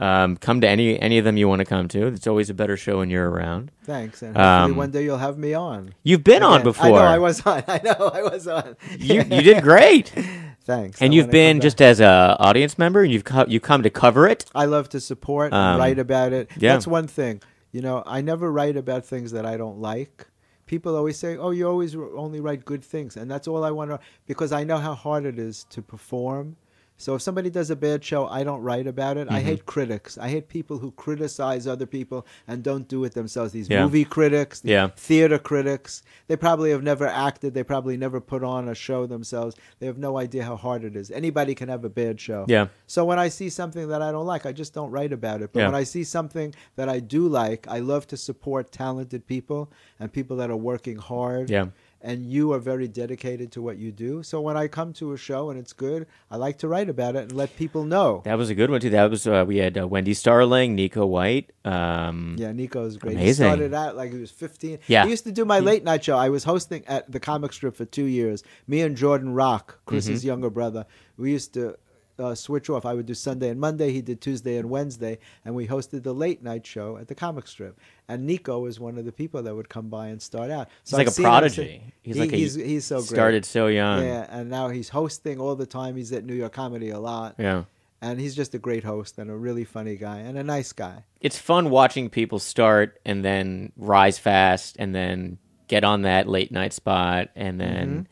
Um, 0.00 0.36
come 0.36 0.60
to 0.60 0.68
any 0.68 0.96
any 1.00 1.18
of 1.18 1.24
them 1.24 1.36
you 1.36 1.48
want 1.48 1.58
to 1.58 1.64
come 1.64 1.88
to. 1.88 2.06
It's 2.06 2.28
always 2.28 2.48
a 2.50 2.54
better 2.54 2.76
show 2.76 2.98
when 2.98 3.10
you're 3.10 3.28
around. 3.28 3.72
Thanks, 3.82 4.22
and 4.22 4.36
Um, 4.38 4.76
one 4.76 4.92
day 4.92 5.02
you'll 5.02 5.18
have 5.18 5.38
me 5.38 5.54
on. 5.54 5.92
You've 6.04 6.22
been 6.22 6.44
on 6.44 6.62
before. 6.62 6.86
I 6.86 6.90
know 6.90 6.96
I 6.98 7.18
was 7.18 7.44
on. 7.44 7.64
I 7.68 7.80
know 7.82 8.10
I 8.14 8.22
was 8.22 8.46
on. 8.46 8.76
you 8.96 9.22
you 9.22 9.42
did 9.42 9.60
great, 9.62 10.12
Thanks. 10.64 11.02
and 11.02 11.12
I 11.12 11.16
you've 11.16 11.30
been 11.32 11.60
just 11.60 11.82
as 11.82 11.98
a 11.98 12.36
audience 12.38 12.78
member, 12.78 13.02
and 13.02 13.10
you've 13.12 13.24
co- 13.24 13.46
you 13.48 13.58
come 13.58 13.82
to 13.82 13.90
cover 13.90 14.28
it. 14.28 14.44
I 14.54 14.66
love 14.66 14.88
to 14.90 15.00
support 15.00 15.52
Um, 15.52 15.58
and 15.72 15.78
write 15.80 15.98
about 15.98 16.32
it. 16.32 16.48
yeah. 16.56 16.74
That's 16.74 16.86
one 16.86 17.08
thing. 17.08 17.42
You 17.78 17.82
know, 17.82 18.02
I 18.06 18.22
never 18.22 18.50
write 18.50 18.76
about 18.76 19.04
things 19.04 19.30
that 19.30 19.46
I 19.46 19.56
don't 19.56 19.78
like. 19.78 20.26
People 20.66 20.96
always 20.96 21.16
say, 21.16 21.36
"Oh, 21.36 21.52
you 21.52 21.68
always 21.68 21.94
only 21.94 22.40
write 22.40 22.64
good 22.64 22.82
things," 22.82 23.16
and 23.16 23.30
that's 23.30 23.46
all 23.46 23.62
I 23.62 23.70
want 23.70 23.92
to 23.92 24.00
because 24.26 24.50
I 24.50 24.64
know 24.64 24.78
how 24.78 24.94
hard 24.94 25.24
it 25.24 25.38
is 25.38 25.62
to 25.70 25.80
perform. 25.80 26.56
So 27.00 27.14
if 27.14 27.22
somebody 27.22 27.48
does 27.48 27.70
a 27.70 27.76
bad 27.76 28.04
show, 28.04 28.26
I 28.26 28.42
don't 28.42 28.60
write 28.60 28.88
about 28.88 29.16
it. 29.16 29.28
I 29.30 29.38
Mm-hmm. 29.38 29.46
hate 29.46 29.66
critics. 29.66 30.18
I 30.18 30.28
hate 30.28 30.48
people 30.48 30.78
who 30.78 30.90
criticize 30.90 31.66
other 31.68 31.86
people 31.86 32.26
and 32.48 32.62
don't 32.62 32.88
do 32.88 33.04
it 33.04 33.14
themselves. 33.14 33.52
These 33.52 33.70
Yeah. 33.70 33.84
movie 33.84 34.04
critics, 34.04 34.58
the 34.60 34.70
Yeah. 34.70 34.88
theater 34.96 35.38
critics, 35.38 36.02
they 36.26 36.34
probably 36.36 36.70
have 36.72 36.82
never 36.82 37.06
acted. 37.06 37.54
They 37.54 37.62
probably 37.62 37.96
never 37.96 38.20
put 38.20 38.42
on 38.42 38.68
a 38.68 38.74
show 38.74 39.06
themselves. 39.06 39.54
They 39.78 39.86
have 39.86 39.96
no 39.96 40.18
idea 40.18 40.42
how 40.42 40.56
hard 40.56 40.82
it 40.82 40.96
is. 40.96 41.12
Anybody 41.12 41.54
can 41.54 41.68
have 41.68 41.84
a 41.84 41.88
bad 41.88 42.20
show. 42.20 42.44
Yeah. 42.48 42.66
So 42.88 43.04
when 43.04 43.20
I 43.20 43.28
see 43.28 43.48
something 43.48 43.86
that 43.88 44.02
I 44.02 44.10
don't 44.10 44.26
like, 44.26 44.44
I 44.44 44.50
just 44.52 44.74
don't 44.74 44.90
write 44.90 45.12
about 45.12 45.40
it. 45.40 45.50
But 45.52 45.60
Yeah. 45.60 45.66
when 45.66 45.76
I 45.76 45.84
see 45.84 46.02
something 46.02 46.52
that 46.74 46.88
I 46.88 46.98
do 46.98 47.28
like, 47.28 47.66
I 47.68 47.78
love 47.78 48.08
to 48.08 48.16
support 48.16 48.72
talented 48.72 49.24
people 49.26 49.70
and 50.00 50.12
people 50.12 50.36
that 50.38 50.50
are 50.50 50.56
working 50.56 50.96
hard. 50.96 51.48
Yeah. 51.48 51.66
And 52.00 52.24
you 52.26 52.52
are 52.52 52.58
very 52.60 52.86
dedicated 52.86 53.50
to 53.52 53.62
what 53.62 53.76
you 53.78 53.90
do. 53.90 54.22
So 54.22 54.40
when 54.40 54.56
I 54.56 54.68
come 54.68 54.92
to 54.94 55.12
a 55.12 55.16
show 55.16 55.50
and 55.50 55.58
it's 55.58 55.72
good, 55.72 56.06
I 56.30 56.36
like 56.36 56.58
to 56.58 56.68
write 56.68 56.88
about 56.88 57.16
it 57.16 57.22
and 57.24 57.32
let 57.32 57.56
people 57.56 57.84
know. 57.84 58.22
That 58.24 58.38
was 58.38 58.50
a 58.50 58.54
good 58.54 58.70
one 58.70 58.80
too. 58.80 58.90
That 58.90 59.10
was 59.10 59.26
uh, 59.26 59.44
we 59.46 59.56
had 59.58 59.76
uh, 59.76 59.86
Wendy 59.88 60.14
Starling, 60.14 60.74
Nico 60.76 61.04
White. 61.06 61.50
Um, 61.64 62.36
Yeah, 62.38 62.52
Nico 62.52 62.84
is 62.86 62.96
great. 62.96 63.16
He 63.16 63.22
Amazing. 63.24 63.46
started 63.46 63.74
out 63.74 63.96
like 63.96 64.12
he 64.12 64.18
was 64.20 64.30
15. 64.30 64.78
Yeah. 64.86 65.04
He 65.04 65.10
used 65.10 65.24
to 65.24 65.32
do 65.32 65.44
my 65.44 65.58
late 65.58 65.82
night 65.84 66.04
show. 66.04 66.16
I 66.16 66.28
was 66.28 66.44
hosting 66.44 66.84
at 66.86 67.10
the 67.10 67.20
comic 67.20 67.52
strip 67.52 67.74
for 67.76 67.84
two 67.84 68.04
years. 68.04 68.44
Me 68.66 68.80
and 68.82 68.96
Jordan 68.96 69.34
Rock, 69.34 69.80
Chris's 69.86 70.20
Mm-hmm. 70.20 70.26
younger 70.28 70.50
brother, 70.50 70.86
we 71.16 71.32
used 71.32 71.52
to 71.54 71.76
uh, 72.18 72.34
switch 72.34 72.68
off. 72.70 72.84
I 72.84 72.94
would 72.94 73.06
do 73.06 73.14
Sunday 73.14 73.48
and 73.48 73.60
Monday. 73.60 73.92
He 73.92 74.02
did 74.02 74.20
Tuesday 74.20 74.56
and 74.56 74.68
Wednesday. 74.70 75.18
And 75.44 75.54
we 75.54 75.66
hosted 75.68 76.02
the 76.02 76.14
late 76.14 76.42
night 76.42 76.66
show 76.66 76.96
at 76.96 77.08
the 77.08 77.14
comic 77.14 77.46
strip. 77.48 77.78
And 78.08 78.26
Nico 78.26 78.60
was 78.60 78.80
one 78.80 78.98
of 78.98 79.04
the 79.04 79.12
people 79.12 79.42
that 79.42 79.54
would 79.54 79.68
come 79.68 79.88
by 79.88 80.08
and 80.08 80.20
start 80.20 80.50
out. 80.50 80.68
So 80.84 80.96
He's 80.96 80.98
like 80.98 81.06
I've 81.08 81.18
a 81.18 81.20
him 81.20 81.24
prodigy. 81.24 81.94
He's 82.02 82.14
he- 82.16 82.20
like 82.20 82.32
a- 82.32 82.36
he's, 82.36 82.54
he's 82.54 82.84
so 82.84 82.96
great. 82.98 83.06
started 83.08 83.44
so 83.44 83.66
young. 83.68 84.02
Yeah, 84.04 84.26
and 84.30 84.50
now 84.50 84.68
he's 84.68 84.88
hosting 84.88 85.38
all 85.40 85.54
the 85.56 85.66
time. 85.66 85.96
He's 85.96 86.12
at 86.12 86.24
New 86.24 86.34
York 86.34 86.52
Comedy 86.52 86.90
a 86.90 86.98
lot. 87.00 87.34
yeah. 87.38 87.64
And 88.00 88.20
he's 88.20 88.36
just 88.36 88.54
a 88.54 88.58
great 88.60 88.84
host 88.84 89.18
and 89.18 89.28
a 89.28 89.34
really 89.36 89.64
funny 89.64 89.96
guy 89.96 90.18
and 90.18 90.38
a 90.38 90.44
nice 90.44 90.72
guy. 90.72 91.02
it's 91.20 91.36
fun 91.36 91.68
watching 91.68 92.08
people 92.08 92.38
start 92.38 93.00
and 93.04 93.24
then 93.24 93.72
rise 93.76 94.18
fast 94.20 94.76
and 94.78 94.94
then 94.94 95.38
get 95.66 95.82
on 95.82 96.02
that 96.02 96.28
late 96.28 96.52
night 96.52 96.72
spot 96.72 97.28
and 97.34 97.60
then 97.60 98.06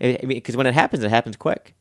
I 0.00 0.18
I 0.20 0.26
mean 0.26 0.36
because 0.38 0.56
when 0.56 0.66
it 0.66 0.74
happens 0.74 1.04
it 1.04 1.10
happens 1.10 1.36
quick 1.36 1.76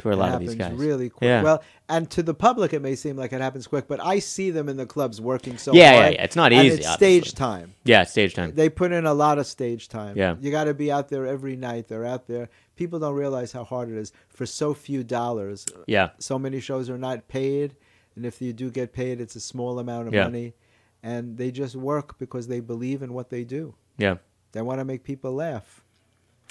to 0.00 0.12
a 0.12 0.14
lot 0.14 0.32
of 0.34 0.40
these 0.40 0.54
guys 0.54 0.72
really 0.74 1.08
quick. 1.10 1.26
Yeah. 1.28 1.42
Well, 1.42 1.62
and 1.88 2.10
to 2.10 2.22
the 2.22 2.34
public, 2.34 2.72
it 2.72 2.80
may 2.82 2.94
seem 2.94 3.16
like 3.16 3.32
it 3.32 3.40
happens 3.40 3.66
quick, 3.66 3.88
but 3.88 4.00
I 4.00 4.18
see 4.18 4.50
them 4.50 4.68
in 4.68 4.76
the 4.76 4.86
clubs 4.86 5.20
working 5.20 5.58
so 5.58 5.72
Yeah, 5.72 5.92
yeah, 5.92 6.00
hard. 6.02 6.14
yeah. 6.14 6.22
It's 6.24 6.36
not 6.36 6.52
and 6.52 6.66
easy, 6.66 6.76
It's 6.78 6.86
obviously. 6.86 7.20
stage 7.22 7.34
time. 7.34 7.74
yeah 7.84 8.04
stage 8.04 8.34
time 8.34 8.52
They 8.54 8.68
put 8.68 8.92
in 8.92 9.06
a 9.06 9.14
lot 9.14 9.38
of 9.38 9.46
stage 9.46 9.88
time. 9.88 10.16
Yeah. 10.16 10.36
you 10.40 10.50
got 10.50 10.64
to 10.64 10.74
be 10.74 10.90
out 10.92 11.08
there 11.08 11.26
every 11.26 11.56
night. 11.56 11.88
They're 11.88 12.04
out 12.04 12.26
there. 12.26 12.48
People 12.76 12.98
don't 12.98 13.14
realize 13.14 13.52
how 13.52 13.64
hard 13.64 13.88
it 13.90 13.96
is 13.96 14.12
for 14.28 14.46
so 14.46 14.74
few 14.74 15.02
dollars. 15.04 15.66
yeah 15.86 16.10
So 16.18 16.38
many 16.38 16.60
shows 16.60 16.88
are 16.90 16.98
not 16.98 17.28
paid, 17.28 17.74
and 18.16 18.24
if 18.26 18.40
you 18.42 18.52
do 18.52 18.70
get 18.70 18.92
paid, 18.92 19.20
it's 19.20 19.36
a 19.36 19.40
small 19.40 19.78
amount 19.78 20.08
of 20.08 20.14
Yeah. 20.14 20.24
money, 20.24 20.54
and 21.02 21.36
they 21.36 21.50
just 21.50 21.76
work 21.76 22.18
because 22.18 22.48
they 22.48 22.60
believe 22.60 23.02
in 23.02 23.12
what 23.12 23.30
they 23.30 23.44
do. 23.44 23.74
yeah 23.98 24.16
They 24.52 24.62
want 24.62 24.80
to 24.80 24.84
make 24.84 25.02
people 25.04 25.32
laugh. 25.32 25.84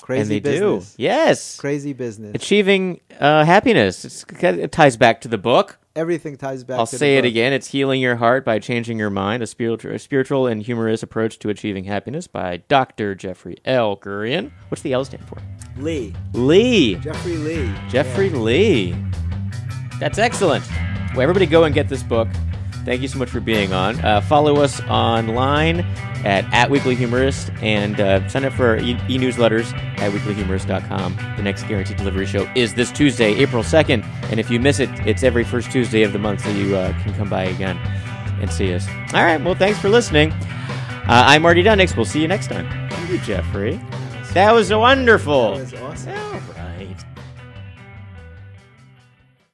Crazy 0.01 0.21
and 0.21 0.31
they 0.31 0.39
business. 0.39 0.95
do 0.95 1.03
yes 1.03 1.57
Crazy 1.57 1.93
business. 1.93 2.31
achieving 2.35 3.01
uh, 3.19 3.43
happiness 3.45 4.05
it's, 4.05 4.25
it 4.41 4.71
ties 4.71 4.97
back 4.97 5.21
to 5.21 5.27
the 5.27 5.37
book 5.37 5.79
Everything 5.95 6.37
ties 6.37 6.63
back. 6.63 6.79
I'll 6.79 6.85
to 6.85 6.91
the 6.91 6.97
say 6.97 7.17
it 7.17 7.25
again. 7.25 7.51
It's 7.51 7.67
Healing 7.67 7.99
Your 7.99 8.15
Heart 8.15 8.45
by 8.45 8.59
Changing 8.59 8.97
Your 8.97 9.09
Mind, 9.09 9.43
a 9.43 9.47
spiritual, 9.47 9.91
a 9.91 9.99
spiritual 9.99 10.47
and 10.47 10.61
humorous 10.61 11.03
approach 11.03 11.39
to 11.39 11.49
achieving 11.49 11.83
happiness 11.83 12.25
by 12.25 12.57
Dr. 12.69 13.15
Jeffrey 13.15 13.57
L. 13.65 13.97
Gurian. 13.97 14.51
What's 14.69 14.81
the 14.81 14.93
L 14.93 15.03
stand 15.03 15.27
for? 15.27 15.39
Lee. 15.75 16.15
Lee. 16.33 16.95
Jeffrey 16.95 17.35
Lee. 17.37 17.73
Jeffrey 17.89 18.29
Lee. 18.29 18.95
That's 19.99 20.19
excellent. 20.19 20.63
Well, 21.11 21.21
everybody 21.21 21.47
go 21.47 21.65
and 21.65 21.75
get 21.75 21.89
this 21.89 22.03
book. 22.03 22.29
Thank 22.89 23.03
you 23.03 23.07
so 23.07 23.19
much 23.19 23.29
for 23.29 23.39
being 23.39 23.71
on. 23.71 24.03
Uh, 24.03 24.19
follow 24.19 24.55
us 24.63 24.81
online 24.89 25.81
at, 26.25 26.51
at 26.51 26.71
Weekly 26.71 26.95
Humorist 26.95 27.51
and 27.61 27.99
uh, 27.99 28.27
sign 28.27 28.45
up 28.45 28.53
for 28.53 28.65
our 28.69 28.77
e- 28.77 28.97
e-newsletters 29.07 29.71
at 29.99 30.11
weeklyhumorist.com. 30.11 31.15
The 31.37 31.43
next 31.43 31.67
guaranteed 31.67 31.97
delivery 31.97 32.25
show 32.25 32.51
is 32.55 32.73
this 32.73 32.91
Tuesday, 32.91 33.35
April 33.35 33.61
2nd. 33.61 34.03
And 34.31 34.39
if 34.39 34.49
you 34.49 34.59
miss 34.59 34.79
it, 34.79 34.89
it's 35.05 35.21
every 35.21 35.43
first 35.43 35.71
Tuesday 35.71 36.01
of 36.01 36.13
the 36.13 36.17
month, 36.17 36.41
so 36.41 36.49
you 36.49 36.75
uh, 36.75 36.91
can 37.03 37.13
come 37.13 37.29
by 37.29 37.43
again 37.43 37.77
and 38.41 38.51
see 38.51 38.73
us. 38.73 38.87
All 39.13 39.23
right, 39.23 39.39
well, 39.39 39.53
thanks 39.53 39.77
for 39.77 39.89
listening. 39.89 40.31
Uh, 40.31 41.25
I'm 41.27 41.43
Marty 41.43 41.61
Dundics. 41.61 41.95
We'll 41.95 42.05
see 42.05 42.23
you 42.23 42.27
next 42.27 42.47
time. 42.47 42.67
Thank 42.89 43.11
you, 43.11 43.19
Jeffrey. 43.19 43.79
That 44.33 44.51
was 44.51 44.73
wonderful. 44.73 45.57
That 45.57 45.61
was 45.61 45.73
awesome. 45.75 46.15
Right. 46.15 46.28